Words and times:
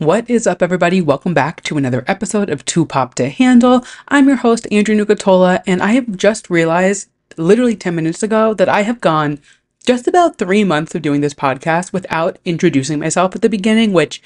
What 0.00 0.30
is 0.30 0.46
up, 0.46 0.62
everybody? 0.62 1.02
Welcome 1.02 1.34
back 1.34 1.62
to 1.64 1.76
another 1.76 2.04
episode 2.06 2.48
of 2.48 2.64
Too 2.64 2.86
Pop 2.86 3.16
to 3.16 3.28
Handle. 3.28 3.84
I'm 4.08 4.28
your 4.28 4.38
host, 4.38 4.66
Andrew 4.72 4.96
Nucatola, 4.96 5.62
and 5.66 5.82
I 5.82 5.92
have 5.92 6.16
just 6.16 6.48
realized 6.48 7.10
literally 7.36 7.76
10 7.76 7.96
minutes 7.96 8.22
ago 8.22 8.54
that 8.54 8.66
I 8.66 8.80
have 8.80 9.02
gone 9.02 9.40
just 9.84 10.08
about 10.08 10.38
three 10.38 10.64
months 10.64 10.94
of 10.94 11.02
doing 11.02 11.20
this 11.20 11.34
podcast 11.34 11.92
without 11.92 12.38
introducing 12.46 12.98
myself 12.98 13.34
at 13.34 13.42
the 13.42 13.50
beginning, 13.50 13.92
which 13.92 14.22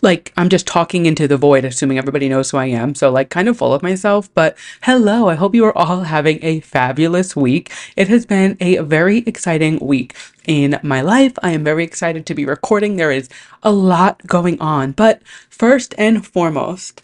like 0.00 0.32
I'm 0.36 0.48
just 0.48 0.66
talking 0.66 1.06
into 1.06 1.28
the 1.28 1.36
void, 1.36 1.64
assuming 1.64 1.98
everybody 1.98 2.28
knows 2.28 2.50
who 2.50 2.56
I 2.56 2.66
am. 2.66 2.94
So 2.94 3.10
like 3.10 3.28
kind 3.30 3.48
of 3.48 3.58
full 3.58 3.74
of 3.74 3.82
myself. 3.82 4.32
But 4.34 4.56
hello, 4.82 5.28
I 5.28 5.34
hope 5.34 5.54
you 5.54 5.64
are 5.66 5.76
all 5.76 6.04
having 6.04 6.38
a 6.42 6.60
fabulous 6.60 7.36
week. 7.36 7.70
It 7.94 8.08
has 8.08 8.24
been 8.24 8.56
a 8.60 8.78
very 8.78 9.18
exciting 9.18 9.78
week 9.78 10.16
in 10.46 10.78
my 10.82 11.00
life. 11.00 11.32
I 11.42 11.50
am 11.52 11.64
very 11.64 11.84
excited 11.84 12.26
to 12.26 12.34
be 12.34 12.44
recording. 12.44 12.96
There 12.96 13.12
is 13.12 13.28
a 13.62 13.72
lot 13.72 14.26
going 14.26 14.60
on. 14.60 14.92
But 14.92 15.22
first 15.48 15.94
and 15.98 16.26
foremost, 16.26 17.02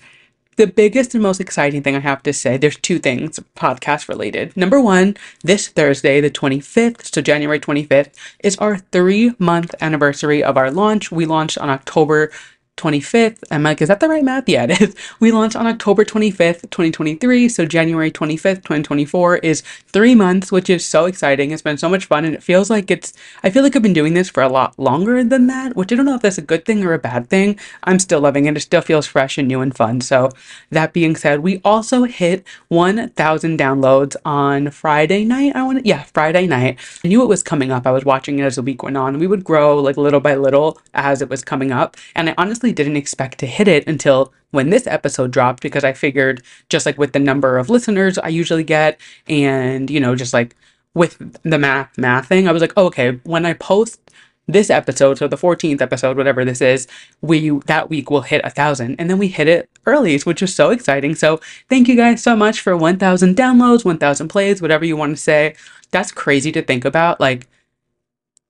the 0.57 0.67
biggest 0.67 1.15
and 1.15 1.23
most 1.23 1.41
exciting 1.41 1.83
thing 1.83 1.97
I 1.97 2.01
have 2.01 2.23
to 2.23 2.33
say, 2.33 2.57
there's 2.57 2.79
two 2.79 2.99
things 2.99 3.39
podcast 3.57 4.09
related. 4.09 4.57
Number 4.57 4.81
one, 4.81 5.17
this 5.43 5.69
Thursday, 5.69 6.21
the 6.21 6.31
25th, 6.31 7.15
so 7.15 7.21
January 7.21 7.61
25th, 7.61 8.11
is 8.43 8.57
our 8.57 8.79
three 8.79 9.35
month 9.39 9.75
anniversary 9.81 10.43
of 10.43 10.57
our 10.57 10.71
launch. 10.71 11.13
We 11.13 11.27
launched 11.27 11.59
on 11.59 11.69
October 11.69 12.33
25th. 12.77 13.43
I'm 13.51 13.63
like, 13.63 13.81
is 13.81 13.89
that 13.89 14.01
the 14.01 14.09
right 14.09 14.25
math? 14.25 14.49
Yeah, 14.49 14.65
it 14.65 14.81
is. 14.81 14.95
We 15.21 15.33
launched 15.33 15.57
on 15.57 15.67
October 15.67 16.05
25th, 16.05 16.63
2023. 16.71 17.49
So 17.49 17.65
January 17.65 18.11
25th, 18.11 18.57
2024 18.57 19.39
is 19.39 19.63
three 19.89 20.15
months, 20.15 20.53
which 20.53 20.69
is 20.69 20.87
so 20.87 21.07
exciting. 21.07 21.51
It's 21.51 21.63
been 21.63 21.79
so 21.79 21.89
much 21.89 22.05
fun. 22.05 22.25
And 22.25 22.35
it 22.35 22.43
feels 22.43 22.69
like 22.69 22.91
it's, 22.91 23.15
I 23.43 23.51
feel 23.51 23.63
like 23.63 23.75
I've 23.75 23.83
been 23.83 23.93
doing 23.95 24.15
this 24.15 24.29
for 24.29 24.43
a 24.43 24.49
lot 24.49 24.79
longer 24.79 25.25
than 25.25 25.47
that, 25.47 25.75
which 25.75 25.91
I 25.91 25.97
don't 25.97 26.05
know 26.05 26.17
if 26.17 26.23
that's 26.23 26.39
a 26.39 26.43
good 26.43 26.65
thing 26.67 26.85
or 26.85 26.93
a 26.93 26.99
bad 26.99 27.31
thing. 27.31 27.59
I'm 27.85 27.99
still 27.99 28.21
loving 28.21 28.45
it. 28.47 28.57
It 28.57 28.61
still 28.61 28.83
feels 28.83 29.07
fresh 29.07 29.39
and 29.39 29.49
new 29.49 29.61
and 29.63 29.75
fun. 29.75 30.01
So 30.03 30.31
that 30.71 30.93
being 30.93 31.17
said, 31.17 31.41
we 31.41 31.61
also 31.65 32.05
hit 32.05 32.47
1,000 32.69 33.59
downloads 33.59 34.17
on 34.25 34.71
Friday 34.71 35.25
night. 35.25 35.57
I 35.57 35.63
want 35.63 35.79
to, 35.79 35.89
yeah, 35.89 36.03
Friday 36.13 36.47
night. 36.47 36.79
I 37.05 37.09
knew 37.09 37.23
it 37.23 37.29
was 37.29 37.43
coming 37.43 37.71
up. 37.71 37.87
I 37.87 37.91
was 37.91 38.05
watching 38.05 38.39
it 38.39 38.45
as 38.45 38.57
the 38.57 38.63
week 38.63 38.83
went 38.83 38.97
on. 38.97 39.19
We 39.19 39.27
would 39.27 39.45
grow 39.45 39.79
like 39.79 39.97
little 39.97 40.21
by 40.21 40.35
little 40.35 40.79
as 40.93 41.23
it 41.23 41.31
was 41.31 41.43
coming 41.43 41.73
up. 41.73 41.97
And 42.15 42.31
I 42.31 42.35
honestly 42.37 42.66
honestly 42.67 42.85
didn't 42.85 42.97
expect 42.97 43.39
to 43.39 43.47
hit 43.47 43.69
it 43.69 43.87
until 43.87 44.33
when 44.51 44.71
this 44.71 44.87
episode 44.87 45.31
dropped 45.31 45.63
because 45.63 45.85
I 45.85 45.93
figured 45.93 46.43
just 46.69 46.87
like 46.87 46.99
with 46.99 47.13
the 47.13 47.21
number 47.21 47.59
of 47.59 47.71
listeners 47.71 48.19
I 48.19 48.29
usually 48.29 48.65
get 48.65 48.99
and 49.29 49.91
you 49.91 50.01
know 50.01 50.17
just 50.17 50.35
like 50.35 50.57
with 50.95 51.17
the 51.43 51.59
math 51.59 51.97
math 51.97 52.27
thing 52.27 52.49
I 52.49 52.53
was 52.53 52.63
like 52.63 52.73
oh, 52.77 52.87
okay 52.87 53.21
when 53.25 53.47
I 53.47 53.55
post 53.55 54.01
this 54.49 54.71
episode 54.71 55.19
so 55.19 55.29
the 55.29 55.37
14th 55.37 55.81
episode 55.81 56.17
whatever 56.17 56.45
this 56.45 56.61
is 56.61 56.89
we 57.21 57.51
that 57.67 57.89
week 57.89 58.11
will 58.11 58.23
hit 58.23 58.41
a 58.45 58.51
thousand. 58.51 58.97
And 58.99 59.09
then 59.11 59.19
we 59.19 59.29
hit 59.29 59.49
it 59.49 59.69
early 59.87 60.19
which 60.19 60.41
was 60.41 60.55
so 60.55 60.71
exciting. 60.71 61.15
So 61.15 61.41
thank 61.69 61.89
you 61.89 61.97
guys 61.97 62.23
so 62.23 62.35
much 62.35 62.61
for 62.61 62.77
1000 62.77 63.37
downloads 63.37 63.85
1000 63.85 64.29
plays 64.29 64.61
whatever 64.61 64.85
you 64.85 64.97
want 64.97 65.17
to 65.17 65.23
say. 65.23 65.55
That's 65.93 66.11
crazy 66.11 66.51
to 66.53 66.63
think 66.63 66.85
about 66.85 67.21
like 67.21 67.47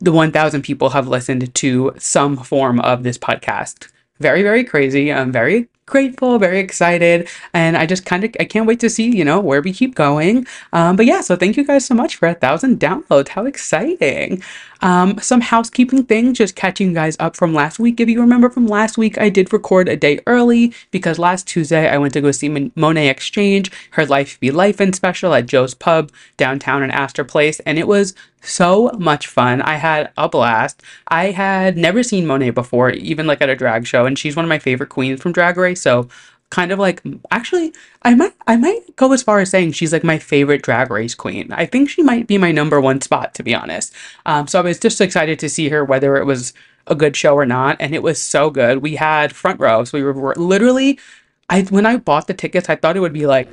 the 0.00 0.12
1000 0.12 0.62
people 0.62 0.90
have 0.90 1.08
listened 1.08 1.54
to 1.54 1.92
some 1.98 2.36
form 2.36 2.80
of 2.80 3.02
this 3.02 3.18
podcast 3.18 3.88
very, 4.20 4.42
very 4.42 4.64
crazy. 4.64 5.12
I'm 5.12 5.32
very 5.32 5.68
grateful, 5.86 6.38
very 6.38 6.58
excited, 6.58 7.28
and 7.54 7.76
I 7.76 7.86
just 7.86 8.04
kind 8.04 8.24
of 8.24 8.34
I 8.40 8.44
can't 8.44 8.66
wait 8.66 8.80
to 8.80 8.90
see 8.90 9.16
you 9.16 9.24
know 9.24 9.40
where 9.40 9.62
we 9.62 9.72
keep 9.72 9.94
going. 9.94 10.46
Um, 10.72 10.96
but 10.96 11.06
yeah, 11.06 11.20
so 11.20 11.36
thank 11.36 11.56
you 11.56 11.64
guys 11.64 11.86
so 11.86 11.94
much 11.94 12.16
for 12.16 12.28
a 12.28 12.34
thousand 12.34 12.80
downloads. 12.80 13.28
How 13.28 13.46
exciting! 13.46 14.42
Um, 14.82 15.18
some 15.20 15.40
housekeeping 15.40 16.04
things, 16.04 16.38
just 16.38 16.56
catching 16.56 16.88
you 16.88 16.94
guys 16.94 17.16
up 17.18 17.36
from 17.36 17.54
last 17.54 17.78
week. 17.78 18.00
If 18.00 18.08
you 18.08 18.20
remember 18.20 18.50
from 18.50 18.66
last 18.66 18.98
week, 18.98 19.16
I 19.18 19.30
did 19.30 19.52
record 19.52 19.88
a 19.88 19.96
day 19.96 20.20
early 20.26 20.74
because 20.90 21.18
last 21.18 21.46
Tuesday 21.46 21.88
I 21.88 21.98
went 21.98 22.12
to 22.14 22.20
go 22.20 22.30
see 22.30 22.70
Monet 22.74 23.08
X 23.08 23.30
Change, 23.30 23.70
her 23.92 24.04
Life 24.04 24.38
Be 24.40 24.50
Lifein' 24.50 24.94
special 24.94 25.34
at 25.34 25.46
Joe's 25.46 25.74
Pub 25.74 26.10
downtown 26.36 26.82
in 26.82 26.90
Astor 26.90 27.24
Place, 27.24 27.60
and 27.60 27.78
it 27.78 27.88
was 27.88 28.14
so 28.42 28.90
much 28.98 29.26
fun. 29.26 29.60
I 29.62 29.74
had 29.74 30.10
a 30.16 30.28
blast. 30.28 30.82
I 31.08 31.32
had 31.32 31.76
never 31.76 32.02
seen 32.02 32.26
Monet 32.26 32.50
before, 32.50 32.90
even 32.90 33.26
like 33.26 33.42
at 33.42 33.48
a 33.48 33.56
drag 33.56 33.86
show, 33.86 34.06
and 34.06 34.18
she's 34.18 34.36
one 34.36 34.44
of 34.44 34.48
my 34.48 34.58
favorite 34.58 34.90
queens 34.90 35.20
from 35.20 35.32
Drag 35.32 35.56
Race. 35.56 35.75
So 35.76 36.08
kind 36.50 36.70
of 36.70 36.78
like 36.78 37.02
actually 37.30 37.72
I 38.02 38.14
might 38.14 38.32
I 38.46 38.56
might 38.56 38.94
go 38.96 39.12
as 39.12 39.22
far 39.22 39.40
as 39.40 39.50
saying 39.50 39.72
she's 39.72 39.92
like 39.92 40.04
my 40.04 40.18
favorite 40.18 40.62
drag 40.62 40.90
race 40.90 41.14
queen. 41.14 41.52
I 41.52 41.66
think 41.66 41.90
she 41.90 42.02
might 42.02 42.26
be 42.26 42.38
my 42.38 42.52
number 42.52 42.80
one 42.80 43.00
spot 43.00 43.34
to 43.34 43.42
be 43.42 43.54
honest. 43.54 43.92
Um, 44.26 44.46
so 44.46 44.58
I 44.58 44.62
was 44.62 44.78
just 44.78 45.00
excited 45.00 45.38
to 45.40 45.48
see 45.48 45.68
her 45.68 45.84
whether 45.84 46.16
it 46.16 46.24
was 46.24 46.52
a 46.86 46.94
good 46.94 47.16
show 47.16 47.34
or 47.34 47.46
not, 47.46 47.76
and 47.80 47.94
it 47.94 48.02
was 48.02 48.22
so 48.22 48.48
good. 48.48 48.78
We 48.78 48.94
had 48.94 49.34
front 49.34 49.58
row, 49.58 49.82
so 49.84 49.98
we 49.98 50.04
were 50.04 50.34
literally 50.36 50.98
I 51.48 51.62
when 51.62 51.86
I 51.86 51.96
bought 51.96 52.26
the 52.26 52.34
tickets, 52.34 52.68
I 52.68 52.76
thought 52.76 52.96
it 52.96 53.00
would 53.00 53.12
be 53.12 53.26
like 53.26 53.48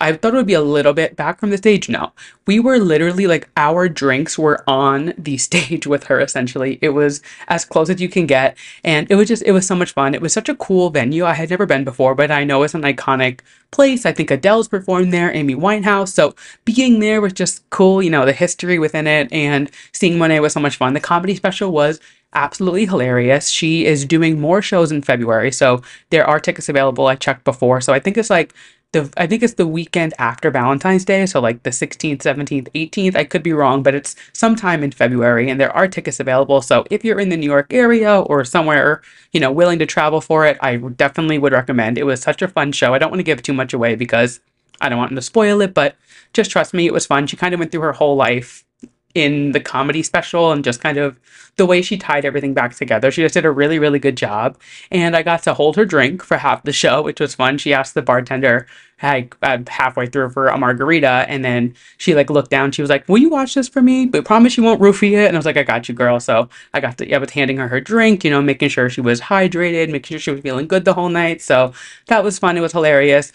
I 0.00 0.12
thought 0.12 0.34
it 0.34 0.36
would 0.36 0.46
be 0.46 0.54
a 0.54 0.60
little 0.60 0.92
bit 0.92 1.16
back 1.16 1.38
from 1.38 1.50
the 1.50 1.56
stage. 1.56 1.88
No, 1.88 2.12
we 2.46 2.58
were 2.58 2.78
literally 2.78 3.26
like 3.26 3.48
our 3.56 3.88
drinks 3.88 4.38
were 4.38 4.62
on 4.68 5.14
the 5.16 5.36
stage 5.38 5.86
with 5.86 6.04
her 6.04 6.20
essentially. 6.20 6.78
It 6.82 6.90
was 6.90 7.22
as 7.48 7.64
close 7.64 7.90
as 7.90 8.00
you 8.00 8.08
can 8.08 8.26
get. 8.26 8.56
And 8.82 9.10
it 9.10 9.14
was 9.14 9.28
just, 9.28 9.42
it 9.44 9.52
was 9.52 9.66
so 9.66 9.74
much 9.74 9.92
fun. 9.92 10.14
It 10.14 10.20
was 10.20 10.32
such 10.32 10.48
a 10.48 10.54
cool 10.56 10.90
venue. 10.90 11.24
I 11.24 11.34
had 11.34 11.50
never 11.50 11.66
been 11.66 11.84
before, 11.84 12.14
but 12.14 12.30
I 12.30 12.44
know 12.44 12.62
it's 12.62 12.74
an 12.74 12.82
iconic 12.82 13.40
place. 13.70 14.04
I 14.06 14.12
think 14.12 14.30
Adele's 14.30 14.68
performed 14.68 15.12
there, 15.12 15.34
Amy 15.34 15.54
Winehouse. 15.54 16.08
So 16.08 16.34
being 16.64 17.00
there 17.00 17.20
was 17.20 17.32
just 17.32 17.68
cool, 17.70 18.02
you 18.02 18.10
know, 18.10 18.24
the 18.24 18.32
history 18.32 18.78
within 18.78 19.06
it 19.06 19.32
and 19.32 19.70
seeing 19.92 20.18
Monet 20.18 20.40
was 20.40 20.52
so 20.52 20.60
much 20.60 20.76
fun. 20.76 20.94
The 20.94 21.00
comedy 21.00 21.34
special 21.34 21.72
was 21.72 22.00
absolutely 22.34 22.86
hilarious. 22.86 23.48
She 23.48 23.86
is 23.86 24.04
doing 24.04 24.40
more 24.40 24.60
shows 24.60 24.90
in 24.90 25.02
February, 25.02 25.52
so 25.52 25.82
there 26.10 26.26
are 26.26 26.40
tickets 26.40 26.68
available. 26.68 27.06
I 27.06 27.14
checked 27.14 27.44
before, 27.44 27.80
so 27.80 27.92
I 27.92 28.00
think 28.00 28.16
it's 28.16 28.30
like 28.30 28.52
the 28.94 29.12
I 29.18 29.26
think 29.26 29.42
it's 29.42 29.54
the 29.54 29.66
weekend 29.66 30.14
after 30.18 30.50
Valentine's 30.50 31.04
Day, 31.04 31.26
so 31.26 31.40
like 31.40 31.62
the 31.62 31.70
16th, 31.70 32.22
17th, 32.22 32.68
18th. 32.72 33.16
I 33.16 33.24
could 33.24 33.42
be 33.42 33.52
wrong, 33.52 33.82
but 33.82 33.94
it's 33.94 34.16
sometime 34.32 34.82
in 34.82 34.90
February 34.90 35.50
and 35.50 35.60
there 35.60 35.74
are 35.76 35.86
tickets 35.86 36.20
available. 36.20 36.62
So 36.62 36.84
if 36.90 37.04
you're 37.04 37.20
in 37.20 37.28
the 37.28 37.36
New 37.36 37.46
York 37.46 37.72
area 37.72 38.20
or 38.20 38.44
somewhere, 38.44 39.02
you 39.32 39.40
know, 39.40 39.52
willing 39.52 39.78
to 39.80 39.86
travel 39.86 40.22
for 40.22 40.46
it, 40.46 40.56
I 40.62 40.76
definitely 40.76 41.38
would 41.38 41.52
recommend. 41.52 41.98
It 41.98 42.04
was 42.04 42.22
such 42.22 42.40
a 42.40 42.48
fun 42.48 42.72
show. 42.72 42.94
I 42.94 42.98
don't 42.98 43.10
want 43.10 43.20
to 43.20 43.24
give 43.24 43.42
too 43.42 43.52
much 43.52 43.74
away 43.74 43.94
because 43.96 44.40
I 44.80 44.88
don't 44.88 44.98
want 44.98 45.14
to 45.14 45.22
spoil 45.22 45.60
it, 45.60 45.74
but 45.74 45.96
just 46.32 46.50
trust 46.50 46.72
me, 46.72 46.86
it 46.86 46.92
was 46.92 47.06
fun. 47.06 47.26
She 47.26 47.36
kind 47.36 47.52
of 47.52 47.60
went 47.60 47.70
through 47.70 47.82
her 47.82 47.92
whole 47.92 48.16
life 48.16 48.64
in 49.14 49.52
the 49.52 49.60
comedy 49.60 50.02
special 50.02 50.52
and 50.52 50.64
just 50.64 50.80
kind 50.80 50.98
of 50.98 51.18
the 51.56 51.66
way 51.66 51.82
she 51.82 51.96
tied 51.96 52.24
everything 52.24 52.52
back 52.52 52.74
together. 52.74 53.10
She 53.10 53.22
just 53.22 53.34
did 53.34 53.44
a 53.44 53.50
really, 53.50 53.78
really 53.78 54.00
good 54.00 54.16
job. 54.16 54.58
And 54.90 55.16
I 55.16 55.22
got 55.22 55.42
to 55.44 55.54
hold 55.54 55.76
her 55.76 55.84
drink 55.84 56.22
for 56.22 56.36
half 56.36 56.64
the 56.64 56.72
show, 56.72 57.02
which 57.02 57.20
was 57.20 57.34
fun. 57.34 57.58
She 57.58 57.72
asked 57.72 57.94
the 57.94 58.02
bartender 58.02 58.66
like 59.02 59.36
uh, 59.42 59.58
halfway 59.68 60.06
through 60.06 60.30
for 60.30 60.48
a 60.48 60.56
margarita, 60.56 61.26
and 61.28 61.44
then 61.44 61.74
she 61.98 62.14
like 62.14 62.30
looked 62.30 62.50
down. 62.50 62.72
She 62.72 62.80
was 62.80 62.88
like, 62.88 63.06
"Will 63.08 63.18
you 63.18 63.28
watch 63.28 63.54
this 63.54 63.68
for 63.68 63.82
me? 63.82 64.06
But 64.06 64.24
promise 64.24 64.56
you 64.56 64.62
won't 64.62 64.80
roofie 64.80 65.12
it." 65.12 65.26
And 65.26 65.36
I 65.36 65.38
was 65.38 65.44
like, 65.46 65.56
"I 65.56 65.62
got 65.62 65.88
you, 65.88 65.94
girl." 65.94 66.20
So 66.20 66.48
I 66.72 66.80
got 66.80 66.98
to, 66.98 67.12
I 67.12 67.18
was 67.18 67.30
handing 67.30 67.58
her 67.58 67.68
her 67.68 67.80
drink, 67.80 68.24
you 68.24 68.30
know, 68.30 68.40
making 68.40 68.70
sure 68.70 68.88
she 68.88 69.00
was 69.00 69.20
hydrated, 69.20 69.90
making 69.90 70.14
sure 70.14 70.20
she 70.20 70.30
was 70.30 70.40
feeling 70.40 70.66
good 70.66 70.84
the 70.84 70.94
whole 70.94 71.08
night. 71.08 71.42
So 71.42 71.72
that 72.06 72.24
was 72.24 72.38
fun. 72.38 72.56
It 72.56 72.60
was 72.60 72.72
hilarious. 72.72 73.32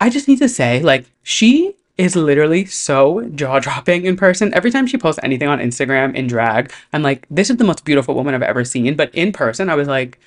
I 0.00 0.08
just 0.08 0.28
need 0.28 0.38
to 0.38 0.48
say, 0.48 0.80
like, 0.80 1.04
she 1.22 1.74
is 2.00 2.16
literally 2.16 2.64
so 2.64 3.28
jaw 3.34 3.58
dropping 3.58 4.06
in 4.06 4.16
person. 4.16 4.52
Every 4.54 4.70
time 4.70 4.86
she 4.86 4.96
posts 4.96 5.20
anything 5.22 5.48
on 5.48 5.58
Instagram 5.58 6.14
in 6.14 6.26
drag, 6.26 6.72
I'm 6.94 7.02
like, 7.02 7.26
this 7.30 7.50
is 7.50 7.58
the 7.58 7.64
most 7.64 7.84
beautiful 7.84 8.14
woman 8.14 8.34
I've 8.34 8.42
ever 8.42 8.64
seen. 8.64 8.96
But 8.96 9.14
in 9.14 9.32
person, 9.32 9.68
I 9.68 9.74
was 9.74 9.86
like, 9.86 10.18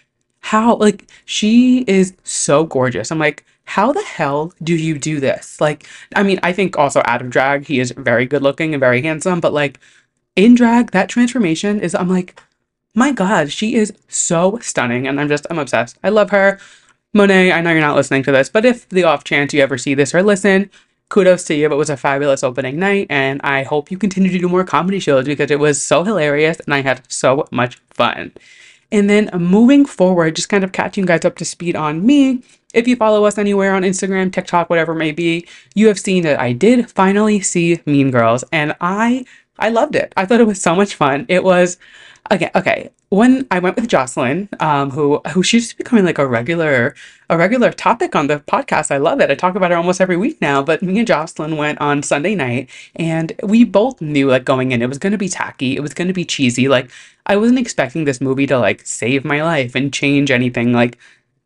how? 0.41 0.75
Like, 0.75 1.09
she 1.25 1.79
is 1.87 2.13
so 2.23 2.65
gorgeous. 2.65 3.11
I'm 3.11 3.17
like, 3.17 3.43
how 3.65 3.91
the 3.91 4.03
hell 4.03 4.53
do 4.61 4.75
you 4.75 4.99
do 4.99 5.19
this? 5.19 5.59
Like, 5.59 5.87
I 6.15 6.21
mean, 6.21 6.39
I 6.43 6.53
think 6.53 6.77
also 6.77 7.01
out 7.05 7.21
of 7.21 7.31
drag, 7.31 7.65
he 7.65 7.79
is 7.79 7.91
very 7.91 8.27
good 8.27 8.43
looking 8.43 8.73
and 8.73 8.79
very 8.79 9.01
handsome, 9.01 9.39
but 9.39 9.53
like 9.53 9.79
in 10.35 10.53
drag, 10.53 10.91
that 10.91 11.09
transformation 11.09 11.79
is, 11.79 11.95
I'm 11.95 12.09
like, 12.09 12.39
my 12.93 13.11
God, 13.11 13.51
she 13.51 13.73
is 13.73 13.93
so 14.07 14.59
stunning. 14.61 15.07
And 15.07 15.19
I'm 15.19 15.29
just, 15.29 15.47
I'm 15.49 15.57
obsessed. 15.57 15.97
I 16.03 16.09
love 16.09 16.29
her. 16.29 16.59
Monet, 17.13 17.51
I 17.51 17.61
know 17.61 17.71
you're 17.71 17.79
not 17.79 17.95
listening 17.95 18.23
to 18.23 18.31
this, 18.31 18.49
but 18.49 18.65
if 18.65 18.87
the 18.89 19.03
off 19.03 19.23
chance 19.23 19.53
you 19.53 19.61
ever 19.61 19.77
see 19.77 19.95
this 19.95 20.13
or 20.13 20.21
listen, 20.21 20.69
kudos 21.09 21.43
to 21.45 21.55
you. 21.55 21.71
It 21.71 21.75
was 21.75 21.89
a 21.89 21.97
fabulous 21.97 22.43
opening 22.43 22.79
night, 22.79 23.07
and 23.09 23.39
I 23.43 23.63
hope 23.63 23.91
you 23.91 23.97
continue 23.97 24.31
to 24.31 24.39
do 24.39 24.49
more 24.49 24.63
comedy 24.63 24.99
shows 24.99 25.25
because 25.25 25.51
it 25.51 25.59
was 25.59 25.81
so 25.81 26.03
hilarious 26.03 26.59
and 26.59 26.73
I 26.73 26.81
had 26.81 27.01
so 27.11 27.47
much 27.51 27.81
fun. 27.91 28.31
And 28.91 29.09
then 29.09 29.29
moving 29.33 29.85
forward, 29.85 30.35
just 30.35 30.49
kind 30.49 30.63
of 30.63 30.71
catching 30.71 31.03
you 31.03 31.07
guys 31.07 31.25
up 31.25 31.35
to 31.37 31.45
speed 31.45 31.75
on 31.75 32.05
me. 32.05 32.43
If 32.73 32.87
you 32.87 32.95
follow 32.95 33.25
us 33.25 33.37
anywhere 33.37 33.73
on 33.73 33.83
Instagram, 33.83 34.31
TikTok, 34.31 34.69
whatever 34.69 34.93
it 34.93 34.97
may 34.97 35.11
be, 35.11 35.47
you 35.75 35.87
have 35.87 35.99
seen 35.99 36.23
that 36.23 36.39
I 36.39 36.53
did 36.53 36.89
finally 36.91 37.39
see 37.39 37.79
Mean 37.85 38.11
Girls, 38.11 38.43
and 38.51 38.75
I 38.81 39.25
I 39.59 39.69
loved 39.69 39.95
it. 39.95 40.13
I 40.17 40.25
thought 40.25 40.41
it 40.41 40.47
was 40.47 40.61
so 40.61 40.75
much 40.75 40.95
fun. 40.95 41.25
It 41.27 41.43
was 41.43 41.77
okay. 42.31 42.49
Okay, 42.55 42.89
when 43.13 43.45
I 43.51 43.59
went 43.59 43.75
with 43.75 43.87
Jocelyn, 43.87 44.49
um, 44.59 44.89
who 44.89 45.21
who 45.33 45.43
she's 45.43 45.71
becoming 45.71 46.03
like 46.03 46.17
a 46.17 46.25
regular 46.25 46.95
a 47.29 47.37
regular 47.37 47.71
topic 47.71 48.15
on 48.15 48.25
the 48.25 48.39
podcast. 48.39 48.89
I 48.89 48.97
love 48.97 49.21
it. 49.21 49.29
I 49.29 49.35
talk 49.35 49.53
about 49.55 49.69
her 49.69 49.77
almost 49.77 50.01
every 50.01 50.17
week 50.17 50.41
now. 50.41 50.63
But 50.63 50.81
me 50.81 50.97
and 50.97 51.07
Jocelyn 51.07 51.55
went 51.55 51.79
on 51.79 52.01
Sunday 52.01 52.33
night, 52.33 52.71
and 52.95 53.31
we 53.43 53.65
both 53.65 54.01
knew 54.01 54.29
like 54.31 54.45
going 54.45 54.71
in, 54.71 54.81
it 54.81 54.89
was 54.89 54.97
going 54.97 55.11
to 55.11 55.19
be 55.19 55.29
tacky. 55.29 55.75
It 55.75 55.81
was 55.81 55.93
going 55.93 56.07
to 56.07 56.13
be 56.13 56.25
cheesy. 56.25 56.67
Like 56.67 56.89
I 57.27 57.35
wasn't 57.35 57.59
expecting 57.59 58.05
this 58.05 58.19
movie 58.19 58.47
to 58.47 58.57
like 58.57 58.83
save 58.83 59.23
my 59.23 59.43
life 59.43 59.75
and 59.75 59.93
change 59.93 60.31
anything. 60.31 60.73
Like 60.73 60.97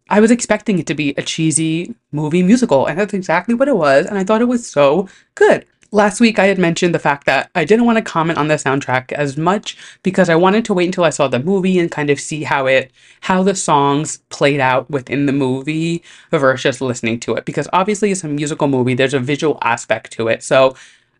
I 0.10 0.22
was 0.22 0.32
expecting 0.32 0.80
it 0.80 0.88
to 0.88 0.96
be 0.96 1.14
a 1.18 1.22
cheesy 1.22 1.94
movie 2.14 2.44
musical, 2.44 2.86
and 2.86 2.98
that's 2.98 3.14
exactly 3.14 3.56
what 3.56 3.68
it 3.68 3.76
was. 3.76 4.06
And 4.06 4.18
I 4.18 4.24
thought 4.24 4.42
it 4.42 4.46
was 4.46 4.66
so 4.66 5.10
good. 5.36 5.66
Last 5.92 6.20
week, 6.20 6.38
I 6.38 6.48
had 6.48 6.58
mentioned 6.58 6.94
the 6.94 7.00
fact 7.00 7.26
that 7.28 7.50
I 7.56 7.64
didn't 7.64 7.86
want 7.86 7.98
to 7.98 8.02
comment 8.04 8.38
on 8.38 8.50
the 8.50 8.56
soundtrack 8.56 9.14
as 9.14 9.38
much 9.38 9.78
because 10.04 10.28
I 10.28 10.36
wanted 10.36 10.66
to 10.66 10.74
wait 10.74 10.88
until 10.88 11.06
I 11.06 11.12
saw 11.12 11.30
the 11.30 11.40
movie 11.40 11.80
and 11.80 11.90
kind 11.90 12.10
of 12.10 12.20
see 12.20 12.44
how 12.44 12.66
it, 12.66 12.92
how 13.22 13.42
the 13.42 13.56
songs 13.56 14.18
played 14.30 14.60
out 14.60 14.90
within 14.90 15.28
the 15.28 15.32
movie 15.32 16.04
versus 16.30 16.64
just 16.64 16.82
listening 16.82 17.22
to 17.22 17.36
it. 17.36 17.46
Because 17.46 17.70
obviously, 17.72 18.12
it's 18.12 18.26
a 18.26 18.28
musical 18.28 18.68
movie, 18.68 18.96
there's 18.96 19.14
a 19.14 19.20
visual 19.20 19.58
aspect 19.62 20.12
to 20.14 20.28
it. 20.28 20.44
So, 20.44 20.76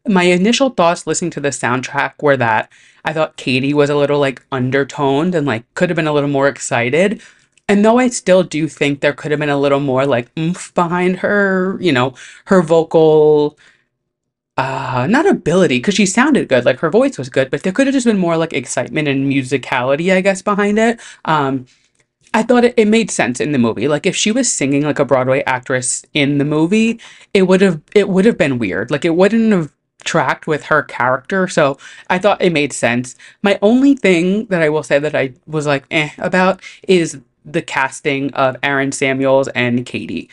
my 0.06 0.24
initial 0.24 0.70
thoughts 0.70 1.08
listening 1.08 1.32
to 1.32 1.40
the 1.40 1.50
soundtrack 1.50 2.22
were 2.22 2.38
that 2.38 2.72
I 3.06 3.14
thought 3.14 3.38
Cady 3.38 3.74
was 3.74 3.90
a 3.90 3.96
little 3.96 4.20
like 4.20 4.46
undertoned 4.52 5.34
and 5.34 5.48
like 5.48 5.64
could 5.76 5.90
have 5.90 5.96
been 5.96 6.08
a 6.08 6.14
little 6.14 6.30
more 6.30 6.50
excited. 6.50 7.22
And 7.70 7.84
though 7.84 8.00
I 8.00 8.10
still 8.10 8.44
do 8.44 8.68
think 8.68 9.00
there 9.00 9.14
could 9.14 9.32
have 9.32 9.40
been 9.40 9.50
a 9.50 9.60
little 9.60 9.80
more 9.80 10.06
like 10.06 10.30
oomph 10.38 10.74
behind 10.74 11.18
her, 11.18 11.78
you 11.80 11.92
know, 11.92 12.16
her 12.46 12.62
vocal 12.62 13.58
uh 14.58 15.08
not 15.10 15.28
ability 15.28 15.78
because 15.78 15.94
she 15.96 16.06
sounded 16.06 16.50
good 16.50 16.66
like 16.66 16.80
her 16.80 16.90
voice 16.90 17.18
was 17.18 17.30
good 17.30 17.50
but 17.52 17.64
there 17.64 17.74
could 17.74 17.88
have 17.88 17.94
just 17.94 18.06
been 18.08 18.18
more 18.18 18.38
like 18.38 18.54
excitement 18.54 19.08
and 19.08 19.32
musicality 19.32 20.14
i 20.14 20.22
guess 20.22 20.42
behind 20.42 20.80
it. 20.80 21.00
Um 21.26 21.66
i 22.34 22.44
thought 22.44 22.66
it, 22.66 22.74
it 22.78 22.88
made 22.88 23.12
sense 23.12 23.40
in 23.40 23.52
the 23.54 23.60
movie. 23.60 23.88
Like 23.88 24.06
if 24.06 24.16
she 24.16 24.32
was 24.32 24.52
singing 24.54 24.84
like 24.84 25.00
a 25.00 25.06
broadway 25.06 25.44
actress 25.46 26.06
in 26.14 26.38
the 26.40 26.46
movie 26.46 27.00
it 27.34 27.44
would 27.44 27.62
have 27.62 27.82
it 27.96 28.10
would 28.10 28.26
have 28.26 28.38
been 28.38 28.60
weird. 28.60 28.92
Like 28.92 29.06
it 29.06 29.16
wouldn't 29.16 29.52
have 29.54 29.74
tracked 30.04 30.48
with 30.48 30.66
her 30.66 30.84
character. 30.84 31.48
So 31.48 31.78
i 32.10 32.18
thought 32.20 32.42
it 32.42 32.52
made 32.54 32.74
sense. 32.74 33.16
My 33.44 33.60
only 33.62 33.96
thing 33.96 34.48
that 34.48 34.62
i 34.64 34.70
will 34.70 34.84
say 34.84 35.00
that 35.00 35.16
i 35.16 35.34
was 35.48 35.68
like 35.68 35.86
eh 35.92 36.12
about 36.20 36.62
is 36.88 37.20
the 37.46 37.62
casting 37.62 38.34
of 38.34 38.58
aaron 38.64 38.92
samuels 38.92 39.48
and 39.50 39.86
Cady. 39.86 40.30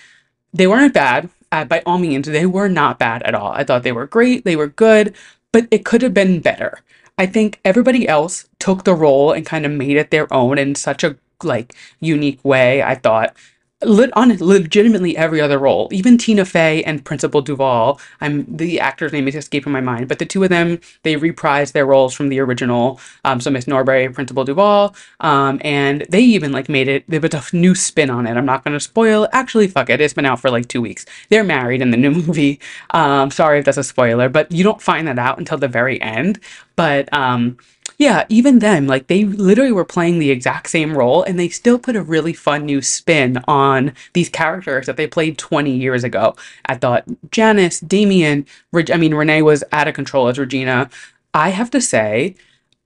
They 0.55 0.67
weren't 0.69 0.95
bad 0.95 1.31
uh, 1.55 1.65
by 1.65 1.83
all 1.87 1.99
means, 1.99 2.27
they 2.27 2.47
were 2.47 2.69
not 2.69 2.99
bad 2.99 3.23
at 3.23 3.35
all. 3.37 3.53
I 3.53 3.63
thought 3.65 3.85
they 3.85 3.93
were 3.93 4.09
great, 4.09 4.45
they 4.45 4.57
were 4.57 4.67
good, 4.67 5.15
but 5.53 5.69
it 5.71 5.85
could 5.85 6.03
have 6.03 6.13
been 6.15 6.41
better. 6.41 6.81
I 7.17 7.27
think 7.27 7.61
everybody 7.65 8.09
else 8.09 8.49
took 8.59 8.83
the 8.85 8.95
role 8.95 9.33
and 9.33 9.47
kind 9.47 9.65
of 9.65 9.71
made 9.73 9.97
it 9.97 10.11
their 10.11 10.33
own 10.35 10.59
in 10.59 10.75
such 10.75 11.05
a 11.05 11.17
like 11.45 11.75
unique 12.01 12.45
way. 12.45 12.83
I 12.83 12.97
thought 12.97 13.37
lit 13.87 14.11
on 14.15 14.37
legitimately 14.37 15.17
every 15.17 15.41
other 15.41 15.59
role. 15.59 15.89
Even 15.93 16.19
Tina 16.19 16.45
Fey 16.45 16.83
and 16.85 17.05
Principal 17.05 17.41
Duvall. 17.41 18.01
I'm 18.21 18.45
the 18.57 18.81
actor's 18.81 19.13
name 19.13 19.29
is 19.29 19.35
escaping 19.35 19.73
my 19.73 19.81
mind, 19.81 20.09
but 20.09 20.19
the 20.19 20.27
two 20.27 20.43
of 20.43 20.51
them 20.51 20.81
they 21.03 21.17
reprised 21.17 21.73
their 21.73 21.87
roles 21.87 22.15
from 22.15 22.29
the 22.29 22.41
original. 22.41 23.01
Um, 23.25 23.41
so 23.41 23.51
Miss 23.51 23.67
Norbury, 23.67 24.09
Principal 24.09 24.45
Duvall, 24.45 24.95
um, 25.21 25.61
and 25.63 26.07
they 26.09 26.21
even 26.21 26.53
like 26.53 26.69
made 26.69 26.89
it. 26.89 27.05
They 27.09 27.21
put 27.21 27.35
a 27.35 27.45
new 27.57 27.75
spin 27.75 28.11
on 28.11 28.27
it. 28.27 28.37
I'm 28.37 28.47
not 28.47 28.65
going 28.65 28.75
to 28.75 28.81
spoil. 28.81 29.29
Actually, 29.33 29.69
fuck 29.69 29.91
it. 29.91 30.01
It's 30.01 30.15
been 30.15 30.27
out 30.27 30.41
for 30.41 30.51
like 30.51 30.69
two 30.69 30.81
weeks. 30.81 31.07
They're 31.29 31.45
married 31.45 31.83
in 31.83 31.91
the 31.91 31.97
new 31.97 32.11
movie. 32.27 32.61
Um, 32.91 33.31
sorry 33.31 33.59
if 33.59 33.65
that's 33.65 33.79
a 33.79 33.85
spoiler, 33.85 34.29
but 34.29 34.51
you 34.53 34.65
don't 34.65 34.83
find 34.83 35.07
that 35.09 35.19
out 35.19 35.39
until 35.39 35.59
the 35.59 35.69
very 35.69 36.01
end. 36.01 36.41
But 36.77 37.13
um, 37.13 37.59
yeah, 37.99 38.25
even 38.29 38.59
then, 38.59 38.87
like 38.87 39.07
they 39.07 39.25
literally 39.25 39.73
were 39.73 39.85
playing 39.85 40.19
the 40.19 40.31
exact 40.31 40.69
same 40.69 40.97
role 40.97 41.23
and 41.23 41.39
they 41.39 41.49
still 41.49 41.79
put 41.79 41.97
a 41.97 42.03
really 42.03 42.33
fun 42.33 42.67
new 42.67 42.83
spin 42.83 43.43
on 43.47 43.93
these 44.15 44.29
characters 44.29 44.87
that 44.87 44.97
they 44.97 45.07
played 45.07 45.39
20 45.39 45.71
years 45.71 46.03
ago. 46.03 46.35
I 46.67 46.75
thought 46.75 47.05
Janice, 47.31 47.81
Damian, 47.81 48.47
I 48.75 48.97
mean, 48.97 49.13
Reneé 49.13 49.43
was 49.45 49.63
out 49.73 49.89
of 49.89 49.95
control 49.95 50.29
as 50.29 50.39
Regina. 50.39 50.91
I 51.33 51.51
have 51.51 51.71
to 51.71 51.81
say, 51.81 52.35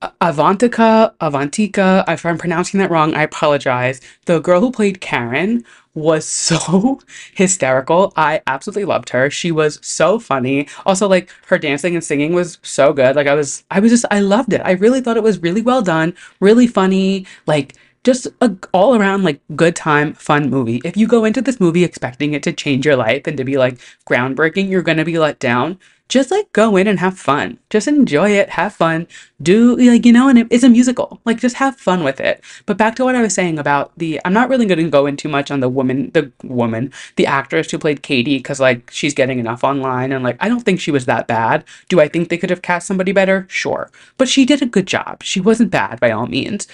Avantika, 0.01 1.13
Avantika, 1.21 2.05
if 2.09 2.25
I'm 2.25 2.39
pronouncing 2.39 2.79
that 2.79 2.91
wrong, 2.91 3.15
I 3.15 3.23
apologize. 3.23 4.01
The 4.27 4.39
girl 4.39 4.61
who 4.61 4.71
played 4.71 5.01
Karen 5.01 5.65
was 5.95 6.25
so 6.29 7.01
hysterical. 7.35 8.13
I 8.17 8.41
absolutely 8.47 8.85
loved 8.85 9.11
her. 9.11 9.29
She 9.31 9.51
was 9.51 9.81
so 9.83 10.21
funny. 10.21 10.69
Also, 10.87 11.09
like 11.09 11.31
her 11.47 11.59
dancing 11.59 11.95
and 11.95 12.05
singing 12.05 12.33
was 12.33 12.59
so 12.63 12.93
good. 12.93 13.17
Like 13.17 13.27
I 13.27 13.35
was, 13.35 13.65
I 13.71 13.81
was 13.81 13.91
just, 13.91 14.05
I 14.11 14.21
loved 14.21 14.53
it. 14.53 14.61
I 14.65 14.73
really 14.73 15.01
thought 15.01 15.17
it 15.17 15.23
was 15.23 15.43
really 15.43 15.63
well 15.63 15.83
done, 15.83 16.15
really 16.39 16.69
funny. 16.69 17.27
Like 17.47 17.75
just 18.05 18.29
a 18.41 18.57
all 18.73 18.95
around 18.95 19.25
like 19.25 19.41
good 19.57 19.75
time, 19.75 20.15
fun 20.15 20.49
movie. 20.49 20.81
If 20.85 20.97
you 20.97 21.09
go 21.09 21.25
into 21.25 21.43
this 21.43 21.59
movie 21.59 21.83
expecting 21.83 22.35
it 22.35 22.45
to 22.45 22.53
change 22.53 22.87
your 22.87 22.97
life 22.97 23.27
and 23.27 23.37
to 23.37 23.45
be 23.45 23.59
like 23.59 23.79
groundbreaking, 24.09 24.69
you're 24.69 24.83
gonna 24.83 25.05
be 25.05 25.19
let 25.19 25.41
down 25.41 25.79
just 26.09 26.31
like 26.31 26.51
go 26.53 26.77
in 26.77 26.87
and 26.87 26.99
have 26.99 27.19
fun. 27.19 27.59
Just 27.69 27.87
enjoy 27.87 28.31
it, 28.31 28.51
have 28.51 28.75
fun, 28.75 29.07
do 29.43 29.77
like 29.77 30.07
you 30.07 30.13
know, 30.13 30.29
and 30.29 30.47
it's 30.51 30.65
a 30.65 30.69
musical. 30.69 31.21
Like 31.25 31.39
just 31.39 31.57
have 31.57 31.77
fun 31.77 32.03
with 32.03 32.19
it. 32.19 32.43
But 32.67 32.79
back 32.79 32.97
to 32.97 33.05
what 33.05 33.15
I 33.15 33.23
was 33.23 33.35
saying 33.35 33.59
about 33.59 33.93
the 33.99 34.21
I'm 34.25 34.33
not 34.33 34.49
really 34.49 34.67
going 34.67 34.79
to 34.79 34.91
go 34.91 35.07
in 35.07 35.17
too 35.17 35.29
much 35.29 35.51
on 35.51 35.61
the 35.61 35.69
woman, 35.69 36.11
the 36.15 36.33
woman, 36.43 36.93
the 37.17 37.27
actress 37.27 37.71
who 37.71 37.79
played 37.79 38.03
Cady 38.03 38.41
cuz 38.41 38.59
like 38.59 38.91
she's 38.91 39.15
getting 39.15 39.39
enough 39.39 39.63
online 39.63 40.13
and 40.13 40.25
like 40.25 40.37
I 40.41 40.49
don't 40.49 40.63
think 40.63 40.81
she 40.81 40.91
was 40.91 41.05
that 41.07 41.27
bad. 41.27 41.65
Do 41.89 42.01
I 42.01 42.09
think 42.09 42.29
they 42.29 42.39
could 42.39 42.51
have 42.51 42.63
cast 42.63 42.87
somebody 42.87 43.13
better? 43.13 43.47
Sure. 43.49 43.91
But 44.17 44.29
she 44.29 44.45
did 44.47 44.63
a 44.63 44.67
good 44.67 44.87
job. 44.87 45.23
She 45.23 45.41
wasn't 45.41 45.71
bad 45.71 46.01
by 46.01 46.11
all 46.11 46.27
means. 46.27 46.67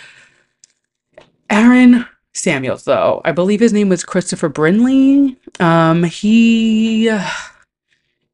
Aaron 1.50 2.06
Samuels 2.32 2.84
though, 2.84 3.20
I 3.25 3.32
believe 3.32 3.60
his 3.60 3.72
name 3.72 3.88
was 3.88 4.04
Christopher 4.04 4.48
Briney. 4.48 5.36
Um 5.58 6.04
he 6.04 7.10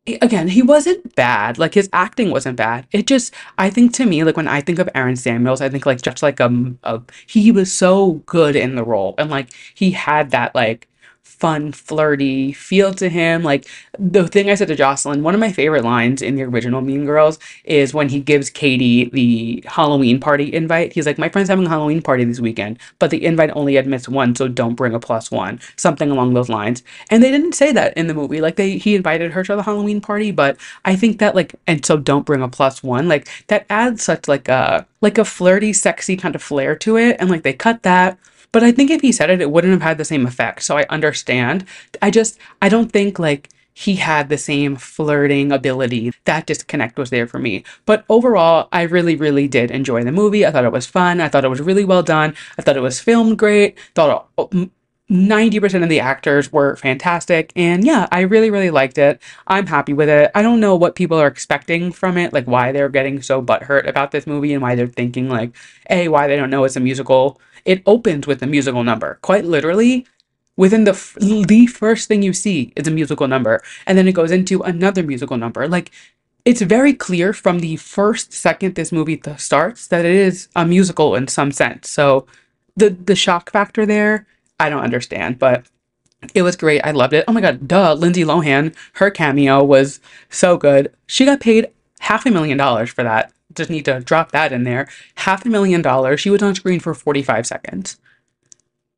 again, 0.07 0.49
he 0.49 0.63
wasn't 0.63 1.15
bad. 1.15 1.59
Like 1.59 1.75
his 1.75 1.89
acting 1.93 2.31
wasn't 2.31 2.57
bad. 2.57 2.87
It 2.93 3.07
just, 3.07 3.35
I 3.59 3.71
think 3.71 3.93
to 3.95 4.07
me, 4.07 4.25
like 4.25 4.37
when 4.37 4.49
I 4.49 4.61
think 4.61 4.79
of 4.79 4.89
Aaron 4.95 5.17
Samuels, 5.17 5.61
I 5.61 5.69
think 5.69 5.87
like 5.87 6.03
just 6.03 6.23
like 6.23 6.41
um, 6.41 6.79
a, 6.85 7.01
he 7.27 7.53
was 7.53 7.73
so 7.73 8.13
good 8.27 8.57
in 8.57 8.75
the 8.77 8.85
role, 8.85 9.15
and 9.19 9.31
like 9.31 9.49
he 9.75 9.91
had 9.93 10.31
that 10.31 10.55
like 10.55 10.89
fun, 11.41 11.73
flirty 11.73 12.53
feel 12.53 12.95
to 12.95 13.09
him. 13.09 13.43
Like 13.43 13.67
the 13.99 14.29
thing 14.29 14.51
I 14.51 14.55
said 14.55 14.69
to 14.69 14.77
Jocelyn, 14.77 15.23
one 15.23 15.35
of 15.35 15.41
my 15.41 15.51
favorite 15.51 15.85
lines 15.85 16.23
in 16.23 16.37
the 16.37 16.43
original 16.43 16.83
Mean 16.83 17.07
Girls 17.07 17.39
is 17.65 17.95
when 17.95 18.11
he 18.11 18.21
gives 18.21 18.51
Cady 18.51 19.07
the 19.11 19.65
Halloween 19.67 20.21
party 20.21 20.53
invite. 20.53 20.93
He's 20.93 21.07
like, 21.07 21.19
My 21.19 21.29
friend's 21.29 21.49
having 21.49 21.67
a 21.67 21.71
Halloween 21.71 22.03
party 22.03 22.25
this 22.25 22.41
weekend, 22.41 22.79
but 22.99 23.11
the 23.11 23.25
invite 23.25 23.51
only 23.55 23.77
admits 23.77 24.09
one, 24.09 24.35
so 24.35 24.47
don't 24.47 24.75
bring 24.75 24.95
a 24.95 25.01
plus 25.01 25.31
one. 25.31 25.61
Something 25.77 26.11
along 26.11 26.35
those 26.35 26.49
lines. 26.49 26.83
And 27.11 27.23
they 27.23 27.31
didn't 27.31 27.55
say 27.55 27.73
that 27.73 27.97
in 27.97 28.07
the 28.07 28.15
movie. 28.15 28.41
Like 28.41 28.57
they 28.57 28.77
he 28.77 28.95
invited 28.95 29.33
her 29.33 29.43
to 29.45 29.57
the 29.57 29.63
Halloween 29.63 30.01
party, 30.01 30.31
but 30.31 30.59
I 30.85 30.95
think 30.95 31.19
that 31.19 31.35
like 31.35 31.55
and 31.67 31.85
so 31.85 31.97
don't 31.97 32.27
bring 32.27 32.43
a 32.43 32.49
plus 32.49 32.83
one. 32.83 33.09
Like 33.09 33.29
that 33.47 33.67
adds 33.71 34.03
such 34.03 34.29
like 34.29 34.49
a 34.49 34.87
like 35.01 35.17
a 35.17 35.25
flirty, 35.25 35.73
sexy 35.73 36.17
kind 36.17 36.35
of 36.35 36.43
flair 36.43 36.77
to 36.77 36.97
it. 36.97 37.17
And 37.19 37.31
like 37.31 37.43
they 37.43 37.55
cut 37.55 37.83
that 37.83 38.19
but 38.53 38.63
I 38.63 38.73
think 38.73 38.91
if 38.91 39.01
he 39.01 39.13
said 39.13 39.31
it, 39.31 39.41
it 39.41 39.51
wouldn't 39.51 39.73
have 39.73 39.83
had 39.83 39.99
the 39.99 40.05
same 40.05 40.27
effect. 40.27 40.63
So 40.63 40.77
I 40.77 40.85
understand. 40.89 41.65
I 42.03 42.11
just, 42.11 42.39
I 42.61 42.69
don't 42.69 42.91
think 42.91 43.19
like 43.19 43.49
he 43.73 43.97
had 43.97 44.29
the 44.29 44.39
same 44.39 44.77
flirting 44.77 45.53
ability. 45.53 46.13
That 46.25 46.47
disconnect 46.47 46.99
was 46.99 47.11
there 47.11 47.27
for 47.27 47.39
me. 47.39 47.65
But 47.87 48.05
overall, 48.09 48.69
I 48.73 48.83
really, 48.83 49.17
really 49.17 49.49
did 49.49 49.71
enjoy 49.71 50.05
the 50.05 50.13
movie. 50.13 50.45
I 50.45 50.51
thought 50.51 50.65
it 50.65 50.73
was 50.73 50.87
fun. 50.87 51.21
I 51.21 51.29
thought 51.29 51.45
it 51.45 51.51
was 51.51 51.61
really 51.61 51.85
well 51.85 52.03
done. 52.03 52.35
I 52.59 52.63
thought 52.63 52.77
it 52.77 52.81
was 52.83 53.01
filmed 53.01 53.39
great. 53.39 53.79
Thought 53.95 54.29
90% 55.11 55.83
of 55.83 55.89
the 55.89 56.01
actors 56.01 56.53
were 56.53 56.77
fantastic. 56.77 57.53
And 57.57 57.85
yeah, 57.85 58.07
I 58.13 58.21
really, 58.21 58.51
really 58.51 58.71
liked 58.71 58.99
it. 58.99 59.21
I'm 59.47 59.67
happy 59.67 59.93
with 59.93 60.09
it. 60.09 60.31
I 60.35 60.43
don't 60.43 60.61
know 60.61 60.77
what 60.77 60.95
people 60.95 61.19
are 61.19 61.27
expecting 61.27 61.91
from 61.91 62.19
it, 62.19 62.33
like 62.33 62.47
why 62.47 62.73
they're 62.73 62.89
getting 62.89 63.23
so 63.23 63.43
butthurt 63.43 63.89
about 63.89 64.11
this 64.11 64.27
movie 64.27 64.53
and 64.53 64.63
why 64.63 64.75
they're 64.75 64.87
thinking, 64.87 65.29
like, 65.29 65.57
A, 65.89 66.09
why 66.09 66.27
they 66.27 66.37
don't 66.37 66.51
know 66.51 66.65
it's 66.65 66.77
a 66.77 66.81
musical 66.81 67.41
it 67.65 67.83
opens 67.87 68.27
with 68.27 68.43
a 68.43 68.47
musical 68.47 68.85
number. 68.85 69.19
Quite 69.23 69.45
literally, 69.45 70.07
within 70.57 70.85
the 70.85 70.93
f- 70.93 71.17
the 71.21 71.67
first 71.67 72.09
thing 72.09 72.23
you 72.23 72.33
see 72.33 72.73
is 72.77 72.87
a 72.87 72.91
musical 72.91 73.29
number, 73.29 73.63
and 73.87 73.97
then 73.97 74.09
it 74.09 74.13
goes 74.13 74.31
into 74.31 74.63
another 74.63 75.03
musical 75.03 75.37
number. 75.37 75.67
Like 75.69 75.91
it's 76.45 76.63
very 76.63 76.93
clear 76.95 77.33
from 77.33 77.61
the 77.61 77.77
first 77.77 78.33
second 78.33 78.75
this 78.75 78.93
movie 78.93 79.17
th- 79.17 79.39
starts 79.39 79.87
that 79.89 80.05
it 80.05 80.15
is 80.15 80.49
a 80.57 80.65
musical 80.65 81.15
in 81.15 81.29
some 81.29 81.53
sense. 81.53 81.91
So 81.91 82.27
the 82.77 82.91
the 82.91 83.17
shock 83.17 83.51
factor 83.51 83.87
there, 83.87 84.27
I 84.59 84.69
don't 84.71 84.83
understand, 84.83 85.39
but 85.39 85.65
it 86.35 86.43
was 86.43 86.57
great. 86.57 86.81
I 86.83 86.91
loved 86.91 87.15
it. 87.15 87.25
Oh 87.27 87.33
my 87.33 87.41
god, 87.41 87.67
duh, 87.67 87.95
Lindsay 87.95 88.25
Lohan, 88.25 88.75
her 88.95 89.11
cameo 89.11 89.63
was 89.65 90.01
so 90.29 90.57
good. 90.57 90.93
She 91.07 91.25
got 91.25 91.41
paid 91.41 91.69
half 92.01 92.27
a 92.27 92.31
million 92.31 92.59
dollars 92.59 92.91
for 92.91 93.03
that 93.03 93.33
just 93.55 93.71
need 93.71 93.85
to 93.87 94.01
drop 94.01 94.33
that 94.33 94.53
in 94.53 94.65
there. 94.65 94.89
Half 95.17 95.45
a 95.45 95.49
million 95.49 95.83
dollars. 95.83 96.21
She 96.21 96.31
was 96.31 96.43
on 96.43 96.55
screen 96.55 96.81
for 96.81 96.95
45 96.95 97.47
seconds. 97.47 97.99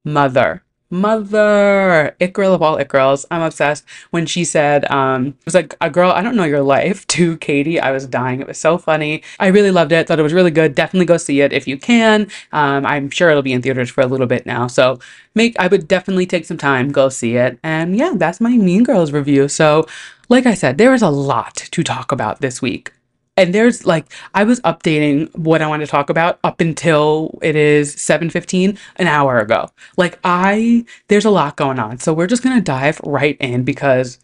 Mother, 0.05 0.65
mother, 0.93 2.15
it 2.21 2.33
girl 2.33 2.53
of 2.53 2.61
all 2.61 2.77
it 2.77 2.89
girls. 2.89 3.25
I'm 3.31 3.41
obsessed. 3.41 3.85
When 4.11 4.27
she 4.27 4.45
said, 4.45 4.89
um, 4.91 5.29
it 5.29 5.45
was 5.47 5.55
like 5.55 5.75
a 5.81 5.89
girl, 5.89 6.11
I 6.11 6.23
don't 6.23 6.37
know 6.37 6.45
your 6.45 6.63
life 6.63 7.07
to 7.09 7.37
Cady. 7.39 7.81
I 7.81 7.91
was 7.91 8.07
dying. 8.07 8.41
It 8.41 8.47
was 8.47 8.59
so 8.59 8.79
funny. 8.79 9.23
I 9.41 9.49
really 9.49 9.71
loved 9.71 9.93
it. 9.93 10.07
Thought 10.07 10.19
it 10.19 10.25
was 10.25 10.35
really 10.35 10.51
good. 10.51 10.75
Definitely 10.75 11.07
go 11.07 11.17
see 11.17 11.41
it 11.41 11.53
if 11.53 11.67
you 11.67 11.79
can. 11.79 12.29
Um, 12.53 12.85
I'm 12.85 13.11
sure 13.11 13.31
it'll 13.31 13.43
be 13.43 13.53
in 13.53 13.63
theaters 13.63 13.91
for 13.91 14.03
a 14.03 14.07
little 14.07 14.27
bit 14.27 14.45
now. 14.45 14.67
So 14.67 14.99
make, 15.35 15.59
I 15.59 15.67
would 15.67 15.89
definitely 15.89 16.27
take 16.27 16.45
some 16.45 16.59
time, 16.59 16.93
go 16.93 17.09
see 17.09 17.37
it. 17.37 17.59
And 17.63 17.97
yeah, 17.97 18.13
that's 18.17 18.41
my 18.41 18.57
Mean 18.57 18.85
Girls 18.85 19.13
review. 19.13 19.49
So 19.49 19.87
like 20.29 20.47
I 20.47 20.55
said, 20.55 20.79
there 20.79 20.95
is 20.95 21.03
a 21.03 21.11
lot 21.11 21.57
to 21.57 21.83
talk 21.83 22.13
about 22.13 22.41
this 22.41 22.61
week 22.61 22.93
and 23.37 23.55
there's 23.55 23.87
like 23.87 24.07
I 24.35 24.45
was 24.45 24.61
updating 24.61 25.35
what 25.37 25.63
I 25.63 25.67
want 25.67 25.81
to 25.83 25.87
talk 25.87 26.11
about 26.11 26.39
up 26.45 26.61
until 26.61 27.39
it 27.43 27.57
is 27.57 27.95
7:15 27.97 28.79
an 28.97 29.07
hour 29.07 29.39
ago. 29.39 29.71
Like 29.97 30.19
I 30.25 30.85
there's 31.09 31.25
a 31.25 31.31
lot 31.31 31.57
going 31.57 31.79
on. 31.79 31.99
So 31.99 32.13
we're 32.13 32.27
just 32.27 32.43
going 32.43 32.57
to 32.57 32.63
dive 32.63 33.01
right 33.05 33.37
in 33.41 33.65
because 33.65 34.19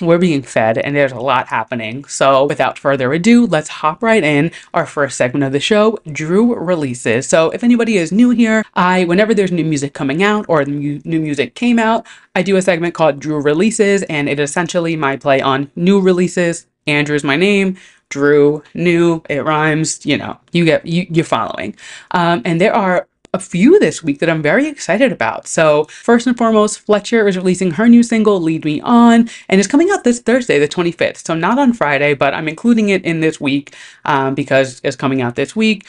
we're 0.00 0.18
being 0.18 0.42
fed 0.42 0.76
and 0.76 0.94
there's 0.94 1.12
a 1.12 1.20
lot 1.20 1.48
happening. 1.48 2.04
So 2.04 2.44
without 2.46 2.78
further 2.78 3.12
ado, 3.12 3.46
let's 3.46 3.68
hop 3.68 4.02
right 4.02 4.22
in. 4.22 4.50
Our 4.74 4.84
first 4.84 5.16
segment 5.16 5.44
of 5.44 5.52
the 5.52 5.60
show, 5.60 5.98
Drew 6.12 6.54
releases. 6.54 7.26
So 7.28 7.50
if 7.50 7.64
anybody 7.64 7.96
is 7.96 8.12
new 8.12 8.30
here, 8.30 8.64
I 8.74 9.04
whenever 9.04 9.32
there's 9.32 9.52
new 9.52 9.64
music 9.64 9.94
coming 9.94 10.22
out 10.22 10.44
or 10.48 10.64
new, 10.64 11.00
music 11.04 11.54
came 11.54 11.78
out, 11.78 12.06
I 12.34 12.42
do 12.42 12.56
a 12.56 12.62
segment 12.62 12.94
called 12.94 13.20
Drew 13.20 13.40
releases 13.40 14.02
and 14.04 14.28
it 14.28 14.38
essentially 14.40 14.96
my 14.96 15.16
play 15.16 15.40
on 15.40 15.70
new 15.76 16.00
releases. 16.00 16.66
Andrew's 16.86 17.24
my 17.24 17.36
name. 17.36 17.76
Drew, 18.10 18.62
new, 18.74 19.22
it 19.28 19.44
rhymes, 19.44 20.04
you 20.04 20.16
know, 20.16 20.38
you 20.52 20.64
get, 20.64 20.86
you, 20.86 21.06
you're 21.10 21.24
following. 21.24 21.76
Um, 22.12 22.42
and 22.44 22.60
there 22.60 22.74
are 22.74 23.06
a 23.34 23.38
few 23.38 23.78
this 23.78 24.02
week 24.02 24.20
that 24.20 24.30
I'm 24.30 24.42
very 24.42 24.66
excited 24.66 25.12
about. 25.12 25.46
So, 25.46 25.84
first 25.84 26.26
and 26.26 26.36
foremost, 26.36 26.80
Fletcher 26.80 27.28
is 27.28 27.36
releasing 27.36 27.72
her 27.72 27.88
new 27.88 28.02
single, 28.02 28.40
Lead 28.40 28.64
Me 28.64 28.80
On, 28.80 29.28
and 29.48 29.60
it's 29.60 29.68
coming 29.68 29.90
out 29.90 30.04
this 30.04 30.20
Thursday, 30.20 30.58
the 30.58 30.68
25th. 30.68 31.26
So, 31.26 31.34
not 31.34 31.58
on 31.58 31.72
Friday, 31.72 32.14
but 32.14 32.34
I'm 32.34 32.48
including 32.48 32.88
it 32.88 33.04
in 33.04 33.20
this 33.20 33.40
week 33.40 33.74
um, 34.04 34.34
because 34.34 34.80
it's 34.82 34.96
coming 34.96 35.20
out 35.20 35.34
this 35.34 35.54
week. 35.54 35.86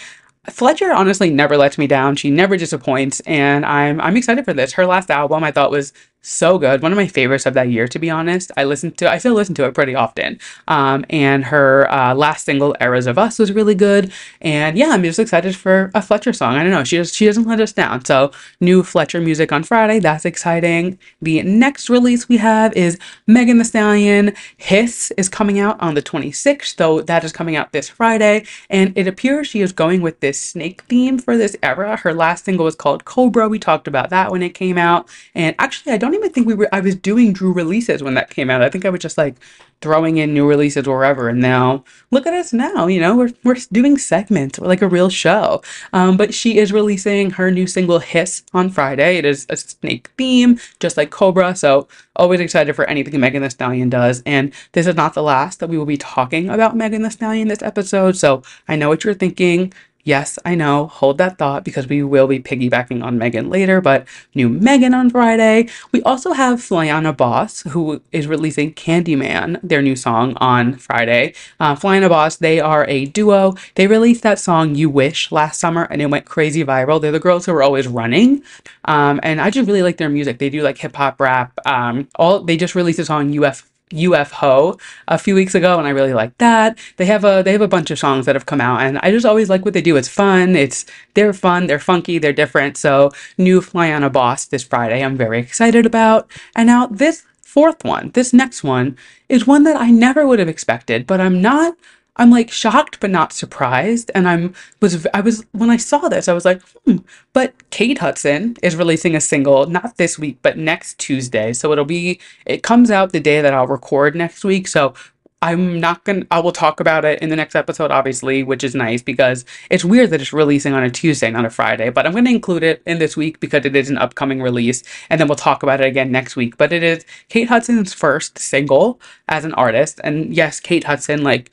Fletcher 0.50 0.92
honestly 0.92 1.30
never 1.30 1.58
lets 1.58 1.78
me 1.78 1.88
down. 1.88 2.16
She 2.16 2.32
never 2.32 2.58
disappoints, 2.58 3.20
and 3.22 3.66
I'm 3.66 4.02
I'm 4.02 4.18
excited 4.18 4.46
for 4.46 4.54
this. 4.54 4.74
Her 4.74 4.86
last 4.86 5.12
album 5.12 5.44
I 5.44 5.52
thought 5.52 5.72
was 5.72 5.94
so 6.22 6.58
good. 6.58 6.82
One 6.82 6.92
of 6.92 6.98
my 6.98 7.08
favorites 7.08 7.46
of 7.46 7.54
that 7.54 7.70
year, 7.70 7.88
to 7.88 8.00
be 8.00 8.10
honest. 8.10 8.52
I 8.58 8.66
listened 8.66 8.98
to, 8.98 9.10
I 9.10 9.18
still 9.18 9.34
listen 9.34 9.56
to 9.56 9.66
it 9.66 9.74
pretty 9.74 9.96
often. 9.96 10.40
Um, 10.68 11.06
and 11.10 11.46
her 11.46 11.90
uh, 11.92 12.14
last 12.14 12.46
single, 12.46 12.76
"Eras 12.82 13.08
of 13.08 13.18
Us," 13.18 13.40
was 13.40 13.52
really 13.52 13.76
good. 13.76 14.12
And 14.42 14.78
yeah, 14.78 14.90
I'm 14.90 15.04
just 15.04 15.20
excited 15.20 15.56
for 15.56 15.92
a 15.94 16.02
Fletcher 16.02 16.34
song. 16.34 16.56
I 16.56 16.64
don't 16.64 16.72
know, 16.72 16.84
she 16.84 16.98
just 16.98 17.16
she 17.16 17.26
doesn't 17.26 17.48
let 17.48 17.62
us 17.62 17.72
down. 17.72 18.04
So 18.04 18.32
new 18.60 18.84
Fletcher 18.84 19.22
music 19.22 19.52
on 19.52 19.64
Friday. 19.64 20.00
That's 20.00 20.26
exciting. 20.26 21.00
The 21.22 21.42
next 21.44 21.90
release 21.90 22.28
we 22.28 22.38
have 22.38 22.74
is 22.74 22.98
Megan 23.26 23.58
Thee 23.58 23.64
Stallion. 23.64 24.34
Hiss 24.58 25.12
is 25.18 25.30
coming 25.30 25.60
out 25.60 25.80
on 25.82 25.94
the 25.94 26.02
26th, 26.02 26.76
though 26.76 27.02
that 27.02 27.24
is 27.24 27.32
coming 27.32 27.56
out 27.56 27.72
this 27.72 27.88
Friday. 27.88 28.46
And 28.70 28.98
it 28.98 29.08
appears 29.08 29.48
she 29.48 29.62
is 29.62 29.72
going 29.72 30.02
with 30.02 30.20
this 30.20 30.40
snake 30.40 30.84
theme 30.84 31.18
for 31.18 31.38
this 31.38 31.56
era. 31.64 31.96
Her 31.96 32.14
last 32.14 32.46
single 32.46 32.66
was 32.66 32.76
called 32.76 33.06
Cobra. 33.06 33.48
We 33.48 33.60
talked 33.60 33.88
about 33.88 34.10
that 34.10 34.32
when 34.32 34.44
it 34.44 34.54
came 34.54 34.78
out. 34.78 35.08
And 35.34 35.56
actually, 35.60 35.94
I 35.94 35.98
don't 35.98 36.09
don't 36.10 36.20
even 36.20 36.32
think 36.32 36.48
we 36.48 36.56
were. 36.56 36.70
I 36.72 36.80
was 36.80 36.96
doing 36.96 37.34
Drew 37.34 37.54
releases 37.54 38.02
when 38.02 38.16
that 38.16 38.30
came 38.30 38.50
out. 38.50 38.62
I 38.62 38.70
think 38.70 38.86
I 38.86 38.90
was 38.90 39.00
just 39.00 39.18
like 39.18 39.36
throwing 39.82 40.18
in 40.18 40.34
new 40.34 40.48
releases 40.48 40.88
wherever. 40.88 41.30
And 41.30 41.40
now 41.40 41.84
look 42.12 42.26
at 42.26 42.34
us 42.34 42.52
now. 42.52 42.88
You 42.88 43.00
know, 43.00 43.16
we're 43.16 43.32
we're 43.44 43.58
doing 43.72 43.98
segments. 43.98 44.60
We're 44.60 44.68
like 44.68 44.82
a 44.82 44.88
real 44.88 45.10
show. 45.10 45.62
Um, 45.94 46.18
but 46.18 46.34
she 46.34 46.58
is 46.58 46.74
releasing 46.74 47.32
her 47.32 47.52
new 47.52 47.68
single 47.68 48.00
"Hiss" 48.00 48.44
on 48.54 48.70
Friday. 48.70 49.18
It 49.18 49.26
is 49.26 49.46
a 49.50 49.58
snake 49.58 50.10
theme, 50.18 50.60
just 50.80 50.98
like 50.98 51.12
Cobra. 51.12 51.56
So 51.56 51.88
always 52.16 52.40
excited 52.40 52.76
for 52.76 52.86
anything 52.86 53.20
Megan 53.20 53.44
Thee 53.44 53.50
Stallion 53.50 53.90
does. 53.90 54.22
And 54.26 54.54
this 54.74 54.88
is 54.88 54.96
not 54.96 55.14
the 55.14 55.24
last 55.24 55.60
that 55.60 55.70
we 55.70 55.78
will 55.78 55.86
be 55.86 55.98
talking 55.98 56.50
about 56.50 56.76
Megan 56.76 57.04
Thee 57.04 57.10
Stallion 57.10 57.48
this 57.48 57.62
episode. 57.62 58.18
So 58.18 58.44
I 58.68 58.76
know 58.76 58.90
what 58.90 59.04
you're 59.04 59.14
thinking. 59.14 59.74
Yes, 60.10 60.40
I 60.44 60.56
know. 60.56 60.88
Hold 60.88 61.20
that 61.20 61.38
thought 61.38 61.64
because 61.64 61.86
we 61.86 62.02
will 62.02 62.26
be 62.26 62.40
piggybacking 62.40 63.04
on 63.04 63.20
Megan 63.20 63.48
later, 63.48 63.80
but 63.80 64.08
new 64.34 64.50
Megan 64.50 64.96
on 64.96 65.12
Friday. 65.12 65.70
We 65.92 66.02
also 66.02 66.34
have 66.34 66.58
Flyana 66.58 67.16
Boss, 67.16 67.62
who 67.62 68.02
is 68.12 68.26
releasing 68.26 68.74
Candyman, 68.74 69.60
their 69.62 69.84
new 69.84 69.96
song, 69.96 70.36
on 70.38 70.74
Friday. 70.78 71.36
Uh, 71.60 71.76
Flyana 71.76 72.10
Boss, 72.10 72.38
they 72.38 72.60
are 72.60 72.88
a 72.88 73.06
duo. 73.06 73.54
They 73.76 73.86
released 73.86 74.24
that 74.24 74.40
song 74.40 74.74
You 74.74 74.90
Wish 74.90 75.32
last 75.32 75.60
summer 75.60 75.84
and 75.84 76.02
it 76.02 76.08
went 76.08 76.26
crazy 76.26 76.66
viral. 76.66 77.00
They're 77.00 77.12
the 77.12 77.20
girls 77.20 77.46
who 77.46 77.54
are 77.54 77.62
always 77.62 77.88
running. 77.88 78.42
Um, 78.86 79.20
and 79.22 79.40
I 79.40 79.52
just 79.52 79.68
really 79.68 79.84
like 79.84 79.98
their 79.98 80.10
music. 80.10 80.40
They 80.40 80.50
do 80.50 80.64
like 80.64 80.80
hip 80.80 80.96
hop 80.96 81.22
rap. 81.22 81.54
Um, 81.68 82.08
all 82.16 82.40
They 82.40 82.58
just 82.58 82.74
released 82.74 82.98
a 82.98 83.06
song 83.06 83.38
UF 83.38 83.69
UFO 83.92 84.80
a 85.08 85.18
few 85.18 85.36
weeks 85.36 85.56
ago, 85.56 85.78
and 85.78 85.88
I 85.88 85.92
really 85.92 86.14
like 86.14 86.38
that. 86.38 86.78
They 86.98 87.06
have 87.06 87.24
a 87.24 87.42
they 87.44 87.52
have 87.52 87.62
a 87.62 87.68
bunch 87.68 87.92
of 87.92 88.00
songs 88.00 88.26
that 88.26 88.36
have 88.36 88.46
come 88.46 88.62
out, 88.62 88.82
and 88.82 89.00
I 89.00 89.12
just 89.12 89.26
always 89.26 89.50
like 89.50 89.66
what 89.66 89.74
they 89.74 89.82
do. 89.82 89.96
It's 89.98 90.08
fun. 90.08 90.56
It's 90.56 90.86
they're 91.14 91.34
fun. 91.34 91.68
They're 91.68 91.80
funky. 91.80 92.18
They're 92.18 92.34
different. 92.34 92.78
So 92.78 93.12
new 93.38 93.62
Flyana 93.62 94.12
Boss 94.12 94.46
this 94.46 94.64
Friday. 94.64 95.04
I'm 95.04 95.18
very 95.18 95.40
excited 95.40 95.86
about. 95.86 96.30
And 96.56 96.68
now 96.68 96.88
this 96.88 97.24
fourth 97.42 97.84
one, 97.84 98.12
this 98.12 98.32
next 98.32 98.64
one, 98.64 98.96
is 99.28 99.48
one 99.48 99.64
that 99.64 99.76
I 99.76 99.90
never 99.90 100.28
would 100.28 100.40
have 100.40 100.50
expected, 100.50 101.08
but 101.08 101.20
I'm 101.20 101.42
not 101.42 101.76
I'm 102.20 102.30
like 102.30 102.52
shocked 102.52 103.00
but 103.00 103.10
not 103.10 103.34
surprised. 103.34 104.12
And 104.14 104.28
I'm 104.28 104.54
was 104.82 105.08
I 105.14 105.22
was 105.22 105.46
when 105.54 105.70
I 105.70 105.78
saw 105.78 106.10
this, 106.10 106.28
I 106.28 106.34
was 106.34 106.46
like, 106.46 106.62
hmm. 106.86 106.98
But 107.34 107.70
Kate 107.72 107.98
Hudson 107.98 108.58
is 108.62 108.76
releasing 108.76 109.16
a 109.16 109.22
single 109.22 109.66
not 109.66 109.98
this 109.98 110.20
week, 110.20 110.38
but 110.42 110.58
next 110.58 111.00
Tuesday. 111.00 111.54
So 111.54 111.72
it'll 111.72 111.86
be 111.86 112.20
it 112.46 112.62
comes 112.62 112.92
out 112.92 113.14
the 113.14 113.20
day 113.20 113.42
that 113.42 113.54
I'll 113.54 113.68
record 113.68 114.16
next 114.16 114.44
week. 114.44 114.68
So 114.68 114.94
I'm 115.42 115.80
not 115.80 116.04
gonna 116.04 116.26
I 116.32 116.40
will 116.42 116.52
talk 116.52 116.82
about 116.82 117.06
it 117.06 117.22
in 117.22 117.30
the 117.30 117.36
next 117.38 117.56
episode, 117.56 117.92
obviously, 117.92 118.44
which 118.44 118.64
is 118.66 118.76
nice 118.76 119.02
because 119.02 119.46
it's 119.70 119.86
weird 119.86 120.10
that 120.10 120.20
it's 120.20 120.34
releasing 120.34 120.74
on 120.74 120.84
a 120.84 120.90
Tuesday, 120.90 121.32
not 121.32 121.46
a 121.46 121.50
Friday. 121.50 121.90
But 121.90 122.06
I'm 122.06 122.12
gonna 122.14 122.30
include 122.30 122.64
it 122.64 122.82
in 122.86 123.00
this 123.00 123.16
week 123.16 123.40
because 123.40 123.66
it 123.66 123.76
is 123.76 123.90
an 123.90 123.98
upcoming 123.98 124.42
release, 124.42 124.84
and 125.10 125.20
then 125.22 125.30
we'll 125.30 125.38
talk 125.38 125.64
about 125.64 125.80
it 125.80 125.88
again 125.88 126.12
next 126.12 126.36
week. 126.36 126.58
But 126.58 126.74
it 126.74 126.84
is 126.84 127.06
Kate 127.30 127.48
Hudson's 127.48 127.94
first 127.94 128.38
single 128.38 129.00
as 129.30 129.46
an 129.46 129.54
artist. 129.54 130.02
And 130.04 130.34
yes, 130.36 130.60
Kate 130.60 130.84
Hudson, 130.84 131.24
like 131.24 131.50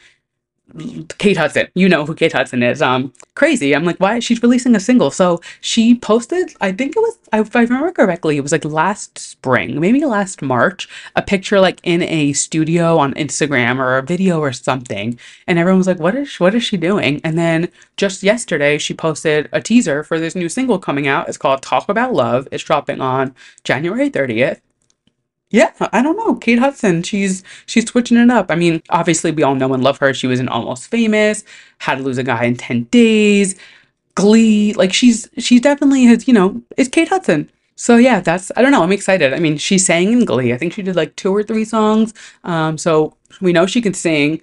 Kate 1.19 1.37
Hudson. 1.37 1.69
You 1.75 1.89
know 1.89 2.05
who 2.05 2.15
Kate 2.15 2.33
Hudson 2.33 2.63
is. 2.63 2.83
Um, 2.83 3.13
crazy. 3.35 3.75
I'm 3.75 3.85
like, 3.85 3.99
why? 3.99 4.19
She's 4.19 4.43
releasing 4.43 4.75
a 4.75 4.81
single. 4.81 5.11
So 5.11 5.41
she 5.61 5.95
posted, 5.95 6.53
I 6.61 6.73
think 6.73 6.97
it 6.97 7.01
was, 7.01 7.19
if 7.33 7.55
I 7.55 7.63
remember 7.63 7.93
correctly, 7.93 8.37
it 8.37 8.41
was 8.41 8.53
like 8.53 8.65
last 8.65 9.19
spring, 9.19 9.81
maybe 9.81 10.05
last 10.05 10.43
March, 10.43 10.89
a 11.15 11.23
picture 11.23 11.61
like 11.61 11.81
in 11.85 12.03
a 12.03 12.33
studio 12.33 12.99
on 12.99 13.15
Instagram 13.15 13.79
or 13.79 13.97
a 13.97 14.03
video 14.03 14.41
or 14.41 14.53
something. 14.53 15.19
And 15.47 15.59
everyone 15.59 15.79
was 15.79 15.87
like, 15.87 16.01
what 16.01 16.17
is, 16.17 16.39
what 16.41 16.55
is 16.55 16.65
she 16.65 16.77
doing? 16.77 17.21
And 17.23 17.39
then 17.39 17.69
just 17.97 18.23
yesterday, 18.23 18.77
she 18.79 18.93
posted 18.93 19.49
a 19.53 19.61
teaser 19.61 20.03
for 20.03 20.19
this 20.19 20.35
new 20.35 20.49
single 20.49 20.79
coming 20.79 21.07
out. 21.07 21.29
It's 21.29 21.39
called 21.39 21.63
Talk 21.63 21.89
About 21.89 22.13
Love. 22.13 22.49
It's 22.51 22.65
dropping 22.65 23.01
on 23.01 23.35
January 23.63 24.11
30th 24.11 24.61
yeah, 25.50 25.71
I 25.93 26.03
don't 26.03 26.17
know. 26.17 26.35
Kate 26.35 26.59
Hudson, 26.59 27.03
she's 27.03 27.45
she's 27.67 27.88
switching 27.88 28.17
it 28.17 28.31
up. 28.31 28.50
I 28.50 28.57
mean, 28.57 28.83
obviously 28.91 29.31
we 29.31 29.43
all 29.45 29.55
know 29.55 29.73
and 29.75 29.83
love 29.83 29.99
her. 29.99 30.12
She 30.12 30.26
was 30.26 30.41
in 30.41 30.49
Almost 30.49 30.88
Famous, 30.88 31.45
How 31.79 31.95
to 31.95 32.03
Lose 32.03 32.19
a 32.19 32.25
Guy 32.25 32.45
in 32.45 32.57
10 32.57 32.85
Days, 32.85 33.55
Glee. 34.17 34.73
Like 34.75 34.93
she's 34.93 35.29
she 35.38 35.61
definitely 35.61 36.05
has, 36.07 36.26
you 36.26 36.35
know, 36.35 36.61
is 36.76 36.88
Kate 36.88 37.09
Hudson. 37.09 37.50
So 37.76 37.97
yeah, 37.97 38.21
that's 38.21 38.50
I 38.57 38.62
don't 38.62 38.73
know, 38.73 38.83
I'm 38.83 38.93
excited. 38.93 39.33
I 39.35 39.38
mean, 39.38 39.57
she 39.57 39.79
sang 39.79 40.12
in 40.12 40.25
Glee. 40.25 40.53
I 40.53 40.59
think 40.59 40.73
she 40.73 40.83
did 40.83 40.97
like 40.97 41.15
two 41.17 41.35
or 41.35 41.43
three 41.45 41.65
songs. 41.65 42.12
Um 42.43 42.76
so 42.76 43.17
we 43.41 43.53
know 43.53 43.67
she 43.67 43.81
can 43.81 43.95
sing. 43.95 44.41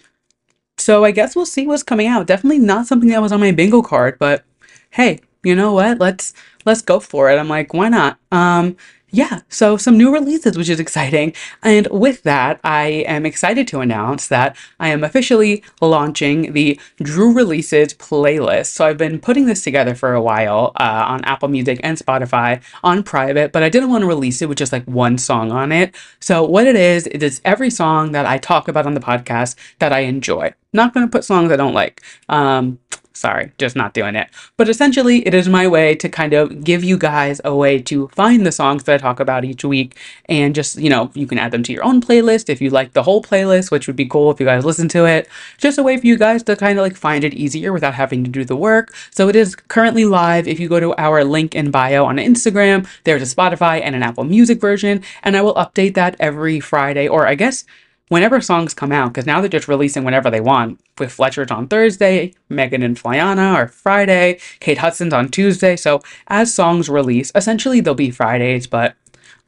So 0.78 1.04
I 1.04 1.12
guess 1.12 1.36
we'll 1.36 1.46
see 1.46 1.68
what's 1.68 1.84
coming 1.84 2.08
out. 2.08 2.28
Definitely 2.28 2.60
not 2.60 2.88
something 2.88 3.10
that 3.10 3.22
was 3.22 3.32
on 3.32 3.40
my 3.42 3.52
bingo 3.52 3.82
card, 3.82 4.18
but 4.20 4.46
hey, 4.92 5.20
you 5.44 5.56
know 5.56 5.74
what? 5.74 6.00
Let's 6.00 6.34
let's 6.66 6.82
go 6.82 7.00
for 7.02 7.30
it. 7.30 7.38
I'm 7.38 7.50
like, 7.50 7.74
why 7.74 7.90
not? 7.90 8.18
Um 8.32 8.78
yeah, 9.14 9.42
so 9.48 9.78
some 9.78 9.96
new 9.96 10.12
releases, 10.12 10.58
which 10.58 10.70
is 10.70 10.80
exciting. 10.80 11.36
And 11.62 11.88
with 11.92 12.24
that, 12.24 12.60
I 12.64 13.06
am 13.06 13.28
excited 13.28 13.68
to 13.68 13.80
announce 13.80 14.28
that 14.30 14.58
I 14.80 14.88
am 14.88 15.04
officially 15.04 15.64
launching 15.82 16.52
the 16.54 16.80
Drew 16.98 17.32
Releases 17.32 17.94
playlist. 17.94 18.72
So 18.72 18.88
I've 18.88 18.98
been 18.98 19.20
putting 19.20 19.46
this 19.46 19.64
together 19.64 19.94
for 19.94 20.16
a 20.16 20.22
while 20.22 20.72
uh, 20.80 21.06
on 21.08 21.24
Apple 21.26 21.48
Music 21.48 21.80
and 21.84 21.96
Spotify 21.96 22.64
on 22.84 23.04
private, 23.04 23.52
but 23.52 23.62
I 23.62 23.70
didn't 23.70 23.92
want 23.92 24.02
to 24.02 24.08
release 24.08 24.42
it 24.42 24.50
with 24.50 24.58
just 24.58 24.74
like 24.74 24.86
one 24.86 25.20
song 25.20 25.52
on 25.52 25.72
it. 25.72 25.94
So 26.20 26.44
what 26.44 26.66
it 26.66 26.76
is, 26.76 27.06
it 27.06 27.22
is 27.22 27.40
every 27.46 27.70
song 27.70 28.14
that 28.14 28.26
I 28.26 28.40
talk 28.40 28.68
about 28.68 28.88
on 28.88 28.96
the 28.96 29.00
podcast 29.00 29.56
that 29.78 29.94
I 29.94 30.00
enjoy. 30.00 30.56
Not 30.76 30.92
going 30.96 31.06
to 31.06 31.12
put 31.12 31.24
songs 31.24 31.52
I 31.52 31.56
don't 31.56 31.76
like. 31.76 32.02
Um, 32.30 32.80
Sorry, 33.16 33.52
just 33.60 33.76
not 33.76 33.94
doing 33.94 34.16
it. 34.16 34.28
But 34.58 34.70
essentially, 34.70 35.26
it 35.28 35.36
is 35.36 35.48
my 35.48 35.68
way 35.68 35.94
to 35.96 36.10
kind 36.10 36.34
of 36.34 36.64
give 36.64 36.84
you 36.84 36.98
guys 36.98 37.40
a 37.46 37.56
way 37.56 37.80
to 37.84 38.08
find 38.08 38.44
the 38.44 38.52
songs 38.52 38.84
that 38.84 38.96
I 38.96 38.98
talk 38.98 39.20
about 39.20 39.46
each 39.46 39.64
week. 39.64 39.96
And 40.28 40.56
just, 40.56 40.80
you 40.80 40.90
know, 40.90 41.12
you 41.14 41.28
can 41.28 41.38
add 41.38 41.52
them 41.52 41.62
to 41.64 41.72
your 41.72 41.84
own 41.84 42.02
playlist 42.02 42.50
if 42.50 42.60
you 42.60 42.72
like 42.72 42.94
the 42.94 43.04
whole 43.04 43.22
playlist, 43.22 43.70
which 43.70 43.86
would 43.86 43.96
be 43.96 44.08
cool 44.08 44.32
if 44.32 44.40
you 44.40 44.48
guys 44.48 44.66
listen 44.66 44.90
to 44.90 45.06
it. 45.06 45.30
Just 45.60 45.78
a 45.78 45.84
way 45.84 45.98
for 45.98 46.08
you 46.08 46.18
guys 46.18 46.42
to 46.44 46.56
kind 46.56 46.80
of 46.80 46.84
like 46.84 46.96
find 46.96 47.24
it 47.24 47.36
easier 47.36 47.72
without 47.72 47.94
having 47.94 48.24
to 48.24 48.32
do 48.32 48.44
the 48.44 48.56
work. 48.56 48.92
So 49.12 49.30
it 49.30 49.36
is 49.36 49.56
currently 49.56 50.06
live. 50.06 50.48
If 50.48 50.60
you 50.60 50.68
go 50.68 50.80
to 50.80 50.96
our 50.96 51.24
link 51.24 51.54
in 51.54 51.70
bio 51.70 52.06
on 52.06 52.18
Instagram, 52.18 52.88
there's 53.04 53.22
a 53.22 53.36
Spotify 53.36 53.80
and 53.82 53.96
an 53.96 54.02
Apple 54.02 54.24
Music 54.24 54.60
version. 54.60 55.04
And 55.22 55.38
I 55.38 55.44
will 55.44 55.54
update 55.54 55.94
that 55.94 56.16
every 56.20 56.60
Friday, 56.60 57.08
or 57.08 57.28
I 57.28 57.36
guess 57.36 57.64
whenever 58.10 58.42
songs 58.42 58.74
come 58.74 58.92
out, 58.92 59.14
because 59.14 59.26
now 59.26 59.40
they're 59.40 59.50
just 59.50 59.68
releasing 59.68 60.04
whenever 60.04 60.30
they 60.30 60.42
want. 60.42 60.80
With 61.00 61.12
Fletcher's 61.12 61.52
on 61.52 61.68
Thursday, 61.68 62.34
Megan 62.50 62.84
and 62.84 62.98
Flyana 62.98 63.54
are 63.54 63.68
Friday, 63.68 64.40
Kate 64.60 64.78
Hudson's 64.78 65.14
on 65.14 65.30
Tuesday. 65.30 65.76
So 65.76 66.02
as 66.28 66.54
songs 66.54 66.90
release, 66.90 67.32
essentially 67.34 67.80
they'll 67.80 67.96
be 67.96 68.12
Fridays, 68.12 68.68
but 68.68 68.96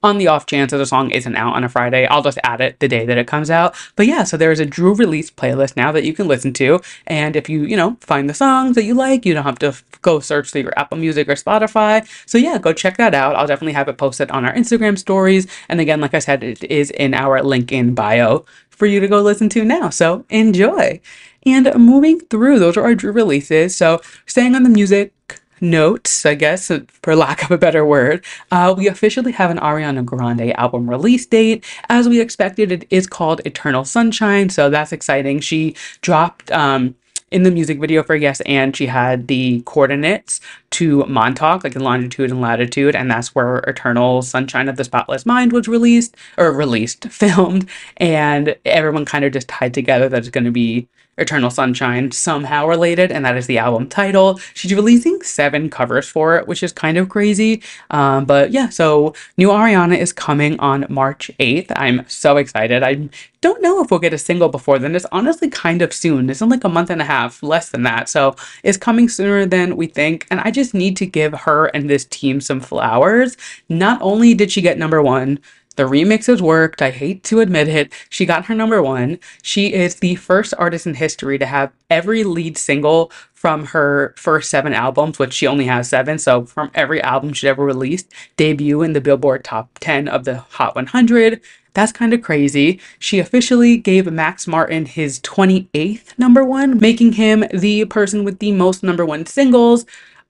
on 0.05 0.17
the 0.17 0.27
off 0.27 0.45
chance 0.45 0.71
that 0.71 0.79
a 0.79 0.85
song 0.85 1.11
isn't 1.11 1.35
out 1.35 1.55
on 1.55 1.63
a 1.63 1.69
Friday, 1.69 2.05
I'll 2.05 2.21
just 2.21 2.37
add 2.43 2.61
it 2.61 2.79
the 2.79 2.87
day 2.87 3.05
that 3.05 3.17
it 3.17 3.27
comes 3.27 3.49
out. 3.49 3.75
But 3.95 4.07
yeah, 4.07 4.23
so 4.23 4.37
there's 4.37 4.59
a 4.59 4.65
Drew 4.65 4.93
release 4.93 5.31
playlist 5.31 5.75
now 5.75 5.91
that 5.91 6.05
you 6.05 6.13
can 6.13 6.27
listen 6.27 6.53
to. 6.53 6.81
And 7.07 7.35
if 7.35 7.49
you, 7.49 7.63
you 7.63 7.75
know, 7.75 7.97
find 8.01 8.29
the 8.29 8.33
songs 8.33 8.75
that 8.75 8.83
you 8.83 8.93
like, 8.93 9.25
you 9.25 9.33
don't 9.33 9.43
have 9.43 9.59
to 9.59 9.67
f- 9.67 9.83
go 10.01 10.19
search 10.19 10.51
through 10.51 10.61
your 10.61 10.77
Apple 10.77 10.97
Music 10.97 11.27
or 11.27 11.33
Spotify. 11.33 12.07
So 12.27 12.37
yeah, 12.37 12.57
go 12.57 12.71
check 12.71 12.97
that 12.97 13.15
out. 13.15 13.35
I'll 13.35 13.47
definitely 13.47 13.73
have 13.73 13.89
it 13.89 13.97
posted 13.97 14.31
on 14.31 14.45
our 14.45 14.53
Instagram 14.53 14.97
stories. 14.97 15.47
And 15.67 15.81
again, 15.81 15.99
like 16.01 16.13
I 16.13 16.19
said, 16.19 16.43
it 16.43 16.63
is 16.63 16.91
in 16.91 17.13
our 17.13 17.41
link 17.41 17.71
in 17.71 17.95
bio 17.95 18.45
for 18.69 18.85
you 18.85 18.99
to 18.99 19.07
go 19.07 19.21
listen 19.21 19.49
to 19.49 19.65
now. 19.65 19.89
So 19.89 20.25
enjoy. 20.29 21.01
And 21.45 21.71
moving 21.75 22.19
through, 22.19 22.59
those 22.59 22.75
are 22.77 22.83
our 22.83 22.95
Drew 22.95 23.11
releases. 23.11 23.75
So 23.75 24.01
staying 24.25 24.55
on 24.55 24.63
the 24.63 24.69
music 24.69 25.13
notes, 25.61 26.25
I 26.25 26.35
guess, 26.35 26.71
for 27.01 27.15
lack 27.15 27.43
of 27.43 27.51
a 27.51 27.57
better 27.57 27.85
word, 27.85 28.25
uh, 28.51 28.73
we 28.77 28.87
officially 28.87 29.31
have 29.33 29.51
an 29.51 29.57
Ariana 29.57 30.05
Grande 30.05 30.53
album 30.53 30.89
release 30.89 31.25
date. 31.25 31.63
As 31.89 32.07
we 32.09 32.19
expected, 32.19 32.71
it 32.71 32.87
is 32.89 33.07
called 33.07 33.41
Eternal 33.45 33.85
Sunshine, 33.85 34.49
so 34.49 34.69
that's 34.69 34.91
exciting. 34.91 35.39
She 35.39 35.75
dropped 36.01 36.51
um, 36.51 36.95
in 37.31 37.43
the 37.43 37.51
music 37.51 37.79
video 37.79 38.03
for 38.03 38.15
Yes 38.15 38.39
and 38.41 38.75
she 38.75 38.85
had 38.85 39.27
the 39.27 39.61
coordinates 39.65 40.39
to 40.75 41.05
Montauk, 41.05 41.63
like 41.63 41.75
in 41.75 41.83
longitude 41.83 42.31
and 42.31 42.41
latitude, 42.41 42.95
and 42.95 43.09
that's 43.09 43.33
where 43.33 43.59
Eternal 43.59 44.21
Sunshine 44.21 44.67
of 44.67 44.75
the 44.75 44.83
Spotless 44.83 45.25
Mind 45.25 45.53
was 45.53 45.69
released, 45.69 46.17
or 46.37 46.51
released, 46.51 47.05
filmed, 47.09 47.69
and 47.97 48.55
everyone 48.65 49.05
kind 49.05 49.23
of 49.23 49.31
just 49.31 49.47
tied 49.47 49.73
together 49.73 50.09
that 50.09 50.19
it's 50.19 50.29
going 50.29 50.43
to 50.43 50.51
be 50.51 50.87
Eternal 51.17 51.49
Sunshine 51.49 52.11
somehow 52.11 52.67
related, 52.67 53.11
and 53.11 53.23
that 53.23 53.37
is 53.37 53.47
the 53.47 53.57
album 53.57 53.87
title. 53.87 54.37
She's 54.53 54.73
releasing 54.73 55.21
seven 55.21 55.69
covers 55.69 56.09
for 56.09 56.35
it, 56.37 56.47
which 56.47 56.61
is 56.61 56.73
kind 56.73 56.97
of 56.97 57.07
crazy. 57.07 57.63
Um, 57.89 58.25
but 58.25 58.51
yeah, 58.51 58.69
so 58.69 59.13
new 59.37 59.49
Ariana 59.49 59.97
is 59.97 60.11
coming 60.11 60.59
on 60.59 60.85
March 60.89 61.31
8th. 61.39 61.71
I'm 61.75 62.07
so 62.09 62.35
excited. 62.37 62.83
I 62.83 63.09
don't 63.39 63.61
know 63.61 63.81
if 63.81 63.91
we'll 63.91 63.99
get 63.99 64.13
a 64.13 64.17
single 64.17 64.49
before 64.49 64.79
then. 64.79 64.95
It's 64.95 65.05
honestly 65.11 65.49
kind 65.49 65.81
of 65.81 65.93
soon. 65.93 66.29
It's 66.29 66.41
in 66.41 66.49
like 66.49 66.63
a 66.63 66.69
month 66.69 66.89
and 66.89 67.01
a 67.01 67.05
half, 67.05 67.41
less 67.41 67.69
than 67.69 67.83
that. 67.83 68.09
So 68.09 68.35
it's 68.63 68.77
coming 68.77 69.07
sooner 69.07 69.45
than 69.45 69.77
we 69.77 69.87
think. 69.87 70.25
And 70.29 70.41
I 70.41 70.51
just 70.51 70.64
need 70.73 70.97
to 70.97 71.05
give 71.05 71.33
her 71.33 71.67
and 71.67 71.89
this 71.89 72.05
team 72.05 72.41
some 72.41 72.59
flowers. 72.59 73.37
Not 73.69 74.01
only 74.01 74.33
did 74.33 74.51
she 74.51 74.61
get 74.61 74.77
number 74.77 75.01
one, 75.01 75.39
the 75.75 75.83
remixes 75.83 76.41
worked. 76.41 76.81
I 76.81 76.89
hate 76.89 77.23
to 77.25 77.41
admit 77.41 77.67
it. 77.67 77.91
She 78.09 78.25
got 78.25 78.45
her 78.45 78.55
number 78.55 78.81
one. 78.81 79.19
She 79.41 79.73
is 79.73 79.95
the 79.95 80.15
first 80.15 80.53
artist 80.57 80.87
in 80.87 80.93
history 80.93 81.37
to 81.37 81.45
have 81.45 81.71
every 81.89 82.23
lead 82.23 82.57
single 82.57 83.11
from 83.33 83.65
her 83.67 84.13
first 84.17 84.49
seven 84.49 84.73
albums, 84.73 85.19
which 85.19 85.33
she 85.33 85.47
only 85.47 85.65
has 85.65 85.89
seven. 85.89 86.17
So 86.17 86.45
from 86.45 86.71
every 86.73 87.01
album 87.01 87.33
she's 87.33 87.49
ever 87.49 87.63
released, 87.63 88.11
debut 88.37 88.81
in 88.81 88.93
the 88.93 89.01
Billboard 89.01 89.43
top 89.43 89.69
10 89.81 90.07
of 90.07 90.23
the 90.23 90.37
Hot 90.37 90.75
100. 90.75 91.41
That's 91.73 91.91
kind 91.91 92.13
of 92.13 92.21
crazy. 92.21 92.79
She 92.99 93.19
officially 93.19 93.75
gave 93.75 94.09
Max 94.09 94.47
Martin 94.47 94.85
his 94.85 95.19
28th 95.19 96.17
number 96.17 96.43
one, 96.45 96.79
making 96.79 97.13
him 97.13 97.43
the 97.53 97.83
person 97.85 98.23
with 98.23 98.39
the 98.39 98.53
most 98.53 98.81
number 98.81 99.05
one 99.05 99.25
singles 99.25 99.85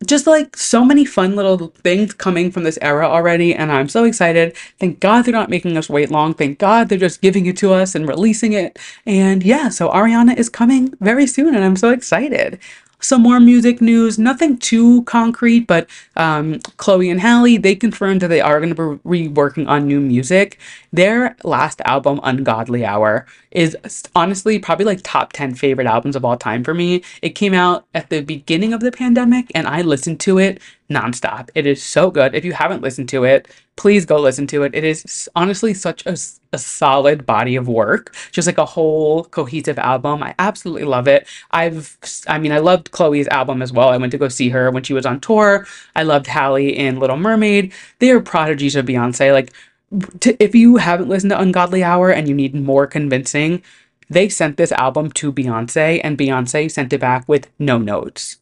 just 0.05 0.27
like 0.27 0.57
so 0.57 0.83
many 0.83 1.05
fun 1.05 1.35
little 1.35 1.67
things 1.67 2.13
coming 2.13 2.51
from 2.51 2.63
this 2.63 2.77
era 2.81 3.07
already, 3.07 3.55
and 3.55 3.71
I'm 3.71 3.87
so 3.87 4.03
excited. 4.03 4.55
Thank 4.79 4.99
God 4.99 5.23
they're 5.23 5.31
not 5.33 5.49
making 5.49 5.77
us 5.77 5.89
wait 5.89 6.11
long. 6.11 6.33
Thank 6.33 6.59
God 6.59 6.89
they're 6.89 6.97
just 6.97 7.21
giving 7.21 7.45
it 7.45 7.57
to 7.57 7.73
us 7.73 7.95
and 7.95 8.07
releasing 8.07 8.53
it. 8.53 8.77
And 9.05 9.41
yeah, 9.43 9.69
so 9.69 9.89
Ariana 9.89 10.37
is 10.37 10.49
coming 10.49 10.93
very 10.99 11.27
soon, 11.27 11.55
and 11.55 11.63
I'm 11.63 11.77
so 11.77 11.89
excited 11.89 12.59
some 13.05 13.21
more 13.21 13.39
music 13.39 13.81
news, 13.81 14.17
nothing 14.17 14.57
too 14.57 15.03
concrete, 15.03 15.67
but 15.67 15.87
um, 16.15 16.59
Chloe 16.77 17.09
and 17.09 17.21
Halle, 17.21 17.57
they 17.57 17.75
confirmed 17.75 18.21
that 18.21 18.29
they 18.29 18.41
are 18.41 18.59
going 18.59 18.73
to 18.75 18.99
be 19.09 19.27
working 19.27 19.67
on 19.67 19.87
new 19.87 19.99
music. 19.99 20.59
Their 20.91 21.35
last 21.43 21.81
album, 21.85 22.19
Ungodly 22.23 22.85
Hour, 22.85 23.25
is 23.55 23.75
honestly 24.13 24.59
probably 24.59 24.85
like 24.85 24.99
top 25.01 25.31
10 25.31 25.55
favorite 25.55 25.87
albums 25.87 26.15
of 26.15 26.25
all 26.25 26.37
time 26.37 26.63
for 26.63 26.73
me. 26.73 27.01
It 27.21 27.29
came 27.29 27.53
out 27.53 27.85
at 27.93 28.09
the 28.09 28.21
beginning 28.21 28.73
of 28.73 28.81
the 28.81 28.91
pandemic 28.91 29.49
and 29.55 29.65
I 29.65 29.81
listened 29.81 30.19
to 30.21 30.37
it 30.37 30.61
nonstop. 30.89 31.49
It 31.55 31.65
is 31.65 31.81
so 31.81 32.11
good. 32.11 32.35
If 32.35 32.43
you 32.43 32.51
haven't 32.51 32.81
listened 32.81 33.07
to 33.09 33.23
it, 33.23 33.47
please 33.77 34.05
go 34.05 34.19
listen 34.19 34.45
to 34.47 34.63
it. 34.63 34.75
It 34.75 34.83
is 34.83 35.29
honestly 35.37 35.73
such 35.73 36.05
a, 36.05 36.17
a 36.51 36.57
solid 36.57 37.25
body 37.25 37.55
of 37.55 37.69
work, 37.69 38.13
just 38.31 38.45
like 38.45 38.57
a 38.57 38.65
whole 38.65 39.23
cohesive 39.23 39.79
album. 39.79 40.21
I 40.21 40.35
absolutely 40.37 40.83
love 40.83 41.07
it. 41.07 41.25
I've, 41.51 41.97
I 42.27 42.37
mean, 42.37 42.51
I 42.51 42.59
loved 42.59 42.91
Chloe's 42.91 43.27
album 43.29 43.61
as 43.61 43.71
well. 43.71 43.87
I 43.87 43.97
went 43.97 44.11
to 44.11 44.17
go 44.17 44.27
see 44.27 44.49
her 44.49 44.69
when 44.69 44.83
she 44.83 44.93
was 44.93 45.05
on 45.05 45.21
tour. 45.21 45.65
I 45.95 46.03
loved 46.03 46.27
Halle 46.27 46.67
in 46.67 46.99
Little 46.99 47.17
Mermaid. 47.17 47.73
They 47.99 48.11
are 48.11 48.19
prodigies 48.19 48.75
of 48.75 48.85
Beyonce. 48.85 49.31
Like, 49.31 49.53
to, 50.19 50.43
if 50.43 50.55
you 50.55 50.77
haven't 50.77 51.09
listened 51.09 51.31
to 51.31 51.39
Ungodly 51.39 51.83
Hour 51.83 52.11
and 52.11 52.27
you 52.27 52.35
need 52.35 52.55
more 52.55 52.87
convincing, 52.87 53.61
they 54.09 54.29
sent 54.29 54.57
this 54.57 54.71
album 54.71 55.11
to 55.13 55.31
Beyonce 55.31 56.01
and 56.03 56.17
Beyonce 56.17 56.69
sent 56.71 56.93
it 56.93 56.99
back 56.99 57.27
with 57.27 57.49
no 57.59 57.77
notes. 57.77 58.37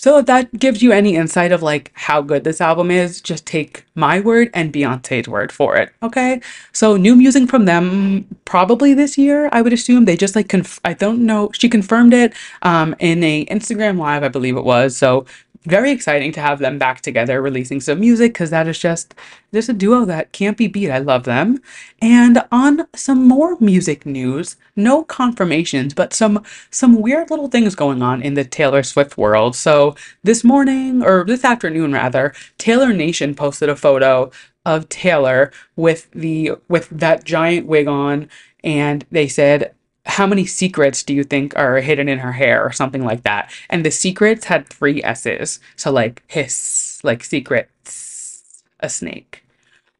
So 0.00 0.16
if 0.16 0.24
that 0.26 0.58
gives 0.58 0.82
you 0.82 0.92
any 0.92 1.14
insight 1.14 1.52
of 1.52 1.62
like 1.62 1.92
how 1.94 2.22
good 2.22 2.42
this 2.42 2.62
album 2.62 2.90
is, 2.90 3.20
just 3.20 3.44
take 3.44 3.84
my 3.94 4.18
word 4.18 4.48
and 4.54 4.72
Beyonce's 4.72 5.28
word 5.28 5.52
for 5.52 5.76
it. 5.76 5.92
Okay. 6.02 6.40
So 6.72 6.96
new 6.96 7.14
music 7.14 7.50
from 7.50 7.66
them 7.66 8.26
probably 8.46 8.94
this 8.94 9.18
year, 9.18 9.50
I 9.52 9.60
would 9.60 9.74
assume. 9.74 10.06
They 10.06 10.16
just 10.16 10.34
like 10.34 10.48
conf- 10.48 10.80
I 10.86 10.94
don't 10.94 11.26
know. 11.26 11.50
She 11.52 11.68
confirmed 11.68 12.14
it 12.14 12.32
um 12.62 12.96
in 12.98 13.22
a 13.22 13.44
Instagram 13.46 13.98
live, 13.98 14.22
I 14.22 14.28
believe 14.28 14.56
it 14.56 14.64
was. 14.64 14.96
So 14.96 15.26
very 15.64 15.90
exciting 15.90 16.32
to 16.32 16.40
have 16.40 16.58
them 16.58 16.78
back 16.78 17.02
together 17.02 17.42
releasing 17.42 17.80
some 17.80 18.00
music 18.00 18.32
because 18.32 18.50
that 18.50 18.66
is 18.66 18.78
just 18.78 19.14
just 19.52 19.68
a 19.68 19.72
duo 19.72 20.04
that 20.04 20.32
can't 20.32 20.56
be 20.56 20.68
beat. 20.68 20.90
I 20.90 20.98
love 20.98 21.24
them. 21.24 21.60
And 22.00 22.42
on 22.50 22.86
some 22.94 23.26
more 23.26 23.56
music 23.60 24.06
news, 24.06 24.56
no 24.74 25.04
confirmations, 25.04 25.92
but 25.92 26.14
some 26.14 26.42
some 26.70 27.00
weird 27.00 27.30
little 27.30 27.48
things 27.48 27.74
going 27.74 28.02
on 28.02 28.22
in 28.22 28.34
the 28.34 28.44
Taylor 28.44 28.82
Swift 28.82 29.18
world. 29.18 29.54
So 29.54 29.94
this 30.22 30.44
morning 30.44 31.02
or 31.02 31.24
this 31.24 31.44
afternoon 31.44 31.92
rather, 31.92 32.32
Taylor 32.56 32.92
Nation 32.92 33.34
posted 33.34 33.68
a 33.68 33.76
photo 33.76 34.30
of 34.64 34.88
Taylor 34.88 35.52
with 35.76 36.10
the 36.12 36.52
with 36.68 36.88
that 36.90 37.24
giant 37.24 37.66
wig 37.66 37.86
on 37.86 38.28
and 38.62 39.04
they 39.10 39.28
said 39.28 39.74
how 40.10 40.26
many 40.26 40.44
secrets 40.44 41.02
do 41.02 41.14
you 41.14 41.22
think 41.22 41.56
are 41.56 41.76
hidden 41.76 42.08
in 42.08 42.18
her 42.18 42.32
hair 42.32 42.62
or 42.64 42.72
something 42.72 43.04
like 43.04 43.22
that? 43.22 43.52
And 43.68 43.84
the 43.84 43.90
secrets 43.90 44.46
had 44.46 44.68
three 44.68 45.02
s's. 45.02 45.60
So 45.76 45.92
like 45.92 46.22
hiss 46.26 47.00
like 47.04 47.22
secrets 47.24 48.62
a 48.80 48.88
snake. 48.88 49.44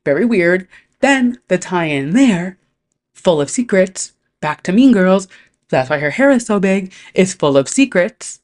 Very 0.05 0.25
weird. 0.25 0.67
Then 1.01 1.39
the 1.49 1.59
tie-in 1.59 2.11
there 2.11 2.59
full 3.15 3.41
of 3.41 3.51
secrets 3.51 4.13
back 4.41 4.63
to 4.65 4.73
mean 4.73 4.93
girls. 4.93 5.29
That's 5.69 5.89
why 5.89 5.99
her 5.99 6.11
hair 6.11 6.31
is 6.31 6.47
so 6.47 6.59
big. 6.59 6.93
Is 7.15 7.35
full 7.35 7.57
of 7.57 7.69
secrets. 7.69 8.41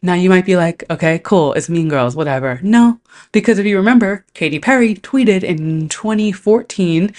Now 0.00 0.14
you 0.14 0.28
might 0.28 0.46
be 0.46 0.56
like 0.56 0.84
okay 0.90 1.18
cool 1.18 1.54
it's 1.54 1.68
mean 1.68 1.88
girls 1.88 2.14
whatever. 2.14 2.60
No 2.62 3.00
because 3.32 3.58
if 3.58 3.66
you 3.66 3.76
remember 3.76 4.24
katy 4.34 4.60
perry 4.60 4.94
tweeted 4.94 5.42
in 5.42 5.88
2014 5.88 7.12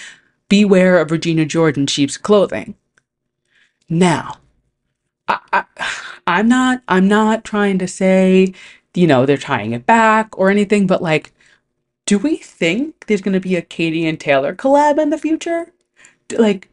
beware 0.48 1.00
of 1.00 1.10
regina 1.10 1.44
george 1.44 1.76
in 1.76 1.86
sheep's 1.88 2.16
clothing 2.16 2.76
now, 3.88 4.38
I, 5.28 5.64
I'm 6.26 6.48
not 6.48 6.82
I'm 6.88 7.08
not 7.08 7.44
trying 7.44 7.78
to 7.78 7.88
say, 7.88 8.54
you 8.94 9.06
know, 9.06 9.26
they're 9.26 9.36
tying 9.36 9.72
it 9.72 9.86
back 9.86 10.36
or 10.38 10.50
anything, 10.50 10.86
but 10.86 11.02
like, 11.02 11.32
do 12.06 12.18
we 12.18 12.36
think 12.36 13.06
there's 13.06 13.20
going 13.20 13.34
to 13.34 13.40
be 13.40 13.56
a 13.56 13.62
Katy 13.62 14.06
and 14.06 14.18
Taylor 14.18 14.54
collab 14.54 14.98
in 15.00 15.10
the 15.10 15.18
future? 15.18 15.72
Like, 16.36 16.68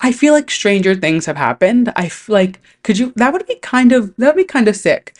I 0.00 0.12
feel 0.12 0.32
like 0.32 0.50
stranger 0.50 0.94
things 0.94 1.26
have 1.26 1.36
happened. 1.36 1.92
I 1.96 2.08
feel 2.08 2.34
like 2.34 2.60
could 2.82 2.98
you 2.98 3.12
that 3.16 3.32
would 3.32 3.46
be 3.46 3.56
kind 3.56 3.92
of 3.92 4.14
that 4.16 4.34
would 4.34 4.40
be 4.40 4.44
kind 4.44 4.68
of 4.68 4.76
sick. 4.76 5.16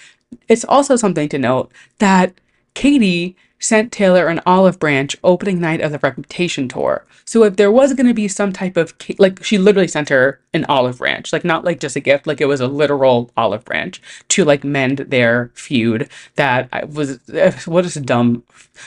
It's 0.49 0.65
also 0.65 0.97
something 0.97 1.29
to 1.31 1.39
note 1.39 1.73
that 1.99 2.35
Katy 2.75 3.37
sent 3.61 3.93
Taylor 3.93 4.27
an 4.27 4.41
olive 4.47 4.79
branch 4.81 5.17
opening 5.23 5.61
night 5.61 5.81
of 5.81 5.93
the 5.93 5.99
Reputation 5.99 6.69
tour. 6.69 7.05
So 7.25 7.45
if 7.45 7.55
there 7.57 7.71
was 7.71 7.93
going 7.95 8.09
to 8.09 8.15
be 8.15 8.27
some 8.27 8.53
type 8.53 8.77
of 8.77 8.93
like 9.19 9.45
she 9.45 9.57
literally 9.59 9.87
sent 9.87 10.09
her 10.09 10.41
an 10.53 10.65
olive 10.65 10.99
branch, 10.99 11.33
like 11.33 11.45
not 11.45 11.65
like 11.65 11.79
just 11.79 11.95
a 11.95 12.01
gift, 12.01 12.27
like 12.27 12.41
it 12.41 12.47
was 12.47 12.61
a 12.61 12.67
literal 12.67 13.31
olive 13.37 13.65
branch 13.65 14.03
to 14.31 14.45
like 14.45 14.65
mend 14.65 14.99
their 14.99 15.53
feud. 15.55 16.09
That 16.35 16.91
was 16.91 17.21
what 17.67 17.95
a 17.95 18.01
dumb, 18.01 18.43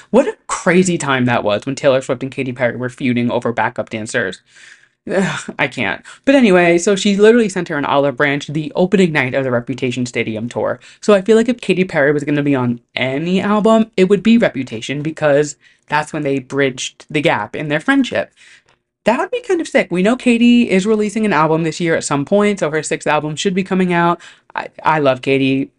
what 0.09 0.27
a 0.27 0.37
crazy 0.47 0.97
time 0.97 1.25
that 1.25 1.43
was 1.43 1.65
when 1.65 1.75
Taylor 1.75 2.01
Swift 2.01 2.23
and 2.23 2.31
Katy 2.31 2.51
Perry 2.51 2.75
were 2.75 2.89
feuding 2.89 3.31
over 3.31 3.53
backup 3.53 3.89
dancers. 3.89 4.41
I 5.57 5.67
can't. 5.67 6.03
But 6.23 6.35
anyway, 6.35 6.77
so 6.77 6.95
she 6.95 7.17
literally 7.17 7.49
sent 7.49 7.67
her 7.67 7.77
an 7.77 7.83
olive 7.83 8.15
branch 8.15 8.47
the 8.47 8.71
opening 8.73 9.11
night 9.11 9.33
of 9.33 9.43
the 9.43 9.51
Reputation 9.51 10.05
Stadium 10.05 10.47
tour. 10.47 10.79
So 11.01 11.13
I 11.13 11.21
feel 11.21 11.35
like 11.35 11.49
if 11.49 11.59
Katy 11.59 11.83
Perry 11.83 12.13
was 12.13 12.23
going 12.23 12.37
to 12.37 12.43
be 12.43 12.55
on 12.55 12.79
any 12.95 13.41
album, 13.41 13.91
it 13.97 14.05
would 14.05 14.23
be 14.23 14.37
Reputation 14.37 15.01
because 15.01 15.57
that's 15.87 16.13
when 16.13 16.23
they 16.23 16.39
bridged 16.39 17.05
the 17.09 17.21
gap 17.21 17.53
in 17.55 17.67
their 17.67 17.81
friendship. 17.81 18.33
That 19.03 19.19
would 19.19 19.31
be 19.31 19.41
kind 19.41 19.59
of 19.59 19.67
sick. 19.67 19.91
We 19.91 20.03
know 20.03 20.15
Katy 20.15 20.69
is 20.69 20.85
releasing 20.85 21.25
an 21.25 21.33
album 21.33 21.63
this 21.63 21.81
year 21.81 21.95
at 21.95 22.05
some 22.05 22.23
point, 22.23 22.59
so 22.59 22.71
her 22.71 22.81
sixth 22.81 23.05
album 23.05 23.35
should 23.35 23.53
be 23.53 23.63
coming 23.63 23.91
out. 23.91 24.21
I, 24.55 24.69
I 24.83 24.99
love 24.99 25.21
Katy 25.21 25.69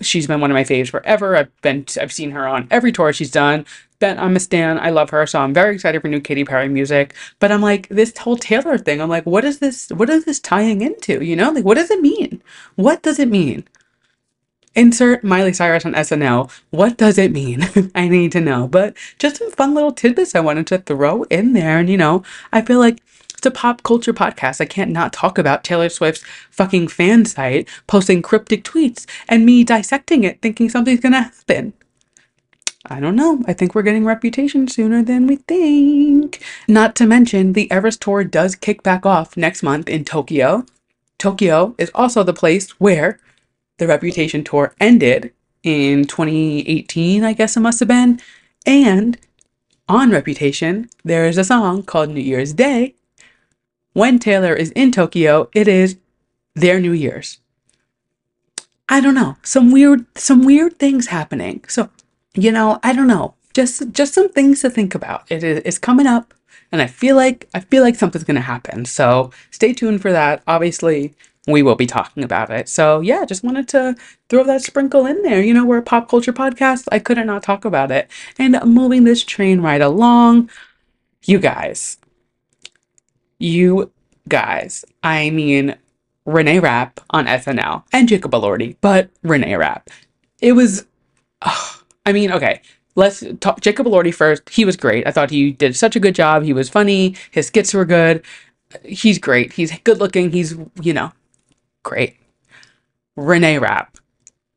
she's 0.00 0.26
been 0.26 0.40
one 0.40 0.50
of 0.50 0.54
my 0.54 0.64
faves 0.64 0.90
forever. 0.90 1.36
I've 1.36 1.60
been 1.62 1.86
I've 2.00 2.12
seen 2.12 2.30
her 2.32 2.46
on 2.46 2.68
every 2.70 2.92
tour 2.92 3.12
she's 3.12 3.30
done. 3.30 3.66
Ben, 3.98 4.18
I'm 4.18 4.34
a 4.34 4.40
stan. 4.40 4.78
I 4.78 4.90
love 4.90 5.10
her, 5.10 5.26
so 5.26 5.40
I'm 5.40 5.52
very 5.52 5.74
excited 5.74 6.00
for 6.00 6.08
new 6.08 6.20
Katy 6.20 6.44
Perry 6.44 6.68
music. 6.68 7.14
But 7.38 7.52
I'm 7.52 7.60
like 7.60 7.86
this 7.88 8.16
whole 8.16 8.36
Taylor 8.36 8.78
thing. 8.78 9.00
I'm 9.00 9.10
like, 9.10 9.26
what 9.26 9.44
is 9.44 9.58
this? 9.58 9.90
What 9.90 10.08
is 10.08 10.24
this 10.24 10.40
tying 10.40 10.80
into? 10.80 11.22
You 11.22 11.36
know, 11.36 11.50
like 11.50 11.64
what 11.64 11.74
does 11.76 11.90
it 11.90 12.00
mean? 12.00 12.42
What 12.76 13.02
does 13.02 13.18
it 13.18 13.28
mean? 13.28 13.64
Insert 14.74 15.24
Miley 15.24 15.52
Cyrus 15.52 15.84
on 15.84 15.94
SNL. 15.94 16.50
What 16.70 16.96
does 16.96 17.18
it 17.18 17.32
mean? 17.32 17.68
I 17.94 18.08
need 18.08 18.32
to 18.32 18.40
know. 18.40 18.68
But 18.68 18.96
just 19.18 19.36
some 19.36 19.50
fun 19.50 19.74
little 19.74 19.92
tidbits 19.92 20.34
I 20.34 20.40
wanted 20.40 20.66
to 20.68 20.78
throw 20.78 21.24
in 21.24 21.52
there. 21.52 21.78
And 21.78 21.90
you 21.90 21.96
know, 21.96 22.22
I 22.52 22.62
feel 22.62 22.78
like 22.78 23.02
it's 23.40 23.46
a 23.46 23.50
pop 23.50 23.82
culture 23.82 24.12
podcast. 24.12 24.60
I 24.60 24.66
can't 24.66 24.90
not 24.90 25.14
talk 25.14 25.38
about 25.38 25.64
Taylor 25.64 25.88
Swift's 25.88 26.22
fucking 26.50 26.88
fan 26.88 27.24
site 27.24 27.66
posting 27.86 28.20
cryptic 28.20 28.64
tweets 28.64 29.06
and 29.30 29.46
me 29.46 29.64
dissecting 29.64 30.24
it 30.24 30.42
thinking 30.42 30.68
something's 30.68 31.00
gonna 31.00 31.22
happen. 31.22 31.72
I 32.84 33.00
don't 33.00 33.16
know. 33.16 33.42
I 33.46 33.54
think 33.54 33.74
we're 33.74 33.80
getting 33.80 34.04
reputation 34.04 34.68
sooner 34.68 35.02
than 35.02 35.26
we 35.26 35.36
think. 35.36 36.44
Not 36.68 36.94
to 36.96 37.06
mention, 37.06 37.54
the 37.54 37.68
Eras 37.72 37.96
Tour 37.96 38.24
does 38.24 38.54
kick 38.54 38.82
back 38.82 39.06
off 39.06 39.38
next 39.38 39.62
month 39.62 39.88
in 39.88 40.04
Tokyo. 40.04 40.66
Tokyo 41.16 41.74
is 41.78 41.90
also 41.94 42.22
the 42.22 42.34
place 42.34 42.68
where 42.72 43.20
the 43.78 43.86
Reputation 43.86 44.44
Tour 44.44 44.74
ended 44.80 45.32
in 45.62 46.04
2018, 46.04 47.24
I 47.24 47.32
guess 47.32 47.56
it 47.56 47.60
must 47.60 47.80
have 47.80 47.88
been. 47.88 48.20
And 48.66 49.18
on 49.88 50.10
Reputation, 50.10 50.90
there 51.04 51.24
is 51.24 51.38
a 51.38 51.44
song 51.44 51.84
called 51.84 52.10
New 52.10 52.20
Year's 52.20 52.52
Day 52.52 52.96
when 53.92 54.18
Taylor 54.18 54.54
is 54.54 54.70
in 54.72 54.92
Tokyo, 54.92 55.48
it 55.52 55.68
is 55.68 55.96
their 56.54 56.80
New 56.80 56.92
Year's. 56.92 57.38
I 58.88 59.00
don't 59.00 59.14
know. 59.14 59.36
Some 59.42 59.70
weird 59.70 60.04
some 60.18 60.44
weird 60.44 60.78
things 60.78 61.06
happening. 61.06 61.62
So, 61.68 61.90
you 62.34 62.50
know, 62.50 62.80
I 62.82 62.92
don't 62.92 63.06
know. 63.06 63.34
Just 63.54 63.92
just 63.92 64.14
some 64.14 64.28
things 64.28 64.60
to 64.62 64.70
think 64.70 64.94
about. 64.94 65.30
It 65.30 65.44
is 65.44 65.78
coming 65.78 66.06
up 66.06 66.34
and 66.72 66.82
I 66.82 66.86
feel 66.86 67.16
like 67.16 67.48
I 67.54 67.60
feel 67.60 67.82
like 67.82 67.94
something's 67.94 68.24
going 68.24 68.36
to 68.36 68.40
happen. 68.40 68.84
So, 68.84 69.30
stay 69.50 69.72
tuned 69.72 70.02
for 70.02 70.12
that. 70.12 70.42
Obviously, 70.46 71.14
we 71.46 71.62
will 71.62 71.74
be 71.76 71.86
talking 71.86 72.22
about 72.22 72.50
it. 72.50 72.68
So, 72.68 73.00
yeah, 73.00 73.24
just 73.24 73.44
wanted 73.44 73.68
to 73.68 73.96
throw 74.28 74.44
that 74.44 74.62
sprinkle 74.62 75.06
in 75.06 75.22
there. 75.22 75.42
You 75.42 75.54
know, 75.54 75.64
we're 75.64 75.78
a 75.78 75.82
pop 75.82 76.08
culture 76.08 76.32
podcast. 76.32 76.86
I 76.92 76.98
couldn't 76.98 77.26
not 77.26 77.42
talk 77.42 77.64
about 77.64 77.90
it. 77.90 78.10
And 78.38 78.58
moving 78.64 79.04
this 79.04 79.24
train 79.24 79.60
right 79.60 79.80
along, 79.80 80.50
you 81.24 81.38
guys, 81.38 81.98
you 83.40 83.90
guys, 84.28 84.84
I 85.02 85.30
mean, 85.30 85.74
Reneé 86.26 86.62
Rapp 86.62 87.00
on 87.10 87.26
SNL 87.26 87.82
and 87.92 88.08
Jacob 88.08 88.30
Elordi, 88.32 88.76
but 88.80 89.10
Reneé 89.24 89.58
Rapp. 89.58 89.90
It 90.40 90.52
was, 90.52 90.86
oh, 91.42 91.82
I 92.06 92.12
mean, 92.12 92.30
okay, 92.30 92.60
let's 92.94 93.24
talk 93.40 93.60
Jacob 93.60 93.86
Elordi 93.86 94.14
first. 94.14 94.48
He 94.48 94.64
was 94.64 94.76
great. 94.76 95.06
I 95.06 95.10
thought 95.10 95.30
he 95.30 95.52
did 95.52 95.74
such 95.74 95.96
a 95.96 96.00
good 96.00 96.14
job. 96.14 96.44
He 96.44 96.52
was 96.52 96.68
funny. 96.68 97.16
His 97.30 97.48
skits 97.48 97.74
were 97.74 97.84
good. 97.84 98.22
He's 98.84 99.18
great. 99.18 99.54
He's 99.54 99.76
good 99.80 99.98
looking. 99.98 100.30
He's, 100.30 100.54
you 100.80 100.92
know, 100.92 101.12
great. 101.82 102.16
Reneé 103.18 103.60
Rapp. 103.60 103.96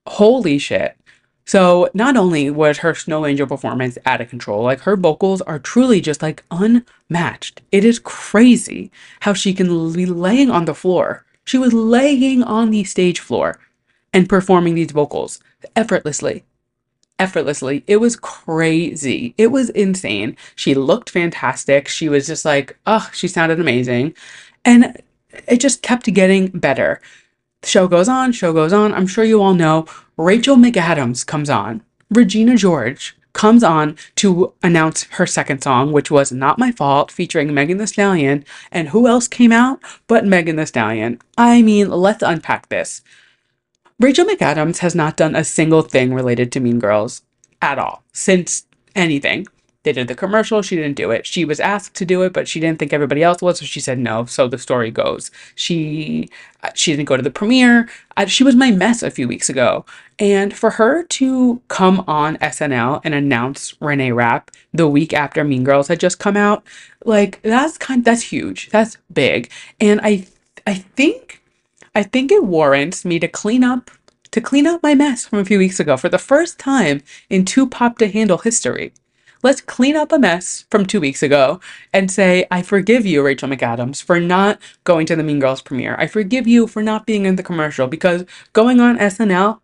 Holy 0.08 0.60
shit. 0.60 0.98
So 1.45 1.89
not 1.93 2.15
only 2.15 2.49
was 2.49 2.79
her 2.79 2.95
Snow 2.95 3.25
Angel 3.25 3.47
performance 3.47 3.97
out 4.06 4.21
of 4.21 4.29
control, 4.29 4.63
like 4.63 4.82
her 4.82 4.95
vocals 4.95 5.41
are 5.41 5.60
truly 5.60 5.99
just 5.99 6.21
like 6.21 6.43
unmatched. 6.51 7.62
It 7.71 7.84
is 7.84 7.99
crazy 7.99 8.91
how 9.21 9.34
she 9.34 9.53
can 9.53 9.91
be 9.91 10.06
laying 10.06 10.49
on 10.49 10.65
the 10.65 10.75
floor. 10.75 11.25
She 11.43 11.58
was 11.58 11.73
laying 11.73 12.43
on 12.43 12.71
the 12.71 12.86
stage 12.86 13.19
floor 13.19 13.60
and 14.13 14.29
performing 14.29 14.75
these 14.75 14.91
vocals 14.91 15.41
effortlessly. 15.75 16.45
Effortlessly. 17.19 17.84
It 17.88 17.97
was 17.97 18.15
crazy. 18.15 19.36
It 19.38 19.47
was 19.47 19.69
insane. 19.71 20.38
She 20.56 20.73
looked 20.73 21.10
fantastic. 21.10 21.88
She 21.88 22.08
was 22.10 22.25
just 22.25 22.45
like, 22.45 22.77
oh, 22.86 23.10
she 23.13 23.27
sounded 23.27 23.60
amazing. 23.60 24.15
And 24.63 25.01
it 25.47 25.60
just 25.60 25.82
kept 25.82 26.12
getting 26.13 26.47
better. 26.47 27.01
The 27.63 27.69
show 27.69 27.88
goes 27.88 28.10
on, 28.10 28.34
show 28.34 28.52
goes 28.52 28.73
on. 28.73 28.93
I'm 28.93 29.08
sure 29.08 29.23
you 29.23 29.41
all 29.41 29.54
know 29.54 29.86
Rachel 30.17 30.58
McAdams 30.58 31.26
comes 31.26 31.49
on. 31.49 31.82
Regina 32.10 32.58
George 32.58 33.15
comes 33.32 33.63
on 33.63 33.97
to 34.17 34.54
announce 34.62 35.04
her 35.04 35.26
second 35.26 35.63
song, 35.63 35.93
which 35.93 36.12
was 36.12 36.34
Not 36.34 36.60
My 36.60 36.73
Fault, 36.73 37.10
featuring 37.10 37.54
Megan 37.54 37.78
Thee 37.78 37.86
Stallion. 37.86 38.43
And 38.69 38.89
who 38.89 39.08
else 39.08 39.30
came 39.30 39.54
out 39.54 39.82
but 40.08 40.26
Megan 40.26 40.58
Thee 40.58 40.65
Stallion? 40.65 41.19
I 41.38 41.62
mean, 41.62 41.89
let's 41.89 42.21
unpack 42.21 42.67
this. 42.67 43.02
Rachel 43.97 44.26
McAdams 44.26 44.80
has 44.80 44.93
not 44.93 45.15
done 45.15 45.34
a 45.34 45.45
single 45.45 45.84
thing 45.84 46.13
related 46.13 46.52
to 46.52 46.60
Mean 46.60 46.80
Girls 46.80 47.21
at 47.62 47.80
all 47.80 48.04
since 48.12 48.65
anything. 48.93 49.47
They 49.84 49.91
did 49.91 50.08
the 50.08 50.15
commercial. 50.15 50.62
She 50.62 50.78
didn't 50.78 50.96
do 50.96 51.12
it. 51.12 51.26
She 51.26 51.43
was 51.43 51.60
asked 51.60 51.93
to 51.96 52.06
do 52.06 52.22
it, 52.24 52.32
but 52.32 52.48
she 52.48 52.60
didn't 52.62 52.80
think 52.80 52.93
everybody 52.93 53.22
else 53.22 53.41
was, 53.41 53.60
so 53.60 53.65
she 53.65 53.82
said 53.82 54.00
no. 54.00 54.26
So 54.26 54.48
the 54.48 54.58
story 54.58 54.91
goes. 54.91 55.30
She 55.56 56.30
uh, 56.63 56.72
she 56.74 56.93
didn't 56.93 57.08
go 57.08 57.17
to 57.17 57.24
the 57.24 57.30
premiere. 57.30 57.89
She 58.28 58.46
was 58.46 58.56
my 58.56 58.72
mess 58.72 59.04
a 59.04 59.12
few 59.12 59.28
weeks 59.28 59.50
ago, 59.50 59.86
and 60.17 60.56
for 60.56 60.72
her 60.72 61.04
to 61.04 61.62
come 61.67 62.04
on 62.08 62.38
SNL 62.38 63.02
and 63.04 63.13
announce 63.13 63.74
Reneé 63.74 64.15
Rapp 64.15 64.52
the 64.74 64.88
week 64.88 65.13
after 65.13 65.43
Mean 65.43 65.65
Girls 65.65 65.89
had 65.89 66.00
just 66.00 66.19
come 66.19 66.38
out, 66.38 66.63
like 67.04 67.41
that's 67.41 67.78
kind 67.78 68.06
that's 68.06 68.22
huge. 68.22 68.69
That's 68.69 68.98
big, 69.12 69.52
and 69.82 70.00
I 70.02 70.28
I 70.65 70.76
think 70.76 71.41
I 71.93 72.04
think 72.04 72.32
it 72.32 72.46
warrants 72.46 73.04
me 73.04 73.19
to 73.19 73.28
clean 73.28 73.65
up 73.65 73.91
to 74.32 74.39
clean 74.39 74.65
up 74.65 74.82
my 74.82 74.96
mess 74.96 75.26
from 75.26 75.39
a 75.39 75.46
few 75.46 75.60
weeks 75.60 75.80
ago 75.80 75.98
for 75.98 76.10
the 76.10 76.17
first 76.17 76.58
time 76.58 77.04
in 77.30 77.43
Too 77.43 77.67
Pop 77.67 77.98
to 78.00 78.08
Handle 78.08 78.39
history 78.39 78.93
let's 79.43 79.62
clean 79.62 79.95
up 79.95 80.12
a 80.12 80.17
mess 80.17 80.65
from 80.71 80.86
two 80.86 80.99
weeks 80.99 81.21
ago 81.21 81.60
and 81.91 82.10
say, 82.10 82.45
I 82.49 82.62
forgive 82.62 83.06
you, 83.06 83.21
Rachel 83.21 83.49
McAdams, 83.49 84.01
for 84.01 84.19
not 84.19 84.60
going 84.86 85.06
to 85.08 85.15
the 85.15 85.23
Mean 85.23 85.39
Girls 85.39 85.62
premiere. 85.62 85.95
I 85.99 86.08
forgive 86.08 86.47
you 86.47 86.65
for 86.65 86.82
not 86.82 87.06
being 87.06 87.25
in 87.25 87.36
the 87.36 87.43
commercial 87.43 87.88
because 87.88 88.25
going 88.53 88.79
on 88.79 88.97
SNL 88.97 89.60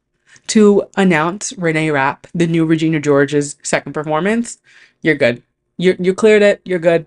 to 0.48 0.84
announce 0.98 1.54
Reneé 1.54 1.94
Rapp, 1.94 2.28
the 2.34 2.48
new 2.48 2.66
Regina 2.66 3.00
George's 3.00 3.56
second 3.64 3.94
performance, 3.94 4.60
you're 5.02 5.16
good. 5.16 5.42
You 5.78 5.96
you 5.98 6.14
cleared 6.14 6.42
it. 6.42 6.62
You're 6.66 6.80
good. 6.80 7.06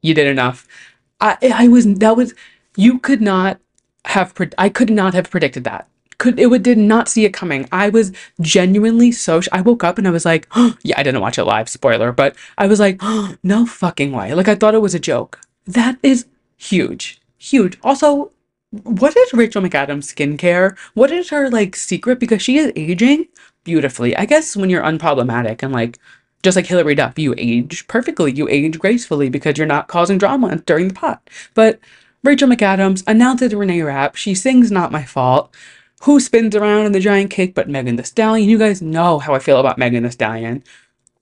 You 0.00 0.14
did 0.14 0.26
enough. 0.26 0.66
I 1.20 1.36
I 1.54 1.68
was 1.68 1.86
that 1.94 2.16
was 2.16 2.34
you 2.76 2.98
could 2.98 3.20
not 3.20 3.60
have 4.06 4.34
I 4.56 4.68
could 4.70 4.90
not 4.90 5.12
have 5.12 5.30
predicted 5.30 5.64
that 5.64 5.88
could 6.18 6.38
it 6.38 6.46
would 6.46 6.62
did 6.62 6.78
not 6.78 7.08
see 7.08 7.24
it 7.24 7.32
coming. 7.32 7.68
I 7.72 7.88
was 7.88 8.12
genuinely 8.40 9.12
so 9.12 9.40
sh- 9.40 9.48
I 9.52 9.60
woke 9.60 9.84
up 9.84 9.98
and 9.98 10.06
I 10.06 10.10
was 10.10 10.24
like, 10.24 10.46
oh, 10.54 10.76
yeah, 10.82 10.98
I 10.98 11.02
didn't 11.02 11.20
watch 11.20 11.38
it 11.38 11.44
live, 11.44 11.68
spoiler, 11.68 12.12
but 12.12 12.36
I 12.58 12.66
was 12.66 12.80
like, 12.80 12.98
oh, 13.00 13.34
no 13.42 13.66
fucking 13.66 14.12
way. 14.12 14.34
Like 14.34 14.48
I 14.48 14.54
thought 14.54 14.74
it 14.74 14.82
was 14.82 14.94
a 14.94 15.00
joke. 15.00 15.40
That 15.66 15.98
is 16.02 16.26
huge. 16.56 17.20
Huge. 17.38 17.78
Also, 17.82 18.32
what 18.70 19.16
is 19.16 19.32
Rachel 19.32 19.62
McAdams' 19.62 20.12
skincare? 20.12 20.76
What 20.94 21.10
is 21.10 21.30
her 21.30 21.48
like 21.50 21.76
secret? 21.76 22.18
Because 22.18 22.42
she 22.42 22.58
is 22.58 22.72
aging 22.76 23.28
beautifully. 23.64 24.16
I 24.16 24.24
guess 24.24 24.56
when 24.56 24.70
you're 24.70 24.82
unproblematic 24.82 25.62
and 25.62 25.72
like 25.72 25.98
just 26.42 26.56
like 26.56 26.66
Hilary 26.66 26.94
Duff, 26.94 27.18
you 27.18 27.34
age 27.38 27.86
perfectly. 27.88 28.32
You 28.32 28.48
age 28.48 28.78
gracefully 28.78 29.28
because 29.28 29.56
you're 29.56 29.66
not 29.66 29.88
causing 29.88 30.18
drama 30.18 30.56
during 30.56 30.88
the 30.88 30.94
pot. 30.94 31.28
But 31.54 31.80
Rachel 32.22 32.48
McAdams 32.48 33.04
announces 33.06 33.52
Reneé 33.52 33.86
Rapp. 33.86 34.16
She 34.16 34.34
sings 34.34 34.70
Not 34.70 34.92
My 34.92 35.04
Fault 35.04 35.54
who 36.02 36.20
spins 36.20 36.54
around 36.54 36.86
in 36.86 36.92
the 36.92 37.00
giant 37.00 37.30
cake 37.30 37.54
but 37.54 37.68
Megan 37.68 37.96
Thee 37.96 38.04
Stallion. 38.04 38.48
You 38.48 38.58
guys 38.58 38.80
know 38.82 39.18
how 39.18 39.34
I 39.34 39.38
feel 39.38 39.58
about 39.58 39.78
Megan 39.78 40.04
Thee 40.04 40.10
Stallion. 40.10 40.62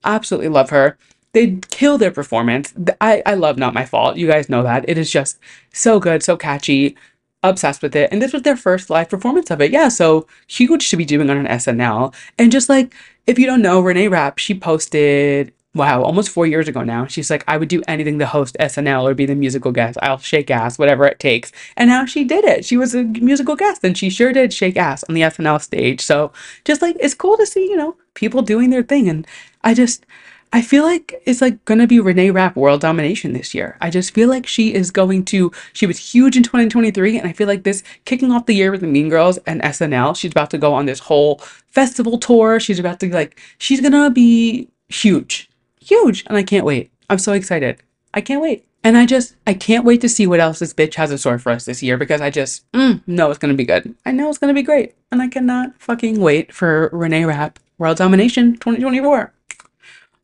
Absolutely 0.03 0.49
love 0.49 0.69
her. 0.69 0.97
They 1.33 1.57
kill 1.69 1.97
their 1.97 2.11
performance. 2.11 2.73
I, 3.01 3.21
I 3.25 3.33
love 3.35 3.57
Not 3.57 3.73
My 3.73 3.85
Fault. 3.85 4.17
You 4.17 4.27
guys 4.27 4.49
know 4.49 4.63
that. 4.63 4.87
It 4.89 4.97
is 4.97 5.11
just 5.11 5.37
so 5.73 5.99
good, 5.99 6.23
so 6.23 6.37
catchy. 6.37 6.95
obsessed 7.43 7.81
with 7.81 7.95
it. 7.95 8.11
And 8.11 8.21
this 8.21 8.33
was 8.33 8.43
their 8.43 8.57
first 8.57 8.89
live 8.89 9.09
performance 9.09 9.51
of 9.51 9.61
it. 9.61 9.71
Yeah, 9.71 9.89
so 9.89 10.27
huge 10.47 10.89
to 10.89 10.97
be 10.97 11.05
doing 11.05 11.29
on 11.29 11.37
an 11.37 11.45
SNL. 11.47 12.13
And 12.37 12.51
just 12.51 12.69
like, 12.69 12.95
if 13.25 13.37
you 13.37 13.45
don't 13.45 13.61
know, 13.61 13.81
Reneé 13.81 14.09
Rapp, 14.09 14.37
she 14.39 14.53
posted, 14.57 15.53
wow, 15.77 16.03
almost 16.03 16.29
four 16.29 16.45
years 16.45 16.67
ago 16.67 16.83
now. 16.83 17.05
She's 17.05 17.29
like, 17.29 17.43
I 17.47 17.57
would 17.57 17.69
do 17.69 17.83
anything 17.87 18.19
to 18.19 18.25
host 18.25 18.57
SNL 18.59 19.03
or 19.03 19.13
be 19.13 19.25
the 19.25 19.35
musical 19.35 19.71
guest. 19.71 19.97
I'll 20.01 20.17
shake 20.17 20.51
ass, 20.51 20.77
whatever 20.77 21.05
it 21.05 21.19
takes. 21.19 21.51
And 21.75 21.89
now 21.89 22.05
she 22.05 22.23
did 22.23 22.43
it. 22.43 22.65
She 22.65 22.77
was 22.77 22.93
a 22.93 23.03
musical 23.03 23.55
guest 23.55 23.83
and 23.83 23.97
she 23.97 24.09
sure 24.09 24.33
did 24.33 24.53
shake 24.53 24.77
ass 24.77 25.03
on 25.05 25.15
the 25.15 25.21
SNL 25.21 25.61
stage. 25.61 26.01
So 26.01 26.31
just 26.65 26.81
like, 26.81 26.97
it's 26.99 27.13
cool 27.13 27.37
to 27.37 27.45
see, 27.45 27.69
you 27.69 27.77
know, 27.77 27.95
people 28.13 28.41
doing 28.41 28.69
their 28.69 28.83
thing. 28.83 29.07
And 29.07 29.25
I 29.63 29.73
just, 29.73 30.05
I 30.53 30.61
feel 30.61 30.83
like 30.83 31.21
it's 31.25 31.41
like 31.41 31.63
gonna 31.65 31.87
be 31.87 31.97
Reneé 31.97 32.33
Rapp 32.33 32.55
world 32.55 32.81
domination 32.81 33.33
this 33.33 33.53
year. 33.53 33.77
I 33.81 33.89
just 33.89 34.13
feel 34.13 34.29
like 34.29 34.47
she 34.47 34.73
is 34.73 34.91
going 34.91 35.25
to. 35.25 35.51
She 35.73 35.85
was 35.85 35.97
huge 35.99 36.37
in 36.37 36.43
2023, 36.43 37.19
and 37.19 37.27
I 37.27 37.33
feel 37.33 37.47
like 37.47 37.63
this 37.63 37.83
kicking 38.05 38.31
off 38.31 38.45
the 38.45 38.53
year 38.53 38.71
with 38.71 38.81
the 38.81 38.87
Mean 38.87 39.09
Girls 39.09 39.37
and 39.39 39.61
SNL. 39.61 40.15
She's 40.15 40.31
about 40.31 40.49
to 40.51 40.57
go 40.57 40.73
on 40.73 40.85
this 40.85 40.99
whole 40.99 41.39
festival 41.67 42.17
tour. 42.17 42.59
She's 42.59 42.79
about 42.79 42.99
to 43.01 43.13
like. 43.13 43.39
She's 43.57 43.81
gonna 43.81 44.09
be 44.09 44.69
huge, 44.87 45.46
huge, 45.87 46.23
and 46.27 46.37
I 46.37 46.43
can't 46.43 46.65
wait. 46.65 46.91
I'm 47.09 47.19
so 47.19 47.33
excited. 47.33 47.81
I 48.13 48.21
can't 48.21 48.41
wait. 48.41 48.67
And 48.83 48.97
I 48.97 49.05
just, 49.05 49.35
I 49.45 49.53
can't 49.53 49.85
wait 49.85 50.01
to 50.01 50.09
see 50.09 50.27
what 50.27 50.39
else 50.39 50.59
this 50.59 50.73
bitch 50.73 50.95
has 50.95 51.11
in 51.11 51.17
store 51.17 51.39
for 51.39 51.51
us 51.51 51.65
this 51.65 51.83
year 51.83 51.97
because 51.97 52.21
I 52.21 52.29
just 52.29 52.69
mm, 52.71 53.01
know 53.05 53.29
it's 53.29 53.39
going 53.39 53.53
to 53.53 53.57
be 53.57 53.65
good. 53.65 53.95
I 54.05 54.11
know 54.11 54.29
it's 54.29 54.37
going 54.37 54.53
to 54.53 54.59
be 54.59 54.63
great. 54.63 54.95
And 55.11 55.21
I 55.21 55.27
cannot 55.27 55.73
fucking 55.79 56.19
wait 56.19 56.53
for 56.53 56.89
Reneé 56.91 57.27
Rapp 57.27 57.59
World 57.77 57.97
Domination 57.97 58.53
2024. 58.53 59.33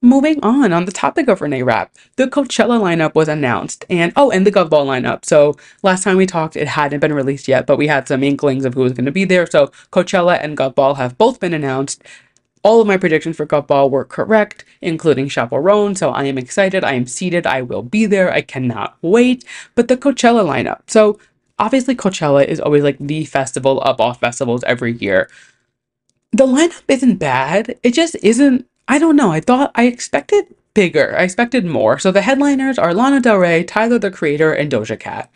Moving 0.01 0.43
on, 0.43 0.73
on 0.73 0.83
the 0.83 0.91
topic 0.91 1.29
of 1.29 1.39
Reneé 1.39 1.65
Rapp, 1.65 1.95
the 2.17 2.27
Coachella 2.27 2.79
lineup 2.79 3.15
was 3.15 3.29
announced, 3.29 3.85
and 3.89 4.11
oh, 4.17 4.31
and 4.31 4.45
the 4.45 4.51
Gov 4.51 4.69
Ball 4.69 4.85
lineup. 4.85 5.23
So 5.23 5.55
last 5.81 6.03
time 6.03 6.17
we 6.17 6.25
talked, 6.25 6.57
it 6.57 6.67
hadn't 6.67 6.99
been 6.99 7.13
released 7.13 7.47
yet, 7.47 7.65
but 7.65 7.77
we 7.77 7.87
had 7.87 8.09
some 8.09 8.21
inklings 8.21 8.65
of 8.65 8.73
who 8.73 8.81
was 8.81 8.91
going 8.91 9.05
to 9.05 9.13
be 9.13 9.23
there. 9.23 9.45
So 9.45 9.67
Coachella 9.91 10.43
and 10.43 10.57
Gov 10.57 10.75
Ball 10.75 10.95
have 10.95 11.17
both 11.17 11.39
been 11.39 11.53
announced. 11.53 12.03
All 12.63 12.81
of 12.81 12.87
my 12.87 12.97
predictions 12.97 13.35
for 13.35 13.45
Gov 13.45 13.67
Ball 13.67 13.89
were 13.89 14.05
correct, 14.05 14.65
including 14.81 15.27
Chappell 15.27 15.59
Roan. 15.59 15.95
So 15.95 16.11
I 16.11 16.23
am 16.23 16.37
excited. 16.37 16.83
I 16.83 16.93
am 16.93 17.05
seated. 17.05 17.45
I 17.45 17.61
will 17.61 17.83
be 17.83 18.05
there. 18.05 18.31
I 18.31 18.41
cannot 18.41 18.97
wait. 19.01 19.43
But 19.75 19.89
the 19.89 19.97
Coachella 19.97 20.45
lineup. 20.45 20.81
So 20.87 21.19
obviously, 21.59 21.95
Coachella 21.95 22.45
is 22.45 22.59
always 22.59 22.83
like 22.83 22.97
the 22.99 23.25
festival 23.25 23.81
of 23.81 23.99
all 23.99 24.13
festivals 24.13 24.63
every 24.63 24.93
year. 24.93 25.29
The 26.31 26.47
lineup 26.47 26.83
isn't 26.87 27.17
bad. 27.17 27.77
It 27.83 27.93
just 27.93 28.15
isn't 28.23 28.65
I 28.87 28.99
don't 28.99 29.15
know. 29.15 29.31
I 29.31 29.39
thought 29.39 29.71
I 29.75 29.85
expected 29.85 30.55
bigger. 30.73 31.15
I 31.17 31.23
expected 31.23 31.65
more. 31.65 31.99
So 31.99 32.11
the 32.11 32.21
headliners 32.21 32.77
are 32.77 32.93
Lana 32.93 33.21
Del 33.21 33.37
Rey, 33.37 33.63
Tyler 33.63 33.99
the 33.99 34.11
Creator, 34.11 34.53
and 34.53 34.71
Doja 34.71 34.99
Cat. 34.99 35.31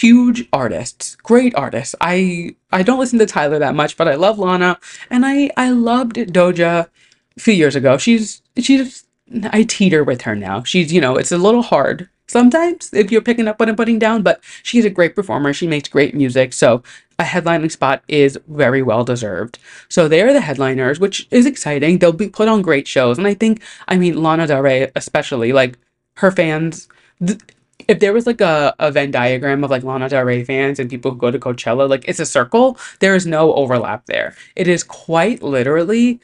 Huge 0.00 0.48
artists, 0.52 1.16
great 1.16 1.54
artists. 1.54 1.94
I 2.00 2.56
I 2.72 2.82
don't 2.82 2.98
listen 2.98 3.18
to 3.20 3.26
Tyler 3.26 3.58
that 3.60 3.74
much, 3.74 3.96
but 3.96 4.08
I 4.08 4.16
love 4.16 4.38
Lana, 4.38 4.78
and 5.10 5.24
I 5.24 5.50
I 5.56 5.70
loved 5.70 6.16
Doja 6.16 6.88
a 7.36 7.40
few 7.40 7.54
years 7.54 7.76
ago. 7.76 7.96
She's 7.96 8.42
she's 8.58 9.04
I 9.44 9.62
teeter 9.62 10.02
with 10.02 10.22
her 10.22 10.34
now. 10.34 10.62
She's 10.64 10.92
you 10.92 11.00
know 11.00 11.16
it's 11.16 11.32
a 11.32 11.38
little 11.38 11.62
hard 11.62 12.08
sometimes 12.26 12.92
if 12.92 13.12
you're 13.12 13.20
picking 13.20 13.48
up 13.48 13.60
what 13.60 13.68
I'm 13.68 13.76
putting 13.76 13.98
down, 13.98 14.22
but 14.22 14.40
she's 14.62 14.84
a 14.84 14.90
great 14.90 15.14
performer. 15.14 15.52
She 15.52 15.66
makes 15.66 15.88
great 15.88 16.14
music. 16.14 16.52
So 16.52 16.82
a 17.18 17.24
headlining 17.24 17.70
spot 17.70 18.02
is 18.08 18.38
very 18.48 18.82
well 18.82 19.04
deserved. 19.04 19.58
So 19.88 20.08
they 20.08 20.22
are 20.22 20.32
the 20.32 20.40
headliners, 20.40 20.98
which 20.98 21.28
is 21.30 21.46
exciting. 21.46 21.98
They'll 21.98 22.12
be 22.12 22.28
put 22.28 22.48
on 22.48 22.62
great 22.62 22.88
shows. 22.88 23.18
And 23.18 23.26
I 23.26 23.34
think, 23.34 23.62
I 23.88 23.96
mean, 23.96 24.22
Lana 24.22 24.46
Del 24.46 24.62
Rey, 24.62 24.90
especially, 24.96 25.52
like 25.52 25.78
her 26.16 26.30
fans, 26.30 26.88
th- 27.24 27.40
if 27.88 28.00
there 28.00 28.12
was 28.12 28.26
like 28.26 28.40
a, 28.40 28.74
a 28.78 28.90
Venn 28.90 29.10
diagram 29.10 29.64
of 29.64 29.70
like 29.70 29.82
Lana 29.82 30.08
Del 30.08 30.24
Rey 30.24 30.44
fans 30.44 30.78
and 30.78 30.90
people 30.90 31.10
who 31.10 31.16
go 31.16 31.30
to 31.30 31.38
Coachella, 31.38 31.88
like 31.88 32.04
it's 32.08 32.20
a 32.20 32.26
circle, 32.26 32.78
there 33.00 33.14
is 33.14 33.26
no 33.26 33.54
overlap 33.54 34.06
there. 34.06 34.34
It 34.56 34.68
is 34.68 34.82
quite 34.82 35.42
literally 35.42 36.20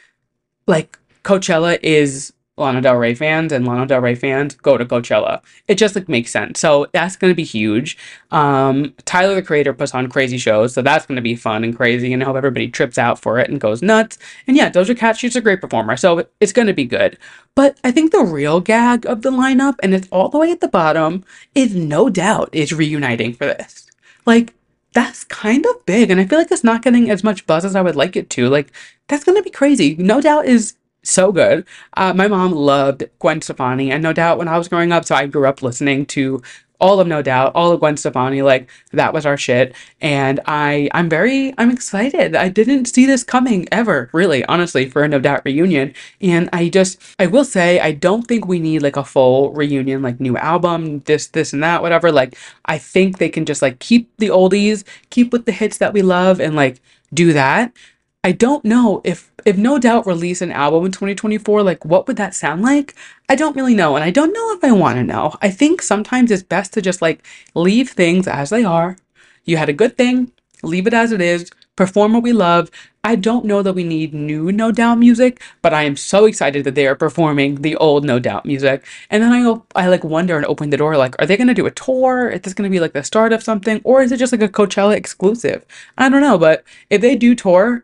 like 0.67 0.99
Coachella 1.25 1.79
is 1.83 2.33
Lana 2.61 2.81
Del 2.81 2.97
Rey 2.97 3.15
fans 3.15 3.53
and 3.53 3.67
Lana 3.67 3.87
Del 3.87 4.01
Rey 4.01 4.15
fans 4.15 4.55
go 4.55 4.77
to 4.77 4.85
Coachella. 4.85 5.43
It 5.67 5.77
just 5.77 5.95
like 5.95 6.09
makes 6.09 6.31
sense. 6.31 6.61
So 6.61 6.87
that's 6.93 7.17
gonna 7.17 7.35
be 7.35 7.45
huge. 7.45 7.97
Um, 8.31 8.95
Tyler 9.05 9.35
the 9.35 9.43
Creator 9.43 9.73
puts 9.73 9.95
on 9.95 10.09
crazy 10.09 10.39
shows, 10.39 10.75
so 10.75 10.83
that's 10.83 11.07
gonna 11.07 11.21
be 11.21 11.35
fun 11.35 11.65
and 11.65 11.77
crazy, 11.77 12.13
and 12.13 12.23
I 12.23 12.27
hope 12.27 12.37
everybody 12.37 12.69
trips 12.69 12.99
out 12.99 13.19
for 13.19 13.39
it 13.39 13.51
and 13.51 13.61
goes 13.61 13.83
nuts. 13.83 14.19
And 14.47 14.57
yeah, 14.57 14.71
Doja 14.71 14.97
Cat, 14.97 15.17
she's 15.17 15.37
a 15.37 15.41
great 15.41 15.61
performer, 15.61 15.97
so 15.97 16.27
it's 16.39 16.53
gonna 16.53 16.75
be 16.75 16.85
good. 16.85 17.19
But 17.55 17.79
I 17.83 17.91
think 17.91 18.13
the 18.13 18.23
real 18.23 18.61
gag 18.61 19.07
of 19.07 19.23
the 19.23 19.31
lineup, 19.31 19.77
and 19.83 19.95
it's 19.95 20.09
all 20.13 20.29
the 20.29 20.39
way 20.39 20.51
at 20.53 20.61
the 20.61 20.69
bottom, 20.69 21.25
is 21.55 21.75
no 21.75 22.09
doubt 22.09 22.51
is 22.53 22.73
reuniting 22.73 23.33
for 23.33 23.47
this. 23.47 23.87
Like 24.27 24.55
that's 24.93 25.25
kind 25.25 25.65
of 25.67 25.87
big, 25.87 26.11
and 26.11 26.21
I 26.21 26.27
feel 26.27 26.39
like 26.39 26.51
it's 26.51 26.65
not 26.65 26.83
getting 26.83 27.11
as 27.11 27.23
much 27.23 27.47
buzz 27.47 27.65
as 27.65 27.77
I 27.77 27.83
would 27.83 27.97
like 27.97 28.17
it 28.17 28.31
to. 28.31 28.49
Like 28.49 28.73
that's 29.09 29.25
gonna 29.25 29.43
be 29.43 29.51
crazy. 29.51 29.97
No 29.97 30.21
doubt 30.21 30.47
is 30.47 30.75
so 31.03 31.33
good. 31.33 31.67
Uh, 31.97 32.13
my 32.15 32.29
mom 32.29 32.53
loved 32.53 33.05
Gwen 33.19 33.41
Stefani, 33.41 33.91
and 33.91 34.03
no 34.03 34.13
doubt 34.13 34.39
when 34.39 34.49
I 34.49 34.59
was 34.59 34.69
growing 34.69 34.93
up, 34.93 35.05
so 35.05 35.15
I 35.15 35.27
grew 35.27 35.47
up 35.47 35.63
listening 35.63 36.07
to 36.07 36.43
all 36.81 36.99
of 36.99 37.07
No 37.07 37.23
Doubt, 37.23 37.53
all 37.55 37.73
of 37.73 37.81
Gwen 37.81 37.97
Stefani, 37.97 38.43
like 38.43 38.71
that 38.93 39.13
was 39.13 39.27
our 39.27 39.37
shit. 39.37 39.75
And 40.01 40.41
I, 40.47 40.89
I'm 40.95 41.09
very, 41.09 41.55
I'm 41.59 41.71
excited. 41.71 42.35
I 42.35 42.49
didn't 42.49 42.87
see 42.87 43.07
this 43.07 43.23
coming 43.23 43.69
ever, 43.71 44.09
really, 44.13 44.45
honestly, 44.47 44.89
for 44.89 45.05
a 45.05 45.09
No 45.09 45.21
Doubt 45.21 45.43
reunion. 45.45 45.95
And 46.21 46.49
I 46.53 46.69
just, 46.71 46.99
I 47.19 47.27
will 47.27 47.45
say, 47.45 47.79
I 47.81 47.93
don't 47.93 48.27
think 48.27 48.47
we 48.47 48.59
need 48.59 48.83
like 48.83 48.97
a 48.97 49.05
full 49.05 49.53
reunion, 49.53 50.03
like 50.03 50.21
new 50.21 50.37
album, 50.39 51.01
this, 51.01 51.29
this, 51.29 51.53
and 51.53 51.63
that, 51.63 51.83
whatever. 51.83 52.11
Like, 52.11 52.37
I 52.65 52.79
think 52.79 53.19
they 53.19 53.29
can 53.29 53.45
just 53.45 53.63
like 53.63 53.79
keep 53.79 54.11
the 54.17 54.29
oldies, 54.29 54.85
keep 55.11 55.33
with 55.33 55.45
the 55.45 55.53
hits 55.53 55.79
that 55.79 55.93
we 55.93 56.03
love, 56.03 56.41
and 56.41 56.57
like 56.57 56.81
do 57.13 57.33
that. 57.35 57.73
I 58.23 58.33
don't 58.33 58.65
know 58.67 59.01
if 59.03 59.31
if 59.47 59.57
No 59.57 59.79
Doubt 59.79 60.07
release 60.07 60.43
an 60.43 60.53
album 60.53 60.85
in 60.85 60.93
2024, 60.93 61.63
like 61.63 61.85
what 61.87 62.07
would 62.07 62.19
that 62.19 62.35
sound 62.35 62.61
like? 62.61 62.95
I 63.31 63.35
don't 63.35 63.57
really 63.57 63.75
know, 63.75 63.97
and 63.97 64.05
I 64.05 64.11
don't 64.11 64.35
know 64.35 64.53
if 64.53 64.63
I 64.63 64.73
want 64.73 64.97
to 64.97 65.05
know. 65.05 65.37
I 65.41 65.51
think 65.51 65.81
sometimes 65.81 66.31
it's 66.31 66.43
best 66.43 66.75
to 66.75 66.83
just 66.83 67.01
like 67.01 67.27
leave 67.55 67.91
things 67.91 68.29
as 68.29 68.51
they 68.51 68.63
are. 68.63 68.99
You 69.45 69.57
had 69.57 69.71
a 69.71 69.75
good 69.75 69.97
thing, 69.97 70.33
leave 70.63 70.87
it 70.87 70.93
as 70.93 71.13
it 71.13 71.23
is. 71.23 71.51
Perform 71.77 72.13
what 72.13 72.23
we 72.23 72.35
love. 72.35 72.71
I 73.03 73.17
don't 73.17 73.47
know 73.47 73.63
that 73.63 73.73
we 73.73 73.85
need 73.85 74.13
new 74.13 74.53
No 74.53 74.71
Doubt 74.71 74.99
music, 74.99 75.41
but 75.63 75.73
I 75.73 75.85
am 75.85 75.97
so 75.97 76.27
excited 76.27 76.65
that 76.65 76.75
they 76.75 76.87
are 76.87 76.95
performing 76.95 77.63
the 77.63 77.75
old 77.77 78.05
No 78.05 78.19
Doubt 78.19 78.45
music. 78.45 78.85
And 79.09 79.23
then 79.23 79.33
I 79.33 79.57
I 79.75 79.87
like 79.89 80.05
wonder 80.05 80.37
and 80.37 80.45
open 80.45 80.69
the 80.69 80.77
door 80.77 80.99
like, 80.99 81.17
are 81.19 81.25
they 81.25 81.39
gonna 81.39 81.55
do 81.55 81.65
a 81.65 81.71
tour? 81.71 82.29
Is 82.29 82.43
this 82.43 82.53
gonna 82.53 82.69
be 82.69 82.81
like 82.81 82.93
the 82.93 83.03
start 83.03 83.33
of 83.33 83.43
something, 83.43 83.81
or 83.83 84.03
is 84.03 84.13
it 84.13 84.19
just 84.19 84.33
like 84.33 84.43
a 84.43 84.49
Coachella 84.49 84.95
exclusive? 84.95 85.65
I 85.97 86.11
don't 86.11 86.21
know, 86.21 86.37
but 86.37 86.65
if 86.91 87.01
they 87.01 87.17
do 87.17 87.35
tour, 87.35 87.83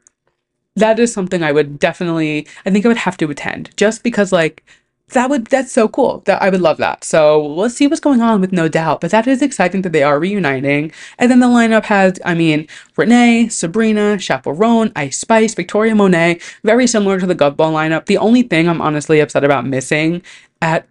that 0.77 0.99
is 0.99 1.13
something 1.13 1.43
I 1.43 1.53
would 1.53 1.79
definitely 1.79 2.47
I 2.65 2.71
think 2.71 2.85
I 2.85 2.89
would 2.89 2.97
have 2.99 3.17
to 3.19 3.31
attend 3.31 3.71
just 3.77 4.03
because 4.03 4.33
like 4.33 4.65
that 5.11 5.31
would 5.31 5.47
that's 5.47 5.73
so 5.73 5.87
cool 5.87 6.23
that 6.27 6.43
I 6.43 6.51
would 6.51 6.61
love 6.61 6.79
that. 6.79 7.05
So 7.05 7.45
let's 7.47 7.75
see 7.77 7.87
what's 7.87 8.01
going 8.01 8.21
on 8.21 8.41
with 8.41 8.53
No 8.53 8.67
Doubt, 8.69 9.01
but 9.01 9.13
that 9.13 9.29
is 9.29 9.41
exciting 9.41 9.83
that 9.83 9.93
they 9.93 10.03
are 10.03 10.19
reuniting. 10.19 10.91
And 11.19 11.31
then 11.31 11.39
the 11.39 11.47
lineup 11.47 11.85
has, 11.85 12.19
I 12.25 12.35
mean, 12.35 12.67
Reneé, 12.97 13.53
Sabrina, 13.53 14.19
Chappell 14.19 14.53
Roan, 14.53 14.91
Ice 14.97 15.19
Spice, 15.19 15.55
Victoria 15.55 15.95
Monet, 15.95 16.41
very 16.65 16.89
similar 16.89 17.21
to 17.21 17.27
the 17.27 17.37
Gov 17.37 17.57
Ball 17.57 17.73
lineup. 17.73 18.07
The 18.07 18.19
only 18.19 18.43
thing 18.43 18.69
I'm 18.69 18.83
honestly 18.83 19.21
upset 19.21 19.45
about 19.45 19.65
missing 19.65 20.23
at 20.61 20.89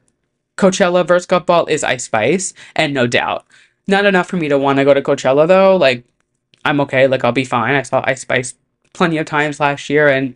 Coachella 0.58 1.06
versus 1.06 1.28
Gov 1.28 1.46
Ball 1.46 1.66
is 1.66 1.84
Ice 1.84 2.06
Spice 2.06 2.54
and 2.74 2.94
No 2.94 3.08
Doubt. 3.08 3.46
Not 3.86 4.06
enough 4.06 4.28
for 4.28 4.38
me 4.38 4.48
to 4.48 4.58
want 4.58 4.80
to 4.80 4.86
go 4.86 4.94
to 4.94 5.02
Coachella 5.02 5.46
though. 5.46 5.76
Like 5.76 6.06
I'm 6.64 6.80
okay. 6.82 7.08
Like 7.08 7.26
I'll 7.26 7.34
be 7.34 7.44
fine. 7.44 7.76
I 7.76 7.82
saw 7.82 8.02
Ice 8.08 8.22
Spice 8.22 8.56
plenty 8.96 9.18
of 9.18 9.26
times 9.26 9.60
last 9.60 9.90
year 9.90 10.08
and 10.08 10.36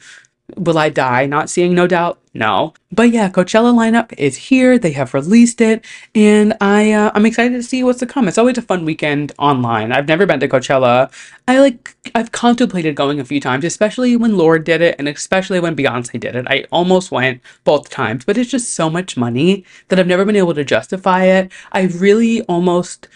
will 0.58 0.78
I 0.78 0.90
die 0.90 1.26
not 1.26 1.50
seeing 1.50 1.74
No 1.74 1.88
Doubt? 1.88 2.20
No. 2.34 2.74
But 2.92 3.12
yeah, 3.12 3.30
Coachella 3.30 3.74
lineup 3.74 4.14
is 4.18 4.36
here. 4.36 4.78
They 4.78 4.92
have 4.92 5.14
released 5.14 5.62
it, 5.62 5.84
and 6.14 6.56
I 6.62 6.92
uh, 6.92 7.12
I'm 7.16 7.26
excited 7.26 7.56
to 7.56 7.64
see 7.64 7.84
what's 7.84 8.00
to 8.00 8.06
come. 8.06 8.28
It's 8.28 8.38
always 8.38 8.58
a 8.58 8.62
fun 8.62 8.86
weekend 8.86 9.32
online. 9.40 9.92
I've 9.92 10.08
never 10.08 10.26
been 10.26 10.40
to 10.40 10.48
Coachella. 10.48 11.12
I 11.48 11.60
like 11.60 11.96
I've 12.14 12.32
contemplated 12.32 12.96
going 12.96 13.20
a 13.20 13.26
few 13.26 13.42
times, 13.42 13.66
especially 13.66 14.16
when 14.16 14.38
Lorde 14.38 14.64
did 14.64 14.82
it, 14.82 14.96
and 15.00 15.08
especially 15.08 15.60
when 15.60 15.76
Beyonce 15.76 16.20
did 16.20 16.36
it. 16.36 16.46
I 16.48 16.66
almost 16.72 17.12
went 17.12 17.42
both 17.64 17.90
times, 17.90 18.26
but 18.26 18.38
it's 18.38 18.52
just 18.52 18.74
so 18.74 18.90
much 18.90 19.18
money 19.18 19.66
that 19.88 20.00
I've 20.00 20.08
never 20.08 20.26
been 20.26 20.36
able 20.36 20.54
to 20.54 20.64
justify 20.64 21.26
it. 21.26 21.52
I 21.72 21.84
really 21.84 22.42
almost 22.44 23.08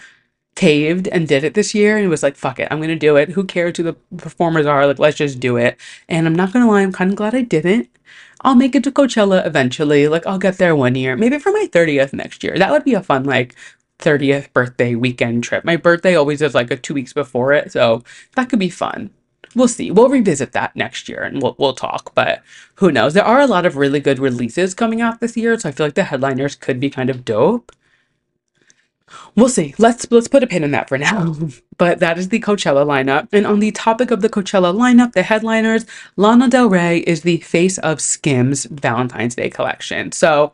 caved 0.54 1.08
and 1.08 1.28
did 1.28 1.44
it 1.44 1.54
this 1.54 1.74
year 1.74 1.96
and 1.96 2.08
was 2.08 2.22
like, 2.22 2.36
fuck 2.36 2.58
it, 2.60 2.68
I'm 2.70 2.80
gonna 2.80 2.96
do 2.96 3.16
it. 3.16 3.30
Who 3.30 3.44
cares 3.44 3.76
who 3.76 3.82
the 3.82 3.96
performers 4.16 4.66
are? 4.66 4.86
Like, 4.86 4.98
let's 4.98 5.16
just 5.16 5.40
do 5.40 5.56
it. 5.56 5.78
And 6.08 6.26
I'm 6.26 6.34
not 6.34 6.52
gonna 6.52 6.68
lie, 6.68 6.82
I'm 6.82 6.92
kind 6.92 7.10
of 7.10 7.16
glad 7.16 7.34
I 7.34 7.42
didn't. 7.42 7.88
I'll 8.42 8.54
make 8.54 8.74
it 8.74 8.84
to 8.84 8.92
Coachella 8.92 9.46
eventually. 9.46 10.06
Like, 10.06 10.26
I'll 10.26 10.38
get 10.38 10.58
there 10.58 10.76
one 10.76 10.94
year, 10.94 11.16
maybe 11.16 11.38
for 11.38 11.50
my 11.50 11.68
30th 11.72 12.12
next 12.12 12.44
year. 12.44 12.58
That 12.58 12.70
would 12.70 12.84
be 12.84 12.94
a 12.94 13.02
fun, 13.02 13.24
like, 13.24 13.56
30th 13.98 14.52
birthday 14.52 14.94
weekend 14.94 15.44
trip. 15.44 15.64
My 15.64 15.76
birthday 15.76 16.14
always 16.14 16.42
is 16.42 16.54
like 16.54 16.70
a 16.70 16.76
two 16.76 16.94
weeks 16.94 17.12
before 17.12 17.52
it, 17.52 17.72
so 17.72 18.02
that 18.36 18.48
could 18.48 18.58
be 18.58 18.68
fun. 18.70 19.10
We'll 19.54 19.68
see. 19.68 19.90
We'll 19.90 20.08
revisit 20.08 20.52
that 20.52 20.74
next 20.74 21.08
year 21.08 21.22
and 21.22 21.40
we'll, 21.40 21.54
we'll 21.58 21.74
talk, 21.74 22.12
but 22.14 22.42
who 22.76 22.90
knows? 22.90 23.14
There 23.14 23.24
are 23.24 23.40
a 23.40 23.46
lot 23.46 23.66
of 23.66 23.76
really 23.76 24.00
good 24.00 24.18
releases 24.18 24.74
coming 24.74 25.00
out 25.00 25.20
this 25.20 25.36
year, 25.36 25.58
so 25.58 25.68
I 25.68 25.72
feel 25.72 25.86
like 25.86 25.94
the 25.94 26.04
headliners 26.04 26.56
could 26.56 26.80
be 26.80 26.90
kind 26.90 27.08
of 27.08 27.24
dope. 27.24 27.70
We'll 29.36 29.48
see. 29.48 29.74
Let's 29.78 30.10
let's 30.10 30.28
put 30.28 30.42
a 30.42 30.46
pin 30.46 30.64
in 30.64 30.70
that 30.72 30.88
for 30.88 30.98
now. 30.98 31.36
but 31.78 32.00
that 32.00 32.18
is 32.18 32.28
the 32.28 32.40
Coachella 32.40 32.84
lineup. 32.86 33.28
And 33.32 33.46
on 33.46 33.60
the 33.60 33.72
topic 33.72 34.10
of 34.10 34.20
the 34.20 34.28
Coachella 34.28 34.74
lineup, 34.74 35.12
the 35.12 35.22
headliners, 35.22 35.86
Lana 36.16 36.48
Del 36.48 36.68
Rey 36.68 36.98
is 36.98 37.22
the 37.22 37.38
face 37.38 37.78
of 37.78 38.00
Skims 38.00 38.64
Valentine's 38.66 39.34
Day 39.34 39.50
collection. 39.50 40.12
So 40.12 40.52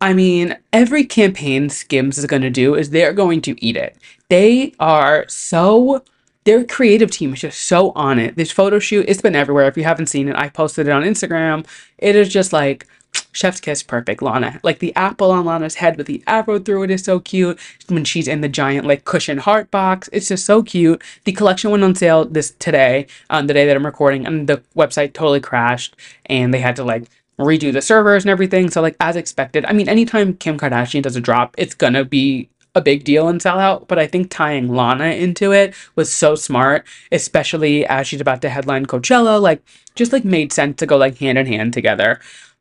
I 0.00 0.14
mean, 0.14 0.56
every 0.72 1.04
campaign 1.04 1.68
Skims 1.68 2.16
is 2.16 2.24
going 2.24 2.42
to 2.42 2.50
do 2.50 2.74
is 2.74 2.90
they're 2.90 3.12
going 3.12 3.42
to 3.42 3.64
eat 3.64 3.76
it. 3.76 3.96
They 4.28 4.72
are 4.80 5.26
so 5.28 6.02
their 6.44 6.64
creative 6.64 7.10
team 7.10 7.34
is 7.34 7.40
just 7.40 7.60
so 7.60 7.90
on 7.92 8.18
it. 8.18 8.36
This 8.36 8.50
photo 8.50 8.78
shoot, 8.78 9.04
it's 9.08 9.20
been 9.20 9.36
everywhere. 9.36 9.68
If 9.68 9.76
you 9.76 9.84
haven't 9.84 10.06
seen 10.06 10.28
it, 10.28 10.36
I 10.36 10.48
posted 10.48 10.88
it 10.88 10.90
on 10.90 11.02
Instagram. 11.02 11.66
It 11.98 12.16
is 12.16 12.30
just 12.32 12.52
like 12.52 12.86
chef's 13.32 13.60
kiss 13.60 13.82
perfect 13.82 14.22
Lana. 14.22 14.60
Like 14.62 14.78
the 14.78 14.94
apple 14.96 15.30
on 15.30 15.44
Lana's 15.44 15.76
head 15.76 15.96
with 15.96 16.06
the 16.06 16.22
arrow 16.26 16.58
through 16.58 16.84
it 16.84 16.90
is 16.90 17.04
so 17.04 17.20
cute. 17.20 17.58
When 17.88 18.04
she's 18.04 18.28
in 18.28 18.40
the 18.40 18.48
giant 18.48 18.86
like 18.86 19.04
cushion 19.04 19.38
heart 19.38 19.70
box, 19.70 20.08
it's 20.12 20.28
just 20.28 20.46
so 20.46 20.62
cute. 20.62 21.02
The 21.24 21.32
collection 21.32 21.70
went 21.70 21.84
on 21.84 21.94
sale 21.94 22.24
this 22.24 22.52
today, 22.52 23.06
on 23.28 23.46
the 23.46 23.54
day 23.54 23.66
that 23.66 23.76
I'm 23.76 23.86
recording, 23.86 24.26
and 24.26 24.48
the 24.48 24.62
website 24.76 25.12
totally 25.12 25.40
crashed 25.40 25.96
and 26.26 26.52
they 26.52 26.60
had 26.60 26.76
to 26.76 26.84
like 26.84 27.04
redo 27.38 27.72
the 27.72 27.82
servers 27.82 28.24
and 28.24 28.30
everything. 28.30 28.70
So 28.70 28.82
like 28.82 28.96
as 29.00 29.16
expected. 29.16 29.64
I 29.64 29.72
mean, 29.72 29.88
anytime 29.88 30.34
Kim 30.34 30.58
Kardashian 30.58 31.02
does 31.02 31.16
a 31.16 31.20
drop, 31.20 31.54
it's 31.58 31.74
gonna 31.74 32.04
be 32.04 32.48
a 32.74 32.80
big 32.80 33.04
deal 33.04 33.28
and 33.28 33.42
sell 33.42 33.58
out, 33.58 33.88
but 33.88 33.98
I 33.98 34.06
think 34.06 34.30
tying 34.30 34.68
Lana 34.68 35.06
into 35.06 35.52
it 35.52 35.74
was 35.96 36.12
so 36.12 36.34
smart, 36.34 36.86
especially 37.10 37.84
as 37.86 38.06
she's 38.06 38.20
about 38.20 38.42
to 38.42 38.48
headline 38.48 38.86
Coachella, 38.86 39.40
like 39.40 39.62
just 39.96 40.12
like 40.12 40.24
made 40.24 40.52
sense 40.52 40.76
to 40.76 40.86
go 40.86 40.96
like 40.96 41.18
hand 41.18 41.38
in 41.38 41.46
hand 41.46 41.72
together. 41.72 42.20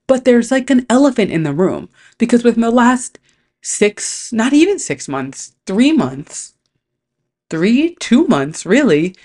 But 0.09 0.25
there's 0.25 0.49
like 0.49 0.71
an 0.71 0.87
elephant 0.89 1.29
in 1.29 1.43
the 1.43 1.53
room 1.53 1.87
because 2.17 2.43
within 2.43 2.61
the 2.61 2.71
last 2.71 3.19
six, 3.61 4.33
not 4.33 4.53
even 4.53 4.79
six 4.79 5.07
months, 5.07 5.53
three 5.67 5.93
months, 5.93 6.55
three, 7.51 7.93
two 7.99 8.25
months, 8.25 8.65
really, 8.65 9.15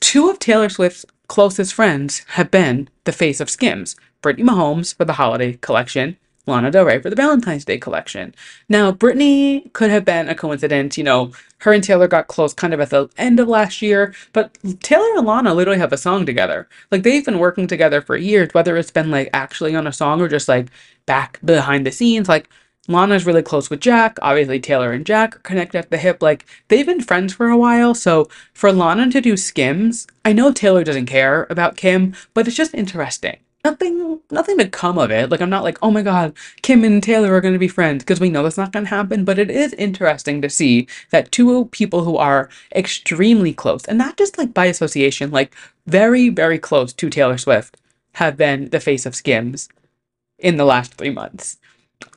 two 0.00 0.28
of 0.28 0.40
Taylor 0.40 0.68
Swift's 0.68 1.06
closest 1.28 1.72
friends 1.72 2.24
have 2.30 2.50
been 2.50 2.88
the 3.04 3.12
face 3.12 3.40
of 3.40 3.48
Skims. 3.48 3.94
Brittany 4.20 4.48
Mahomes 4.48 4.92
for 4.92 5.04
the 5.04 5.12
holiday 5.12 5.52
collection 5.52 6.16
Lana 6.50 6.70
Del 6.70 6.84
Rey 6.84 7.00
for 7.00 7.10
the 7.10 7.16
Valentine's 7.16 7.64
Day 7.64 7.78
collection. 7.78 8.34
Now, 8.68 8.92
Brittany 8.92 9.70
could 9.72 9.90
have 9.90 10.04
been 10.04 10.28
a 10.28 10.34
coincidence. 10.34 10.98
You 10.98 11.04
know, 11.04 11.32
her 11.58 11.72
and 11.72 11.82
Taylor 11.82 12.08
got 12.08 12.28
close 12.28 12.52
kind 12.52 12.74
of 12.74 12.80
at 12.80 12.90
the 12.90 13.08
end 13.16 13.40
of 13.40 13.48
last 13.48 13.80
year, 13.80 14.14
but 14.32 14.56
Taylor 14.80 15.16
and 15.16 15.26
Lana 15.26 15.54
literally 15.54 15.78
have 15.78 15.92
a 15.92 15.98
song 15.98 16.26
together. 16.26 16.68
Like, 16.90 17.02
they've 17.02 17.24
been 17.24 17.38
working 17.38 17.66
together 17.66 18.02
for 18.02 18.16
years, 18.16 18.50
whether 18.52 18.76
it's 18.76 18.90
been 18.90 19.10
like 19.10 19.30
actually 19.32 19.74
on 19.74 19.86
a 19.86 19.92
song 19.92 20.20
or 20.20 20.28
just 20.28 20.48
like 20.48 20.68
back 21.06 21.38
behind 21.44 21.86
the 21.86 21.92
scenes. 21.92 22.28
Like, 22.28 22.48
Lana's 22.88 23.26
really 23.26 23.42
close 23.42 23.70
with 23.70 23.80
Jack. 23.80 24.18
Obviously, 24.20 24.58
Taylor 24.58 24.92
and 24.92 25.06
Jack 25.06 25.36
are 25.36 25.40
connected 25.40 25.78
at 25.78 25.90
the 25.90 25.98
hip. 25.98 26.22
Like, 26.22 26.44
they've 26.68 26.86
been 26.86 27.00
friends 27.00 27.32
for 27.32 27.48
a 27.48 27.56
while. 27.56 27.94
So, 27.94 28.28
for 28.52 28.72
Lana 28.72 29.10
to 29.10 29.20
do 29.20 29.36
Skims, 29.36 30.06
I 30.24 30.32
know 30.32 30.52
Taylor 30.52 30.82
doesn't 30.82 31.06
care 31.06 31.46
about 31.50 31.76
Kim, 31.76 32.14
but 32.34 32.46
it's 32.46 32.56
just 32.56 32.74
interesting 32.74 33.38
nothing 33.64 34.20
nothing 34.30 34.58
to 34.58 34.68
come 34.68 34.98
of 34.98 35.10
it. 35.10 35.30
Like 35.30 35.40
I'm 35.40 35.50
not 35.50 35.62
like, 35.62 35.78
oh 35.82 35.90
my 35.90 36.02
god, 36.02 36.34
Kim 36.62 36.84
and 36.84 37.02
Taylor 37.02 37.34
are 37.34 37.40
gonna 37.40 37.58
be 37.58 37.68
friends 37.68 38.02
because 38.02 38.20
we 38.20 38.30
know 38.30 38.42
that's 38.42 38.56
not 38.56 38.72
gonna 38.72 38.86
happen. 38.86 39.24
But 39.24 39.38
it 39.38 39.50
is 39.50 39.72
interesting 39.74 40.42
to 40.42 40.50
see 40.50 40.86
that 41.10 41.32
two 41.32 41.66
people 41.66 42.04
who 42.04 42.16
are 42.16 42.48
extremely 42.74 43.52
close, 43.52 43.84
and 43.84 43.98
not 43.98 44.16
just 44.16 44.38
like 44.38 44.54
by 44.54 44.66
association, 44.66 45.30
like 45.30 45.54
very, 45.86 46.28
very 46.28 46.58
close 46.58 46.92
to 46.94 47.10
Taylor 47.10 47.38
Swift, 47.38 47.76
have 48.14 48.36
been 48.36 48.70
the 48.70 48.80
face 48.80 49.06
of 49.06 49.14
Skims 49.14 49.68
in 50.38 50.56
the 50.56 50.64
last 50.64 50.94
three 50.94 51.10
months. 51.10 51.58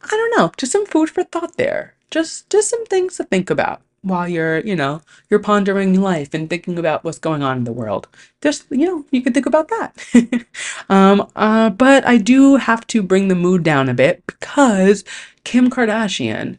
I 0.03 0.09
don't 0.09 0.37
know, 0.37 0.51
just 0.57 0.71
some 0.71 0.85
food 0.85 1.09
for 1.09 1.23
thought 1.23 1.57
there. 1.57 1.95
Just 2.11 2.49
just 2.49 2.69
some 2.69 2.85
things 2.85 3.17
to 3.17 3.23
think 3.23 3.49
about 3.49 3.81
while 4.03 4.27
you're, 4.27 4.59
you 4.59 4.75
know, 4.75 5.01
you're 5.29 5.39
pondering 5.39 5.99
life 5.99 6.33
and 6.33 6.49
thinking 6.49 6.77
about 6.77 7.03
what's 7.03 7.17
going 7.17 7.41
on 7.41 7.57
in 7.57 7.63
the 7.63 7.71
world. 7.71 8.07
Just, 8.41 8.65
you 8.69 8.85
know, 8.85 9.05
you 9.11 9.21
can 9.21 9.33
think 9.33 9.45
about 9.45 9.69
that. 9.69 10.45
um, 10.89 11.27
uh, 11.35 11.69
but 11.71 12.05
I 12.05 12.17
do 12.17 12.57
have 12.57 12.85
to 12.87 13.01
bring 13.01 13.29
the 13.29 13.35
mood 13.35 13.63
down 13.63 13.89
a 13.89 13.93
bit 13.93 14.23
because 14.27 15.03
Kim 15.45 15.69
Kardashian, 15.69 16.57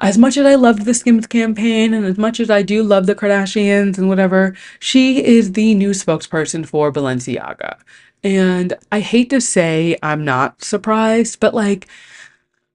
as 0.00 0.18
much 0.18 0.36
as 0.36 0.46
I 0.46 0.54
loved 0.54 0.86
the 0.86 0.94
Skims 0.94 1.26
campaign 1.26 1.94
and 1.94 2.04
as 2.06 2.18
much 2.18 2.40
as 2.40 2.50
I 2.50 2.62
do 2.62 2.82
love 2.82 3.06
the 3.06 3.14
Kardashians 3.14 3.98
and 3.98 4.08
whatever, 4.08 4.56
she 4.80 5.24
is 5.24 5.52
the 5.52 5.74
new 5.74 5.90
spokesperson 5.90 6.66
for 6.66 6.90
Balenciaga. 6.90 7.76
And 8.22 8.72
I 8.90 9.00
hate 9.00 9.28
to 9.30 9.40
say 9.40 9.98
I'm 10.02 10.24
not 10.24 10.64
surprised, 10.64 11.40
but 11.40 11.54
like, 11.54 11.86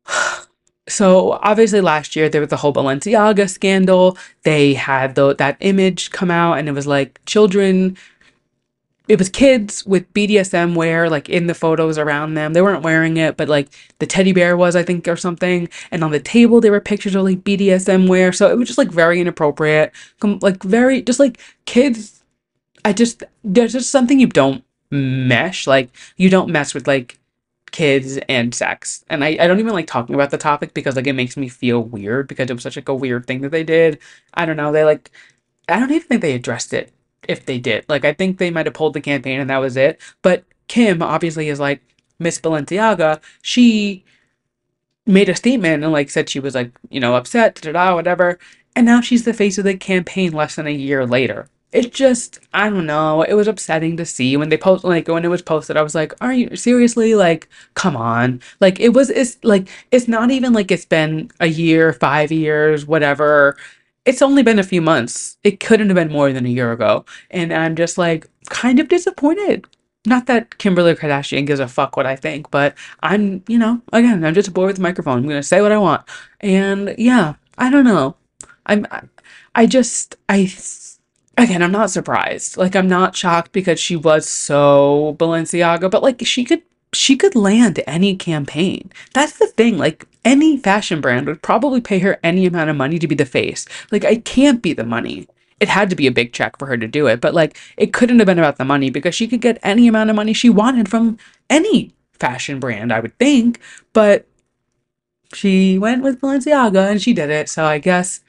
so 0.89 1.39
obviously 1.41 1.81
last 1.81 2.15
year 2.15 2.29
there 2.29 2.41
was 2.41 2.49
the 2.49 2.57
whole 2.57 2.73
Balenciaga 2.73 3.49
scandal. 3.49 4.17
They 4.43 4.73
had 4.73 5.15
the, 5.15 5.35
that 5.35 5.57
image 5.59 6.11
come 6.11 6.31
out 6.31 6.53
and 6.53 6.67
it 6.67 6.73
was 6.73 6.87
like 6.87 7.19
children 7.25 7.97
it 9.09 9.17
was 9.17 9.27
kids 9.27 9.83
with 9.87 10.13
BDSM 10.13 10.75
wear 10.75 11.09
like 11.09 11.29
in 11.29 11.47
the 11.47 11.55
photos 11.55 11.97
around 11.97 12.35
them. 12.35 12.53
They 12.53 12.61
weren't 12.61 12.83
wearing 12.83 13.17
it, 13.17 13.37
but 13.37 13.49
like 13.49 13.69
the 13.97 14.05
teddy 14.05 14.33
bear 14.33 14.55
was, 14.55 14.75
I 14.75 14.83
think, 14.83 15.07
or 15.07 15.15
something. 15.15 15.67
And 15.89 16.03
on 16.03 16.11
the 16.11 16.19
table 16.19 16.61
there 16.61 16.71
were 16.71 16.79
pictures 16.79 17.15
of 17.15 17.23
like 17.23 17.43
BDSM 17.43 18.07
wear. 18.07 18.31
So 18.31 18.51
it 18.51 18.57
was 18.57 18.67
just 18.67 18.77
like 18.77 18.91
very 18.91 19.19
inappropriate. 19.19 19.93
Like 20.21 20.61
very 20.61 21.01
just 21.01 21.19
like 21.19 21.39
kids 21.65 22.23
I 22.85 22.93
just 22.93 23.23
there's 23.43 23.73
just 23.73 23.89
something 23.89 24.19
you 24.19 24.27
don't 24.27 24.63
mesh. 24.91 25.65
Like 25.65 25.89
you 26.17 26.29
don't 26.29 26.51
mess 26.51 26.75
with 26.75 26.87
like 26.87 27.17
kids 27.71 28.17
and 28.29 28.53
sex. 28.53 29.03
And 29.09 29.23
I, 29.23 29.37
I 29.39 29.47
don't 29.47 29.59
even 29.59 29.73
like 29.73 29.87
talking 29.87 30.15
about 30.15 30.31
the 30.31 30.37
topic 30.37 30.73
because 30.73 30.95
like 30.95 31.07
it 31.07 31.13
makes 31.13 31.37
me 31.37 31.47
feel 31.49 31.81
weird 31.81 32.27
because 32.27 32.49
it 32.49 32.53
was 32.53 32.63
such 32.63 32.75
like 32.75 32.89
a 32.89 32.95
weird 32.95 33.25
thing 33.25 33.41
that 33.41 33.51
they 33.51 33.63
did. 33.63 33.99
I 34.33 34.45
don't 34.45 34.57
know. 34.57 34.71
They 34.71 34.83
like 34.83 35.11
I 35.67 35.79
don't 35.79 35.91
even 35.91 36.07
think 36.07 36.21
they 36.21 36.33
addressed 36.33 36.73
it 36.73 36.91
if 37.27 37.45
they 37.45 37.59
did. 37.59 37.85
Like 37.89 38.05
I 38.05 38.13
think 38.13 38.37
they 38.37 38.51
might 38.51 38.65
have 38.65 38.75
pulled 38.75 38.93
the 38.93 39.01
campaign 39.01 39.39
and 39.39 39.49
that 39.49 39.57
was 39.57 39.77
it. 39.77 40.01
But 40.21 40.43
Kim 40.67 41.01
obviously 41.01 41.49
is 41.49 41.59
like 41.59 41.81
Miss 42.19 42.39
Balenciaga. 42.39 43.21
She 43.41 44.03
made 45.05 45.29
a 45.29 45.35
statement 45.35 45.83
and 45.83 45.93
like 45.93 46.09
said 46.09 46.29
she 46.29 46.39
was 46.39 46.55
like, 46.55 46.71
you 46.89 46.99
know, 46.99 47.15
upset, 47.15 47.55
da 47.55 47.71
da 47.71 47.95
whatever. 47.95 48.39
And 48.75 48.85
now 48.85 49.01
she's 49.01 49.25
the 49.25 49.33
face 49.33 49.57
of 49.57 49.65
the 49.65 49.75
campaign 49.75 50.31
less 50.31 50.55
than 50.55 50.67
a 50.67 50.71
year 50.71 51.05
later 51.05 51.47
it 51.71 51.93
just 51.93 52.39
I 52.53 52.69
don't 52.69 52.85
know. 52.85 53.21
It 53.23 53.33
was 53.33 53.47
upsetting 53.47 53.97
to 53.97 54.05
see 54.05 54.35
when 54.37 54.49
they 54.49 54.57
post 54.57 54.83
like 54.83 55.07
when 55.07 55.25
it 55.25 55.29
was 55.29 55.41
posted. 55.41 55.77
I 55.77 55.81
was 55.83 55.95
like, 55.95 56.13
"Are 56.21 56.33
you 56.33 56.55
seriously 56.55 57.15
like 57.15 57.47
come 57.75 57.95
on." 57.95 58.41
Like 58.59 58.79
it 58.79 58.89
was 58.89 59.09
it's 59.09 59.37
like 59.43 59.69
it's 59.91 60.07
not 60.07 60.31
even 60.31 60.53
like 60.53 60.71
it's 60.71 60.85
been 60.85 61.29
a 61.39 61.47
year, 61.47 61.93
5 61.93 62.31
years, 62.31 62.85
whatever. 62.85 63.57
It's 64.05 64.21
only 64.21 64.43
been 64.43 64.59
a 64.59 64.63
few 64.63 64.81
months. 64.81 65.37
It 65.43 65.59
couldn't 65.59 65.89
have 65.89 65.95
been 65.95 66.11
more 66.11 66.31
than 66.33 66.45
a 66.45 66.49
year 66.49 66.71
ago. 66.71 67.05
And 67.31 67.53
I'm 67.53 67.75
just 67.75 67.97
like 67.97 68.27
kind 68.49 68.79
of 68.79 68.87
disappointed. 68.87 69.65
Not 70.05 70.25
that 70.27 70.57
Kimberly 70.57 70.95
Kardashian 70.95 71.45
gives 71.45 71.59
a 71.59 71.67
fuck 71.67 71.97
what 71.97 72.05
I 72.05 72.15
think, 72.15 72.49
but 72.51 72.75
I'm, 73.01 73.43
you 73.47 73.59
know, 73.59 73.81
again, 73.93 74.23
I'm 74.23 74.33
just 74.33 74.47
a 74.47 74.51
boy 74.51 74.65
with 74.67 74.79
a 74.79 74.81
microphone. 74.81 75.19
I'm 75.19 75.23
going 75.25 75.35
to 75.35 75.43
say 75.43 75.61
what 75.61 75.73
I 75.73 75.77
want. 75.77 76.03
And 76.39 76.95
yeah, 76.97 77.35
I 77.57 77.69
don't 77.69 77.83
know. 77.83 78.15
I'm 78.65 78.87
I, 78.91 79.01
I 79.55 79.65
just 79.65 80.15
I 80.29 80.45
again, 81.43 81.61
I'm 81.61 81.71
not 81.71 81.91
surprised. 81.91 82.57
Like 82.57 82.75
I'm 82.75 82.87
not 82.87 83.15
shocked 83.15 83.51
because 83.51 83.79
she 83.79 83.95
was 83.95 84.27
so 84.27 85.15
Balenciaga, 85.19 85.89
but 85.89 86.03
like 86.03 86.25
she 86.25 86.43
could 86.43 86.61
she 86.93 87.15
could 87.15 87.35
land 87.35 87.81
any 87.85 88.15
campaign. 88.15 88.91
That's 89.13 89.37
the 89.37 89.47
thing. 89.47 89.77
Like 89.77 90.05
any 90.25 90.57
fashion 90.57 91.01
brand 91.01 91.27
would 91.27 91.41
probably 91.41 91.81
pay 91.81 91.99
her 91.99 92.19
any 92.23 92.45
amount 92.45 92.69
of 92.69 92.75
money 92.75 92.99
to 92.99 93.07
be 93.07 93.15
the 93.15 93.25
face. 93.25 93.65
Like 93.91 94.05
I 94.05 94.17
can't 94.17 94.61
be 94.61 94.73
the 94.73 94.83
money. 94.83 95.27
It 95.59 95.67
had 95.67 95.89
to 95.89 95.95
be 95.95 96.07
a 96.07 96.11
big 96.11 96.31
check 96.31 96.57
for 96.57 96.67
her 96.67 96.77
to 96.77 96.87
do 96.87 97.07
it, 97.07 97.19
but 97.21 97.33
like 97.33 97.57
it 97.77 97.93
couldn't 97.93 98.19
have 98.19 98.25
been 98.25 98.39
about 98.39 98.57
the 98.57 98.65
money 98.65 98.89
because 98.89 99.13
she 99.15 99.27
could 99.27 99.41
get 99.41 99.59
any 99.61 99.87
amount 99.87 100.09
of 100.09 100.15
money 100.15 100.33
she 100.33 100.49
wanted 100.49 100.89
from 100.89 101.17
any 101.49 101.93
fashion 102.19 102.59
brand, 102.59 102.93
I 102.93 102.99
would 102.99 103.17
think. 103.17 103.59
But 103.93 104.25
she 105.33 105.77
went 105.77 106.01
with 106.01 106.21
Balenciaga 106.21 106.89
and 106.89 107.01
she 107.01 107.13
did 107.13 107.29
it. 107.29 107.49
So 107.49 107.65
I 107.65 107.77
guess 107.77 108.21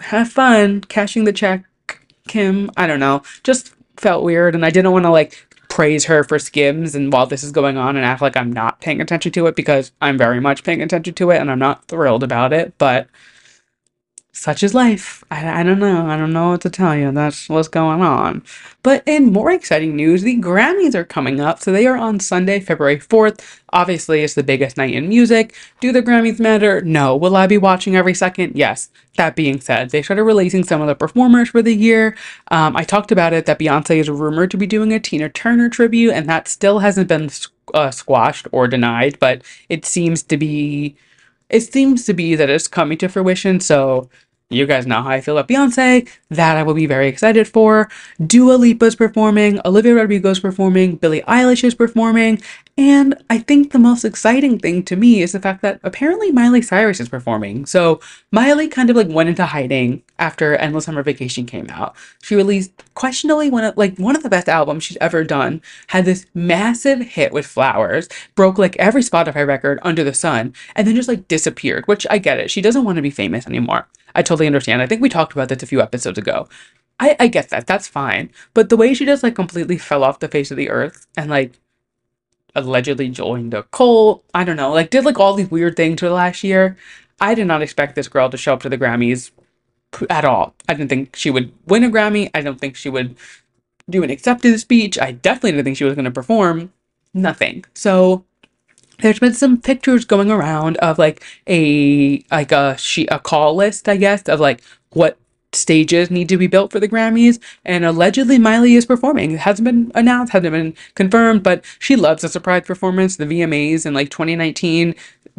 have 0.00 0.30
fun 0.30 0.82
cashing 0.82 1.24
the 1.24 1.32
check 1.32 1.64
Kim, 2.26 2.70
I 2.76 2.86
don't 2.86 3.00
know, 3.00 3.22
just 3.42 3.74
felt 3.96 4.24
weird 4.24 4.54
and 4.54 4.64
I 4.64 4.70
didn't 4.70 4.92
want 4.92 5.04
to 5.04 5.10
like 5.10 5.46
praise 5.68 6.04
her 6.06 6.24
for 6.24 6.38
skims 6.38 6.94
and 6.94 7.12
while 7.12 7.26
this 7.26 7.42
is 7.42 7.52
going 7.52 7.76
on 7.76 7.96
and 7.96 8.04
act 8.04 8.22
like 8.22 8.36
I'm 8.36 8.52
not 8.52 8.80
paying 8.80 9.00
attention 9.00 9.32
to 9.32 9.46
it 9.46 9.56
because 9.56 9.92
I'm 10.00 10.16
very 10.16 10.40
much 10.40 10.64
paying 10.64 10.82
attention 10.82 11.14
to 11.14 11.30
it 11.30 11.38
and 11.38 11.50
I'm 11.50 11.58
not 11.58 11.86
thrilled 11.86 12.22
about 12.22 12.52
it, 12.52 12.74
but 12.78 13.08
such 14.36 14.62
is 14.62 14.74
life. 14.74 15.24
I, 15.30 15.60
I 15.60 15.62
don't 15.62 15.78
know. 15.78 16.06
I 16.06 16.16
don't 16.16 16.32
know 16.32 16.50
what 16.50 16.60
to 16.60 16.70
tell 16.70 16.94
you. 16.94 17.10
That's 17.10 17.48
what's 17.48 17.68
going 17.68 18.02
on. 18.02 18.42
But 18.82 19.02
in 19.06 19.32
more 19.32 19.50
exciting 19.50 19.96
news, 19.96 20.22
the 20.22 20.36
Grammys 20.36 20.94
are 20.94 21.04
coming 21.04 21.40
up. 21.40 21.60
So 21.60 21.72
they 21.72 21.86
are 21.86 21.96
on 21.96 22.20
Sunday, 22.20 22.60
February 22.60 22.98
4th. 22.98 23.40
Obviously, 23.72 24.22
it's 24.22 24.34
the 24.34 24.42
biggest 24.42 24.76
night 24.76 24.94
in 24.94 25.08
music. 25.08 25.54
Do 25.80 25.90
the 25.90 26.02
Grammys 26.02 26.38
matter? 26.38 26.82
No. 26.82 27.16
Will 27.16 27.34
I 27.34 27.46
be 27.46 27.56
watching 27.56 27.96
every 27.96 28.14
second? 28.14 28.56
Yes. 28.56 28.90
That 29.16 29.36
being 29.36 29.58
said, 29.60 29.90
they 29.90 30.02
started 30.02 30.24
releasing 30.24 30.62
some 30.62 30.82
of 30.82 30.86
the 30.86 30.94
performers 30.94 31.48
for 31.48 31.62
the 31.62 31.74
year. 31.74 32.14
Um, 32.50 32.76
I 32.76 32.84
talked 32.84 33.10
about 33.10 33.32
it 33.32 33.46
that 33.46 33.58
Beyonce 33.58 33.96
is 33.96 34.10
rumored 34.10 34.50
to 34.50 34.58
be 34.58 34.66
doing 34.66 34.92
a 34.92 35.00
Tina 35.00 35.30
Turner 35.30 35.70
tribute, 35.70 36.12
and 36.12 36.28
that 36.28 36.46
still 36.46 36.80
hasn't 36.80 37.08
been 37.08 37.30
uh, 37.72 37.90
squashed 37.90 38.46
or 38.52 38.68
denied, 38.68 39.18
but 39.18 39.42
it 39.70 39.86
seems 39.86 40.22
to 40.24 40.36
be 40.36 40.96
it 41.48 41.60
seems 41.60 42.04
to 42.06 42.12
be 42.12 42.34
that 42.34 42.50
it's 42.50 42.68
coming 42.68 42.98
to 42.98 43.08
fruition. 43.08 43.60
So 43.60 44.08
you 44.48 44.64
guys 44.64 44.86
know 44.86 45.02
how 45.02 45.10
I 45.10 45.20
feel 45.20 45.36
about 45.36 45.48
Beyonce. 45.48 46.08
That 46.30 46.56
I 46.56 46.62
will 46.62 46.74
be 46.74 46.86
very 46.86 47.08
excited 47.08 47.48
for. 47.48 47.88
Dua 48.24 48.54
Lipa's 48.54 48.94
performing, 48.94 49.60
Olivia 49.64 49.94
Rodrigo's 49.94 50.38
performing, 50.38 50.96
Billie 50.96 51.22
Eilish 51.22 51.64
is 51.64 51.74
performing, 51.74 52.40
and 52.78 53.20
I 53.28 53.38
think 53.38 53.72
the 53.72 53.78
most 53.78 54.04
exciting 54.04 54.58
thing 54.58 54.84
to 54.84 54.96
me 54.96 55.22
is 55.22 55.32
the 55.32 55.40
fact 55.40 55.62
that 55.62 55.80
apparently 55.82 56.30
Miley 56.30 56.62
Cyrus 56.62 57.00
is 57.00 57.08
performing. 57.08 57.66
So 57.66 58.00
Miley 58.30 58.68
kind 58.68 58.88
of 58.88 58.96
like 58.96 59.08
went 59.08 59.28
into 59.28 59.46
hiding 59.46 60.02
after 60.18 60.54
Endless 60.56 60.84
Summer 60.84 61.02
Vacation 61.02 61.46
came 61.46 61.68
out. 61.70 61.96
She 62.22 62.36
released 62.36 62.70
questionably 62.94 63.50
one 63.50 63.64
of 63.64 63.76
like 63.76 63.96
one 63.98 64.14
of 64.14 64.22
the 64.22 64.30
best 64.30 64.48
albums 64.48 64.84
she's 64.84 64.98
ever 65.00 65.24
done. 65.24 65.60
Had 65.88 66.04
this 66.04 66.26
massive 66.34 67.00
hit 67.00 67.32
with 67.32 67.46
Flowers, 67.46 68.08
broke 68.36 68.58
like 68.58 68.76
every 68.76 69.02
Spotify 69.02 69.46
record 69.46 69.80
under 69.82 70.04
the 70.04 70.14
sun, 70.14 70.54
and 70.76 70.86
then 70.86 70.94
just 70.94 71.08
like 71.08 71.26
disappeared. 71.26 71.86
Which 71.88 72.06
I 72.10 72.18
get 72.18 72.38
it. 72.38 72.50
She 72.50 72.60
doesn't 72.60 72.84
want 72.84 72.96
to 72.96 73.02
be 73.02 73.10
famous 73.10 73.46
anymore. 73.46 73.88
I 74.16 74.22
totally 74.22 74.46
understand. 74.46 74.82
I 74.82 74.86
think 74.86 75.02
we 75.02 75.08
talked 75.08 75.34
about 75.34 75.48
this 75.50 75.62
a 75.62 75.66
few 75.66 75.80
episodes 75.80 76.18
ago. 76.18 76.48
I, 76.98 77.14
I 77.20 77.26
get 77.28 77.50
that. 77.50 77.66
That's 77.66 77.86
fine. 77.86 78.30
But 78.54 78.70
the 78.70 78.76
way 78.76 78.94
she 78.94 79.04
just 79.04 79.22
like 79.22 79.34
completely 79.34 79.78
fell 79.78 80.02
off 80.02 80.18
the 80.20 80.28
face 80.28 80.50
of 80.50 80.56
the 80.56 80.70
earth 80.70 81.06
and 81.16 81.30
like 81.30 81.60
allegedly 82.54 83.10
joined 83.10 83.52
a 83.52 83.62
cult, 83.64 84.24
I 84.34 84.44
don't 84.44 84.56
know, 84.56 84.72
like 84.72 84.90
did 84.90 85.04
like 85.04 85.20
all 85.20 85.34
these 85.34 85.50
weird 85.50 85.76
things 85.76 86.00
for 86.00 86.08
the 86.08 86.14
last 86.14 86.42
year. 86.42 86.76
I 87.20 87.34
did 87.34 87.46
not 87.46 87.62
expect 87.62 87.94
this 87.94 88.08
girl 88.08 88.30
to 88.30 88.36
show 88.36 88.54
up 88.54 88.62
to 88.62 88.68
the 88.68 88.78
Grammys 88.78 89.30
at 90.10 90.24
all. 90.24 90.54
I 90.68 90.74
didn't 90.74 90.88
think 90.88 91.16
she 91.16 91.30
would 91.30 91.52
win 91.66 91.84
a 91.84 91.90
Grammy. 91.90 92.30
I 92.34 92.40
don't 92.40 92.60
think 92.60 92.76
she 92.76 92.88
would 92.88 93.16
do 93.88 94.02
an 94.02 94.10
acceptance 94.10 94.62
speech. 94.62 94.98
I 94.98 95.12
definitely 95.12 95.52
didn't 95.52 95.64
think 95.64 95.76
she 95.76 95.84
was 95.84 95.94
going 95.94 96.06
to 96.06 96.10
perform. 96.10 96.72
Nothing. 97.14 97.64
So 97.74 98.25
there's 99.00 99.18
been 99.18 99.34
some 99.34 99.60
pictures 99.60 100.04
going 100.04 100.30
around 100.30 100.76
of 100.78 100.98
like 100.98 101.22
a 101.46 102.24
like 102.30 102.52
a 102.52 102.76
she 102.78 103.06
a 103.06 103.18
call 103.18 103.54
list, 103.54 103.88
I 103.88 103.96
guess, 103.96 104.22
of 104.22 104.40
like 104.40 104.62
what 104.90 105.18
stages 105.52 106.10
need 106.10 106.28
to 106.28 106.36
be 106.36 106.46
built 106.46 106.70
for 106.70 106.80
the 106.80 106.88
Grammys, 106.88 107.40
and 107.64 107.84
allegedly 107.84 108.38
Miley 108.38 108.74
is 108.74 108.86
performing. 108.86 109.32
It 109.32 109.40
hasn't 109.40 109.64
been 109.64 109.90
announced, 109.94 110.32
hasn't 110.32 110.52
been 110.52 110.74
confirmed, 110.94 111.42
but 111.42 111.64
she 111.78 111.96
loves 111.96 112.24
a 112.24 112.28
surprise 112.28 112.64
performance. 112.64 113.16
The 113.16 113.24
VMAs 113.24 113.86
in 113.86 113.94
like 113.94 114.10
2019, 114.10 114.94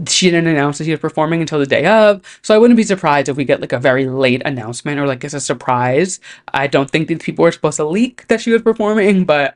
she 0.07 0.29
didn't 0.29 0.47
announce 0.47 0.77
that 0.77 0.85
she 0.85 0.91
was 0.91 0.99
performing 0.99 1.41
until 1.41 1.59
the 1.59 1.65
day 1.65 1.85
of, 1.85 2.21
so 2.41 2.55
I 2.55 2.57
wouldn't 2.57 2.77
be 2.77 2.83
surprised 2.83 3.29
if 3.29 3.37
we 3.37 3.45
get 3.45 3.61
like 3.61 3.73
a 3.73 3.79
very 3.79 4.07
late 4.07 4.41
announcement 4.45 4.99
or 4.99 5.07
like 5.07 5.23
it's 5.23 5.33
a 5.33 5.39
surprise. 5.39 6.19
I 6.53 6.67
don't 6.67 6.89
think 6.89 7.07
these 7.07 7.19
people 7.19 7.43
were 7.43 7.51
supposed 7.51 7.77
to 7.77 7.85
leak 7.85 8.27
that 8.27 8.41
she 8.41 8.51
was 8.51 8.61
performing, 8.61 9.25
but 9.25 9.55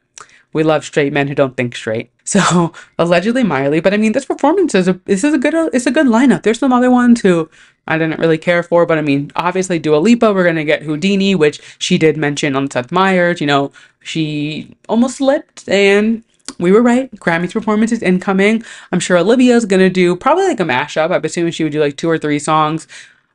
we 0.53 0.63
love 0.63 0.83
straight 0.83 1.13
men 1.13 1.27
who 1.27 1.35
don't 1.35 1.57
think 1.57 1.75
straight. 1.75 2.11
So 2.31 2.71
allegedly 2.97 3.43
Miley, 3.43 3.81
but 3.81 3.93
I 3.93 3.97
mean 3.97 4.13
this 4.13 4.23
performance 4.23 4.73
is 4.73 4.87
a 4.87 4.93
this 5.03 5.25
is 5.25 5.33
a 5.33 5.37
good 5.37 5.53
it's 5.73 5.85
a 5.85 5.91
good 5.91 6.07
lineup. 6.07 6.43
There's 6.43 6.59
some 6.59 6.71
other 6.71 6.89
ones 6.89 7.19
who 7.19 7.49
I 7.87 7.97
didn't 7.97 8.19
really 8.19 8.37
care 8.37 8.63
for, 8.63 8.85
but 8.85 8.97
I 8.97 9.01
mean 9.01 9.31
obviously 9.35 9.79
Dua 9.79 9.97
Lipa. 9.97 10.31
We're 10.31 10.45
gonna 10.45 10.63
get 10.63 10.83
Houdini, 10.83 11.35
which 11.35 11.59
she 11.77 11.97
did 11.97 12.15
mention 12.15 12.55
on 12.55 12.71
Seth 12.71 12.89
Meyers. 12.89 13.41
You 13.41 13.47
know 13.47 13.73
she 14.01 14.73
almost 14.87 15.17
slipped, 15.17 15.67
and 15.67 16.23
we 16.57 16.71
were 16.71 16.81
right. 16.81 17.13
Grammy's 17.19 17.51
performance 17.51 17.91
is 17.91 18.01
incoming. 18.01 18.63
I'm 18.93 19.01
sure 19.01 19.17
Olivia's 19.17 19.65
gonna 19.65 19.89
do 19.89 20.15
probably 20.15 20.47
like 20.47 20.59
a 20.61 20.63
mashup. 20.63 21.11
I'm 21.11 21.25
assuming 21.25 21.51
she 21.51 21.63
would 21.63 21.73
do 21.73 21.81
like 21.81 21.97
two 21.97 22.09
or 22.09 22.17
three 22.17 22.39
songs. 22.39 22.87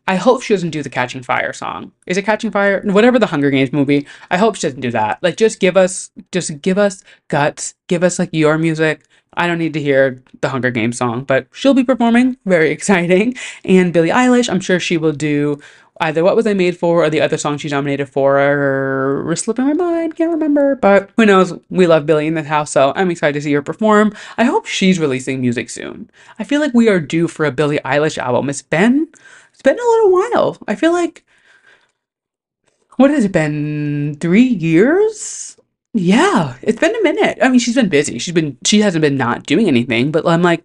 I 0.08 0.16
hope 0.16 0.42
she 0.42 0.54
doesn't 0.54 0.70
do 0.70 0.82
the 0.82 0.90
Catching 0.90 1.22
Fire 1.22 1.52
song. 1.52 1.92
Is 2.06 2.16
it 2.16 2.24
Catching 2.24 2.50
Fire? 2.50 2.80
Whatever 2.84 3.18
the 3.18 3.26
Hunger 3.26 3.50
Games 3.50 3.72
movie. 3.72 4.06
I 4.30 4.36
hope 4.36 4.54
she 4.54 4.62
doesn't 4.62 4.80
do 4.80 4.92
that. 4.92 5.22
Like 5.22 5.36
just 5.36 5.58
give 5.58 5.76
us 5.76 6.10
just 6.32 6.62
give 6.62 6.78
us 6.78 7.02
guts. 7.28 7.74
Give 7.88 8.04
us 8.04 8.18
like 8.18 8.30
your 8.32 8.56
music. 8.58 9.04
I 9.36 9.46
don't 9.46 9.58
need 9.58 9.74
to 9.74 9.82
hear 9.82 10.22
the 10.40 10.48
Hunger 10.48 10.70
Games 10.70 10.96
song, 10.96 11.24
but 11.24 11.46
she'll 11.52 11.74
be 11.74 11.84
performing. 11.84 12.36
Very 12.46 12.70
exciting. 12.76 13.34
And 13.64 13.92
Billie 13.92 14.10
Eilish, 14.10 14.48
I'm 14.48 14.60
sure 14.60 14.80
she 14.80 14.96
will 14.96 15.12
do 15.12 15.60
either 16.00 16.22
What 16.22 16.36
Was 16.36 16.46
I 16.46 16.54
Made 16.54 16.76
For 16.76 17.04
or 17.04 17.10
the 17.10 17.20
other 17.20 17.36
song 17.36 17.58
she's 17.58 17.72
nominated 17.72 18.08
for. 18.08 18.38
Or 18.38 19.34
slipping 19.36 19.66
my 19.66 19.72
mind, 19.72 20.16
can't 20.16 20.30
remember. 20.30 20.76
But 20.76 21.10
who 21.16 21.26
knows? 21.26 21.52
We 21.68 21.86
love 21.86 22.06
Billie 22.06 22.26
in 22.26 22.34
this 22.34 22.46
house, 22.46 22.70
so 22.70 22.92
I'm 22.96 23.10
excited 23.10 23.34
to 23.34 23.42
see 23.42 23.52
her 23.52 23.62
perform. 23.62 24.14
I 24.38 24.44
hope 24.44 24.66
she's 24.66 24.98
releasing 24.98 25.40
music 25.40 25.68
soon. 25.70 26.10
I 26.38 26.44
feel 26.44 26.60
like 26.60 26.74
we 26.74 26.88
are 26.88 27.00
due 27.00 27.28
for 27.28 27.44
a 27.44 27.52
Billie 27.52 27.80
Eilish 27.84 28.18
album. 28.18 28.48
It's 28.48 28.62
been 28.62 29.08
it's 29.56 29.62
been 29.62 29.78
a 29.78 29.90
little 29.90 30.12
while. 30.12 30.58
I 30.68 30.74
feel 30.74 30.92
like 30.92 31.24
what 32.96 33.08
has 33.08 33.24
it 33.24 33.32
been? 33.32 34.18
Three 34.20 34.42
years? 34.44 35.56
Yeah, 35.94 36.58
it's 36.60 36.78
been 36.78 36.94
a 36.94 37.02
minute. 37.02 37.38
I 37.40 37.48
mean, 37.48 37.58
she's 37.58 37.74
been 37.74 37.88
busy. 37.88 38.18
She's 38.18 38.34
been 38.34 38.58
she 38.66 38.82
hasn't 38.82 39.00
been 39.00 39.16
not 39.16 39.46
doing 39.46 39.66
anything, 39.66 40.10
but 40.10 40.26
I'm 40.26 40.42
like, 40.42 40.62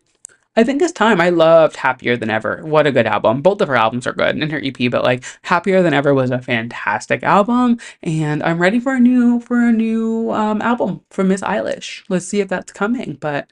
I 0.57 0.65
think 0.65 0.81
it's 0.81 0.91
time. 0.91 1.21
I 1.21 1.29
loved 1.29 1.77
Happier 1.77 2.17
Than 2.17 2.29
Ever. 2.29 2.65
What 2.65 2.85
a 2.85 2.91
good 2.91 3.07
album. 3.07 3.41
Both 3.41 3.61
of 3.61 3.69
her 3.69 3.77
albums 3.77 4.05
are 4.07 4.11
good 4.11 4.35
and 4.35 4.51
her 4.51 4.61
EP, 4.61 4.91
but 4.91 5.05
like 5.05 5.23
Happier 5.43 5.81
Than 5.81 5.93
Ever 5.93 6.13
was 6.13 6.31
a 6.31 6.41
fantastic 6.41 7.23
album. 7.23 7.77
And 8.03 8.43
I'm 8.43 8.61
ready 8.61 8.81
for 8.81 8.93
a 8.93 8.99
new 8.99 9.39
for 9.39 9.61
a 9.61 9.71
new 9.71 10.31
um, 10.31 10.61
album 10.61 10.99
from 11.11 11.29
Miss 11.29 11.39
Eilish. 11.39 12.03
Let's 12.09 12.27
see 12.27 12.41
if 12.41 12.49
that's 12.49 12.73
coming. 12.73 13.17
But 13.21 13.49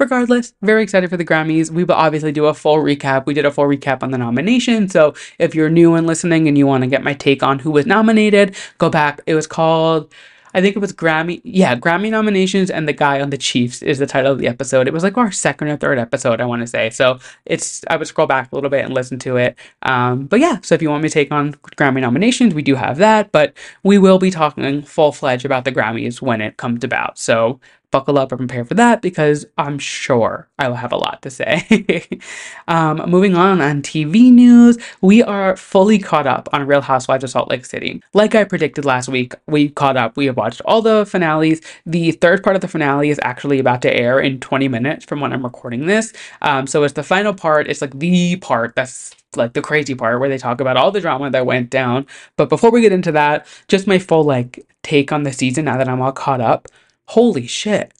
regardless, 0.00 0.54
very 0.62 0.82
excited 0.82 1.10
for 1.10 1.16
the 1.16 1.24
Grammys. 1.24 1.70
We 1.70 1.84
will 1.84 1.94
obviously 1.94 2.32
do 2.32 2.46
a 2.46 2.54
full 2.54 2.78
recap. 2.78 3.26
We 3.26 3.34
did 3.34 3.44
a 3.44 3.50
full 3.50 3.66
recap 3.66 4.02
on 4.02 4.10
the 4.10 4.18
nomination. 4.18 4.88
So 4.88 5.14
if 5.38 5.54
you're 5.54 5.70
new 5.70 5.94
and 5.94 6.06
listening 6.06 6.48
and 6.48 6.56
you 6.58 6.66
want 6.66 6.82
to 6.82 6.88
get 6.88 7.04
my 7.04 7.14
take 7.14 7.42
on 7.42 7.58
who 7.58 7.70
was 7.70 7.86
nominated, 7.86 8.56
go 8.78 8.90
back. 8.90 9.20
It 9.26 9.34
was 9.34 9.46
called 9.46 10.12
I 10.54 10.60
think 10.60 10.76
it 10.76 10.80
was 10.80 10.92
Grammy. 10.92 11.40
Yeah, 11.44 11.76
Grammy 11.76 12.10
nominations 12.10 12.70
and 12.70 12.88
the 12.88 12.92
guy 12.92 13.20
on 13.20 13.30
the 13.30 13.38
Chiefs 13.38 13.82
is 13.82 13.98
the 13.98 14.06
title 14.06 14.32
of 14.32 14.38
the 14.38 14.48
episode. 14.48 14.88
It 14.88 14.92
was 14.92 15.02
like 15.02 15.16
our 15.16 15.30
second 15.30 15.68
or 15.68 15.76
third 15.76 15.98
episode, 15.98 16.40
I 16.40 16.44
want 16.44 16.62
to 16.62 16.66
say. 16.66 16.90
So 16.90 17.18
it's 17.46 17.82
I 17.88 17.96
would 17.96 18.08
scroll 18.08 18.26
back 18.26 18.50
a 18.50 18.54
little 18.54 18.70
bit 18.70 18.84
and 18.84 18.94
listen 18.94 19.18
to 19.20 19.36
it. 19.36 19.56
Um, 19.82 20.26
but 20.26 20.40
yeah, 20.40 20.58
so 20.62 20.74
if 20.74 20.82
you 20.82 20.90
want 20.90 21.02
me 21.02 21.08
to 21.08 21.12
take 21.12 21.30
on 21.32 21.54
Grammy 21.76 22.00
nominations, 22.00 22.54
we 22.54 22.62
do 22.62 22.74
have 22.74 22.98
that. 22.98 23.32
But 23.32 23.54
we 23.82 23.98
will 23.98 24.18
be 24.18 24.30
talking 24.30 24.82
full 24.82 25.12
fledged 25.12 25.44
about 25.44 25.64
the 25.64 25.72
Grammys 25.72 26.20
when 26.20 26.40
it 26.40 26.56
comes 26.56 26.82
about. 26.84 27.18
So 27.18 27.60
buckle 27.90 28.18
up 28.18 28.32
and 28.32 28.38
prepare 28.38 28.64
for 28.64 28.74
that 28.74 29.02
because 29.02 29.46
I'm 29.58 29.78
sure 29.78 30.48
I 30.58 30.68
will 30.68 30.76
have 30.76 30.92
a 30.92 30.96
lot 30.96 31.22
to 31.22 31.30
say. 31.30 32.06
um, 32.68 33.02
moving 33.08 33.34
on 33.34 33.60
on 33.60 33.82
TV 33.82 34.32
news, 34.32 34.78
we 35.00 35.22
are 35.22 35.56
fully 35.56 35.98
caught 35.98 36.26
up 36.26 36.48
on 36.52 36.66
Real 36.66 36.80
Housewives 36.80 37.24
of 37.24 37.30
Salt 37.30 37.50
Lake 37.50 37.64
City. 37.64 38.02
Like 38.14 38.34
I 38.34 38.44
predicted 38.44 38.84
last 38.84 39.08
week, 39.08 39.34
we 39.46 39.70
caught 39.70 39.96
up. 39.96 40.16
We 40.16 40.26
have 40.26 40.36
watched 40.36 40.60
all 40.64 40.82
the 40.82 41.04
finales. 41.06 41.60
The 41.84 42.12
third 42.12 42.42
part 42.42 42.56
of 42.56 42.62
the 42.62 42.68
finale 42.68 43.10
is 43.10 43.20
actually 43.22 43.58
about 43.58 43.82
to 43.82 43.94
air 43.94 44.20
in 44.20 44.40
20 44.40 44.68
minutes 44.68 45.04
from 45.04 45.20
when 45.20 45.32
I'm 45.32 45.44
recording 45.44 45.86
this. 45.86 46.12
Um, 46.42 46.66
so 46.66 46.84
it's 46.84 46.94
the 46.94 47.02
final 47.02 47.34
part. 47.34 47.68
It's 47.68 47.80
like 47.80 47.98
the 47.98 48.36
part 48.36 48.74
that's 48.76 49.14
like 49.36 49.52
the 49.52 49.62
crazy 49.62 49.94
part 49.94 50.18
where 50.18 50.28
they 50.28 50.38
talk 50.38 50.60
about 50.60 50.76
all 50.76 50.90
the 50.90 51.00
drama 51.00 51.30
that 51.30 51.46
went 51.46 51.70
down. 51.70 52.06
But 52.36 52.48
before 52.48 52.70
we 52.70 52.80
get 52.80 52.92
into 52.92 53.12
that, 53.12 53.46
just 53.68 53.86
my 53.86 53.98
full 53.98 54.24
like 54.24 54.66
take 54.82 55.12
on 55.12 55.22
the 55.22 55.32
season 55.32 55.66
now 55.66 55.76
that 55.76 55.88
I'm 55.88 56.00
all 56.00 56.12
caught 56.12 56.40
up 56.40 56.68
holy 57.10 57.46
shit, 57.46 57.92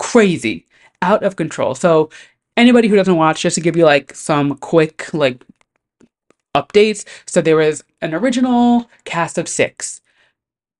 crazy, 0.00 0.66
out 1.00 1.22
of 1.22 1.36
control. 1.36 1.74
So, 1.74 2.10
anybody 2.56 2.88
who 2.88 2.96
doesn't 2.96 3.16
watch, 3.16 3.42
just 3.42 3.54
to 3.54 3.60
give 3.60 3.76
you 3.76 3.84
like 3.84 4.14
some 4.14 4.56
quick 4.58 5.12
like 5.14 5.44
updates. 6.56 7.04
So, 7.26 7.40
there 7.40 7.56
was 7.56 7.84
an 8.00 8.14
original 8.14 8.90
cast 9.04 9.38
of 9.38 9.48
six. 9.48 10.00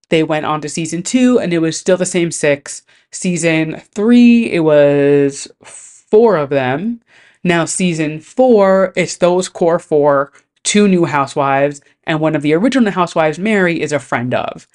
They 0.08 0.22
went 0.22 0.46
on 0.46 0.60
to 0.60 0.68
season 0.68 1.02
two, 1.02 1.38
and 1.38 1.52
it 1.52 1.58
was 1.60 1.78
still 1.78 1.96
the 1.96 2.06
same 2.06 2.30
six. 2.30 2.82
Season 3.12 3.80
three, 3.94 4.50
it 4.50 4.60
was 4.60 5.48
four 5.64 6.36
of 6.36 6.50
them. 6.50 7.00
Now, 7.44 7.64
season 7.64 8.20
four, 8.20 8.92
it's 8.96 9.18
those 9.18 9.48
core 9.48 9.78
four, 9.78 10.32
two 10.64 10.88
new 10.88 11.04
housewives, 11.04 11.80
and 12.04 12.20
one 12.20 12.34
of 12.34 12.42
the 12.42 12.54
original 12.54 12.92
housewives, 12.92 13.38
Mary, 13.38 13.80
is 13.80 13.92
a 13.92 14.00
friend 14.00 14.34
of. 14.34 14.66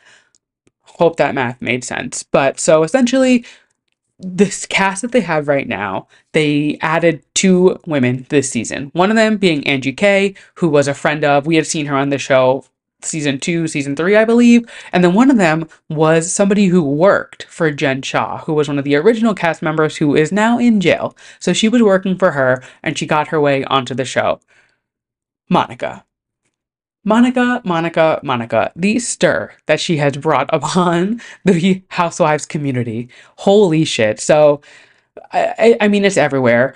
Hope 1.01 1.15
that 1.15 1.33
math 1.33 1.59
made 1.63 1.83
sense. 1.83 2.21
But 2.21 2.59
so 2.59 2.83
essentially, 2.83 3.43
this 4.19 4.67
cast 4.67 5.01
that 5.01 5.11
they 5.11 5.21
have 5.21 5.47
right 5.47 5.67
now, 5.67 6.07
they 6.33 6.77
added 6.79 7.23
two 7.33 7.79
women 7.87 8.27
this 8.29 8.51
season. 8.51 8.91
One 8.93 9.09
of 9.09 9.15
them 9.15 9.37
being 9.37 9.65
Angie 9.65 9.93
K, 9.93 10.35
who 10.53 10.69
was 10.69 10.87
a 10.87 10.93
friend 10.93 11.25
of, 11.25 11.47
we 11.47 11.55
had 11.55 11.65
seen 11.65 11.87
her 11.87 11.95
on 11.95 12.09
the 12.09 12.19
show 12.19 12.65
season 13.01 13.39
two, 13.39 13.67
season 13.67 13.95
three, 13.95 14.15
I 14.15 14.25
believe. 14.25 14.69
And 14.93 15.03
then 15.03 15.15
one 15.15 15.31
of 15.31 15.37
them 15.37 15.67
was 15.89 16.31
somebody 16.31 16.67
who 16.67 16.83
worked 16.83 17.45
for 17.45 17.71
Jen 17.71 18.03
Shah, 18.03 18.37
who 18.43 18.53
was 18.53 18.67
one 18.67 18.77
of 18.77 18.85
the 18.85 18.95
original 18.95 19.33
cast 19.33 19.63
members 19.63 19.97
who 19.97 20.15
is 20.15 20.31
now 20.31 20.59
in 20.59 20.79
jail. 20.79 21.17
So 21.39 21.51
she 21.51 21.67
was 21.67 21.81
working 21.81 22.15
for 22.15 22.33
her 22.33 22.61
and 22.83 22.95
she 22.95 23.07
got 23.07 23.29
her 23.29 23.41
way 23.41 23.63
onto 23.63 23.95
the 23.95 24.05
show. 24.05 24.39
Monica. 25.49 26.05
Monica, 27.03 27.61
Monica, 27.65 28.19
Monica, 28.23 28.71
the 28.75 28.99
stir 28.99 29.51
that 29.65 29.79
she 29.79 29.97
has 29.97 30.17
brought 30.17 30.49
upon 30.53 31.21
the 31.45 31.81
housewives 31.89 32.45
community. 32.45 33.09
Holy 33.37 33.85
shit. 33.85 34.19
So, 34.19 34.61
I, 35.33 35.77
I 35.81 35.87
mean, 35.87 36.05
it's 36.05 36.17
everywhere. 36.17 36.75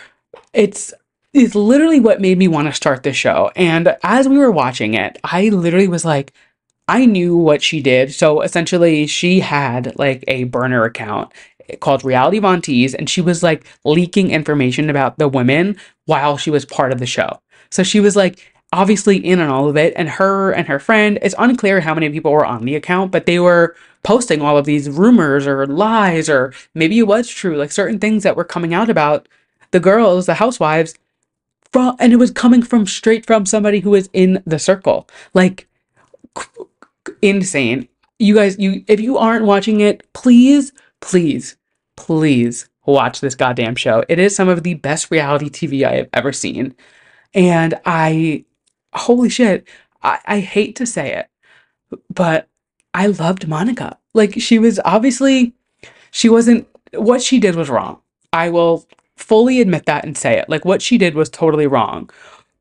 It's 0.53 0.93
it's 1.33 1.53
literally 1.53 1.99
what 1.99 2.21
made 2.21 2.37
me 2.37 2.47
want 2.47 2.67
to 2.67 2.73
start 2.73 3.03
the 3.03 3.11
show. 3.11 3.51
And 3.57 3.97
as 4.03 4.27
we 4.27 4.37
were 4.37 4.51
watching 4.51 4.93
it, 4.93 5.19
I 5.23 5.49
literally 5.49 5.89
was 5.89 6.05
like, 6.05 6.31
I 6.87 7.05
knew 7.05 7.35
what 7.35 7.61
she 7.61 7.81
did. 7.81 8.13
So 8.13 8.41
essentially, 8.41 9.05
she 9.05 9.41
had 9.41 9.97
like 9.97 10.23
a 10.27 10.45
burner 10.45 10.85
account 10.85 11.33
called 11.81 12.05
Reality 12.05 12.39
Von 12.39 12.61
Tease, 12.61 12.93
and 12.93 13.09
she 13.09 13.21
was 13.21 13.43
like 13.43 13.65
leaking 13.83 14.31
information 14.31 14.89
about 14.89 15.17
the 15.17 15.27
women 15.27 15.77
while 16.05 16.37
she 16.37 16.51
was 16.51 16.65
part 16.65 16.91
of 16.91 16.99
the 16.99 17.05
show. 17.05 17.41
So 17.69 17.83
she 17.83 17.99
was 17.99 18.15
like 18.15 18.54
obviously 18.75 19.17
in 19.17 19.39
on 19.39 19.49
all 19.49 19.69
of 19.69 19.77
it, 19.77 19.93
and 19.95 20.09
her 20.09 20.51
and 20.51 20.67
her 20.67 20.79
friend, 20.79 21.17
it's 21.21 21.35
unclear 21.37 21.79
how 21.79 21.93
many 21.93 22.09
people 22.09 22.31
were 22.31 22.45
on 22.45 22.65
the 22.65 22.75
account, 22.75 23.11
but 23.11 23.25
they 23.25 23.39
were 23.39 23.75
posting 24.03 24.41
all 24.41 24.57
of 24.57 24.65
these 24.65 24.89
rumors 24.89 25.47
or 25.47 25.65
lies, 25.65 26.29
or 26.29 26.53
maybe 26.73 26.99
it 26.99 27.07
was 27.07 27.29
true, 27.29 27.57
like 27.57 27.71
certain 27.71 27.99
things 27.99 28.23
that 28.23 28.35
were 28.35 28.43
coming 28.43 28.73
out 28.73 28.89
about 28.89 29.27
the 29.71 29.79
girls, 29.79 30.25
the 30.25 30.35
housewives, 30.35 30.93
from, 31.71 31.95
and 31.99 32.13
it 32.13 32.17
was 32.17 32.31
coming 32.31 32.61
from 32.61 32.85
straight 32.85 33.25
from 33.25 33.45
somebody 33.45 33.79
who 33.79 33.91
was 33.91 34.09
in 34.13 34.43
the 34.45 34.59
circle. 34.59 35.07
Like, 35.33 35.67
insane. 37.21 37.87
You 38.19 38.35
guys, 38.35 38.57
you 38.59 38.83
if 38.87 38.99
you 38.99 39.17
aren't 39.17 39.45
watching 39.45 39.81
it, 39.81 40.05
please, 40.13 40.71
please, 41.01 41.57
please 41.97 42.69
watch 42.85 43.19
this 43.19 43.35
goddamn 43.35 43.75
show. 43.75 44.03
It 44.07 44.19
is 44.19 44.35
some 44.35 44.47
of 44.47 44.63
the 44.63 44.75
best 44.75 45.11
reality 45.11 45.49
TV 45.49 45.83
I 45.85 45.95
have 45.95 46.09
ever 46.13 46.31
seen. 46.31 46.75
And 47.33 47.73
I 47.85 48.45
holy 48.95 49.29
shit, 49.29 49.67
I, 50.03 50.19
I 50.25 50.39
hate 50.39 50.75
to 50.77 50.85
say 50.85 51.13
it, 51.13 51.29
but 52.13 52.47
I 52.93 53.07
loved 53.07 53.47
Monica. 53.47 53.97
Like 54.13 54.39
she 54.39 54.59
was 54.59 54.79
obviously 54.85 55.53
she 56.11 56.29
wasn't 56.29 56.67
what 56.93 57.21
she 57.21 57.39
did 57.39 57.55
was 57.55 57.69
wrong. 57.69 57.99
I 58.31 58.49
will 58.49 58.85
fully 59.17 59.61
admit 59.61 59.85
that 59.85 60.05
and 60.05 60.17
say 60.17 60.37
it. 60.37 60.49
Like 60.49 60.65
what 60.65 60.81
she 60.81 60.97
did 60.97 61.15
was 61.15 61.29
totally 61.29 61.67
wrong. 61.67 62.09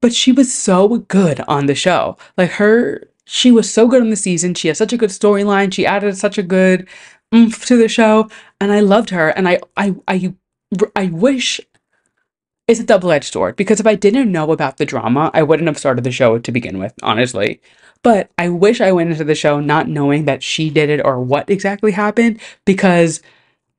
But 0.01 0.13
she 0.13 0.33
was 0.33 0.53
so 0.53 0.99
good 0.99 1.41
on 1.49 1.67
the 1.67 1.75
show. 1.75 2.17
Like 2.37 2.51
her 2.53 3.09
she 3.27 3.51
was 3.51 3.73
so 3.73 3.87
good 3.89 4.03
on 4.03 4.11
the 4.11 4.17
season. 4.17 4.55
She 4.55 4.69
has 4.69 4.79
such 4.79 4.93
a 4.93 4.97
good 4.97 5.11
storyline. 5.11 5.73
She 5.73 5.87
added 5.87 6.17
such 6.17 6.39
a 6.39 6.43
good 6.43 6.89
oomph 7.35 7.65
to 7.67 7.77
the 7.77 7.89
show, 7.89 8.29
and 8.61 8.73
I 8.73 8.81
loved 8.81 9.11
her. 9.11 9.31
And 9.31 9.49
I, 9.49 9.61
I, 9.77 9.95
I, 10.09 10.35
I 10.95 11.07
wish 11.07 11.61
it's 12.67 12.81
a 12.81 12.85
double-edged 12.85 13.33
sword 13.33 13.57
because 13.57 13.81
if 13.81 13.87
I 13.87 13.95
didn't 13.95 14.33
know 14.33 14.51
about 14.51 14.79
the 14.79 14.87
drama, 14.87 15.31
I 15.35 15.43
wouldn't 15.43 15.69
have 15.69 15.79
started 15.79 16.05
the 16.05 16.11
show 16.11 16.39
to 16.39 16.53
begin 16.53 16.79
with, 16.79 16.95
honestly. 17.03 17.61
But 18.03 18.31
I 18.39 18.49
wish 18.49 18.81
I 18.81 18.93
went 18.93 19.11
into 19.11 19.25
the 19.25 19.35
show 19.35 19.61
not 19.61 19.89
knowing 19.89 20.25
that 20.27 20.43
she 20.43 20.71
did 20.71 20.91
it 20.91 21.05
or 21.05 21.21
what 21.21 21.49
exactly 21.51 21.93
happened 21.93 22.41
because 22.65 23.23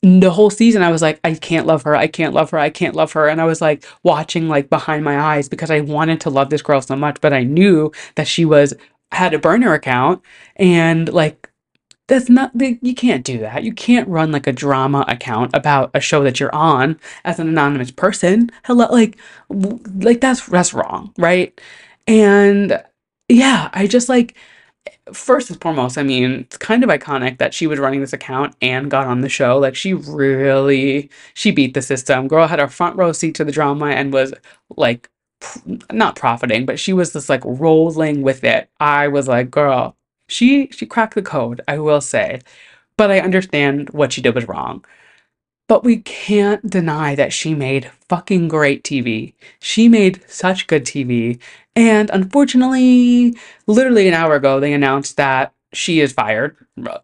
the 0.01 0.29
whole 0.29 0.51
season 0.51 0.83
I 0.83 0.91
was 0.91 1.01
like, 1.01 1.19
I 1.23 1.33
can't 1.33 1.65
love 1.65 1.83
her, 1.83 1.95
I 1.95 2.07
can't 2.07 2.33
love 2.33 2.51
her, 2.51 2.59
I 2.59 2.69
can't 2.69 2.95
love 2.95 3.11
her. 3.13 3.27
And 3.27 3.41
I 3.41 3.45
was 3.45 3.61
like 3.61 3.85
watching 4.03 4.47
like 4.47 4.69
behind 4.69 5.03
my 5.03 5.19
eyes 5.19 5.49
because 5.49 5.71
I 5.71 5.79
wanted 5.81 6.21
to 6.21 6.29
love 6.29 6.49
this 6.51 6.61
girl 6.61 6.81
so 6.81 6.95
much, 6.95 7.21
but 7.21 7.33
I 7.33 7.43
knew 7.43 7.91
that 8.15 8.27
she 8.27 8.45
was 8.45 8.73
had 9.11 9.33
a 9.33 9.39
burner 9.39 9.73
account 9.73 10.21
and 10.57 11.11
like 11.11 11.44
that's 12.07 12.29
not 12.29 12.51
you 12.59 12.93
can't 12.95 13.23
do 13.23 13.39
that. 13.39 13.63
You 13.63 13.73
can't 13.73 14.07
run 14.07 14.31
like 14.31 14.47
a 14.47 14.51
drama 14.53 15.05
account 15.07 15.51
about 15.53 15.91
a 15.93 15.99
show 15.99 16.23
that 16.23 16.39
you're 16.39 16.53
on 16.53 16.99
as 17.23 17.39
an 17.39 17.47
anonymous 17.47 17.91
person. 17.91 18.51
Hello 18.65 18.87
like 18.91 19.17
like 19.49 20.21
that's 20.21 20.45
that's 20.47 20.73
wrong 20.73 21.13
right? 21.17 21.59
And 22.07 22.81
yeah 23.29 23.69
i 23.73 23.87
just 23.87 24.09
like 24.09 24.35
first 25.11 25.49
and 25.49 25.59
foremost 25.61 25.97
i 25.97 26.03
mean 26.03 26.41
it's 26.41 26.57
kind 26.57 26.83
of 26.83 26.89
iconic 26.89 27.37
that 27.39 27.53
she 27.53 27.67
was 27.67 27.79
running 27.79 28.01
this 28.01 28.13
account 28.13 28.55
and 28.61 28.91
got 28.91 29.07
on 29.07 29.21
the 29.21 29.29
show. 29.29 29.57
Like 29.57 29.75
she 29.75 29.93
really 29.93 31.09
she 31.33 31.51
beat 31.51 31.73
the 31.73 31.81
system. 31.81 32.27
Girl 32.27 32.47
had 32.47 32.59
a 32.59 32.67
front 32.67 32.95
row 32.97 33.11
seat 33.11 33.35
to 33.35 33.43
the 33.45 33.51
drama 33.51 33.87
and 33.87 34.13
was 34.13 34.33
like 34.77 35.09
not 35.91 36.15
profiting, 36.15 36.65
but 36.65 36.79
she 36.79 36.93
was 36.93 37.13
just 37.13 37.29
like 37.29 37.41
rolling 37.45 38.21
with 38.21 38.43
it. 38.43 38.69
I 38.79 39.07
was 39.07 39.27
like, 39.27 39.51
girl, 39.51 39.95
she 40.27 40.67
she 40.71 40.85
cracked 40.85 41.15
the 41.15 41.21
code, 41.21 41.61
I 41.67 41.79
will 41.79 42.01
say. 42.01 42.41
But 42.97 43.11
I 43.11 43.19
understand 43.19 43.89
what 43.91 44.13
she 44.13 44.21
did 44.21 44.35
was 44.35 44.47
wrong. 44.47 44.85
But 45.67 45.83
we 45.83 45.97
can't 45.97 46.69
deny 46.69 47.15
that 47.15 47.33
she 47.33 47.55
made 47.55 47.91
fucking 48.09 48.47
great 48.49 48.83
TV. 48.83 49.33
She 49.59 49.89
made 49.89 50.21
such 50.27 50.67
good 50.67 50.85
TV. 50.85 51.39
And 51.75 52.09
unfortunately, 52.11 53.35
literally 53.67 54.07
an 54.07 54.13
hour 54.13 54.35
ago, 54.35 54.59
they 54.59 54.73
announced 54.73 55.17
that 55.17 55.53
she 55.73 55.99
is 55.99 56.13
fired 56.13 56.55
uh, 56.87 56.99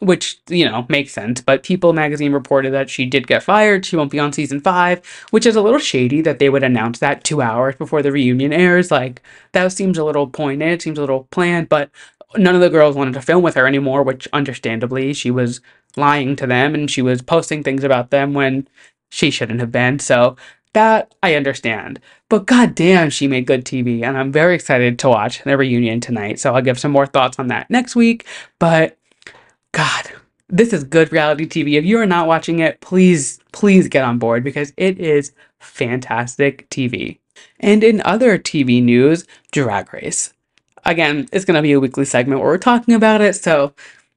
which 0.00 0.40
you 0.48 0.64
know 0.64 0.86
makes 0.88 1.12
sense 1.12 1.40
but 1.40 1.62
people 1.62 1.92
magazine 1.92 2.32
reported 2.32 2.72
that 2.72 2.88
she 2.88 3.04
did 3.04 3.26
get 3.26 3.42
fired 3.42 3.84
she 3.84 3.96
won't 3.96 4.10
be 4.10 4.18
on 4.18 4.32
season 4.32 4.60
five 4.60 5.04
which 5.30 5.44
is 5.44 5.56
a 5.56 5.62
little 5.62 5.78
shady 5.78 6.20
that 6.20 6.38
they 6.38 6.48
would 6.48 6.62
announce 6.62 7.00
that 7.00 7.24
two 7.24 7.42
hours 7.42 7.74
before 7.76 8.02
the 8.02 8.12
reunion 8.12 8.52
airs 8.52 8.90
like 8.90 9.22
that 9.52 9.72
seems 9.72 9.98
a 9.98 10.04
little 10.04 10.26
pointed 10.28 10.80
seems 10.80 10.98
a 10.98 11.00
little 11.00 11.24
planned 11.30 11.68
but 11.68 11.90
none 12.36 12.54
of 12.54 12.60
the 12.60 12.70
girls 12.70 12.96
wanted 12.96 13.14
to 13.14 13.22
film 13.22 13.42
with 13.42 13.54
her 13.54 13.66
anymore 13.66 14.02
which 14.02 14.28
understandably 14.32 15.12
she 15.12 15.30
was 15.30 15.60
lying 15.96 16.36
to 16.36 16.46
them 16.46 16.74
and 16.74 16.90
she 16.90 17.02
was 17.02 17.22
posting 17.22 17.62
things 17.62 17.84
about 17.84 18.10
them 18.10 18.34
when 18.34 18.68
she 19.10 19.30
shouldn't 19.30 19.60
have 19.60 19.72
been 19.72 19.98
so 19.98 20.36
that 20.74 21.14
I 21.22 21.34
understand. 21.34 22.00
But 22.28 22.46
goddamn, 22.46 23.10
she 23.10 23.26
made 23.26 23.46
good 23.46 23.64
TV, 23.64 24.02
and 24.02 24.16
I'm 24.16 24.30
very 24.30 24.54
excited 24.54 24.98
to 24.98 25.08
watch 25.08 25.42
the 25.42 25.56
reunion 25.56 26.00
tonight. 26.00 26.38
So 26.38 26.54
I'll 26.54 26.62
give 26.62 26.78
some 26.78 26.92
more 26.92 27.06
thoughts 27.06 27.38
on 27.38 27.48
that 27.48 27.70
next 27.70 27.96
week. 27.96 28.26
But 28.58 28.98
God, 29.72 30.10
this 30.48 30.72
is 30.72 30.84
good 30.84 31.12
reality 31.12 31.46
TV. 31.46 31.74
If 31.78 31.84
you 31.84 31.98
are 31.98 32.06
not 32.06 32.28
watching 32.28 32.58
it, 32.60 32.80
please, 32.80 33.40
please 33.52 33.88
get 33.88 34.04
on 34.04 34.18
board 34.18 34.44
because 34.44 34.72
it 34.76 34.98
is 34.98 35.32
fantastic 35.58 36.68
TV. 36.70 37.18
And 37.60 37.82
in 37.82 38.02
other 38.02 38.38
TV 38.38 38.82
news, 38.82 39.26
Drag 39.52 39.92
Race. 39.92 40.32
Again, 40.88 41.28
it's 41.32 41.44
going 41.44 41.54
to 41.54 41.60
be 41.60 41.72
a 41.72 41.80
weekly 41.80 42.06
segment 42.06 42.40
where 42.40 42.48
we're 42.48 42.56
talking 42.56 42.94
about 42.94 43.20
it, 43.20 43.34
so 43.34 43.74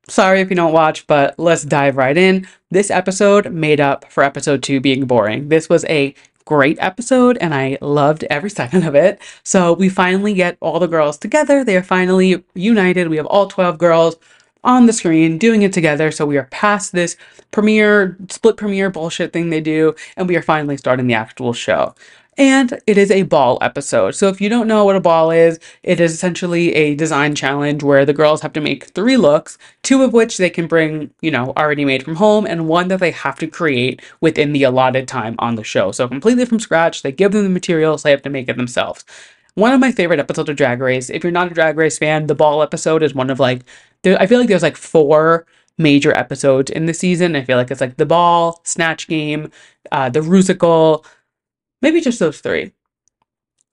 sorry 0.07 0.39
if 0.39 0.49
you 0.49 0.55
don't 0.55 0.71
watch, 0.71 1.05
but 1.05 1.37
let's 1.37 1.63
dive 1.63 1.97
right 1.97 2.15
in. 2.15 2.47
This 2.69 2.89
episode 2.89 3.51
made 3.51 3.81
up 3.81 4.09
for 4.09 4.23
episode 4.23 4.63
two 4.63 4.79
being 4.79 5.05
boring. 5.05 5.49
This 5.49 5.67
was 5.67 5.83
a 5.85 6.15
great 6.45 6.77
episode 6.79 7.37
and 7.41 7.53
I 7.53 7.77
loved 7.81 8.23
every 8.29 8.49
second 8.61 8.83
of 8.83 8.95
it. 8.95 9.21
So 9.43 9.73
we 9.73 9.89
finally 9.89 10.33
get 10.33 10.55
all 10.61 10.79
the 10.79 10.87
girls 10.87 11.17
together. 11.17 11.65
They 11.65 11.75
are 11.75 11.83
finally 11.83 12.41
united. 12.55 13.09
We 13.09 13.17
have 13.17 13.25
all 13.25 13.47
12 13.47 13.77
girls 13.77 14.15
on 14.63 14.85
the 14.85 14.93
screen 14.93 15.37
doing 15.37 15.63
it 15.63 15.73
together. 15.73 16.09
So 16.09 16.25
we 16.25 16.37
are 16.37 16.45
past 16.51 16.93
this 16.93 17.17
premiere, 17.51 18.17
split 18.29 18.55
premiere 18.55 18.89
bullshit 18.89 19.33
thing 19.33 19.49
they 19.49 19.59
do, 19.59 19.93
and 20.15 20.25
we 20.25 20.37
are 20.37 20.41
finally 20.41 20.77
starting 20.77 21.07
the 21.07 21.15
actual 21.15 21.51
show. 21.51 21.95
And 22.37 22.79
it 22.87 22.97
is 22.97 23.11
a 23.11 23.23
ball 23.23 23.57
episode. 23.61 24.15
So 24.15 24.29
if 24.29 24.39
you 24.39 24.47
don't 24.47 24.67
know 24.67 24.85
what 24.85 24.95
a 24.95 25.01
ball 25.01 25.31
is, 25.31 25.59
it 25.83 25.99
is 25.99 26.13
essentially 26.13 26.73
a 26.73 26.95
design 26.95 27.35
challenge 27.35 27.83
where 27.83 28.05
the 28.05 28.13
girls 28.13 28.41
have 28.41 28.53
to 28.53 28.61
make 28.61 28.85
three 28.85 29.17
looks, 29.17 29.57
two 29.83 30.01
of 30.01 30.13
which 30.13 30.37
they 30.37 30.49
can 30.49 30.65
bring, 30.65 31.11
you 31.21 31.29
know, 31.29 31.51
already 31.57 31.83
made 31.83 32.03
from 32.03 32.15
home, 32.15 32.45
and 32.45 32.69
one 32.69 32.87
that 32.87 33.01
they 33.01 33.11
have 33.11 33.37
to 33.39 33.47
create 33.47 34.01
within 34.21 34.53
the 34.53 34.63
allotted 34.63 35.09
time 35.09 35.35
on 35.39 35.55
the 35.55 35.63
show. 35.63 35.91
So 35.91 36.07
completely 36.07 36.45
from 36.45 36.61
scratch, 36.61 37.01
they 37.01 37.11
give 37.11 37.33
them 37.33 37.43
the 37.43 37.49
materials, 37.49 38.03
they 38.03 38.11
have 38.11 38.21
to 38.21 38.29
make 38.29 38.47
it 38.47 38.55
themselves. 38.55 39.03
One 39.55 39.73
of 39.73 39.81
my 39.81 39.91
favorite 39.91 40.19
episodes 40.19 40.49
of 40.49 40.55
Drag 40.55 40.79
Race, 40.79 41.09
if 41.09 41.23
you're 41.23 41.31
not 41.31 41.51
a 41.51 41.53
Drag 41.53 41.75
Race 41.75 41.97
fan, 41.97 42.27
the 42.27 42.35
ball 42.35 42.63
episode 42.63 43.03
is 43.03 43.13
one 43.13 43.29
of 43.29 43.39
like 43.39 43.63
I 44.05 44.25
feel 44.25 44.39
like 44.39 44.47
there's 44.47 44.63
like 44.63 44.77
four 44.77 45.45
major 45.77 46.17
episodes 46.17 46.71
in 46.71 46.85
the 46.85 46.93
season. 46.93 47.35
I 47.35 47.43
feel 47.43 47.57
like 47.57 47.69
it's 47.69 47.81
like 47.81 47.97
the 47.97 48.05
ball, 48.05 48.61
snatch 48.63 49.07
game, 49.07 49.51
uh, 49.91 50.09
the 50.09 50.21
rusical, 50.21 51.05
maybe 51.81 52.01
just 52.01 52.19
those 52.19 52.39
three. 52.41 52.73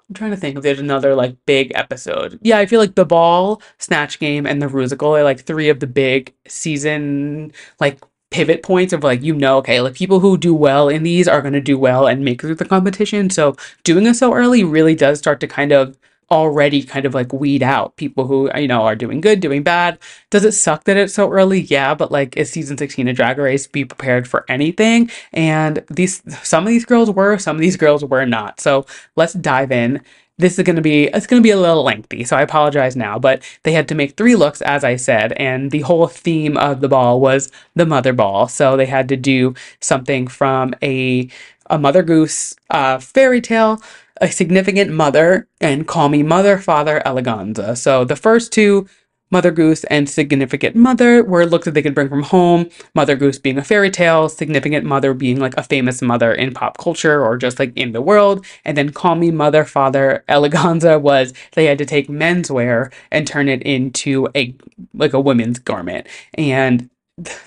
I'm 0.09 0.15
trying 0.15 0.31
to 0.31 0.37
think 0.37 0.57
if 0.57 0.63
there's 0.63 0.79
another 0.79 1.15
like 1.15 1.37
big 1.45 1.73
episode. 1.75 2.39
Yeah, 2.43 2.59
I 2.59 2.67
feel 2.67 2.81
like 2.81 2.95
the 2.95 3.05
ball, 3.05 3.61
snatch 3.79 4.19
game, 4.19 4.47
and 4.47 4.63
the 4.63 4.67
rusical 4.67 5.19
are 5.19 5.23
like 5.25 5.41
three 5.41 5.69
of 5.69 5.81
the 5.81 5.87
big 5.87 6.35
season 6.47 7.53
like 7.79 8.01
pivot 8.31 8.63
points 8.63 8.93
of 8.93 9.03
like 9.03 9.23
you 9.23 9.35
know 9.35 9.57
okay 9.57 9.81
like 9.81 9.95
people 9.95 10.21
who 10.21 10.37
do 10.37 10.55
well 10.55 10.89
in 10.89 11.03
these 11.03 11.27
are 11.27 11.41
going 11.41 11.55
to 11.55 11.61
do 11.63 11.79
well 11.79 12.07
and 12.07 12.25
make 12.25 12.41
it 12.41 12.47
through 12.47 12.55
the 12.55 12.65
competition 12.65 13.31
so 13.31 13.57
doing 13.85 14.05
it 14.05 14.15
so 14.15 14.35
early 14.35 14.63
really 14.63 14.95
does 14.95 15.19
start 15.19 15.41
to 15.41 15.47
kind 15.47 15.73
of 15.73 15.97
already 16.31 16.83
kind 16.83 17.07
of 17.07 17.15
like 17.15 17.33
weed 17.33 17.63
out 17.63 17.97
people 17.97 18.27
who 18.27 18.51
you 18.57 18.69
know 18.69 18.83
are 18.83 18.97
doing 18.97 19.21
good 19.21 19.41
doing 19.41 19.63
bad. 19.63 19.99
Does 20.31 20.45
it 20.45 20.53
suck 20.53 20.85
that 20.85 20.97
it's 20.97 21.15
so 21.15 21.31
early? 21.31 21.61
Yeah 21.61 21.95
but 21.95 22.13
like 22.13 22.37
it's 22.37 22.51
season 22.51 22.77
16 22.79 23.09
of 23.09 23.17
drag 23.17 23.39
race? 23.39 23.67
Be 23.67 23.85
prepared 23.85 24.29
for 24.29 24.45
anything. 24.49 25.11
And 25.33 25.85
these 25.89 26.23
some 26.43 26.65
of 26.65 26.69
these 26.69 26.85
girls 26.85 27.11
were 27.11 27.39
some 27.39 27.57
of 27.57 27.61
these 27.61 27.77
girls 27.77 28.05
were 28.05 28.27
not. 28.27 28.61
So 28.61 28.87
let's 29.17 29.33
dive 29.35 29.73
in. 29.73 30.03
This 30.39 30.57
is 30.57 30.65
going 30.65 30.77
to 30.77 30.83
be 30.83 31.05
it's 31.05 31.27
going 31.27 31.43
to 31.43 31.47
be 31.47 31.51
a 31.51 31.59
little 31.59 31.83
lengthy 31.83 32.23
so 32.23 32.37
i 32.37 32.43
apologize 32.43 32.95
now 32.95 33.19
but 33.19 33.43
they 33.65 33.73
had 33.73 33.89
to 33.89 33.97
make 33.97 34.17
three 34.17 34.37
looks 34.37 34.63
as 34.63 34.85
i 34.85 34.95
said 34.95 35.33
and 35.33 35.73
the 35.73 35.81
whole 35.81 36.07
theme 36.07 36.57
of 36.57 36.81
the 36.81 36.87
ball 36.89 37.21
was 37.21 37.51
the 37.75 37.85
mother 37.87 38.13
ball. 38.13 38.47
So 38.47 38.77
they 38.77 38.87
had 38.87 39.09
to 39.09 39.17
do 39.17 39.55
something 39.81 40.29
from 40.29 40.75
a 40.83 41.29
a 41.71 41.79
mother 41.79 42.03
goose 42.03 42.57
uh, 42.71 42.99
fairy 42.99 43.41
tale 43.41 43.81
a 44.21 44.31
significant 44.31 44.91
mother 44.91 45.49
and 45.61 45.87
call 45.87 46.09
me 46.09 46.23
mother, 46.23 46.59
father, 46.59 47.03
eleganza. 47.05 47.77
So 47.77 48.05
the 48.05 48.17
first 48.17 48.53
two, 48.53 48.89
Mother 49.31 49.51
Goose 49.51 49.85
and 49.85 50.09
Significant 50.09 50.75
Mother, 50.75 51.23
were 51.23 51.45
looks 51.45 51.67
that 51.67 51.73
they 51.73 51.83
could 51.83 51.95
bring 51.95 52.09
from 52.09 52.23
home. 52.23 52.69
Mother 52.95 53.15
Goose 53.15 53.39
being 53.39 53.59
a 53.59 53.65
fairy 53.65 53.91
tale, 53.91 54.29
Significant 54.29 54.87
Mother 54.87 55.13
being 55.13 55.39
like 55.39 55.55
a 55.57 55.63
famous 55.63 56.01
mother 56.01 56.33
in 56.33 56.55
pop 56.55 56.79
culture 56.79 57.23
or 57.23 57.37
just 57.37 57.59
like 57.59 57.73
in 57.77 57.93
the 57.93 58.01
world. 58.01 58.47
And 58.65 58.77
then 58.77 58.91
Call 58.91 59.17
Me 59.17 59.31
Mother, 59.31 59.65
Father, 59.65 60.25
Eleganza 60.29 61.01
was 61.01 61.35
they 61.53 61.67
had 61.67 61.79
to 61.79 61.85
take 61.85 62.09
menswear 62.09 62.93
and 63.11 63.27
turn 63.27 63.49
it 63.49 63.63
into 63.63 64.29
a 64.35 64.55
like 64.95 65.13
a 65.13 65.21
women's 65.21 65.59
garment. 65.59 66.07
And 66.35 66.89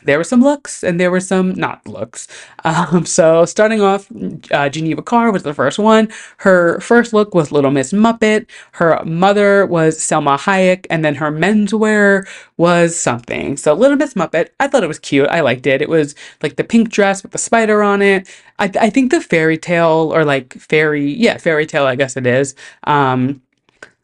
there 0.03 0.17
were 0.17 0.23
some 0.23 0.41
looks 0.41 0.83
and 0.83 0.99
there 0.99 1.11
were 1.11 1.19
some 1.19 1.53
not 1.53 1.85
looks. 1.87 2.27
Um, 2.63 3.05
so 3.05 3.45
starting 3.45 3.81
off, 3.81 4.07
uh, 4.51 4.69
Geneva 4.69 5.01
Karr 5.01 5.31
was 5.31 5.43
the 5.43 5.53
first 5.53 5.79
one. 5.79 6.09
Her 6.37 6.79
first 6.79 7.13
look 7.13 7.33
was 7.33 7.51
Little 7.51 7.71
Miss 7.71 7.93
Muppet. 7.93 8.47
Her 8.73 9.03
mother 9.05 9.65
was 9.65 9.97
Salma 9.97 10.37
Hayek, 10.37 10.85
and 10.89 11.03
then 11.03 11.15
her 11.15 11.31
menswear 11.31 12.27
was 12.57 12.99
something. 12.99 13.57
So 13.57 13.73
Little 13.73 13.97
Miss 13.97 14.13
Muppet, 14.13 14.49
I 14.59 14.67
thought 14.67 14.83
it 14.83 14.87
was 14.87 14.99
cute. 14.99 15.29
I 15.29 15.41
liked 15.41 15.65
it. 15.65 15.81
It 15.81 15.89
was 15.89 16.15
like 16.43 16.55
the 16.57 16.63
pink 16.63 16.89
dress 16.89 17.23
with 17.23 17.31
the 17.31 17.37
spider 17.37 17.81
on 17.81 18.01
it. 18.01 18.29
I, 18.59 18.71
I 18.79 18.89
think 18.89 19.11
the 19.11 19.21
fairy 19.21 19.57
tale 19.57 20.11
or 20.13 20.25
like 20.25 20.53
fairy, 20.53 21.11
yeah, 21.11 21.37
fairy 21.37 21.65
tale, 21.65 21.85
I 21.85 21.95
guess 21.95 22.17
it 22.17 22.27
is. 22.27 22.55
Um, 22.83 23.41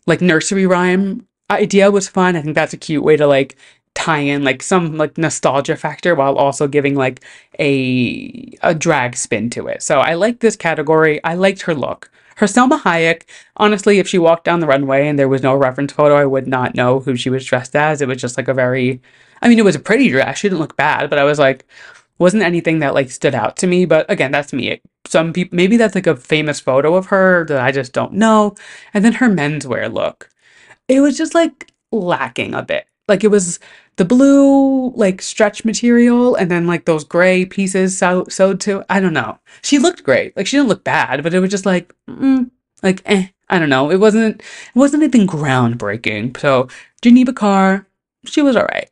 like 0.06 0.22
nursery 0.22 0.66
rhyme 0.66 1.28
idea 1.50 1.92
was 1.92 2.08
fun. 2.08 2.36
I 2.36 2.42
think 2.42 2.56
that's 2.56 2.74
a 2.74 2.78
cute 2.78 3.04
way 3.04 3.18
to 3.18 3.28
like 3.28 3.56
tie 3.98 4.20
in 4.20 4.44
like 4.44 4.62
some 4.62 4.96
like 4.96 5.18
nostalgia 5.18 5.76
factor 5.76 6.14
while 6.14 6.36
also 6.36 6.68
giving 6.68 6.96
like 6.96 7.26
a 7.60 8.54
a 8.62 8.76
drag 8.76 9.18
spin 9.18 9.50
to 9.50 9.68
it. 9.68 9.82
So 9.82 10.00
I 10.00 10.14
like 10.14 10.40
this 10.40 10.56
category. 10.56 11.22
I 11.24 11.34
liked 11.34 11.64
her 11.64 11.74
look. 11.74 12.12
Her 12.36 12.46
Salma 12.46 12.80
Hayek, 12.82 13.24
honestly, 13.56 13.98
if 13.98 14.08
she 14.08 14.20
walked 14.20 14.44
down 14.44 14.60
the 14.60 14.68
runway 14.68 15.08
and 15.08 15.18
there 15.18 15.28
was 15.28 15.42
no 15.42 15.56
reference 15.56 15.92
photo, 15.92 16.16
I 16.16 16.26
would 16.26 16.48
not 16.48 16.76
know 16.76 17.00
who 17.00 17.16
she 17.16 17.32
was 17.32 17.44
dressed 17.44 17.76
as. 17.76 18.00
It 18.00 18.08
was 18.08 18.22
just 18.22 18.38
like 18.38 18.48
a 18.48 18.54
very, 18.54 19.02
I 19.42 19.50
mean, 19.50 19.58
it 19.58 19.66
was 19.66 19.76
a 19.76 19.80
pretty 19.80 20.10
dress. 20.10 20.38
She 20.38 20.48
didn't 20.48 20.60
look 20.60 20.78
bad, 20.78 21.10
but 21.10 21.18
I 21.18 21.24
was 21.24 21.40
like, 21.40 21.66
wasn't 22.20 22.44
anything 22.44 22.78
that 22.80 22.94
like 22.94 23.10
stood 23.10 23.34
out 23.34 23.58
to 23.58 23.68
me. 23.68 23.86
But 23.86 24.06
again, 24.10 24.32
that's 24.32 24.54
me. 24.54 24.80
Some 25.08 25.34
people, 25.34 25.56
maybe 25.56 25.78
that's 25.78 25.96
like 25.96 26.06
a 26.06 26.16
famous 26.16 26.60
photo 26.60 26.94
of 26.94 27.08
her 27.08 27.46
that 27.46 27.60
I 27.60 27.72
just 27.72 27.94
don't 27.94 28.14
know. 28.14 28.54
And 28.94 29.04
then 29.04 29.14
her 29.14 29.30
menswear 29.30 29.92
look, 29.92 30.30
it 30.88 31.02
was 31.02 31.18
just 31.18 31.34
like 31.34 31.72
lacking 31.92 32.54
a 32.54 32.62
bit. 32.62 32.86
Like 33.08 33.24
it 33.24 33.32
was 33.32 33.60
the 33.98 34.06
blue 34.06 34.92
like 34.92 35.22
stretch 35.22 35.66
material 35.66 36.36
and 36.36 36.50
then 36.50 36.68
like 36.68 36.86
those 36.86 37.04
gray 37.04 37.46
pieces 37.46 37.98
sew- 37.98 38.26
sewed 38.30 38.60
to 38.62 38.84
i 38.90 39.00
don't 39.00 39.14
know. 39.14 39.40
She 39.62 39.80
looked 39.80 40.04
great. 40.04 40.36
Like 40.38 40.48
she 40.48 40.58
didn't 40.58 40.70
look 40.70 40.84
bad 40.84 41.24
but 41.24 41.34
it 41.34 41.40
was 41.40 41.52
just 41.52 41.66
like 41.66 41.94
mm, 42.10 42.50
like 42.84 43.02
eh 43.06 43.28
i 43.50 43.60
don't 43.60 43.70
know. 43.70 43.92
It 43.92 43.98
wasn't 44.00 44.42
it 44.42 44.76
wasn't 44.76 45.04
anything 45.04 45.28
groundbreaking. 45.28 46.40
So 46.40 46.70
geneva 47.02 47.34
karr 47.34 47.86
she 48.26 48.42
was 48.42 48.56
all 48.56 48.66
right 48.66 48.90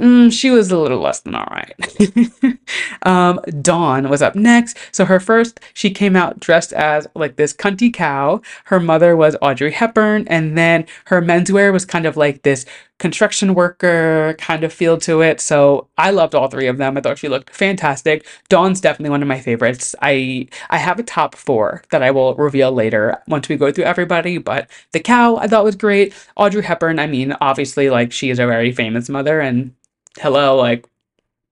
Mm, 0.00 0.32
she 0.32 0.50
was 0.50 0.70
a 0.70 0.78
little 0.78 1.00
less 1.00 1.20
than 1.20 1.34
all 1.34 1.46
right. 1.50 2.58
um, 3.02 3.40
Dawn 3.60 4.08
was 4.08 4.22
up 4.22 4.34
next. 4.34 4.76
So 4.92 5.04
her 5.04 5.20
first, 5.20 5.60
she 5.72 5.90
came 5.90 6.16
out 6.16 6.40
dressed 6.40 6.72
as 6.72 7.06
like 7.14 7.36
this 7.36 7.52
cunty 7.52 7.92
cow. 7.92 8.40
Her 8.64 8.80
mother 8.80 9.16
was 9.16 9.36
Audrey 9.40 9.72
Hepburn, 9.72 10.26
and 10.28 10.58
then 10.58 10.86
her 11.06 11.22
menswear 11.22 11.72
was 11.72 11.84
kind 11.84 12.06
of 12.06 12.16
like 12.16 12.42
this 12.42 12.66
construction 12.98 13.54
worker 13.54 14.34
kind 14.38 14.64
of 14.64 14.72
feel 14.72 14.96
to 14.98 15.20
it. 15.20 15.40
So 15.40 15.88
I 15.98 16.10
loved 16.10 16.34
all 16.34 16.48
three 16.48 16.68
of 16.68 16.78
them. 16.78 16.96
I 16.96 17.00
thought 17.00 17.18
she 17.18 17.28
looked 17.28 17.50
fantastic. 17.50 18.26
Dawn's 18.48 18.80
definitely 18.80 19.10
one 19.10 19.22
of 19.22 19.28
my 19.28 19.40
favorites. 19.40 19.94
I 20.00 20.48
I 20.70 20.78
have 20.78 20.98
a 20.98 21.02
top 21.02 21.34
four 21.34 21.82
that 21.90 22.02
I 22.02 22.10
will 22.10 22.34
reveal 22.36 22.72
later 22.72 23.18
once 23.28 23.48
we 23.48 23.56
go 23.56 23.72
through 23.72 23.84
everybody. 23.84 24.38
But 24.38 24.70
the 24.92 25.00
cow 25.00 25.36
I 25.36 25.48
thought 25.48 25.64
was 25.64 25.76
great. 25.76 26.14
Audrey 26.36 26.62
Hepburn, 26.62 26.98
I 26.98 27.06
mean, 27.06 27.36
obviously 27.40 27.90
like 27.90 28.12
she 28.12 28.30
is 28.30 28.38
a 28.38 28.46
very 28.46 28.72
famous 28.72 29.08
mother 29.08 29.40
and 29.40 29.74
hello, 30.20 30.56
like, 30.56 30.86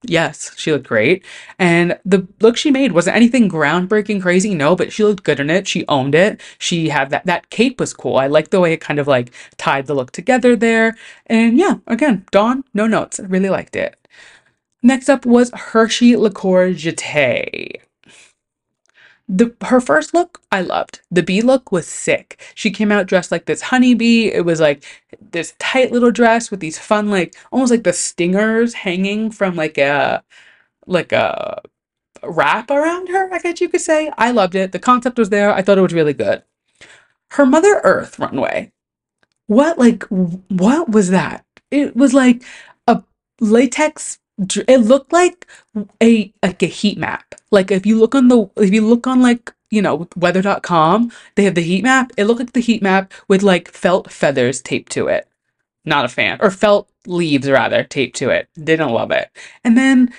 yes, 0.03 0.53
she 0.57 0.73
looked 0.73 0.87
great. 0.87 1.25
And 1.59 1.99
the 2.05 2.27
look 2.41 2.57
she 2.57 2.71
made 2.71 2.93
wasn't 2.93 3.17
anything 3.17 3.51
groundbreaking 3.51 4.23
crazy, 4.23 4.55
no, 4.55 4.77
but 4.77 4.93
she 4.93 5.05
looked 5.05 5.25
good 5.25 5.41
in 5.41 5.51
it. 5.51 5.69
She 5.69 5.87
owned 5.89 6.15
it. 6.15 6.41
She 6.59 6.89
had 6.89 7.11
that, 7.11 7.27
that 7.27 7.51
cape 7.51 7.81
was 7.81 7.95
cool. 7.95 8.17
I 8.17 8.27
liked 8.27 8.51
the 8.51 8.61
way 8.61 8.73
it 8.73 8.81
kind 8.81 8.99
of 8.99 9.07
like 9.07 9.33
tied 9.57 9.87
the 9.87 9.95
look 9.95 10.11
together 10.13 10.57
there. 10.57 10.97
And 11.27 11.59
yeah, 11.59 11.77
again, 11.87 12.25
Dawn, 12.31 12.65
no 12.75 12.87
notes. 12.87 13.21
I 13.21 13.25
really 13.25 13.51
liked 13.51 13.77
it. 13.77 13.97
Next 14.83 15.09
up 15.09 15.25
was 15.25 15.51
Hershey 15.53 16.17
Liqueur 16.17 16.71
Jeté 16.71 17.83
the 19.33 19.55
her 19.63 19.81
first 19.81 20.13
look 20.13 20.43
I 20.53 20.61
loved. 20.61 21.01
The 21.11 21.23
bee 21.23 21.41
look 21.41 21.73
was 21.73 21.87
sick. 21.87 22.41
She 22.55 22.71
came 22.71 22.93
out 22.93 23.07
dressed 23.07 23.33
like 23.33 23.47
this 23.47 23.63
honeybee. 23.63 24.27
It 24.27 24.45
was 24.45 24.61
like 24.61 24.85
this 25.31 25.55
tight 25.59 25.91
little 25.91 26.11
dress 26.11 26.51
with 26.51 26.61
these 26.61 26.79
fun 26.79 27.11
like 27.11 27.35
almost 27.51 27.71
like 27.71 27.85
the 27.85 27.95
stingers 27.95 28.75
hanging 28.75 29.31
from 29.31 29.57
like 29.57 29.79
a 29.79 30.23
like 30.87 31.13
a 31.13 31.63
wrap 32.23 32.71
around 32.71 33.09
her, 33.09 33.33
I 33.33 33.39
guess 33.39 33.61
you 33.61 33.69
could 33.71 33.81
say. 33.81 34.13
I 34.19 34.31
loved 34.33 34.55
it. 34.55 34.73
The 34.73 34.79
concept 34.79 35.19
was 35.19 35.31
there. 35.31 35.53
I 35.53 35.63
thought 35.63 35.79
it 35.79 35.83
was 35.83 35.95
really 35.95 36.13
good. 36.13 36.43
Her 37.31 37.47
Mother 37.47 37.81
Earth 37.85 38.19
runway. 38.19 38.73
What 39.47 39.79
like 39.79 40.05
what 40.05 40.91
was 40.91 41.09
that? 41.09 41.47
It 41.71 41.97
was 41.97 42.13
like 42.13 42.43
a 42.87 43.03
latex 43.41 44.19
it 44.39 44.79
looked 44.79 45.13
like 45.13 45.47
a 46.03 46.33
like 46.43 46.63
a 46.63 46.67
heat 46.67 46.99
map. 46.99 47.35
Like 47.51 47.71
if 47.71 47.87
you 47.87 47.99
look 47.99 48.15
on 48.15 48.29
the 48.29 48.51
if 48.57 48.73
you 48.73 48.87
look 48.87 49.07
on 49.07 49.23
like 49.23 49.53
you 49.71 49.83
know 49.83 50.09
weather.com, 50.17 51.13
they 51.35 51.45
have 51.45 51.55
the 51.55 51.63
heat 51.63 51.85
map. 51.85 52.13
It 52.17 52.25
looked 52.25 52.41
like 52.41 52.53
the 52.53 52.61
heat 52.61 52.83
map 52.83 53.13
with 53.29 53.43
like 53.43 53.69
felt 53.71 54.11
feathers 54.11 54.61
taped 54.61 54.93
to 54.93 55.07
it. 55.09 55.29
Not 55.85 56.05
a 56.05 56.09
fan. 56.09 56.39
Or 56.41 56.51
felt 56.51 56.89
leaves 57.07 57.51
rather 57.51 57.85
taped 57.85 58.17
to 58.17 58.31
it. 58.31 58.49
Didn't 58.63 58.91
love 58.91 59.11
it. 59.11 59.31
And 59.65 59.77
then 59.77 60.13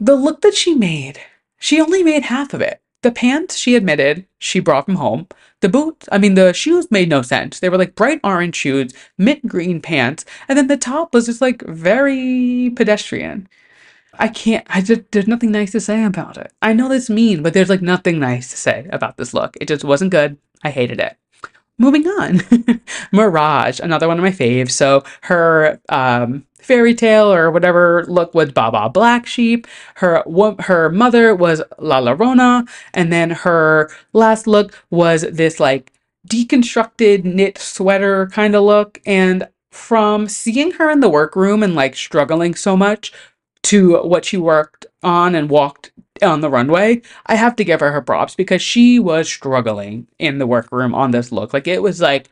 the 0.00 0.16
look 0.16 0.40
that 0.40 0.54
she 0.54 0.74
made, 0.74 1.20
she 1.58 1.80
only 1.80 2.02
made 2.02 2.24
half 2.24 2.54
of 2.54 2.60
it. 2.60 2.81
The 3.02 3.10
pants 3.12 3.56
she 3.56 3.74
admitted 3.74 4.26
she 4.38 4.60
brought 4.60 4.86
from 4.86 4.94
home. 4.96 5.28
The 5.60 5.68
boots, 5.68 6.08
I 6.10 6.18
mean, 6.18 6.34
the 6.34 6.52
shoes 6.52 6.90
made 6.90 7.08
no 7.08 7.22
sense. 7.22 7.60
They 7.60 7.68
were 7.68 7.78
like 7.78 7.94
bright 7.94 8.20
orange 8.24 8.56
shoes, 8.56 8.92
mint 9.18 9.46
green 9.46 9.80
pants, 9.80 10.24
and 10.48 10.56
then 10.56 10.68
the 10.68 10.76
top 10.76 11.12
was 11.12 11.26
just 11.26 11.40
like 11.40 11.62
very 11.66 12.72
pedestrian. 12.76 13.48
I 14.18 14.28
can't, 14.28 14.66
I 14.68 14.82
just, 14.82 15.10
there's 15.10 15.26
nothing 15.26 15.52
nice 15.52 15.72
to 15.72 15.80
say 15.80 16.04
about 16.04 16.36
it. 16.36 16.52
I 16.62 16.74
know 16.74 16.88
this 16.88 17.10
mean, 17.10 17.42
but 17.42 17.54
there's 17.54 17.70
like 17.70 17.82
nothing 17.82 18.18
nice 18.18 18.50
to 18.50 18.56
say 18.56 18.86
about 18.92 19.16
this 19.16 19.34
look. 19.34 19.56
It 19.60 19.68
just 19.68 19.84
wasn't 19.84 20.10
good. 20.10 20.38
I 20.62 20.70
hated 20.70 21.00
it. 21.00 21.16
Moving 21.82 22.06
on, 22.06 22.40
Mirage, 23.12 23.80
another 23.80 24.06
one 24.06 24.16
of 24.16 24.22
my 24.22 24.30
faves. 24.30 24.70
So 24.70 25.02
her 25.22 25.80
um, 25.88 26.46
fairy 26.60 26.94
tale 26.94 27.32
or 27.32 27.50
whatever 27.50 28.04
look 28.06 28.32
was 28.36 28.52
Baba 28.52 28.88
Black 28.88 29.26
Sheep. 29.26 29.66
Her 29.96 30.22
her 30.60 30.90
mother 30.90 31.34
was 31.34 31.60
La 31.78 32.00
Llorona, 32.00 32.68
and 32.94 33.12
then 33.12 33.30
her 33.30 33.90
last 34.12 34.46
look 34.46 34.80
was 34.90 35.22
this 35.22 35.58
like 35.58 35.92
deconstructed 36.28 37.24
knit 37.24 37.58
sweater 37.58 38.28
kind 38.28 38.54
of 38.54 38.62
look. 38.62 39.00
And 39.04 39.48
from 39.72 40.28
seeing 40.28 40.70
her 40.74 40.88
in 40.88 41.00
the 41.00 41.08
workroom 41.08 41.64
and 41.64 41.74
like 41.74 41.96
struggling 41.96 42.54
so 42.54 42.76
much 42.76 43.12
to 43.64 44.00
what 44.04 44.24
she 44.24 44.36
worked 44.36 44.86
on 45.02 45.34
and 45.34 45.50
walked 45.50 45.90
on 46.22 46.40
the 46.40 46.50
runway, 46.50 47.02
I 47.26 47.34
have 47.36 47.56
to 47.56 47.64
give 47.64 47.80
her 47.80 47.92
her 47.92 48.02
props 48.02 48.34
because 48.34 48.62
she 48.62 48.98
was 48.98 49.28
struggling 49.28 50.06
in 50.18 50.38
the 50.38 50.46
workroom 50.46 50.94
on 50.94 51.10
this 51.10 51.32
look. 51.32 51.52
Like 51.52 51.66
it 51.66 51.82
was 51.82 52.00
like 52.00 52.28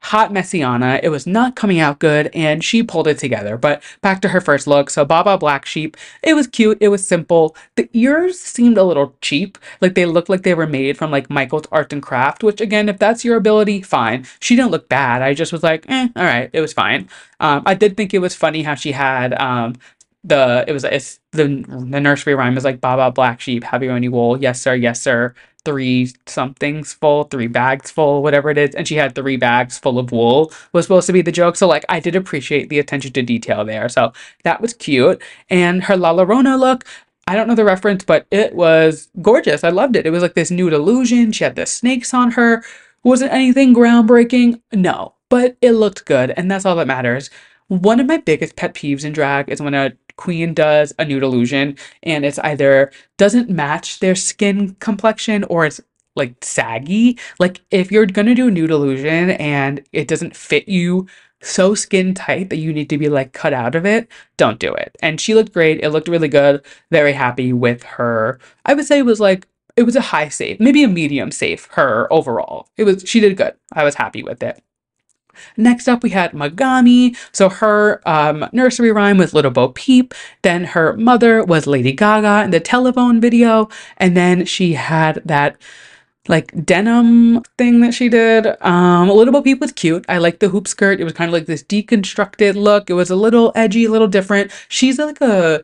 hot 0.00 0.32
messiana. 0.32 1.00
It 1.02 1.08
was 1.08 1.26
not 1.26 1.56
coming 1.56 1.80
out 1.80 1.98
good 1.98 2.30
and 2.32 2.62
she 2.62 2.82
pulled 2.82 3.08
it 3.08 3.18
together. 3.18 3.56
But 3.56 3.82
back 4.02 4.20
to 4.22 4.28
her 4.28 4.40
first 4.40 4.66
look. 4.66 4.88
So 4.88 5.04
Baba 5.04 5.36
Black 5.36 5.66
Sheep, 5.66 5.96
it 6.22 6.34
was 6.34 6.46
cute. 6.46 6.78
It 6.80 6.88
was 6.88 7.06
simple. 7.06 7.56
The 7.74 7.88
ears 7.92 8.38
seemed 8.38 8.78
a 8.78 8.84
little 8.84 9.16
cheap. 9.20 9.58
Like 9.80 9.94
they 9.94 10.06
looked 10.06 10.28
like 10.28 10.42
they 10.42 10.54
were 10.54 10.66
made 10.66 10.96
from 10.96 11.10
like 11.10 11.28
Michael's 11.28 11.66
Art 11.72 11.92
and 11.92 12.02
Craft, 12.02 12.44
which 12.44 12.60
again, 12.60 12.88
if 12.88 12.98
that's 12.98 13.24
your 13.24 13.36
ability, 13.36 13.82
fine. 13.82 14.26
She 14.40 14.54
didn't 14.54 14.70
look 14.70 14.88
bad. 14.88 15.22
I 15.22 15.34
just 15.34 15.52
was 15.52 15.64
like, 15.64 15.84
eh, 15.88 16.08
all 16.14 16.24
right, 16.24 16.50
it 16.52 16.60
was 16.60 16.72
fine. 16.72 17.08
Um, 17.40 17.62
I 17.66 17.74
did 17.74 17.96
think 17.96 18.14
it 18.14 18.20
was 18.20 18.34
funny 18.34 18.62
how 18.62 18.74
she 18.74 18.92
had 18.92 19.34
um, 19.40 19.74
the 20.24 20.64
it 20.66 20.72
was 20.72 20.84
it's 20.84 21.20
the 21.32 21.64
the 21.68 22.00
nursery 22.00 22.34
rhyme 22.34 22.56
is 22.56 22.64
like 22.64 22.80
Baba 22.80 23.10
Black 23.10 23.40
Sheep, 23.40 23.64
have 23.64 23.82
you 23.82 23.92
any 23.92 24.08
wool? 24.08 24.40
Yes 24.40 24.60
sir, 24.60 24.74
yes 24.74 25.00
sir. 25.00 25.34
Three 25.64 26.12
somethings 26.26 26.92
full, 26.92 27.24
three 27.24 27.48
bags 27.48 27.90
full, 27.90 28.22
whatever 28.22 28.50
it 28.50 28.58
is, 28.58 28.74
and 28.74 28.86
she 28.86 28.94
had 28.96 29.14
three 29.14 29.36
bags 29.36 29.78
full 29.78 29.98
of 29.98 30.12
wool 30.12 30.52
was 30.72 30.84
supposed 30.84 31.08
to 31.08 31.12
be 31.12 31.22
the 31.22 31.32
joke. 31.32 31.56
So 31.56 31.66
like 31.66 31.84
I 31.88 32.00
did 32.00 32.16
appreciate 32.16 32.68
the 32.68 32.78
attention 32.78 33.12
to 33.14 33.22
detail 33.22 33.64
there. 33.64 33.88
So 33.88 34.12
that 34.44 34.60
was 34.60 34.74
cute. 34.74 35.20
And 35.50 35.84
her 35.84 35.96
La 35.96 36.12
Llorona 36.12 36.58
look, 36.58 36.84
I 37.28 37.34
don't 37.34 37.48
know 37.48 37.56
the 37.56 37.64
reference, 37.64 38.04
but 38.04 38.26
it 38.30 38.54
was 38.54 39.08
gorgeous. 39.20 39.64
I 39.64 39.70
loved 39.70 39.96
it. 39.96 40.06
It 40.06 40.10
was 40.10 40.22
like 40.22 40.34
this 40.34 40.50
nude 40.50 40.72
illusion. 40.72 41.32
She 41.32 41.42
had 41.42 41.56
the 41.56 41.66
snakes 41.66 42.14
on 42.14 42.32
her. 42.32 42.62
Wasn't 43.02 43.32
anything 43.32 43.74
groundbreaking? 43.74 44.60
No, 44.72 45.14
but 45.28 45.56
it 45.60 45.72
looked 45.72 46.04
good, 46.04 46.32
and 46.36 46.50
that's 46.50 46.64
all 46.64 46.76
that 46.76 46.86
matters. 46.86 47.30
One 47.68 47.98
of 47.98 48.06
my 48.06 48.18
biggest 48.18 48.54
pet 48.54 48.74
peeves 48.74 49.04
in 49.04 49.12
drag 49.12 49.48
is 49.48 49.60
when 49.60 49.74
a 49.74 49.92
queen 50.16 50.54
does 50.54 50.92
a 50.98 51.04
nude 51.04 51.22
illusion 51.22 51.76
and 52.02 52.24
it's 52.24 52.38
either 52.40 52.90
doesn't 53.18 53.50
match 53.50 54.00
their 54.00 54.14
skin 54.14 54.74
complexion 54.80 55.44
or 55.44 55.66
it's 55.66 55.80
like 56.14 56.34
saggy. 56.42 57.18
Like 57.38 57.60
if 57.70 57.92
you're 57.92 58.06
gonna 58.06 58.34
do 58.34 58.48
a 58.48 58.50
nude 58.50 58.70
illusion 58.70 59.30
and 59.30 59.82
it 59.92 60.08
doesn't 60.08 60.36
fit 60.36 60.68
you 60.68 61.06
so 61.42 61.74
skin 61.74 62.14
tight 62.14 62.50
that 62.50 62.56
you 62.56 62.72
need 62.72 62.88
to 62.90 62.98
be 62.98 63.08
like 63.08 63.32
cut 63.32 63.52
out 63.52 63.74
of 63.74 63.84
it, 63.86 64.08
don't 64.36 64.58
do 64.58 64.74
it. 64.74 64.96
And 65.00 65.20
she 65.20 65.34
looked 65.34 65.52
great. 65.52 65.82
It 65.82 65.90
looked 65.90 66.08
really 66.08 66.28
good. 66.28 66.64
Very 66.90 67.12
happy 67.12 67.52
with 67.52 67.82
her. 67.84 68.40
I 68.64 68.74
would 68.74 68.86
say 68.86 68.98
it 68.98 69.06
was 69.06 69.20
like 69.20 69.46
it 69.76 69.82
was 69.82 69.96
a 69.96 70.00
high 70.00 70.30
safe, 70.30 70.58
maybe 70.58 70.82
a 70.82 70.88
medium 70.88 71.30
safe 71.30 71.66
her 71.72 72.10
overall. 72.12 72.68
It 72.76 72.84
was 72.84 73.04
she 73.06 73.20
did 73.20 73.36
good. 73.36 73.54
I 73.72 73.84
was 73.84 73.94
happy 73.94 74.22
with 74.22 74.42
it. 74.42 74.62
Next 75.56 75.88
up, 75.88 76.02
we 76.02 76.10
had 76.10 76.32
Megami. 76.32 77.16
So 77.32 77.48
her 77.48 78.00
um, 78.06 78.48
nursery 78.52 78.92
rhyme 78.92 79.18
was 79.18 79.34
Little 79.34 79.50
Bo 79.50 79.68
Peep. 79.68 80.14
Then 80.42 80.64
her 80.64 80.96
mother 80.96 81.44
was 81.44 81.66
Lady 81.66 81.92
Gaga 81.92 82.44
in 82.44 82.50
the 82.50 82.60
telephone 82.60 83.20
video. 83.20 83.68
And 83.96 84.16
then 84.16 84.44
she 84.44 84.74
had 84.74 85.22
that 85.24 85.56
like 86.28 86.52
denim 86.64 87.42
thing 87.56 87.80
that 87.80 87.94
she 87.94 88.08
did. 88.08 88.46
Um, 88.62 89.08
little 89.08 89.32
Bo 89.32 89.42
Peep 89.42 89.60
was 89.60 89.72
cute. 89.72 90.04
I 90.08 90.18
liked 90.18 90.40
the 90.40 90.48
hoop 90.48 90.66
skirt. 90.66 91.00
It 91.00 91.04
was 91.04 91.12
kind 91.12 91.28
of 91.28 91.32
like 91.32 91.46
this 91.46 91.62
deconstructed 91.62 92.54
look. 92.54 92.90
It 92.90 92.94
was 92.94 93.10
a 93.10 93.16
little 93.16 93.52
edgy, 93.54 93.84
a 93.84 93.90
little 93.90 94.08
different. 94.08 94.50
She's 94.68 94.98
like 94.98 95.20
a 95.20 95.62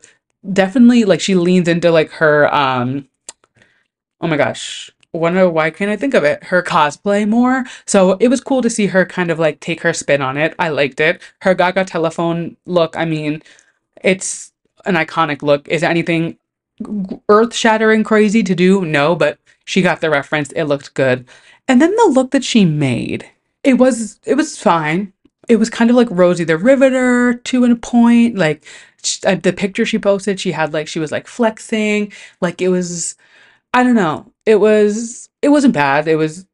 definitely 0.51 1.05
like 1.05 1.21
she 1.21 1.35
leans 1.35 1.67
into 1.67 1.89
like 1.89 2.11
her 2.11 2.53
um 2.53 3.07
oh 4.19 4.27
my 4.27 4.35
gosh 4.35 4.91
wonder 5.13 5.49
why 5.49 5.69
can't 5.69 5.91
I 5.91 5.95
think 5.95 6.13
of 6.13 6.23
it? 6.23 6.43
Her 6.45 6.63
cosplay 6.63 7.27
more. 7.27 7.65
So 7.85 8.13
it 8.13 8.27
was 8.27 8.41
cool 8.41 8.61
to 8.61 8.69
see 8.69 8.87
her 8.87 9.05
kind 9.05 9.29
of 9.29 9.39
like 9.39 9.59
take 9.59 9.81
her 9.81 9.93
spin 9.93 10.21
on 10.21 10.37
it. 10.37 10.55
I 10.59 10.69
liked 10.69 10.99
it. 10.99 11.21
Her 11.41 11.53
Gaga 11.53 11.85
telephone 11.85 12.57
look, 12.65 12.97
I 12.97 13.05
mean, 13.05 13.41
it's 14.03 14.51
an 14.85 14.95
iconic 14.95 15.41
look. 15.41 15.67
Is 15.67 15.83
anything 15.83 16.37
earth 17.29 17.53
shattering 17.53 18.03
crazy 18.03 18.43
to 18.43 18.55
do? 18.55 18.83
No, 18.85 19.15
but 19.15 19.37
she 19.65 19.81
got 19.81 20.01
the 20.01 20.09
reference. 20.09 20.51
It 20.53 20.63
looked 20.65 20.93
good. 20.93 21.25
And 21.67 21.81
then 21.81 21.95
the 21.95 22.11
look 22.13 22.31
that 22.31 22.43
she 22.43 22.65
made, 22.65 23.29
it 23.63 23.75
was 23.75 24.19
it 24.25 24.35
was 24.35 24.57
fine. 24.57 25.13
It 25.47 25.57
was 25.57 25.69
kind 25.69 25.89
of 25.89 25.95
like 25.95 26.07
Rosie 26.09 26.43
the 26.43 26.57
Riveter 26.57 27.33
to 27.35 27.65
a 27.65 27.75
point. 27.75 28.37
Like 28.37 28.65
uh, 29.25 29.35
the 29.35 29.53
picture 29.53 29.85
she 29.85 29.99
posted, 29.99 30.39
she 30.39 30.51
had 30.51 30.73
like 30.73 30.87
she 30.87 30.99
was 30.99 31.11
like 31.11 31.27
flexing. 31.27 32.11
Like 32.41 32.61
it 32.61 32.69
was 32.69 33.15
I 33.73 33.83
don't 33.83 33.95
know. 33.95 34.31
It 34.45 34.57
was 34.57 35.29
it 35.41 35.49
wasn't 35.49 35.73
bad. 35.73 36.07
It 36.07 36.15
was 36.15 36.45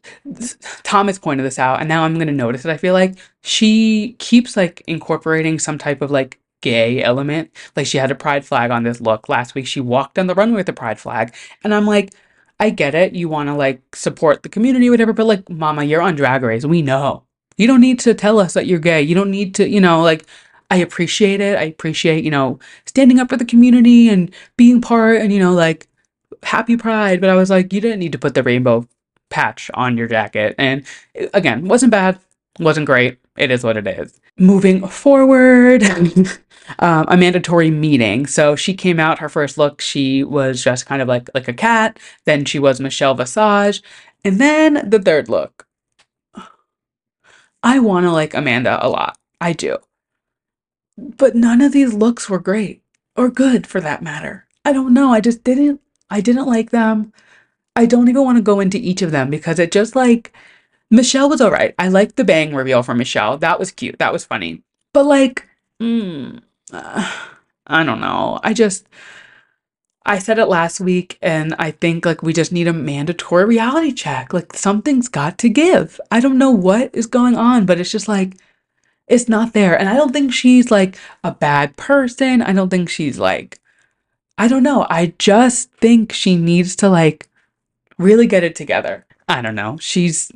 Thomas 0.83 1.19
pointed 1.19 1.45
this 1.45 1.59
out, 1.59 1.79
and 1.79 1.89
now 1.89 2.03
I'm 2.03 2.17
gonna 2.17 2.31
notice 2.31 2.65
it. 2.65 2.71
I 2.71 2.77
feel 2.77 2.93
like 2.93 3.17
she 3.43 4.15
keeps 4.19 4.55
like 4.55 4.83
incorporating 4.87 5.59
some 5.59 5.77
type 5.77 6.01
of 6.01 6.11
like 6.11 6.39
gay 6.61 7.03
element. 7.03 7.51
Like 7.75 7.87
she 7.87 7.97
had 7.97 8.11
a 8.11 8.15
pride 8.15 8.45
flag 8.45 8.71
on 8.71 8.83
this 8.83 9.01
look 9.01 9.29
last 9.29 9.55
week. 9.55 9.67
She 9.67 9.81
walked 9.81 10.17
on 10.19 10.27
the 10.27 10.35
runway 10.35 10.57
with 10.57 10.69
a 10.69 10.73
pride 10.73 10.99
flag, 10.99 11.35
and 11.63 11.73
I'm 11.73 11.85
like, 11.85 12.13
I 12.59 12.69
get 12.69 12.95
it. 12.95 13.13
You 13.13 13.27
want 13.29 13.49
to 13.49 13.55
like 13.55 13.95
support 13.95 14.43
the 14.43 14.49
community, 14.49 14.89
whatever. 14.89 15.13
But 15.13 15.27
like, 15.27 15.49
Mama, 15.49 15.83
you're 15.83 16.01
on 16.01 16.15
Drag 16.15 16.43
Race. 16.43 16.65
We 16.65 16.81
know. 16.81 17.23
You 17.57 17.67
don't 17.67 17.81
need 17.81 17.99
to 18.01 18.13
tell 18.13 18.39
us 18.39 18.53
that 18.53 18.67
you're 18.67 18.79
gay. 18.79 19.01
You 19.01 19.15
don't 19.15 19.31
need 19.31 19.55
to, 19.55 19.67
you 19.67 19.81
know, 19.81 20.01
like. 20.01 20.25
I 20.71 20.77
appreciate 20.77 21.41
it. 21.41 21.57
I 21.57 21.63
appreciate, 21.63 22.23
you 22.23 22.29
know, 22.29 22.59
standing 22.85 23.19
up 23.19 23.29
for 23.29 23.37
the 23.37 23.43
community 23.43 24.07
and 24.07 24.31
being 24.55 24.81
part 24.81 25.19
and, 25.19 25.33
you 25.33 25.39
know, 25.39 25.51
like 25.51 25.88
happy 26.43 26.77
pride, 26.77 27.21
but 27.21 27.29
I 27.29 27.35
was 27.35 27.49
like, 27.49 27.71
you 27.73 27.81
didn't 27.81 27.99
need 27.99 28.11
to 28.11 28.19
put 28.19 28.33
the 28.33 28.43
rainbow 28.43 28.87
patch 29.29 29.69
on 29.73 29.97
your 29.97 30.07
jacket. 30.07 30.55
And 30.57 30.85
again, 31.33 31.67
wasn't 31.67 31.91
bad, 31.91 32.19
wasn't 32.59 32.85
great. 32.85 33.19
It 33.37 33.51
is 33.51 33.63
what 33.63 33.77
it 33.77 33.87
is. 33.87 34.19
Moving 34.37 34.85
forward, 34.87 35.83
um, 36.79 37.05
Amanda 37.07 37.39
Tori 37.39 37.71
Meating. 37.71 38.27
So 38.27 38.55
she 38.55 38.73
came 38.73 38.99
out. 38.99 39.19
Her 39.19 39.29
first 39.29 39.57
look, 39.57 39.79
she 39.81 40.23
was 40.23 40.63
just 40.63 40.85
kind 40.85 41.01
of 41.01 41.07
like 41.07 41.29
like 41.33 41.47
a 41.47 41.53
cat. 41.53 41.97
Then 42.25 42.43
she 42.45 42.59
was 42.59 42.81
Michelle 42.81 43.15
Visage, 43.15 43.81
and 44.25 44.39
then 44.39 44.89
the 44.89 44.99
third 44.99 45.29
look. 45.29 45.65
I 47.63 47.79
want 47.79 48.05
to 48.05 48.11
like 48.11 48.33
Amanda 48.33 48.85
a 48.85 48.89
lot. 48.89 49.17
I 49.41 49.53
do. 49.53 49.77
But 50.97 51.35
none 51.35 51.61
of 51.61 51.71
these 51.71 51.93
looks 51.93 52.29
were 52.29 52.39
great 52.39 52.81
or 53.15 53.29
good 53.29 53.67
for 53.67 53.79
that 53.81 54.01
matter. 54.01 54.45
I 54.65 54.73
don't 54.73 54.93
know. 54.93 55.11
I 55.11 55.21
just 55.21 55.43
didn't 55.43 55.81
I 56.09 56.21
didn't 56.21 56.47
like 56.47 56.71
them. 56.71 57.13
I 57.75 57.85
don't 57.85 58.09
even 58.09 58.23
want 58.23 58.37
to 58.37 58.43
go 58.43 58.59
into 58.59 58.77
each 58.77 59.01
of 59.01 59.11
them 59.11 59.29
because 59.29 59.59
it 59.59 59.71
just 59.71 59.95
like 59.95 60.33
Michelle 60.91 61.29
was 61.29 61.41
all 61.41 61.51
right. 61.51 61.75
I 61.77 61.87
liked 61.87 62.15
the 62.17 62.23
bang 62.23 62.55
reveal 62.55 62.83
from 62.83 62.97
Michelle. 62.97 63.37
That 63.37 63.59
was 63.59 63.71
cute. 63.71 63.99
That 63.99 64.13
was 64.13 64.25
funny. 64.25 64.63
But 64.93 65.05
like, 65.05 65.47
mm, 65.81 66.41
uh, 66.73 67.11
I 67.67 67.83
don't 67.83 68.01
know. 68.01 68.39
I 68.43 68.53
just 68.53 68.87
I 70.05 70.17
said 70.17 70.39
it 70.39 70.47
last 70.47 70.79
week 70.79 71.19
and 71.21 71.53
I 71.59 71.71
think 71.71 72.05
like 72.05 72.23
we 72.23 72.33
just 72.33 72.51
need 72.51 72.67
a 72.67 72.73
mandatory 72.73 73.45
reality 73.45 73.91
check. 73.91 74.33
Like 74.33 74.53
something's 74.53 75.07
got 75.07 75.37
to 75.39 75.49
give. 75.49 76.01
I 76.09 76.19
don't 76.19 76.37
know 76.37 76.51
what 76.51 76.89
is 76.93 77.05
going 77.05 77.35
on, 77.35 77.65
but 77.65 77.79
it's 77.79 77.91
just 77.91 78.07
like 78.07 78.35
it's 79.07 79.29
not 79.29 79.53
there. 79.53 79.77
And 79.79 79.89
I 79.89 79.95
don't 79.95 80.11
think 80.11 80.33
she's 80.33 80.71
like 80.71 80.97
a 81.23 81.31
bad 81.31 81.77
person. 81.77 82.41
I 82.41 82.53
don't 82.53 82.69
think 82.69 82.89
she's 82.89 83.19
like 83.19 83.59
I 84.39 84.47
don't 84.47 84.63
know. 84.63 84.87
I 84.89 85.13
just 85.19 85.69
think 85.73 86.13
she 86.13 86.37
needs 86.37 86.77
to 86.77 86.87
like 86.89 87.29
really 87.97 88.25
get 88.25 88.45
it 88.45 88.55
together. 88.55 89.05
I 89.27 89.41
don't 89.41 89.53
know. 89.53 89.77
She's 89.81 90.31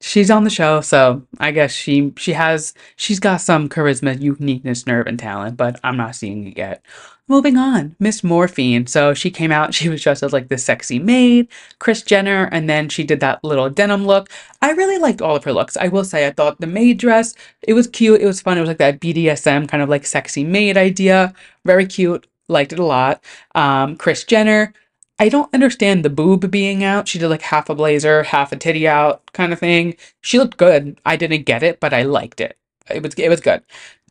she's 0.00 0.30
on 0.30 0.44
the 0.44 0.50
show, 0.50 0.80
so 0.80 1.26
I 1.40 1.50
guess 1.50 1.72
she 1.72 2.12
she 2.16 2.34
has 2.34 2.72
she's 2.94 3.18
got 3.18 3.40
some 3.40 3.68
charisma, 3.68 4.20
uniqueness, 4.20 4.86
nerve, 4.86 5.08
and 5.08 5.18
talent, 5.18 5.56
but 5.56 5.80
I'm 5.82 5.96
not 5.96 6.14
seeing 6.14 6.46
it 6.46 6.56
yet. 6.56 6.84
Moving 7.26 7.56
on, 7.56 7.96
Miss 7.98 8.22
Morphine. 8.22 8.86
So 8.86 9.12
she 9.12 9.30
came 9.30 9.50
out, 9.50 9.74
she 9.74 9.88
was 9.88 10.02
dressed 10.02 10.22
as 10.22 10.32
like 10.32 10.48
the 10.48 10.58
sexy 10.58 11.00
maid, 11.00 11.48
Kris 11.80 12.02
Jenner, 12.02 12.48
and 12.52 12.70
then 12.70 12.88
she 12.88 13.02
did 13.02 13.18
that 13.20 13.42
little 13.42 13.70
denim 13.70 14.06
look. 14.06 14.30
I 14.62 14.70
really 14.72 14.98
liked 14.98 15.20
all 15.20 15.34
of 15.36 15.44
her 15.44 15.52
looks. 15.52 15.76
I 15.76 15.88
will 15.88 16.04
say, 16.04 16.26
I 16.26 16.30
thought 16.32 16.60
the 16.60 16.66
maid 16.66 16.98
dress, 16.98 17.34
it 17.62 17.74
was 17.74 17.88
cute, 17.88 18.20
it 18.20 18.26
was 18.26 18.40
fun. 18.40 18.56
It 18.56 18.62
was 18.62 18.68
like 18.68 18.78
that 18.78 19.00
BDSM 19.00 19.68
kind 19.68 19.82
of 19.82 19.88
like 19.88 20.06
sexy 20.06 20.44
maid 20.44 20.76
idea. 20.76 21.34
Very 21.64 21.86
cute 21.86 22.26
liked 22.50 22.72
it 22.72 22.78
a 22.78 22.84
lot. 22.84 23.22
Um, 23.54 23.96
Kris 23.96 24.24
Jenner, 24.24 24.74
I 25.18 25.28
don't 25.28 25.52
understand 25.54 26.04
the 26.04 26.10
boob 26.10 26.50
being 26.50 26.82
out. 26.82 27.08
She 27.08 27.18
did 27.18 27.28
like 27.28 27.42
half 27.42 27.68
a 27.68 27.74
blazer, 27.74 28.22
half 28.22 28.52
a 28.52 28.56
titty 28.56 28.88
out 28.88 29.30
kind 29.32 29.52
of 29.52 29.58
thing. 29.58 29.96
She 30.22 30.38
looked 30.38 30.56
good. 30.56 30.98
I 31.04 31.16
didn't 31.16 31.44
get 31.44 31.62
it, 31.62 31.78
but 31.80 31.92
I 31.92 32.02
liked 32.02 32.40
it. 32.40 32.56
It 32.88 33.02
was 33.02 33.14
it 33.14 33.28
was 33.28 33.40
good. 33.40 33.62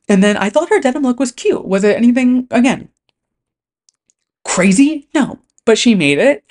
And 0.08 0.24
then 0.24 0.38
I 0.38 0.50
thought 0.50 0.70
her 0.70 0.80
denim 0.80 1.04
look 1.04 1.20
was 1.20 1.32
cute. 1.32 1.66
Was 1.66 1.84
it 1.84 1.98
anything 1.98 2.48
again 2.52 2.90
crazy? 4.46 5.08
No, 5.14 5.40
but 5.66 5.78
she 5.78 5.96
made 5.96 6.18
it. 6.20 6.44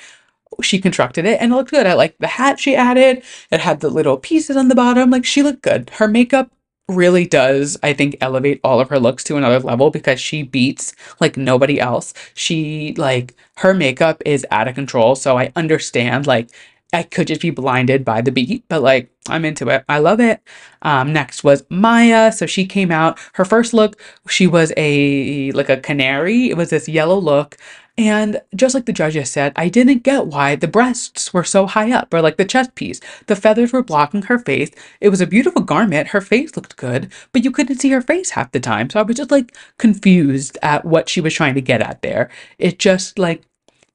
She 0.62 0.80
constructed 0.80 1.24
it 1.24 1.40
and 1.40 1.52
it 1.52 1.54
looked 1.54 1.70
good. 1.70 1.86
I 1.86 1.94
liked 1.94 2.20
the 2.20 2.26
hat 2.26 2.58
she 2.58 2.74
added. 2.74 3.22
It 3.50 3.60
had 3.60 3.80
the 3.80 3.90
little 3.90 4.16
pieces 4.16 4.56
on 4.56 4.68
the 4.68 4.74
bottom. 4.74 5.10
Like 5.10 5.24
she 5.24 5.42
looked 5.42 5.62
good. 5.62 5.90
Her 5.94 6.08
makeup 6.08 6.50
really 6.88 7.26
does, 7.26 7.76
I 7.82 7.92
think, 7.92 8.16
elevate 8.20 8.60
all 8.64 8.80
of 8.80 8.88
her 8.88 8.98
looks 8.98 9.24
to 9.24 9.36
another 9.36 9.60
level 9.60 9.90
because 9.90 10.20
she 10.20 10.42
beats 10.42 10.94
like 11.20 11.36
nobody 11.36 11.80
else. 11.80 12.14
She, 12.34 12.94
like, 12.96 13.34
her 13.58 13.74
makeup 13.74 14.22
is 14.24 14.46
out 14.50 14.68
of 14.68 14.74
control. 14.74 15.14
So 15.14 15.38
I 15.38 15.52
understand, 15.56 16.26
like, 16.26 16.50
I 16.92 17.02
could 17.02 17.26
just 17.26 17.42
be 17.42 17.50
blinded 17.50 18.04
by 18.04 18.22
the 18.22 18.32
beat, 18.32 18.64
but 18.68 18.80
like 18.80 19.10
I'm 19.28 19.44
into 19.44 19.68
it. 19.68 19.84
I 19.88 19.98
love 19.98 20.20
it. 20.20 20.40
Um, 20.82 21.12
next 21.12 21.44
was 21.44 21.62
Mhi'ya. 21.64 22.32
So 22.34 22.46
she 22.46 22.66
came 22.66 22.90
out. 22.90 23.18
Her 23.34 23.44
first 23.44 23.74
look, 23.74 24.00
she 24.28 24.46
was 24.46 24.72
a 24.76 25.52
like 25.52 25.68
a 25.68 25.76
canary. 25.76 26.48
It 26.48 26.56
was 26.56 26.70
this 26.70 26.88
yellow 26.88 27.18
look. 27.18 27.58
And 27.98 28.40
just 28.54 28.76
like 28.76 28.86
the 28.86 28.92
judges 28.92 29.30
said, 29.30 29.52
I 29.56 29.68
didn't 29.68 30.04
get 30.04 30.28
why 30.28 30.54
the 30.56 30.68
breasts 30.68 31.34
were 31.34 31.44
so 31.44 31.66
high 31.66 31.92
up 31.92 32.14
or 32.14 32.22
like 32.22 32.36
the 32.36 32.44
chest 32.44 32.76
piece. 32.76 33.00
The 33.26 33.36
feathers 33.36 33.72
were 33.72 33.82
blocking 33.82 34.22
her 34.22 34.38
face. 34.38 34.70
It 35.00 35.08
was 35.08 35.20
a 35.20 35.26
beautiful 35.26 35.62
garment. 35.62 36.08
Her 36.10 36.20
face 36.20 36.56
looked 36.56 36.76
good, 36.76 37.12
but 37.32 37.44
you 37.44 37.50
couldn't 37.50 37.80
see 37.80 37.90
her 37.90 38.00
face 38.00 38.30
half 38.30 38.52
the 38.52 38.60
time. 38.60 38.88
So 38.88 39.00
I 39.00 39.02
was 39.02 39.16
just 39.16 39.32
like 39.32 39.56
confused 39.78 40.58
at 40.62 40.84
what 40.84 41.08
she 41.08 41.20
was 41.20 41.34
trying 41.34 41.56
to 41.56 41.60
get 41.60 41.82
at 41.82 42.02
there. 42.02 42.30
It 42.58 42.78
just 42.78 43.18
like 43.18 43.42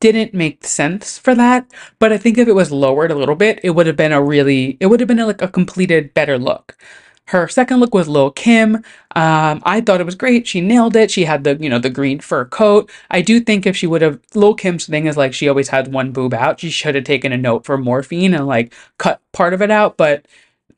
didn't 0.01 0.33
make 0.33 0.65
sense 0.65 1.17
for 1.17 1.33
that. 1.35 1.65
But 1.99 2.11
I 2.11 2.17
think 2.17 2.37
if 2.37 2.49
it 2.49 2.55
was 2.55 2.71
lowered 2.73 3.11
a 3.11 3.15
little 3.15 3.35
bit, 3.35 3.61
it 3.63 3.71
would 3.71 3.87
have 3.87 3.95
been 3.95 4.11
a 4.11 4.21
really, 4.21 4.77
it 4.81 4.87
would 4.87 4.99
have 4.99 5.07
been 5.07 5.19
a, 5.19 5.27
like 5.27 5.41
a 5.41 5.47
completed 5.47 6.13
better 6.13 6.37
look. 6.37 6.77
Her 7.27 7.47
second 7.47 7.79
look 7.79 7.93
was 7.93 8.09
Lil 8.09 8.31
Kim. 8.31 8.77
Um, 9.15 9.61
I 9.63 9.81
thought 9.81 10.01
it 10.01 10.05
was 10.05 10.15
great. 10.15 10.45
She 10.45 10.61
nailed 10.61 10.95
it. 10.95 11.09
She 11.09 11.23
had 11.25 11.43
the, 11.43 11.55
you 11.55 11.69
know, 11.69 11.79
the 11.79 11.89
green 11.89 12.19
fur 12.19 12.45
coat. 12.45 12.91
I 13.09 13.21
do 13.21 13.39
think 13.39 13.65
if 13.65 13.77
she 13.77 13.87
would 13.87 14.01
have, 14.01 14.19
Lil 14.35 14.55
Kim's 14.55 14.85
thing 14.85 15.07
is 15.07 15.17
like 15.17 15.33
she 15.33 15.47
always 15.47 15.69
had 15.69 15.93
one 15.93 16.11
boob 16.11 16.33
out. 16.33 16.59
She 16.59 16.69
should 16.69 16.95
have 16.95 17.05
taken 17.05 17.31
a 17.31 17.37
note 17.37 17.65
for 17.65 17.77
morphine 17.77 18.33
and 18.33 18.45
like 18.45 18.73
cut 18.97 19.21
part 19.31 19.53
of 19.53 19.61
it 19.61 19.71
out. 19.71 19.97
But 19.97 20.27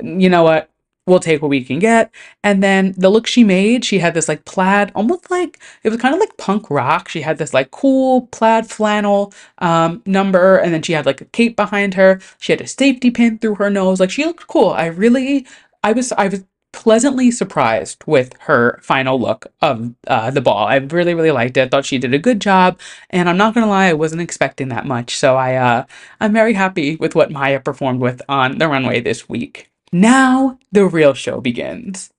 you 0.01 0.29
know 0.29 0.43
what? 0.43 0.69
we'll 1.07 1.19
take 1.19 1.41
what 1.41 1.49
we 1.49 1.63
can 1.63 1.79
get. 1.79 2.11
And 2.43 2.63
then 2.63 2.93
the 2.97 3.09
look 3.09 3.27
she 3.27 3.43
made, 3.43 3.85
she 3.85 3.99
had 3.99 4.13
this 4.13 4.27
like 4.27 4.45
plaid, 4.45 4.91
almost 4.95 5.29
like 5.29 5.59
it 5.83 5.89
was 5.89 5.99
kind 6.01 6.13
of 6.13 6.19
like 6.19 6.35
punk 6.37 6.69
rock. 6.69 7.09
She 7.09 7.21
had 7.21 7.37
this 7.37 7.53
like 7.53 7.71
cool 7.71 8.27
plaid 8.27 8.69
flannel 8.69 9.33
um, 9.59 10.01
number, 10.05 10.57
and 10.57 10.73
then 10.73 10.81
she 10.81 10.93
had 10.93 11.05
like 11.05 11.21
a 11.21 11.25
cape 11.25 11.55
behind 11.55 11.93
her. 11.93 12.19
She 12.39 12.51
had 12.51 12.61
a 12.61 12.67
safety 12.67 13.11
pin 13.11 13.37
through 13.37 13.55
her 13.55 13.69
nose. 13.69 13.99
Like 13.99 14.11
she 14.11 14.25
looked 14.25 14.47
cool. 14.47 14.69
I 14.69 14.87
really, 14.87 15.45
I 15.85 15.91
was, 15.91 16.11
I 16.13 16.29
was 16.29 16.43
pleasantly 16.73 17.29
surprised 17.29 18.03
with 18.07 18.33
her 18.39 18.79
final 18.81 19.19
look 19.19 19.45
of 19.61 19.93
uh, 20.07 20.31
the 20.31 20.41
ball. 20.41 20.65
I 20.65 20.77
really, 20.77 21.13
really 21.13 21.29
liked 21.29 21.57
it. 21.57 21.61
I 21.61 21.67
thought 21.67 21.85
she 21.85 21.99
did 21.99 22.15
a 22.15 22.17
good 22.17 22.41
job, 22.41 22.79
and 23.11 23.29
I'm 23.29 23.37
not 23.37 23.53
gonna 23.53 23.67
lie, 23.67 23.85
I 23.85 23.93
wasn't 23.93 24.23
expecting 24.23 24.69
that 24.69 24.87
much. 24.87 25.15
So 25.15 25.35
I, 25.35 25.55
uh, 25.55 25.85
I'm 26.19 26.33
very 26.33 26.53
happy 26.53 26.95
with 26.95 27.13
what 27.13 27.29
Mhi'ya 27.29 27.63
performed 27.63 28.01
with 28.01 28.19
on 28.27 28.57
the 28.57 28.67
runway 28.67 28.99
this 28.99 29.29
week. 29.29 29.69
Now 29.91 30.57
the 30.71 30.87
real 30.87 31.13
show 31.13 31.39
begins. 31.39 32.09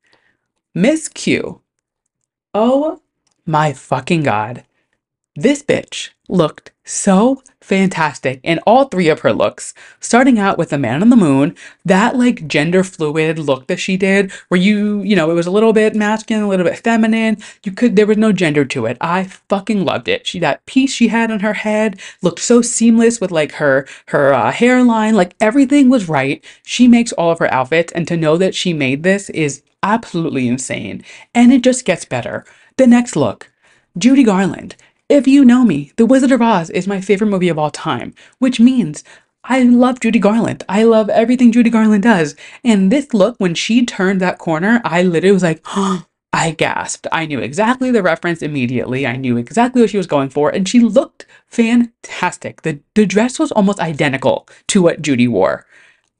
Miss 0.73 1.09
Q. 1.09 1.61
Oh 2.55 3.03
my 3.45 3.73
fucking 3.73 4.23
god. 4.23 4.65
This 5.35 5.61
bitch 5.65 6.11
looked 6.29 6.73
so 6.85 7.43
fantastic 7.61 8.39
in 8.43 8.61
all 8.61 8.85
three 8.85 9.09
of 9.09 9.21
her 9.21 9.33
looks. 9.33 9.75
Starting 9.99 10.39
out 10.39 10.57
with 10.57 10.71
the 10.71 10.79
man 10.79 11.03
on 11.03 11.11
the 11.11 11.17
moon, 11.17 11.55
that 11.85 12.17
like 12.17 12.47
gender 12.47 12.85
fluid 12.85 13.39
look 13.39 13.67
that 13.67 13.81
she 13.81 13.97
did, 13.97 14.31
where 14.49 14.61
you, 14.61 15.03
you 15.03 15.17
know, 15.17 15.31
it 15.31 15.35
was 15.35 15.47
a 15.47 15.51
little 15.51 15.73
bit 15.73 15.97
masculine, 15.97 16.45
a 16.45 16.49
little 16.49 16.65
bit 16.65 16.79
feminine. 16.79 17.39
You 17.65 17.73
could, 17.73 17.97
there 17.97 18.07
was 18.07 18.17
no 18.17 18.33
gender 18.33 18.65
to 18.67 18.87
it. 18.87 18.97
I 19.01 19.25
fucking 19.25 19.85
loved 19.85 20.09
it. 20.09 20.27
She, 20.27 20.39
that 20.39 20.65
piece 20.67 20.93
she 20.93 21.09
had 21.09 21.31
on 21.31 21.41
her 21.41 21.55
head 21.55 22.01
looked 22.23 22.41
so 22.41 22.63
seamless 22.63 23.21
with 23.21 23.33
like 23.33 23.53
her, 23.53 23.87
her 24.09 24.33
uh, 24.33 24.53
hairline, 24.53 25.15
like 25.15 25.35
everything 25.41 25.89
was 25.89 26.09
right. 26.09 26.45
She 26.63 26.87
makes 26.87 27.13
all 27.13 27.33
of 27.33 27.41
her 27.41 27.53
outfits, 27.53 27.93
and 27.93 28.07
to 28.09 28.17
know 28.17 28.37
that 28.37 28.55
she 28.55 28.73
made 28.73 29.03
this 29.03 29.29
is 29.31 29.63
absolutely 29.83 30.47
insane. 30.49 31.05
And 31.35 31.53
it 31.53 31.63
just 31.63 31.85
gets 31.85 32.05
better. 32.05 32.45
The 32.77 32.87
next 32.87 33.17
look, 33.17 33.51
Judy 33.99 34.23
Garland. 34.23 34.77
If 35.09 35.29
you 35.29 35.45
know 35.45 35.65
me, 35.65 35.93
The 35.95 36.05
Wizard 36.05 36.33
of 36.33 36.43
Oz 36.43 36.69
is 36.71 36.89
my 36.89 37.01
favorite 37.01 37.29
movie 37.29 37.49
of 37.49 37.61
all 37.61 37.71
time, 37.71 38.13
which 38.41 38.59
means 38.59 39.05
I 39.45 39.63
love 39.63 40.01
Judy 40.01 40.19
Garland. 40.19 40.65
I 40.69 40.83
love 40.83 41.09
everything 41.11 41.53
Judy 41.53 41.71
Garland 41.71 42.03
does. 42.03 42.35
And 42.65 42.91
this 42.91 43.15
look, 43.15 43.37
when 43.39 43.55
she 43.55 43.87
turned 43.87 44.21
that 44.21 44.39
corner, 44.39 44.81
I 44.85 45.05
literally 45.05 45.33
was 45.33 45.45
like, 45.45 45.61
oh, 45.77 46.07
I 46.33 46.51
gasped. 46.51 47.07
I 47.13 47.25
knew 47.25 47.39
exactly 47.39 47.93
the 47.93 48.03
reference 48.03 48.43
immediately. 48.43 49.07
I 49.07 49.15
knew 49.15 49.37
exactly 49.37 49.81
what 49.81 49.91
she 49.91 49.97
was 49.97 50.09
going 50.09 50.29
for, 50.29 50.51
and 50.51 50.69
she 50.69 50.81
looked 50.81 51.25
fantastic. 51.47 52.63
The, 52.63 52.81
the 52.97 53.07
dress 53.07 53.39
was 53.39 53.53
almost 53.53 53.79
identical 53.79 54.49
to 54.67 54.83
what 54.83 55.03
Judy 55.03 55.29
wore. 55.29 55.67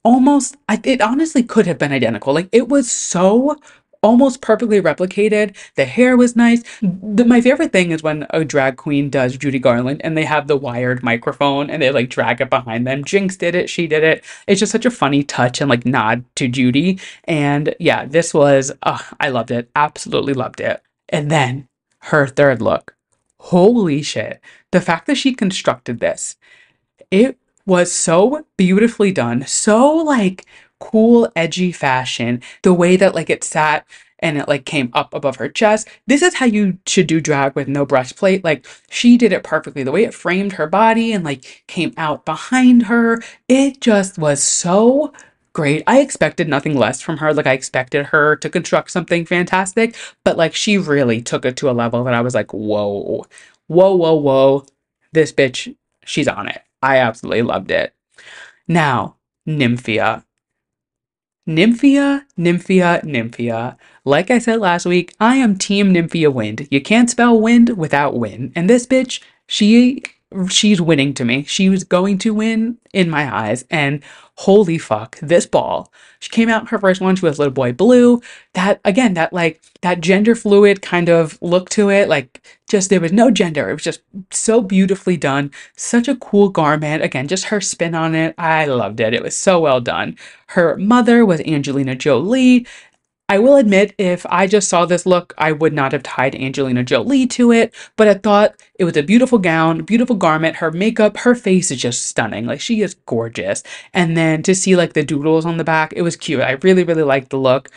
Almost, 0.05 0.55
it 0.85 1.01
honestly 1.01 1.43
could 1.43 1.67
have 1.67 1.77
been 1.77 1.91
identical. 1.91 2.33
Like, 2.33 2.47
it 2.53 2.69
was 2.69 2.89
so 2.89 3.57
almost 4.01 4.41
perfectly 4.41 4.81
replicated. 4.81 5.55
The 5.75 5.85
hair 5.85 6.17
was 6.17 6.35
nice. 6.35 6.63
The, 6.81 7.25
my 7.25 7.41
favorite 7.41 7.71
thing 7.71 7.91
is 7.91 8.03
when 8.03 8.25
a 8.29 8.45
drag 8.45 8.77
queen 8.77 9.09
does 9.09 9.37
Judy 9.37 9.59
Garland 9.59 10.01
and 10.03 10.17
they 10.17 10.25
have 10.25 10.47
the 10.47 10.57
wired 10.57 11.03
microphone 11.03 11.69
and 11.69 11.81
they 11.81 11.91
like 11.91 12.09
drag 12.09 12.41
it 12.41 12.49
behind 12.49 12.85
them. 12.87 13.03
Jinkx 13.03 13.37
did 13.37 13.55
it, 13.55 13.69
she 13.69 13.87
did 13.87 14.03
it. 14.03 14.23
It's 14.47 14.59
just 14.59 14.71
such 14.71 14.85
a 14.85 14.91
funny 14.91 15.23
touch 15.23 15.61
and 15.61 15.69
like 15.69 15.85
nod 15.85 16.23
to 16.35 16.47
Judy. 16.47 16.99
And 17.25 17.75
yeah, 17.79 18.05
this 18.05 18.33
was, 18.33 18.71
uh, 18.83 19.01
I 19.19 19.29
loved 19.29 19.51
it. 19.51 19.69
Absolutely 19.75 20.33
loved 20.33 20.59
it. 20.59 20.81
And 21.09 21.31
then 21.31 21.67
her 21.99 22.27
third 22.27 22.61
look. 22.61 22.95
Holy 23.39 24.01
shit. 24.01 24.41
The 24.71 24.81
fact 24.81 25.07
that 25.07 25.15
she 25.15 25.33
constructed 25.33 25.99
this, 25.99 26.35
it 27.11 27.37
was 27.65 27.91
so 27.91 28.45
beautifully 28.55 29.11
done. 29.11 29.45
So 29.45 29.93
like 29.95 30.45
cool, 30.79 31.31
edgy 31.35 31.71
fashion. 31.71 32.41
The 32.63 32.73
way 32.73 32.95
that 32.95 33.15
like 33.15 33.29
it 33.29 33.43
sat 33.43 33.85
and 34.19 34.37
it 34.37 34.47
like 34.47 34.65
came 34.65 34.89
up 34.93 35.13
above 35.13 35.35
her 35.37 35.49
chest. 35.49 35.87
This 36.07 36.21
is 36.21 36.35
how 36.35 36.45
you 36.45 36.79
should 36.85 37.07
do 37.07 37.21
drag 37.21 37.55
with 37.55 37.67
no 37.67 37.85
breastplate. 37.85 38.43
Like 38.43 38.65
she 38.89 39.17
did 39.17 39.31
it 39.31 39.43
perfectly. 39.43 39.83
The 39.83 39.91
way 39.91 40.03
it 40.03 40.13
framed 40.13 40.53
her 40.53 40.67
body 40.67 41.13
and 41.13 41.23
like 41.23 41.63
came 41.67 41.93
out 41.97 42.25
behind 42.25 42.83
her, 42.83 43.21
it 43.47 43.81
just 43.81 44.17
was 44.17 44.41
so 44.41 45.13
great. 45.53 45.83
I 45.87 46.01
expected 46.01 46.47
nothing 46.47 46.77
less 46.77 47.01
from 47.01 47.17
her. 47.17 47.33
Like 47.33 47.47
I 47.47 47.53
expected 47.53 48.07
her 48.07 48.35
to 48.37 48.49
construct 48.49 48.91
something 48.91 49.25
fantastic, 49.25 49.95
but 50.23 50.37
like 50.37 50.53
she 50.55 50.77
really 50.77 51.21
took 51.21 51.45
it 51.45 51.57
to 51.57 51.69
a 51.69 51.71
level 51.71 52.03
that 52.03 52.13
I 52.13 52.21
was 52.21 52.35
like, 52.35 52.53
whoa, 52.53 53.25
whoa, 53.67 53.95
whoa, 53.95 54.13
whoa. 54.13 54.65
This 55.13 55.31
bitch, 55.31 55.75
she's 56.05 56.27
on 56.27 56.47
it. 56.47 56.61
I 56.81 56.97
absolutely 56.97 57.41
loved 57.41 57.71
it. 57.71 57.93
Now, 58.67 59.15
Nymphia. 59.47 60.23
Nymphia, 61.47 62.25
Nymphia, 62.37 63.01
Nymphia. 63.03 63.77
Like 64.03 64.29
I 64.29 64.37
said 64.37 64.59
last 64.59 64.85
week, 64.85 65.15
I 65.19 65.37
am 65.37 65.57
Team 65.57 65.93
Nymphia 65.93 66.31
Wind. 66.31 66.67
You 66.69 66.81
can't 66.81 67.09
spell 67.09 67.39
wind 67.39 67.77
without 67.77 68.15
win. 68.15 68.51
And 68.53 68.69
this 68.69 68.85
bitch, 68.85 69.21
she 69.47 70.03
she's 70.49 70.81
winning 70.81 71.13
to 71.15 71.25
me. 71.25 71.43
She 71.43 71.69
was 71.69 71.83
going 71.83 72.17
to 72.19 72.33
win 72.33 72.77
in 72.93 73.09
my 73.09 73.33
eyes. 73.33 73.65
And 73.69 74.03
holy 74.35 74.77
fuck, 74.77 75.17
this 75.19 75.45
ball. 75.45 75.91
She 76.19 76.29
came 76.29 76.49
out 76.49 76.69
her 76.69 76.79
first 76.79 77.01
one, 77.01 77.15
she 77.15 77.25
was 77.25 77.39
little 77.39 77.53
boy 77.53 77.73
blue. 77.73 78.21
That 78.53 78.79
again, 78.85 79.13
that 79.15 79.33
like 79.33 79.61
that 79.81 80.01
gender 80.01 80.35
fluid 80.35 80.81
kind 80.81 81.09
of 81.09 81.37
look 81.41 81.69
to 81.71 81.89
it. 81.89 82.09
Like 82.09 82.41
just 82.69 82.89
there 82.89 82.99
was 82.99 83.11
no 83.11 83.31
gender. 83.31 83.69
It 83.69 83.73
was 83.73 83.83
just 83.83 84.01
so 84.31 84.61
beautifully 84.61 85.17
done. 85.17 85.51
Such 85.75 86.07
a 86.07 86.15
cool 86.15 86.49
garment. 86.49 87.03
Again, 87.03 87.27
just 87.27 87.45
her 87.45 87.61
spin 87.61 87.95
on 87.95 88.13
it. 88.13 88.35
I 88.37 88.65
loved 88.65 88.99
it. 88.99 89.13
It 89.13 89.23
was 89.23 89.35
so 89.35 89.59
well 89.59 89.79
done. 89.79 90.17
Her 90.47 90.77
mother 90.77 91.25
was 91.25 91.41
Angelina 91.41 91.95
Jolie. 91.95 92.65
I 93.29 93.39
will 93.39 93.57
admit, 93.57 93.93
if 93.97 94.25
I 94.29 94.47
just 94.47 94.69
saw 94.69 94.85
this 94.85 95.05
look, 95.05 95.33
I 95.37 95.51
would 95.51 95.73
not 95.73 95.91
have 95.91 96.03
tied 96.03 96.33
Angelina 96.33 96.81
Jolie 96.83 97.27
to 97.27 97.51
it, 97.51 97.75
but 97.97 98.07
I 98.07 98.13
thought 98.13 98.55
it 98.79 98.85
was 98.85 98.95
a 98.95 99.03
beautiful 99.03 99.37
gown, 99.37 99.81
beautiful 99.83 100.15
garment. 100.15 100.55
Her 100.55 100.71
makeup, 100.71 101.17
her 101.17 101.35
face 101.35 101.69
is 101.69 101.81
just 101.81 102.05
stunning. 102.05 102.45
Like, 102.45 102.61
she 102.61 102.81
is 102.81 102.93
gorgeous. 102.93 103.63
And 103.93 104.15
then 104.15 104.43
to 104.43 104.55
see 104.55 104.77
like 104.77 104.93
the 104.93 105.03
doodles 105.03 105.45
on 105.45 105.57
the 105.57 105.65
back, 105.65 105.91
it 105.93 106.03
was 106.03 106.15
cute. 106.15 106.41
I 106.41 106.51
really, 106.61 106.85
really 106.85 107.03
liked 107.03 107.29
the 107.29 107.37
look. 107.37 107.69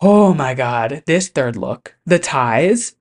Oh 0.00 0.32
my 0.32 0.54
god, 0.54 1.02
this 1.04 1.28
third 1.28 1.56
look, 1.56 1.94
the 2.06 2.18
ties. 2.18 2.94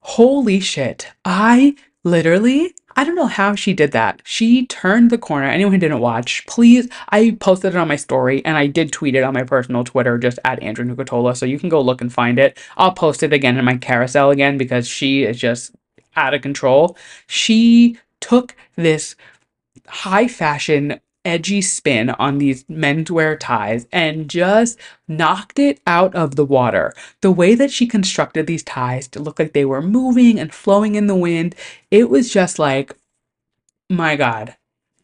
Holy 0.00 0.58
shit. 0.58 1.12
I 1.24 1.76
literally 2.02 2.74
I 2.96 3.04
don't 3.04 3.14
know 3.14 3.26
how 3.26 3.54
she 3.54 3.72
did 3.72 3.92
that. 3.92 4.20
She 4.24 4.66
turned 4.66 5.10
the 5.10 5.18
corner. 5.18 5.46
Anyone 5.46 5.72
who 5.72 5.78
didn't 5.78 6.00
watch, 6.00 6.44
please, 6.46 6.88
I 7.10 7.36
posted 7.40 7.74
it 7.74 7.78
on 7.78 7.88
my 7.88 7.96
story 7.96 8.44
and 8.44 8.56
I 8.56 8.66
did 8.66 8.92
tweet 8.92 9.14
it 9.14 9.22
on 9.22 9.34
my 9.34 9.44
personal 9.44 9.84
Twitter, 9.84 10.18
just 10.18 10.38
at 10.44 10.62
Andrew 10.62 10.84
Nucatola. 10.84 11.36
So 11.36 11.46
you 11.46 11.58
can 11.58 11.68
go 11.68 11.80
look 11.80 12.00
and 12.00 12.12
find 12.12 12.38
it. 12.38 12.58
I'll 12.76 12.92
post 12.92 13.22
it 13.22 13.32
again 13.32 13.58
in 13.58 13.64
my 13.64 13.76
carousel 13.76 14.30
again 14.30 14.58
because 14.58 14.88
she 14.88 15.24
is 15.24 15.38
just 15.38 15.74
out 16.16 16.34
of 16.34 16.42
control. 16.42 16.96
She 17.26 17.98
took 18.20 18.54
this 18.76 19.16
high 19.86 20.28
fashion 20.28 21.00
edgy 21.24 21.60
spin 21.60 22.10
on 22.10 22.38
these 22.38 22.64
menswear 22.64 23.38
ties 23.38 23.86
and 23.92 24.28
just 24.28 24.78
knocked 25.06 25.58
it 25.58 25.80
out 25.86 26.14
of 26.14 26.36
the 26.36 26.44
water. 26.44 26.94
The 27.20 27.30
way 27.30 27.54
that 27.54 27.70
she 27.70 27.86
constructed 27.86 28.46
these 28.46 28.62
ties 28.62 29.08
to 29.08 29.20
look 29.20 29.38
like 29.38 29.52
they 29.52 29.64
were 29.64 29.82
moving 29.82 30.38
and 30.38 30.52
flowing 30.52 30.94
in 30.94 31.06
the 31.06 31.16
wind, 31.16 31.54
it 31.90 32.08
was 32.08 32.32
just 32.32 32.58
like, 32.58 32.96
my 33.88 34.16
God, 34.16 34.56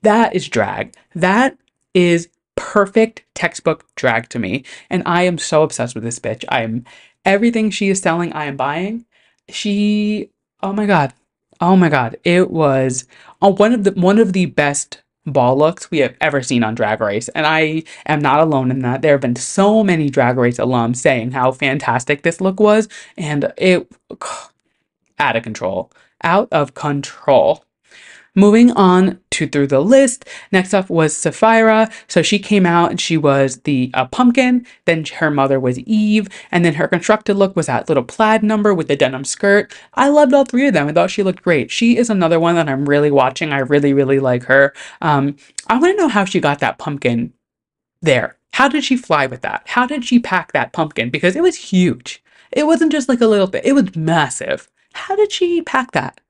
that 0.03 0.35
is 0.35 0.49
drag. 0.49 0.95
That 1.14 1.59
is 1.93 2.29
perfect 2.55 3.25
textbook 3.35 3.85
drag 3.95 4.29
to 4.31 4.39
me. 4.39 4.64
And 4.89 5.03
I 5.05 5.23
am 5.23 5.39
so 5.39 5.62
obsessed 5.62 5.95
with 5.95 6.05
this 6.05 6.19
bitch. 6.19 6.45
I 6.49 6.62
am 6.62 6.85
everything 7.25 7.71
she 7.71 7.89
is 7.89 8.01
selling, 8.01 8.33
I 8.33 8.47
am 8.47 8.57
buying. 8.57 9.05
She, 9.49 10.31
oh 10.62 10.73
my 10.73 10.87
God. 10.87 11.12
Oh 11.61 11.77
my 11.77 11.89
God. 11.89 12.17
It 12.25 12.51
was 12.51 13.07
uh, 13.43 13.51
one 13.51 13.73
of 13.73 13.85
the 13.85 13.93
one 13.93 14.19
of 14.19 14.33
the 14.33 14.47
best 14.47 15.03
ball 15.27 15.57
looks 15.59 15.91
we 15.91 15.99
have 15.99 16.14
ever 16.20 16.43
seen 16.43 16.62
on 16.62 16.74
Drag 16.74 17.01
Race. 17.01 17.29
And 17.31 17.47
I 17.47 17.83
am 18.07 18.20
not 18.20 18.41
alone 18.41 18.70
in 18.70 18.81
that. 18.81 19.03
There 19.03 19.12
have 19.12 19.20
been 19.20 19.37
so 19.37 19.85
many 19.85 20.09
Drag 20.09 20.37
Race 20.37 20.59
alums 20.59 20.97
saying 20.97 21.33
how 21.33 21.53
fantastic 21.53 22.22
this 22.22 22.41
look 22.41 22.61
was, 22.61 22.89
and 23.16 23.53
it 23.59 23.91
out 25.18 25.37
of 25.37 25.43
control. 25.43 25.91
Out 26.22 26.49
of 26.51 26.74
control. 26.74 27.66
Moving 28.39 28.70
on 28.72 29.18
to 29.30 29.49
through 29.49 29.68
the 29.68 29.80
list, 29.80 30.26
next 30.53 30.74
up 30.74 30.91
was 30.91 31.16
Sapphira. 31.16 31.91
So 32.07 32.20
she 32.20 32.39
came 32.39 32.66
out 32.66 32.91
and 32.91 33.01
she 33.01 33.16
was 33.16 33.62
the 33.62 33.91
uh, 33.95 34.05
pumpkin. 34.05 34.66
Then 34.84 35.07
her 35.07 35.30
mother 35.30 35.59
was 35.59 35.78
Eve, 35.80 36.28
and 36.53 36.62
then 36.62 36.74
her 36.74 36.87
constructed 36.87 37.34
look 37.34 37.57
was 37.57 37.66
that 37.66 37.89
little 37.89 38.05
plaid 38.05 38.43
number 38.43 38.74
with 38.74 38.89
the 38.89 38.97
denim 38.97 39.24
skirt. 39.24 39.74
I 39.95 40.09
loved 40.09 40.34
all 40.34 40.45
three 40.45 40.68
of 40.68 40.74
them. 40.74 40.87
I 40.87 40.93
thought 40.93 41.11
she 41.11 41.22
looked 41.22 41.43
great. 41.43 41.70
She 41.70 41.97
is 41.97 42.11
another 42.11 42.39
one 42.39 42.57
that 42.57 42.68
I'm 42.68 42.87
really 42.87 43.11
watching. 43.11 43.53
I 43.53 43.61
really, 43.61 43.95
really 43.95 44.20
like 44.20 44.45
her. 44.45 44.74
Um, 45.01 45.37
I 45.68 45.78
want 45.78 45.97
to 45.97 46.03
know 46.03 46.09
how 46.09 46.26
she 46.26 46.39
got 46.39 46.59
that 46.61 46.78
pumpkin 46.78 47.32
there. 48.03 48.37
How 48.53 48.68
did 48.68 48.84
she 48.84 48.99
fly 48.99 49.26
with 49.26 49.41
that? 49.43 49.62
How 49.66 49.87
did 49.87 50.05
she 50.05 50.18
pack 50.18 50.53
that 50.53 50.74
pumpkin? 50.74 51.09
Because 51.09 51.37
it 51.37 51.43
was 51.43 51.57
huge. 51.57 52.22
It 52.53 52.66
wasn't 52.66 52.93
just 52.93 53.09
like 53.09 53.20
a 53.22 53.26
little 53.26 53.47
bit. 53.47 53.64
It 53.64 53.72
was 53.72 53.97
massive. 53.97 54.70
How 54.93 55.16
did 55.16 55.32
she 55.32 55.62
pack 55.62 55.93
that? 55.93 56.20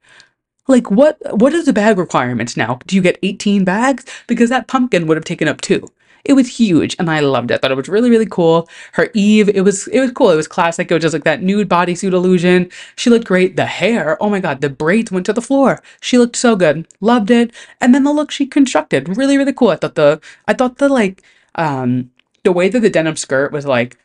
Like 0.68 0.90
what 0.90 1.18
what 1.38 1.52
is 1.52 1.66
the 1.66 1.72
bag 1.72 1.98
requirement 1.98 2.56
now? 2.56 2.78
Do 2.86 2.96
you 2.96 3.02
get 3.02 3.18
18 3.22 3.64
bags? 3.64 4.04
Because 4.26 4.50
that 4.50 4.68
pumpkin 4.68 5.06
would 5.06 5.16
have 5.16 5.24
taken 5.24 5.48
up 5.48 5.60
two. 5.60 5.88
It 6.24 6.32
was 6.32 6.58
huge 6.58 6.96
and 6.98 7.08
I 7.08 7.20
loved 7.20 7.52
it. 7.52 7.54
I 7.54 7.58
thought 7.58 7.70
it 7.70 7.76
was 7.76 7.88
really, 7.88 8.10
really 8.10 8.26
cool. 8.26 8.68
Her 8.92 9.08
Eve, 9.14 9.48
it 9.48 9.60
was 9.60 9.86
it 9.88 10.00
was 10.00 10.10
cool. 10.10 10.30
It 10.30 10.36
was 10.36 10.48
classic. 10.48 10.90
It 10.90 10.94
was 10.94 11.02
just 11.02 11.12
like 11.12 11.24
that 11.24 11.42
nude 11.42 11.68
bodysuit 11.68 12.12
illusion. 12.12 12.68
She 12.96 13.10
looked 13.10 13.26
great. 13.26 13.56
The 13.56 13.66
hair, 13.66 14.20
oh 14.20 14.28
my 14.28 14.40
god, 14.40 14.60
the 14.60 14.68
braids 14.70 15.12
went 15.12 15.26
to 15.26 15.32
the 15.32 15.40
floor. 15.40 15.80
She 16.00 16.18
looked 16.18 16.36
so 16.36 16.56
good. 16.56 16.88
Loved 17.00 17.30
it. 17.30 17.52
And 17.80 17.94
then 17.94 18.02
the 18.02 18.12
look 18.12 18.32
she 18.32 18.46
constructed, 18.46 19.16
really, 19.16 19.38
really 19.38 19.52
cool. 19.52 19.68
I 19.68 19.76
thought 19.76 19.94
the 19.94 20.20
I 20.48 20.52
thought 20.54 20.78
the 20.78 20.88
like 20.88 21.22
um 21.54 22.10
the 22.42 22.52
way 22.52 22.68
that 22.68 22.80
the 22.80 22.90
denim 22.90 23.16
skirt 23.16 23.52
was 23.52 23.66
like 23.66 23.96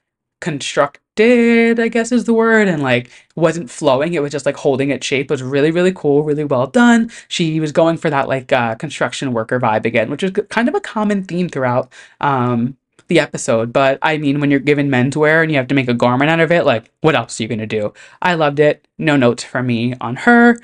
constructed, 0.41 1.79
I 1.79 1.87
guess 1.87 2.11
is 2.11 2.25
the 2.25 2.33
word, 2.33 2.67
and 2.67 2.83
like 2.83 3.09
wasn't 3.35 3.69
flowing. 3.69 4.13
It 4.13 4.21
was 4.21 4.31
just 4.31 4.45
like 4.45 4.57
holding 4.57 4.89
its 4.89 5.05
shape. 5.07 5.25
It 5.25 5.31
was 5.31 5.43
really, 5.43 5.71
really 5.71 5.93
cool, 5.93 6.23
really 6.23 6.43
well 6.43 6.67
done. 6.67 7.09
She 7.29 7.59
was 7.59 7.71
going 7.71 7.97
for 7.97 8.09
that 8.09 8.27
like 8.27 8.51
uh, 8.51 8.75
construction 8.75 9.31
worker 9.33 9.59
vibe 9.59 9.85
again, 9.85 10.09
which 10.09 10.23
is 10.23 10.31
kind 10.49 10.67
of 10.67 10.75
a 10.75 10.81
common 10.81 11.23
theme 11.23 11.47
throughout 11.47 11.91
um, 12.19 12.77
the 13.07 13.19
episode. 13.19 13.71
But 13.71 13.99
I 14.01 14.17
mean, 14.17 14.39
when 14.39 14.51
you're 14.51 14.59
given 14.59 14.89
menswear 14.89 15.41
and 15.41 15.51
you 15.51 15.57
have 15.57 15.67
to 15.67 15.75
make 15.75 15.89
a 15.89 15.93
garment 15.93 16.29
out 16.31 16.39
of 16.41 16.51
it, 16.51 16.65
like 16.65 16.91
what 17.01 17.15
else 17.15 17.39
are 17.39 17.43
you 17.43 17.49
gonna 17.49 17.65
do? 17.67 17.93
I 18.21 18.33
loved 18.33 18.59
it. 18.59 18.85
No 18.97 19.15
notes 19.15 19.43
from 19.43 19.67
me 19.67 19.93
on 20.01 20.17
her. 20.17 20.59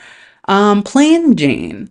Um, 0.50 0.84
Plane 0.84 1.36
Jane 1.36 1.90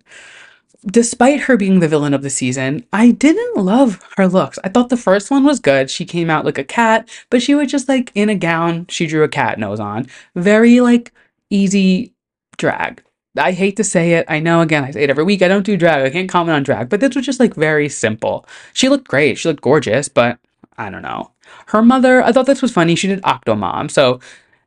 despite 0.87 1.41
her 1.43 1.57
being 1.57 1.81
the 1.81 1.89
villain 1.89 2.15
of 2.15 2.23
the 2.23 2.31
season, 2.31 2.85
I 2.93 3.11
didn't 3.11 3.57
love 3.57 4.01
her 4.17 4.29
looks. 4.29 4.59
I 4.63 4.69
thought 4.69 4.89
the 4.89 4.97
first 4.97 5.31
one 5.31 5.45
was 5.45 5.61
good. 5.61 5.91
She 5.91 6.05
came 6.05 6.31
out 6.31 6.45
like 6.45 6.59
a 6.59 6.65
cat, 6.65 7.09
but 7.31 7.43
she 7.43 7.55
was 7.55 7.71
just 7.71 7.89
like 7.89 8.13
in 8.15 8.29
a 8.29 8.35
gown. 8.35 8.87
She 8.89 9.07
drew 9.07 9.25
a 9.25 9.29
cat 9.29 9.59
nose 9.59 9.81
on. 9.81 10.07
Very 10.35 10.81
like 10.81 11.13
easy 11.51 12.15
drag. 12.57 13.03
I 13.39 13.53
hate 13.53 13.77
to 13.77 13.85
say 13.85 14.15
it. 14.15 14.25
I 14.29 14.41
know, 14.41 14.63
again, 14.63 14.85
I 14.85 14.91
say 14.93 15.03
it 15.03 15.11
every 15.11 15.25
week. 15.25 15.43
I 15.43 15.49
don't 15.49 15.67
do 15.67 15.77
drag. 15.77 16.07
I 16.07 16.11
can't 16.11 16.29
comment 16.29 16.57
on 16.57 16.63
drag, 16.63 16.89
but 16.89 17.01
this 17.01 17.15
was 17.15 17.27
just 17.27 17.41
like 17.41 17.55
very 17.55 17.89
simple. 17.89 18.47
She 18.73 18.89
looked 18.89 19.09
great. 19.09 19.39
She 19.39 19.49
looked 19.49 19.63
gorgeous, 19.63 20.09
but 20.09 20.39
I 20.79 20.89
don't 20.89 21.03
know. 21.03 21.33
Her 21.67 21.83
mother, 21.83 22.23
I 22.23 22.33
thought 22.33 22.47
this 22.47 22.63
was 22.63 22.73
funny. 22.73 22.95
She 22.95 23.09
did 23.09 23.23
Octomom. 23.23 23.91
So 23.91 24.21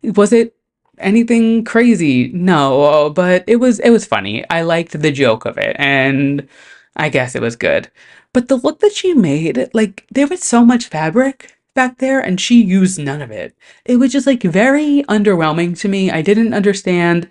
was 0.03 0.31
it 0.33 0.55
anything 0.99 1.63
crazy? 1.63 2.29
No, 2.33 2.83
uh, 2.83 3.09
but 3.09 3.43
it 3.47 3.57
was 3.57 3.79
it 3.79 3.89
was 3.91 4.05
funny. 4.05 4.45
I 4.49 4.61
liked 4.63 4.99
the 5.01 5.11
joke 5.11 5.45
of 5.45 5.57
it 5.57 5.75
and 5.79 6.47
I 6.95 7.09
guess 7.09 7.35
it 7.35 7.41
was 7.41 7.55
good. 7.55 7.89
But 8.33 8.47
the 8.47 8.57
look 8.57 8.79
that 8.79 8.93
she 8.93 9.13
made, 9.13 9.69
like 9.73 10.05
there 10.11 10.27
was 10.27 10.43
so 10.43 10.63
much 10.65 10.87
fabric 10.87 11.57
back 11.73 11.97
there 11.99 12.19
and 12.19 12.39
she 12.39 12.61
used 12.61 12.99
none 12.99 13.21
of 13.21 13.31
it. 13.31 13.55
It 13.85 13.97
was 13.97 14.11
just 14.11 14.27
like 14.27 14.43
very 14.43 15.03
underwhelming 15.09 15.79
to 15.79 15.87
me. 15.87 16.11
I 16.11 16.21
didn't 16.21 16.53
understand 16.53 17.29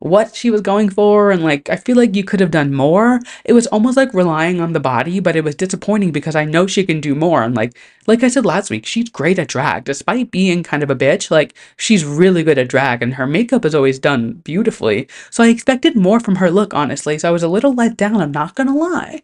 what 0.00 0.34
she 0.34 0.50
was 0.50 0.60
going 0.60 0.90
for 0.90 1.30
and 1.30 1.42
like 1.42 1.68
I 1.70 1.76
feel 1.76 1.96
like 1.96 2.14
you 2.14 2.24
could 2.24 2.40
have 2.40 2.50
done 2.50 2.74
more. 2.74 3.20
It 3.44 3.52
was 3.52 3.66
almost 3.68 3.96
like 3.96 4.12
relying 4.14 4.60
on 4.60 4.72
the 4.72 4.80
body, 4.80 5.20
but 5.20 5.36
it 5.36 5.44
was 5.44 5.54
disappointing 5.54 6.12
because 6.12 6.36
I 6.36 6.44
know 6.44 6.66
she 6.66 6.84
can 6.84 7.00
do 7.00 7.14
more 7.14 7.42
and 7.42 7.54
like 7.54 7.76
like 8.06 8.22
I 8.22 8.28
said 8.28 8.46
last 8.46 8.70
week, 8.70 8.86
she's 8.86 9.08
great 9.08 9.38
at 9.38 9.48
drag 9.48 9.84
despite 9.84 10.30
being 10.30 10.62
kind 10.62 10.82
of 10.82 10.90
a 10.90 10.96
bitch. 10.96 11.30
Like 11.30 11.54
she's 11.76 12.04
really 12.04 12.42
good 12.42 12.58
at 12.58 12.68
drag 12.68 13.02
and 13.02 13.14
her 13.14 13.26
makeup 13.26 13.64
is 13.64 13.74
always 13.74 13.98
done 13.98 14.32
beautifully. 14.44 15.08
So 15.30 15.42
I 15.44 15.48
expected 15.48 15.96
more 15.96 16.20
from 16.20 16.36
her 16.36 16.50
look 16.50 16.74
honestly. 16.74 17.18
So 17.18 17.28
I 17.28 17.32
was 17.32 17.42
a 17.42 17.48
little 17.48 17.74
let 17.74 17.96
down, 17.96 18.20
I'm 18.20 18.32
not 18.32 18.54
going 18.54 18.68
to 18.68 18.74
lie. 18.74 19.22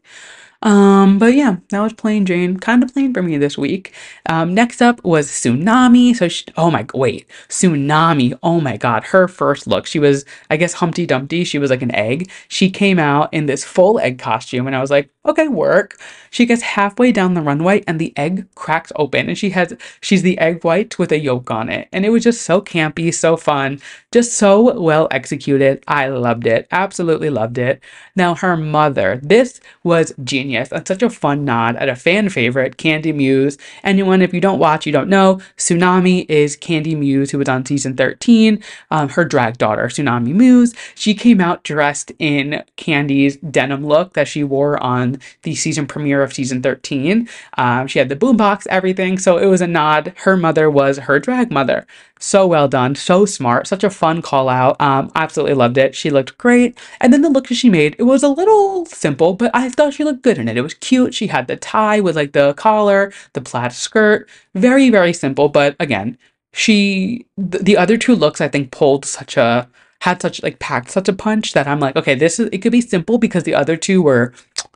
Um, 0.62 1.18
but 1.18 1.34
yeah, 1.34 1.56
that 1.70 1.80
was 1.80 1.92
Plane 1.92 2.24
Jane. 2.24 2.56
Kind 2.56 2.82
of 2.82 2.92
plain 2.92 3.12
for 3.12 3.22
me 3.22 3.36
this 3.36 3.58
week. 3.58 3.92
Um, 4.28 4.54
next 4.54 4.80
up 4.80 5.02
was 5.04 5.28
Xunami. 5.28 6.14
So, 6.14 6.28
she, 6.28 6.46
oh 6.56 6.70
my, 6.70 6.86
wait, 6.94 7.26
Xunami. 7.48 8.38
Oh 8.42 8.60
my 8.60 8.76
God. 8.76 9.02
Her 9.04 9.26
first 9.26 9.66
look, 9.66 9.86
she 9.86 9.98
was, 9.98 10.24
I 10.50 10.56
guess, 10.56 10.74
Humpty 10.74 11.04
Dumpty. 11.04 11.42
She 11.44 11.58
was 11.58 11.70
like 11.70 11.82
an 11.82 11.94
egg. 11.94 12.30
She 12.48 12.70
came 12.70 13.00
out 13.00 13.32
in 13.34 13.46
this 13.46 13.64
full 13.64 13.98
egg 13.98 14.18
costume, 14.18 14.68
and 14.68 14.76
I 14.76 14.80
was 14.80 14.90
like, 14.90 15.10
okay, 15.26 15.48
work. 15.48 15.98
She 16.30 16.46
gets 16.46 16.62
halfway 16.62 17.12
down 17.12 17.34
the 17.34 17.42
runway, 17.42 17.82
and 17.88 18.00
the 18.00 18.16
egg 18.16 18.46
cracks 18.54 18.92
open, 18.96 19.28
and 19.28 19.36
she 19.36 19.50
has, 19.50 19.76
she's 20.00 20.22
the 20.22 20.38
egg 20.38 20.64
white 20.64 20.98
with 20.98 21.10
a 21.12 21.18
yolk 21.18 21.50
on 21.50 21.68
it. 21.68 21.88
And 21.92 22.04
it 22.06 22.10
was 22.10 22.22
just 22.22 22.42
so 22.42 22.60
campy, 22.60 23.12
so 23.12 23.36
fun, 23.36 23.80
just 24.12 24.34
so 24.34 24.80
well 24.80 25.08
executed. 25.10 25.82
I 25.88 26.06
loved 26.08 26.46
it. 26.46 26.68
Absolutely 26.70 27.30
loved 27.30 27.58
it. 27.58 27.82
Now, 28.14 28.34
her 28.36 28.56
mother, 28.56 29.20
this 29.22 29.60
was 29.82 30.14
genius 30.22 30.51
genius 30.52 30.72
and 30.72 30.86
such 30.86 31.02
a 31.02 31.10
fun 31.10 31.44
nod 31.44 31.76
at 31.76 31.88
a 31.88 31.96
fan 31.96 32.28
favorite, 32.28 32.76
Kandy 32.76 33.14
Muse. 33.14 33.56
Anyone, 33.82 34.22
if 34.22 34.34
you 34.34 34.40
don't 34.40 34.58
watch, 34.58 34.86
you 34.86 34.92
don't 34.92 35.08
know, 35.08 35.40
Xunami 35.56 36.26
is 36.28 36.56
Kandy 36.56 36.96
Muse, 36.96 37.30
who 37.30 37.38
was 37.38 37.48
on 37.48 37.64
season 37.64 37.96
13, 37.96 38.62
um, 38.90 39.08
her 39.10 39.24
drag 39.24 39.58
daughter, 39.58 39.86
Xunami 39.86 40.34
Muse. 40.34 40.74
She 40.94 41.14
came 41.14 41.40
out 41.40 41.64
dressed 41.64 42.12
in 42.18 42.62
Kandy's 42.76 43.36
denim 43.36 43.86
look 43.86 44.12
that 44.14 44.28
she 44.28 44.44
wore 44.44 44.82
on 44.82 45.18
the 45.42 45.54
season 45.54 45.86
premiere 45.86 46.22
of 46.22 46.32
season 46.32 46.62
13. 46.62 47.28
Um, 47.56 47.86
she 47.86 47.98
had 47.98 48.08
the 48.08 48.16
boombox, 48.16 48.66
everything. 48.68 49.18
So 49.18 49.38
it 49.38 49.46
was 49.46 49.60
a 49.60 49.66
nod. 49.66 50.12
Her 50.18 50.36
mother 50.36 50.70
was 50.70 50.98
her 50.98 51.18
drag 51.18 51.50
mother. 51.50 51.86
So 52.24 52.46
well 52.46 52.68
done, 52.68 52.94
so 52.94 53.26
smart, 53.26 53.66
such 53.66 53.82
a 53.82 53.90
fun 53.90 54.22
call 54.22 54.48
out. 54.48 54.80
Um, 54.80 55.10
absolutely 55.16 55.54
loved 55.54 55.76
it. 55.76 55.96
She 55.96 56.08
looked 56.08 56.38
great. 56.38 56.78
And 57.00 57.12
then 57.12 57.20
the 57.20 57.28
look 57.28 57.48
that 57.48 57.56
she 57.56 57.68
made, 57.68 57.96
it 57.98 58.04
was 58.04 58.22
a 58.22 58.28
little 58.28 58.86
simple, 58.86 59.34
but 59.34 59.50
I 59.52 59.68
thought 59.68 59.94
she 59.94 60.04
looked 60.04 60.22
good 60.22 60.38
in 60.38 60.46
it. 60.46 60.56
It 60.56 60.62
was 60.62 60.74
cute. 60.74 61.14
She 61.14 61.26
had 61.26 61.48
the 61.48 61.56
tie 61.56 61.98
with 61.98 62.14
like 62.14 62.30
the 62.30 62.54
collar, 62.54 63.12
the 63.32 63.40
plaid 63.40 63.72
skirt. 63.72 64.28
Very, 64.54 64.88
very 64.88 65.12
simple. 65.12 65.48
But 65.48 65.74
again, 65.80 66.16
she, 66.52 67.26
th- 67.36 67.64
the 67.64 67.76
other 67.76 67.98
two 67.98 68.14
looks, 68.14 68.40
I 68.40 68.46
think, 68.46 68.70
pulled 68.70 69.04
such 69.04 69.36
a, 69.36 69.68
had 70.02 70.22
such 70.22 70.40
like 70.44 70.60
packed 70.60 70.92
such 70.92 71.08
a 71.08 71.12
punch 71.12 71.54
that 71.54 71.66
I'm 71.66 71.80
like, 71.80 71.96
okay, 71.96 72.14
this 72.14 72.38
is, 72.38 72.48
it 72.52 72.58
could 72.58 72.70
be 72.70 72.80
simple 72.80 73.18
because 73.18 73.42
the 73.42 73.56
other 73.56 73.76
two 73.76 74.00
were 74.00 74.32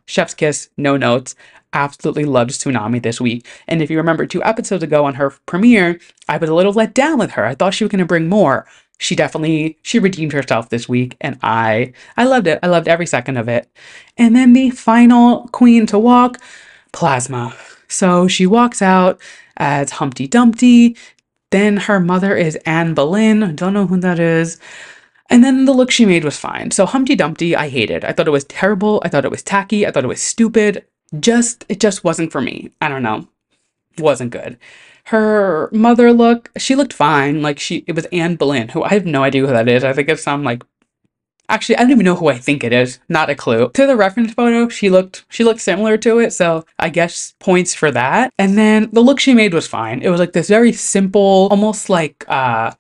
chef's 0.07 0.34
kiss, 0.34 0.68
no 0.76 0.97
notes 0.97 1.36
absolutely 1.77 2.24
loved 2.24 2.53
Xunami 2.53 3.03
this 3.03 3.20
week. 3.20 3.47
And 3.68 3.83
if 3.83 3.91
you 3.91 3.99
remember 3.99 4.27
two 4.27 4.43
episodes 4.43 4.83
ago 4.83 5.05
on 5.05 5.14
her 5.14 5.31
premiere, 5.45 6.01
I 6.27 6.39
was 6.39 6.49
a 6.49 6.55
little 6.55 6.72
let 6.72 6.95
down 6.95 7.18
with 7.18 7.33
her. 7.33 7.45
I 7.45 7.55
thought 7.55 7.74
she 7.74 7.85
was 7.85 7.91
going 7.91 8.01
to 8.01 8.07
bring 8.07 8.29
more. 8.29 8.66
She 8.99 9.14
definitely 9.14 9.79
she 9.83 9.99
redeemed 9.99 10.33
herself 10.33 10.70
this 10.70 10.89
week 10.89 11.18
and 11.20 11.39
I 11.43 11.93
I 12.16 12.24
loved 12.24 12.47
it. 12.47 12.59
I 12.62 12.68
loved 12.68 12.89
every 12.89 13.07
second 13.07 13.37
of 13.37 13.47
it. 13.47 13.70
And 14.16 14.35
then 14.35 14.55
the 14.55 14.70
final 14.70 15.49
queen 15.49 15.85
to 15.87 15.99
walk, 15.99 16.39
Plasma. 16.93 17.55
So 17.89 18.27
she 18.27 18.47
walks 18.47 18.81
out 18.81 19.20
as 19.59 19.91
Humpty 19.91 20.27
Dumpty. 20.27 20.97
Then 21.51 21.77
her 21.77 22.01
mother 22.01 22.35
is 22.35 22.57
Anne 22.64 22.95
Boleyn. 22.95 23.55
Don't 23.55 23.74
know 23.74 23.87
who 23.87 24.01
that 24.01 24.18
is. 24.18 24.59
And 25.29 25.45
then 25.45 25.66
the 25.66 25.74
look 25.74 25.91
she 25.91 26.07
made 26.07 26.24
was 26.24 26.39
fine. 26.39 26.70
So 26.70 26.87
Humpty 26.87 27.14
Dumpty, 27.16 27.55
I 27.55 27.68
hated. 27.68 28.03
I 28.03 28.12
thought 28.12 28.29
it 28.29 28.39
was 28.39 28.45
terrible. 28.45 29.03
I 29.05 29.09
thought 29.09 29.27
it 29.27 29.31
was 29.31 29.43
tacky. 29.43 29.87
I 29.87 29.91
thought 29.91 30.05
it 30.05 30.09
was 30.09 30.22
stupid 30.22 30.85
just 31.21 31.65
it 31.69 31.81
just 31.81 32.05
wasn't 32.05 32.33
for 32.33 32.41
me. 32.41 32.71
I 32.81 32.89
don't 32.89 33.03
know. 33.03 33.29
Wasn't 33.99 34.31
good. 34.31 34.59
Her 35.05 35.71
mother 35.73 36.13
look, 36.13 36.51
she 36.59 36.75
looked 36.75 36.93
fine. 36.93 37.43
Like 37.43 37.59
she 37.59 37.85
it 37.87 37.95
was 37.95 38.07
Anne 38.07 38.37
Boleyn, 38.37 38.69
who 38.69 38.83
I 38.83 38.91
have 38.91 39.07
no 39.07 39.23
idea 39.23 39.43
who 39.43 39.49
that 39.49 39.69
is. 39.69 39.85
I 39.85 39.93
think 39.93 40.09
it's 40.09 40.23
some 40.23 40.45
like 40.45 40.63
Actually, 41.49 41.77
I 41.77 41.83
don't 41.83 41.93
even 41.93 42.05
know 42.05 42.17
who 42.17 42.29
I 42.29 42.39
think 42.39 42.65
it 42.65 42.73
is. 42.73 42.99
Not 43.09 43.31
a 43.31 43.35
clue. 43.37 43.71
To 43.71 43.87
the 43.87 43.97
reference 43.97 44.33
photo, 44.33 44.69
she 44.69 44.91
looked 44.91 45.25
she 45.29 45.45
looked 45.45 45.61
similar 45.61 45.97
to 45.99 46.19
it, 46.19 46.33
so 46.33 46.65
I 46.79 46.89
guess 46.89 47.35
points 47.39 47.75
for 47.75 47.91
that. 47.93 48.33
And 48.39 48.59
then 48.59 48.91
the 48.93 49.01
look 49.01 49.21
she 49.21 49.35
made 49.35 49.55
was 49.55 49.67
fine. 49.67 50.03
It 50.03 50.09
was 50.09 50.19
like 50.19 50.33
this 50.33 50.49
very 50.49 50.73
simple, 50.73 51.49
almost 51.51 51.89
like 51.89 52.25
uh 52.29 52.73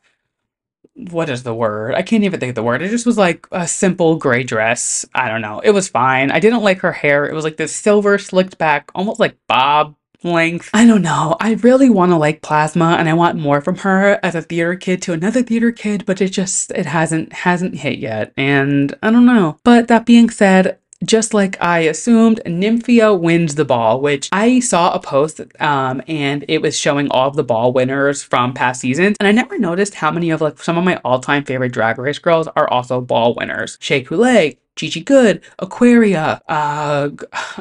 what 0.96 1.28
is 1.28 1.42
the 1.42 1.54
word? 1.54 1.94
I 1.94 2.02
can't 2.02 2.24
even 2.24 2.40
think 2.40 2.50
of 2.50 2.54
the 2.54 2.62
word. 2.62 2.82
It 2.82 2.90
just 2.90 3.06
was 3.06 3.18
like 3.18 3.46
a 3.52 3.68
simple 3.68 4.16
gray 4.16 4.42
dress. 4.42 5.04
I 5.14 5.28
don't 5.28 5.42
know. 5.42 5.60
It 5.60 5.70
was 5.70 5.88
fine. 5.88 6.30
I 6.30 6.40
didn't 6.40 6.62
like 6.62 6.80
her 6.80 6.92
hair. 6.92 7.26
It 7.26 7.34
was 7.34 7.44
like 7.44 7.58
this 7.58 7.74
silver 7.74 8.18
slicked 8.18 8.56
back, 8.56 8.90
almost 8.94 9.20
like 9.20 9.36
bob 9.46 9.94
length. 10.22 10.70
I 10.72 10.86
don't 10.86 11.02
know. 11.02 11.36
I 11.38 11.54
really 11.54 11.90
want 11.90 12.12
to 12.12 12.16
like 12.16 12.42
Plasma 12.42 12.96
and 12.98 13.08
I 13.08 13.14
want 13.14 13.38
more 13.38 13.60
from 13.60 13.76
her 13.78 14.18
as 14.22 14.34
a 14.34 14.42
theater 14.42 14.74
kid 14.74 15.02
to 15.02 15.12
another 15.12 15.42
theater 15.42 15.70
kid, 15.70 16.04
but 16.06 16.20
it 16.20 16.30
just 16.30 16.70
it 16.72 16.86
hasn't 16.86 17.32
hasn't 17.32 17.76
hit 17.76 17.98
yet. 17.98 18.32
And 18.36 18.94
I 19.02 19.10
don't 19.10 19.26
know. 19.26 19.58
But 19.64 19.88
that 19.88 20.06
being 20.06 20.30
said, 20.30 20.78
just 21.06 21.32
like 21.32 21.60
I 21.62 21.80
assumed, 21.80 22.40
Nymphia 22.44 23.18
wins 23.18 23.54
the 23.54 23.64
ball, 23.64 24.00
which 24.00 24.28
I 24.32 24.60
saw 24.60 24.92
a 24.92 25.00
post 25.00 25.40
um, 25.60 26.02
and 26.06 26.44
it 26.48 26.60
was 26.60 26.78
showing 26.78 27.08
all 27.10 27.28
of 27.28 27.36
the 27.36 27.44
ball 27.44 27.72
winners 27.72 28.22
from 28.22 28.52
past 28.52 28.80
seasons. 28.80 29.16
And 29.20 29.26
I 29.26 29.32
never 29.32 29.58
noticed 29.58 29.94
how 29.94 30.10
many 30.10 30.30
of 30.30 30.40
like 30.40 30.62
some 30.62 30.76
of 30.76 30.84
my 30.84 30.96
all-time 31.04 31.44
favorite 31.44 31.72
drag 31.72 31.98
race 31.98 32.18
girls 32.18 32.48
are 32.56 32.68
also 32.68 33.00
ball 33.00 33.34
winners. 33.34 33.78
Shea 33.80 34.04
Couleé, 34.04 34.58
Gigi 34.76 35.00
Goode, 35.00 35.40
Aquaria. 35.58 36.40
Uh, 36.48 37.10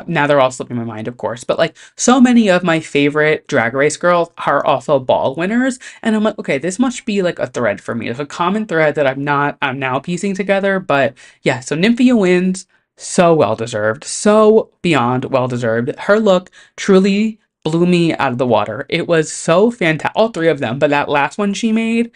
now 0.05 0.27
they're 0.27 0.41
all 0.41 0.51
slipping 0.51 0.77
my 0.77 0.83
mind, 0.83 1.07
of 1.07 1.17
course, 1.17 1.43
but 1.43 1.57
like 1.57 1.75
so 1.95 2.19
many 2.19 2.49
of 2.49 2.63
my 2.63 2.79
favorite 2.81 3.47
drag 3.47 3.73
race 3.73 3.95
girls 3.95 4.29
are 4.45 4.65
also 4.65 4.99
ball 4.99 5.33
winners. 5.35 5.79
And 6.01 6.15
I'm 6.15 6.23
like, 6.23 6.37
okay, 6.37 6.57
this 6.57 6.77
must 6.77 7.05
be 7.05 7.21
like 7.21 7.39
a 7.39 7.47
thread 7.47 7.79
for 7.79 7.95
me. 7.95 8.09
It's 8.09 8.19
a 8.19 8.25
common 8.25 8.65
thread 8.65 8.95
that 8.95 9.07
I'm 9.07 9.23
not, 9.23 9.57
I'm 9.61 9.79
now 9.79 9.99
piecing 9.99 10.35
together. 10.35 10.79
But 10.79 11.13
yeah, 11.41 11.61
so 11.61 11.75
Nymphia 11.75 12.19
wins 12.19 12.67
so 12.97 13.33
well 13.33 13.55
deserved, 13.55 14.03
so 14.03 14.71
beyond 14.81 15.25
well 15.25 15.47
deserved. 15.47 15.97
Her 15.99 16.19
look 16.19 16.49
truly 16.75 17.39
blew 17.63 17.85
me 17.85 18.13
out 18.13 18.31
of 18.31 18.37
the 18.37 18.47
water. 18.47 18.85
It 18.89 19.07
was 19.07 19.31
so 19.31 19.71
fantastic. 19.71 20.15
All 20.15 20.29
three 20.29 20.47
of 20.47 20.59
them, 20.59 20.79
but 20.79 20.89
that 20.91 21.09
last 21.09 21.37
one 21.37 21.53
she 21.53 21.71
made, 21.71 22.11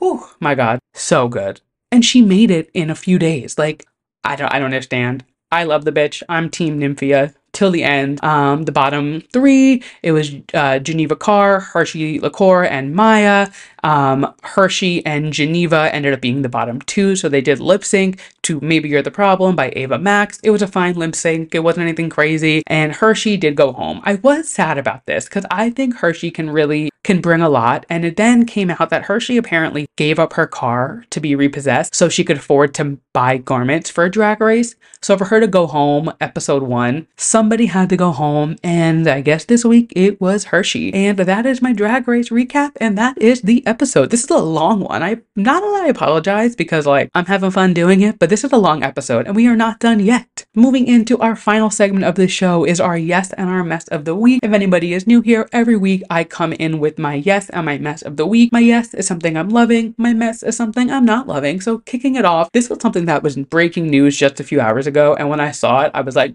oh 0.00 0.32
my 0.40 0.54
god, 0.54 0.78
so 0.94 1.28
good. 1.28 1.60
And 1.90 2.04
she 2.04 2.22
made 2.22 2.50
it 2.50 2.70
in 2.72 2.88
a 2.88 2.94
few 2.94 3.18
days. 3.18 3.58
Like, 3.58 3.86
I 4.24 4.36
don't 4.36 4.52
I 4.52 4.58
don't 4.58 4.66
understand. 4.66 5.24
I 5.50 5.64
love 5.64 5.84
the 5.84 5.92
bitch. 5.92 6.22
I'm 6.28 6.48
team 6.48 6.80
Nymphia 6.80 7.34
till 7.52 7.70
the 7.70 7.82
end. 7.82 8.22
Um, 8.24 8.62
the 8.62 8.72
bottom 8.72 9.22
three, 9.32 9.82
it 10.02 10.12
was 10.12 10.34
uh, 10.54 10.78
Geneva 10.78 11.14
Karr, 11.14 11.60
Hershii 11.60 12.20
LiqCour, 12.20 12.66
and 12.68 12.94
Mhi'ya. 12.94 13.52
Um, 13.82 14.32
Hershii 14.42 15.02
and 15.04 15.32
Geneva 15.32 15.90
ended 15.92 16.14
up 16.14 16.20
being 16.20 16.42
the 16.42 16.48
bottom 16.48 16.80
two, 16.82 17.16
so 17.16 17.28
they 17.28 17.40
did 17.40 17.60
lip 17.60 17.84
sync 17.84 18.20
to 18.42 18.60
Maybe 18.60 18.88
You're 18.88 19.02
the 19.02 19.10
Problem 19.10 19.56
by 19.56 19.72
Ava 19.74 19.98
Max. 19.98 20.38
It 20.42 20.50
was 20.50 20.62
a 20.62 20.66
fine 20.66 20.94
lip 20.94 21.14
sync, 21.14 21.54
it 21.54 21.60
wasn't 21.60 21.84
anything 21.84 22.10
crazy, 22.10 22.62
and 22.66 22.92
Hershii 22.92 23.38
did 23.38 23.56
go 23.56 23.72
home. 23.72 24.00
I 24.04 24.16
was 24.16 24.48
sad 24.48 24.78
about 24.78 25.06
this 25.06 25.24
because 25.24 25.46
I 25.50 25.70
think 25.70 25.96
Hershii 25.96 26.32
can 26.32 26.50
really 26.50 26.90
can 27.04 27.20
bring 27.20 27.40
a 27.40 27.48
lot, 27.48 27.84
and 27.90 28.04
it 28.04 28.16
then 28.16 28.46
came 28.46 28.70
out 28.70 28.90
that 28.90 29.04
Hershii 29.04 29.36
apparently 29.36 29.86
gave 29.96 30.18
up 30.18 30.34
her 30.34 30.46
car 30.46 31.04
to 31.10 31.20
be 31.20 31.34
repossessed 31.34 31.94
so 31.94 32.08
she 32.08 32.24
could 32.24 32.36
afford 32.36 32.74
to 32.74 32.98
buy 33.12 33.38
garments 33.38 33.90
for 33.90 34.04
a 34.04 34.10
drag 34.10 34.40
race. 34.40 34.76
So 35.00 35.18
for 35.18 35.24
her 35.26 35.40
to 35.40 35.48
go 35.48 35.66
home, 35.66 36.12
episode 36.20 36.62
one, 36.62 37.08
somebody 37.16 37.66
had 37.66 37.88
to 37.90 37.96
go 37.96 38.12
home, 38.12 38.56
and 38.62 39.08
I 39.08 39.20
guess 39.20 39.44
this 39.44 39.64
week 39.64 39.92
it 39.96 40.20
was 40.20 40.46
Hershii. 40.46 40.94
And 40.94 41.18
that 41.18 41.44
is 41.44 41.60
my 41.60 41.72
drag 41.72 42.06
race 42.06 42.28
recap, 42.28 42.72
and 42.80 42.96
that 42.98 43.18
is 43.18 43.42
the 43.42 43.66
episode. 43.72 44.10
This 44.10 44.24
is 44.24 44.30
a 44.30 44.36
long 44.36 44.80
one. 44.80 45.02
I 45.02 45.12
not 45.34 45.62
that 45.62 45.84
I 45.84 45.88
apologize 45.88 46.54
because 46.54 46.84
like 46.84 47.08
I'm 47.14 47.24
having 47.24 47.50
fun 47.50 47.72
doing 47.72 48.02
it, 48.02 48.18
but 48.18 48.28
this 48.28 48.44
is 48.44 48.52
a 48.52 48.58
long 48.68 48.82
episode 48.82 49.26
and 49.26 49.34
we 49.34 49.46
are 49.46 49.56
not 49.56 49.80
done 49.80 49.98
yet. 49.98 50.44
Moving 50.54 50.86
into 50.86 51.16
our 51.18 51.34
final 51.34 51.70
segment 51.70 52.04
of 52.04 52.16
the 52.16 52.28
show 52.28 52.64
is 52.64 52.80
our 52.80 52.98
yes 52.98 53.32
and 53.32 53.48
our 53.48 53.64
mess 53.64 53.88
of 53.88 54.04
the 54.04 54.14
week. 54.14 54.40
If 54.42 54.52
anybody 54.52 54.92
is 54.92 55.06
new 55.06 55.22
here, 55.22 55.48
every 55.52 55.78
week 55.78 56.02
I 56.10 56.24
come 56.24 56.52
in 56.52 56.80
with 56.80 56.98
my 56.98 57.14
yes 57.14 57.48
and 57.48 57.64
my 57.64 57.78
mess 57.78 58.02
of 58.02 58.18
the 58.18 58.26
week. 58.26 58.52
My 58.52 58.60
yes 58.60 58.92
is 58.92 59.06
something 59.06 59.38
I'm 59.38 59.48
loving, 59.48 59.94
my 59.96 60.12
mess 60.12 60.42
is 60.42 60.54
something 60.54 60.90
I'm 60.90 61.06
not 61.06 61.26
loving. 61.26 61.62
So 61.62 61.78
kicking 61.78 62.16
it 62.16 62.26
off, 62.26 62.52
this 62.52 62.68
was 62.68 62.80
something 62.82 63.06
that 63.06 63.22
was 63.22 63.36
breaking 63.36 63.88
news 63.88 64.18
just 64.18 64.38
a 64.38 64.44
few 64.44 64.60
hours 64.60 64.86
ago 64.86 65.14
and 65.14 65.30
when 65.30 65.40
I 65.40 65.50
saw 65.52 65.80
it, 65.84 65.92
I 65.94 66.02
was 66.02 66.14
like, 66.14 66.34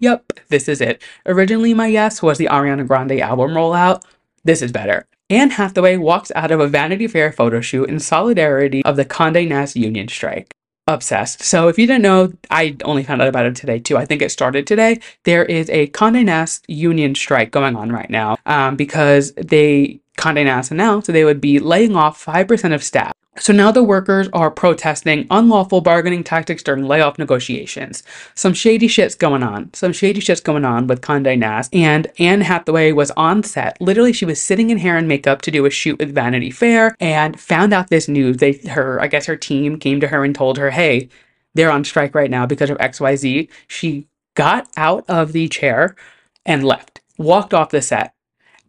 Yep, 0.00 0.32
this 0.48 0.68
is 0.68 0.80
it. 0.80 1.02
Originally, 1.26 1.74
my 1.74 1.88
yes 1.88 2.22
was 2.22 2.38
the 2.38 2.46
Ariana 2.46 2.86
Grande 2.86 3.18
album 3.20 3.50
rollout. 3.50 4.04
This 4.44 4.62
is 4.62 4.70
better. 4.70 5.08
Anne 5.30 5.50
Hathaway 5.50 5.98
walks 5.98 6.32
out 6.34 6.50
of 6.50 6.60
a 6.60 6.66
Vanity 6.66 7.06
Fair 7.06 7.32
photo 7.32 7.60
shoot 7.60 7.88
in 7.88 8.00
solidarity 8.00 8.82
of 8.84 8.96
the 8.96 9.04
Condé 9.04 9.46
Nast 9.46 9.76
union 9.76 10.08
strike. 10.08 10.54
Obsessed. 10.86 11.42
So, 11.42 11.68
if 11.68 11.78
you 11.78 11.86
didn't 11.86 12.00
know, 12.00 12.32
I 12.50 12.74
only 12.82 13.02
found 13.02 13.20
out 13.20 13.28
about 13.28 13.44
it 13.44 13.54
today 13.54 13.78
too. 13.78 13.98
I 13.98 14.06
think 14.06 14.22
it 14.22 14.30
started 14.30 14.66
today. 14.66 15.00
There 15.24 15.44
is 15.44 15.68
a 15.68 15.88
Condé 15.88 16.24
Nast 16.24 16.64
union 16.66 17.14
strike 17.14 17.50
going 17.50 17.76
on 17.76 17.92
right 17.92 18.08
now 18.08 18.38
um, 18.46 18.74
because 18.74 19.32
they 19.32 20.00
Condé 20.16 20.46
Nast 20.46 20.70
announced 20.70 21.12
they 21.12 21.24
would 21.26 21.42
be 21.42 21.58
laying 21.58 21.94
off 21.94 22.24
5% 22.24 22.74
of 22.74 22.82
staff. 22.82 23.12
So 23.40 23.52
now 23.52 23.70
the 23.70 23.82
workers 23.82 24.28
are 24.32 24.50
protesting 24.50 25.26
unlawful 25.30 25.80
bargaining 25.80 26.24
tactics 26.24 26.62
during 26.62 26.84
layoff 26.84 27.18
negotiations. 27.18 28.02
Some 28.34 28.52
shady 28.52 28.88
shit's 28.88 29.14
going 29.14 29.42
on. 29.42 29.72
Some 29.74 29.92
shady 29.92 30.20
shit's 30.20 30.40
going 30.40 30.64
on 30.64 30.86
with 30.86 31.00
Condé 31.00 31.38
Nast. 31.38 31.74
And 31.74 32.10
Anne 32.18 32.40
Hathaway 32.40 32.92
was 32.92 33.10
on 33.12 33.42
set. 33.42 33.80
Literally, 33.80 34.12
she 34.12 34.24
was 34.24 34.42
sitting 34.42 34.70
in 34.70 34.78
hair 34.78 34.96
and 34.96 35.08
makeup 35.08 35.42
to 35.42 35.50
do 35.50 35.66
a 35.66 35.70
shoot 35.70 35.98
with 35.98 36.14
Vanity 36.14 36.50
Fair 36.50 36.96
and 37.00 37.38
found 37.38 37.72
out 37.72 37.88
this 37.88 38.08
news. 38.08 38.38
They, 38.38 38.54
her, 38.68 39.00
I 39.00 39.06
guess 39.06 39.26
her 39.26 39.36
team 39.36 39.78
came 39.78 40.00
to 40.00 40.08
her 40.08 40.24
and 40.24 40.34
told 40.34 40.58
her, 40.58 40.70
hey, 40.70 41.08
they're 41.54 41.70
on 41.70 41.84
strike 41.84 42.14
right 42.14 42.30
now 42.30 42.46
because 42.46 42.70
of 42.70 42.78
XYZ. 42.78 43.48
She 43.66 44.06
got 44.34 44.68
out 44.76 45.04
of 45.08 45.32
the 45.32 45.48
chair 45.48 45.96
and 46.44 46.64
left, 46.64 47.00
walked 47.16 47.54
off 47.54 47.70
the 47.70 47.82
set. 47.82 48.14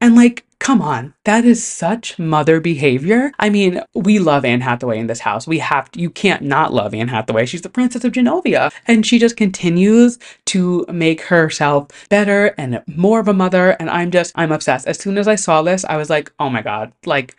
And 0.01 0.15
like, 0.15 0.45
Come 0.60 0.82
on, 0.82 1.14
that 1.24 1.45
is 1.45 1.66
such 1.66 2.20
mother 2.20 2.60
behavior. 2.60 3.32
I 3.39 3.49
mean, 3.49 3.82
we 3.95 4.20
love 4.20 4.43
Anne 4.43 4.62
Hathaway 4.62 4.99
in 4.99 5.07
this 5.07 5.22
house. 5.22 5.47
We 5.47 5.60
have 5.60 5.89
to, 5.91 6.01
you 6.01 6.10
can't 6.10 6.43
not 6.43 6.74
love 6.74 6.93
Anne 6.93 7.07
Hathaway. 7.07 7.45
She's 7.45 7.62
the 7.62 7.70
princess 7.70 8.03
of 8.03 8.12
Genovia. 8.12 8.72
And 8.86 9.05
she 9.05 9.20
just 9.20 9.38
continues 9.38 10.20
to 10.47 10.86
make 10.89 11.22
herself 11.22 11.88
better 12.10 12.53
and 12.57 12.84
more 12.88 13.20
of 13.22 13.28
a 13.28 13.34
mother. 13.34 13.72
And 13.80 13.89
I'm 13.89 14.12
just, 14.12 14.34
I'm 14.36 14.51
obsessed. 14.51 14.86
As 14.86 14.99
soon 14.99 15.18
as 15.18 15.28
I 15.28 15.36
saw 15.36 15.62
this, 15.62 15.86
I 15.86 15.95
was 15.95 16.10
like, 16.10 16.32
oh 16.39 16.49
my 16.49 16.62
God, 16.62 16.91
like, 17.05 17.36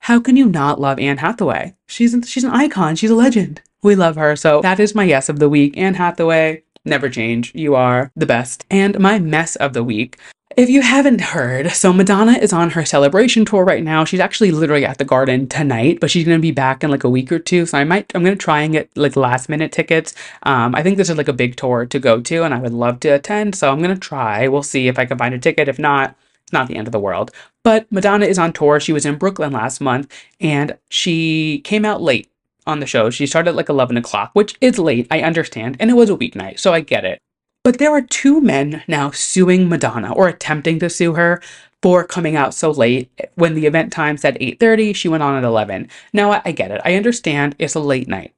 how 0.00 0.20
can 0.20 0.36
you 0.36 0.46
not 0.46 0.80
love 0.80 0.98
Anne 0.98 1.18
Hathaway? 1.18 1.74
She's, 1.86 2.14
she's 2.28 2.44
an 2.44 2.50
icon. 2.50 2.96
She's 2.96 3.10
a 3.10 3.14
legend. 3.14 3.62
We 3.82 3.94
love 3.94 4.16
her. 4.16 4.34
So 4.34 4.60
that 4.62 4.80
is 4.80 4.94
my 4.94 5.04
yes 5.04 5.28
of 5.28 5.38
the 5.38 5.48
week. 5.48 5.76
Anne 5.76 5.94
Hathaway, 5.94 6.64
never 6.84 7.08
change. 7.08 7.54
You 7.54 7.76
are 7.76 8.10
the 8.16 8.26
best. 8.26 8.66
And 8.68 8.98
my 8.98 9.20
mess 9.20 9.54
of 9.56 9.72
the 9.72 9.84
week. 9.84 10.18
If 10.56 10.70
you 10.70 10.80
haven't 10.80 11.20
heard, 11.20 11.70
so 11.72 11.92
Madonna 11.92 12.32
is 12.32 12.54
on 12.54 12.70
her 12.70 12.84
celebration 12.84 13.44
tour 13.44 13.64
right 13.64 13.84
now. 13.84 14.04
She's 14.04 14.18
actually 14.18 14.50
literally 14.50 14.84
at 14.84 14.96
the 14.96 15.04
garden 15.04 15.46
tonight, 15.46 16.00
but 16.00 16.10
she's 16.10 16.24
to 16.24 16.38
be 16.38 16.50
back 16.52 16.82
in 16.82 16.90
like 16.90 17.04
a 17.04 17.10
week 17.10 17.30
or 17.30 17.38
two. 17.38 17.66
So 17.66 17.76
I 17.76 17.84
might, 17.84 18.10
I'm 18.14 18.24
to 18.24 18.34
try 18.34 18.62
and 18.62 18.72
get 18.72 18.90
like 18.96 19.14
last 19.14 19.50
minute 19.50 19.72
tickets. 19.72 20.14
Um, 20.44 20.74
I 20.74 20.82
think 20.82 20.96
this 20.96 21.10
is 21.10 21.18
like 21.18 21.28
a 21.28 21.34
big 21.34 21.56
tour 21.56 21.84
to 21.86 21.98
go 21.98 22.20
to 22.22 22.44
and 22.44 22.54
I 22.54 22.58
would 22.60 22.72
love 22.72 22.98
to 23.00 23.10
attend. 23.10 23.56
So 23.56 23.70
I'm 23.70 23.80
to 23.94 24.00
try. 24.00 24.48
We'll 24.48 24.62
see 24.62 24.88
if 24.88 24.98
I 24.98 25.04
can 25.04 25.18
find 25.18 25.34
a 25.34 25.38
ticket. 25.38 25.68
If 25.68 25.78
not, 25.78 26.16
it's 26.42 26.52
not 26.52 26.66
the 26.66 26.76
end 26.76 26.88
of 26.88 26.92
the 26.92 26.98
world. 26.98 27.30
But 27.62 27.86
Madonna 27.92 28.24
is 28.24 28.38
on 28.38 28.54
tour. 28.54 28.80
She 28.80 28.92
was 28.94 29.04
in 29.04 29.16
Brooklyn 29.16 29.52
last 29.52 29.82
month 29.82 30.10
and 30.40 30.78
she 30.88 31.60
came 31.60 31.84
out 31.84 32.00
late 32.00 32.30
on 32.66 32.80
the 32.80 32.86
show. 32.86 33.10
She 33.10 33.26
started 33.26 33.52
like 33.52 33.68
11 33.68 33.98
o'clock, 33.98 34.30
which 34.32 34.56
is 34.62 34.78
late. 34.78 35.06
I 35.10 35.20
understand. 35.20 35.76
And 35.78 35.90
it 35.90 35.94
was 35.94 36.08
a 36.08 36.16
weeknight. 36.16 36.58
So 36.58 36.72
I 36.72 36.80
get 36.80 37.04
it. 37.04 37.20
But 37.64 37.78
there 37.78 37.92
are 37.92 38.02
two 38.02 38.40
men 38.40 38.82
now 38.88 39.10
suing 39.10 39.68
Madonna 39.68 40.12
or 40.12 40.28
attempting 40.28 40.78
to 40.78 40.90
sue 40.90 41.14
her 41.14 41.42
for 41.82 42.04
coming 42.04 42.36
out 42.36 42.54
so 42.54 42.70
late. 42.70 43.10
When 43.34 43.54
the 43.54 43.66
event 43.66 43.92
time 43.92 44.16
said 44.16 44.36
8:30, 44.40 44.94
she 44.94 45.08
went 45.08 45.22
on 45.22 45.36
at 45.36 45.44
11. 45.44 45.88
Now 46.12 46.40
I, 46.44 46.52
get 46.52 46.70
it. 46.70 46.80
I 46.84 46.94
understand 46.94 47.54
it's 47.58 47.74
a 47.74 47.80
late 47.80 48.08
night. 48.08 48.34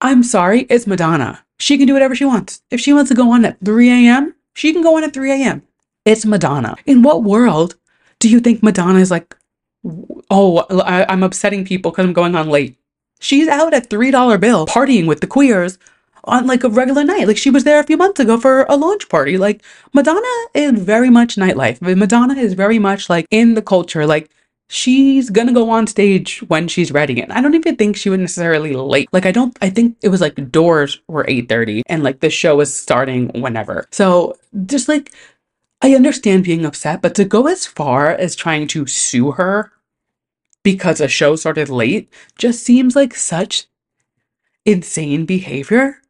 I'm 0.00 0.22
sorry, 0.22 0.66
it's 0.68 0.86
Madonna. 0.86 1.44
She 1.58 1.78
can 1.78 1.86
do 1.86 1.92
whatever 1.92 2.14
she 2.14 2.24
wants. 2.24 2.62
If 2.70 2.80
she 2.80 2.92
wants 2.92 3.08
to 3.10 3.14
go 3.14 3.30
on 3.30 3.44
at 3.44 3.64
3 3.64 3.88
a.m., 3.88 4.34
she 4.54 4.72
can 4.72 4.82
go 4.82 4.96
on 4.96 5.04
at 5.04 5.14
3 5.14 5.30
a.m. 5.30 5.62
It's 6.04 6.26
Madonna. 6.26 6.74
In 6.84 7.02
what 7.02 7.22
world 7.22 7.76
do 8.18 8.28
you 8.28 8.40
think 8.40 8.62
Madonna 8.62 8.98
is 8.98 9.10
like, 9.10 9.36
oh, 10.30 10.58
I, 10.80 11.06
I'm 11.08 11.22
upsetting 11.22 11.64
people 11.64 11.92
because 11.92 12.04
I'm 12.04 12.12
going 12.12 12.34
on 12.34 12.48
late? 12.48 12.76
She's 13.20 13.46
out 13.46 13.72
at 13.72 13.88
$3 13.88 14.40
bill 14.40 14.66
partying 14.66 15.06
with 15.06 15.20
the 15.20 15.28
queers 15.28 15.78
on 16.24 16.46
like 16.46 16.64
a 16.64 16.68
regular 16.68 17.04
night. 17.04 17.26
Like 17.26 17.36
she 17.36 17.50
was 17.50 17.64
there 17.64 17.80
a 17.80 17.84
few 17.84 17.96
months 17.96 18.20
ago 18.20 18.38
for 18.38 18.64
a 18.68 18.76
launch 18.76 19.08
party. 19.08 19.38
Like 19.38 19.62
Madonna 19.92 20.20
is 20.54 20.72
very 20.80 21.10
much 21.10 21.36
nightlife. 21.36 21.80
Madonna 21.80 22.34
is 22.34 22.54
very 22.54 22.78
much 22.78 23.10
like 23.10 23.26
in 23.30 23.54
the 23.54 23.62
culture. 23.62 24.06
Like 24.06 24.30
she's 24.68 25.30
gonna 25.30 25.52
go 25.52 25.70
on 25.70 25.86
stage 25.86 26.42
when 26.48 26.68
she's 26.68 26.92
ready. 26.92 27.20
And 27.20 27.32
I 27.32 27.40
don't 27.40 27.54
even 27.54 27.76
think 27.76 27.96
she 27.96 28.10
was 28.10 28.20
necessarily 28.20 28.74
late. 28.74 29.08
Like 29.12 29.26
I 29.26 29.32
don't 29.32 29.56
I 29.60 29.70
think 29.70 29.96
it 30.02 30.08
was 30.08 30.20
like 30.20 30.50
doors 30.50 31.00
were 31.08 31.24
8:30 31.24 31.82
and 31.86 32.02
like 32.02 32.20
the 32.20 32.30
show 32.30 32.56
was 32.56 32.74
starting 32.74 33.28
whenever. 33.40 33.86
So 33.90 34.36
just 34.66 34.88
like 34.88 35.12
I 35.82 35.94
understand 35.94 36.44
being 36.44 36.64
upset, 36.64 37.02
but 37.02 37.14
to 37.16 37.24
go 37.24 37.48
as 37.48 37.66
far 37.66 38.10
as 38.10 38.36
trying 38.36 38.68
to 38.68 38.86
sue 38.86 39.32
her 39.32 39.72
because 40.62 41.00
a 41.00 41.08
show 41.08 41.34
started 41.34 41.68
late 41.68 42.08
just 42.38 42.62
seems 42.62 42.94
like 42.94 43.16
such 43.16 43.66
insane 44.64 45.26
behavior 45.26 46.01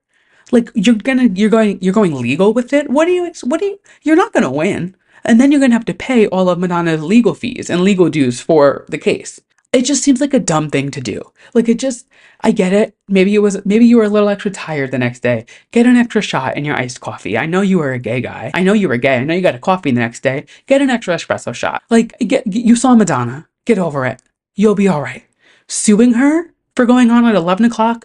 like 0.52 0.70
you're 0.74 0.94
gonna 0.94 1.28
you're 1.34 1.50
going 1.50 1.78
you're 1.80 1.94
going 1.94 2.14
legal 2.14 2.52
with 2.52 2.72
it? 2.72 2.88
What 2.90 3.06
do 3.06 3.12
you 3.12 3.32
what 3.44 3.60
do 3.60 3.66
you 3.66 3.80
you're 4.02 4.16
not 4.16 4.32
gonna 4.32 4.50
win. 4.50 4.94
And 5.24 5.40
then 5.40 5.50
you're 5.50 5.60
gonna 5.60 5.74
have 5.74 5.84
to 5.86 5.94
pay 5.94 6.26
all 6.28 6.48
of 6.48 6.58
madonna's 6.58 7.02
legal 7.02 7.34
fees 7.34 7.70
and 7.70 7.80
legal 7.80 8.08
dues 8.08 8.40
for 8.40 8.84
the 8.88 8.98
case. 8.98 9.40
It 9.72 9.86
just 9.86 10.02
seems 10.02 10.20
like 10.20 10.34
a 10.34 10.38
dumb 10.38 10.68
thing 10.68 10.90
to 10.90 11.00
do. 11.00 11.22
Like 11.54 11.68
it 11.68 11.78
just 11.78 12.06
i 12.42 12.50
get 12.50 12.72
it. 12.72 12.94
Maybe 13.08 13.34
it 13.34 13.38
was 13.38 13.64
maybe 13.64 13.86
you 13.86 13.96
were 13.96 14.04
a 14.04 14.08
little 14.10 14.28
extra 14.28 14.50
tired 14.50 14.90
the 14.90 14.98
next 14.98 15.20
day. 15.20 15.46
Get 15.70 15.86
an 15.86 15.96
extra 15.96 16.20
shot 16.20 16.56
in 16.56 16.64
your 16.64 16.76
iced 16.76 17.00
coffee. 17.00 17.38
I 17.38 17.46
know 17.46 17.62
you 17.62 17.78
were 17.78 17.92
a 17.92 17.98
gay 17.98 18.20
guy. 18.20 18.50
I 18.52 18.62
know 18.62 18.74
you 18.74 18.88
were 18.88 18.98
gay. 18.98 19.16
I 19.16 19.24
know 19.24 19.34
you 19.34 19.40
got 19.40 19.54
a 19.54 19.58
coffee 19.58 19.90
the 19.90 20.00
next 20.00 20.22
day. 20.22 20.44
Get 20.66 20.82
an 20.82 20.90
extra 20.90 21.14
espresso 21.14 21.54
shot. 21.54 21.82
Like 21.88 22.18
get 22.18 22.46
you 22.46 22.76
saw 22.76 22.94
madonna. 22.94 23.48
Get 23.64 23.78
over 23.78 24.04
it. 24.04 24.20
You'll 24.54 24.74
be 24.74 24.88
all 24.88 25.00
right. 25.00 25.24
Suing 25.68 26.14
her 26.14 26.52
for 26.76 26.84
going 26.84 27.10
on 27.10 27.24
at 27.24 27.34
11 27.34 27.64
o'clock? 27.64 28.04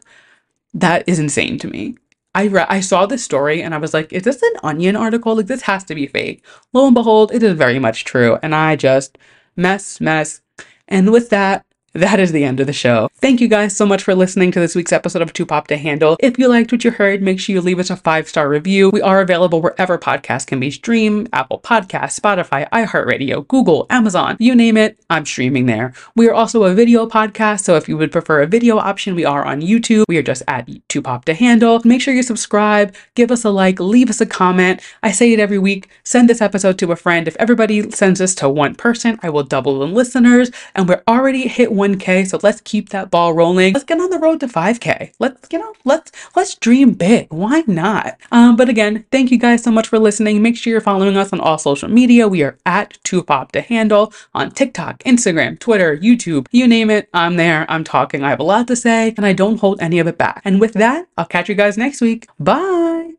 That 0.74 1.04
is 1.08 1.20
insane 1.20 1.58
to 1.60 1.68
me 1.68 1.98
I 2.38 2.44
re- 2.44 2.68
I 2.70 2.82
saw 2.82 3.08
this 3.08 3.24
story 3.24 3.64
and 3.64 3.74
I 3.74 3.80
was 3.80 3.96
like, 3.96 4.14
is 4.14 4.22
this 4.22 4.44
an 4.44 4.54
onion 4.62 4.96
article? 4.96 5.36
Like 5.36 5.48
this 5.48 5.64
has 5.64 5.84
to 5.86 5.96
be 5.96 6.06
fake. 6.06 6.46
Lo 6.72 6.86
and 6.86 6.94
behold, 6.94 7.32
it 7.32 7.42
is 7.42 7.58
very 7.58 7.80
much 7.80 8.06
true. 8.06 8.38
And 8.44 8.54
I 8.54 8.76
just 8.76 9.18
mess, 9.56 10.00
mess. 10.00 10.42
And 10.88 11.12
with 11.12 11.32
that, 11.32 11.66
that 11.98 12.20
is 12.20 12.32
the 12.32 12.43
end 12.43 12.60
of 12.60 12.68
the 12.68 12.74
show. 12.74 13.10
Thank 13.16 13.41
you 13.41 13.48
guys 13.48 13.76
so 13.76 13.86
much 13.86 14.04
for 14.04 14.14
listening 14.14 14.52
to 14.52 14.60
this 14.60 14.76
week's 14.76 14.93
episode 14.93 15.24
of 15.24 15.34
Too 15.34 15.48
Pop 15.48 15.66
to 15.68 15.78
Handle. 15.78 16.16
If 16.20 16.38
you 16.38 16.48
liked 16.48 16.72
what 16.72 16.84
you 16.84 16.91
heard, 16.91 17.24
make 17.24 17.39
sure 17.39 17.54
you 17.54 17.62
leave 17.62 17.80
us 17.80 17.89
a 17.89 17.95
five 17.95 18.30
star 18.30 18.48
review. 18.48 18.91
We 18.91 19.02
are 19.02 19.20
available 19.20 19.62
wherever 19.62 19.98
podcasts 19.98 20.45
can 20.45 20.60
be 20.60 20.70
streamed 20.70 21.30
Apple 21.34 21.60
Podcasts, 21.60 22.20
Spotify, 22.20 22.70
iHeartRadio, 22.70 23.48
Google, 23.48 23.88
Amazon, 23.89 24.38
you 24.39 24.56
name 24.56 24.78
it, 24.78 25.00
I'm 25.10 25.26
streaming 25.26 25.66
there. 25.66 25.93
We 26.16 26.30
are 26.30 26.34
also 26.34 26.64
a 26.66 26.74
video 26.76 27.08
podcast, 27.08 27.64
so 27.64 27.76
if 27.76 27.89
you 27.89 27.98
would 27.98 28.12
prefer 28.12 28.43
a 28.43 28.48
video 28.48 28.78
option, 28.78 29.16
we 29.16 29.26
are 29.26 29.43
on 29.43 29.62
YouTube. 29.62 30.04
We 30.08 30.18
are 30.18 30.24
just 30.24 30.43
at 30.48 30.70
Too 30.89 31.02
Pop 31.02 31.26
to 31.26 31.34
Handle. 31.34 31.82
Make 31.84 32.02
sure 32.02 32.14
you 32.14 32.24
subscribe, 32.24 32.95
give 33.16 33.32
us 33.32 33.43
a 33.43 33.50
like, 33.50 33.80
leave 33.80 34.12
us 34.12 34.22
a 34.22 34.26
comment. 34.28 34.82
I 35.02 35.12
say 35.12 35.34
it 35.34 35.39
every 35.39 35.58
week. 35.58 35.89
Send 36.04 36.30
this 36.30 36.41
episode 36.41 36.78
to 36.80 36.91
a 36.91 36.95
friend. 36.95 37.28
If 37.28 37.36
everybody 37.38 37.89
sends 37.89 38.20
this 38.20 38.36
to 38.36 38.50
one 38.50 38.76
person, 38.76 39.18
I 39.24 39.30
will 39.30 39.43
double 39.43 39.80
the 39.80 39.88
listeners, 39.88 40.52
and 40.76 40.88
we're 40.88 41.04
already 41.08 41.48
hit 41.48 41.72
1K, 41.88 42.28
so 42.28 42.40
let's 42.44 42.62
keep 42.62 42.90
that 42.90 43.10
ball 43.12 43.34
rolling. 43.34 43.74
Let's 43.74 43.86
get 43.86 44.00
on 44.00 44.10
the 44.10 44.20
road 44.20 44.40
to 44.42 44.48
5K. 44.48 45.14
Let's, 45.20 45.48
you 45.52 45.60
know, 45.60 45.74
let's 45.86 46.12
let's 46.36 46.56
dream 46.56 46.94
big. 46.94 47.28
Why 47.32 47.64
not? 47.68 48.18
Um, 48.32 48.56
but 48.56 48.70
again, 48.70 49.06
thank 49.12 49.32
you 49.32 49.38
guys 49.38 49.64
so 49.64 49.72
much 49.72 49.88
for 49.88 50.00
listening. 50.00 50.42
Make 50.42 50.58
sure 50.58 50.72
you're 50.72 50.82
following 50.82 51.18
us 51.18 51.34
on 51.34 51.40
all 51.40 51.58
social 51.58 51.90
media. 51.90 52.28
We 52.28 52.44
are 52.44 52.58
at 52.66 52.98
Too 53.04 53.24
Pop 53.24 53.52
to 53.54 53.62
Handle 53.62 54.14
on 54.34 54.52
TikTok, 54.52 55.04
Instagram, 55.04 55.60
Twitter, 55.60 55.98
YouTube, 55.98 56.48
you 56.52 56.68
name 56.68 56.90
it. 56.90 57.10
I'm 57.14 57.38
there. 57.38 57.66
I'm 57.70 57.84
talking. 57.84 58.24
I 58.24 58.30
have 58.30 58.40
a 58.40 58.44
lot 58.44 58.68
to 58.68 58.76
say, 58.76 59.14
and 59.18 59.26
I 59.26 59.34
don't 59.34 59.60
hold 59.60 59.82
any 59.82 60.00
of 60.00 60.08
it 60.08 60.18
back. 60.18 60.42
And 60.46 60.60
with 60.60 60.74
that, 60.74 61.08
I'll 61.18 61.26
catch 61.26 61.50
you 61.50 61.56
guys 61.56 61.78
next 61.78 62.02
week. 62.02 62.28
Bye. 62.40 63.14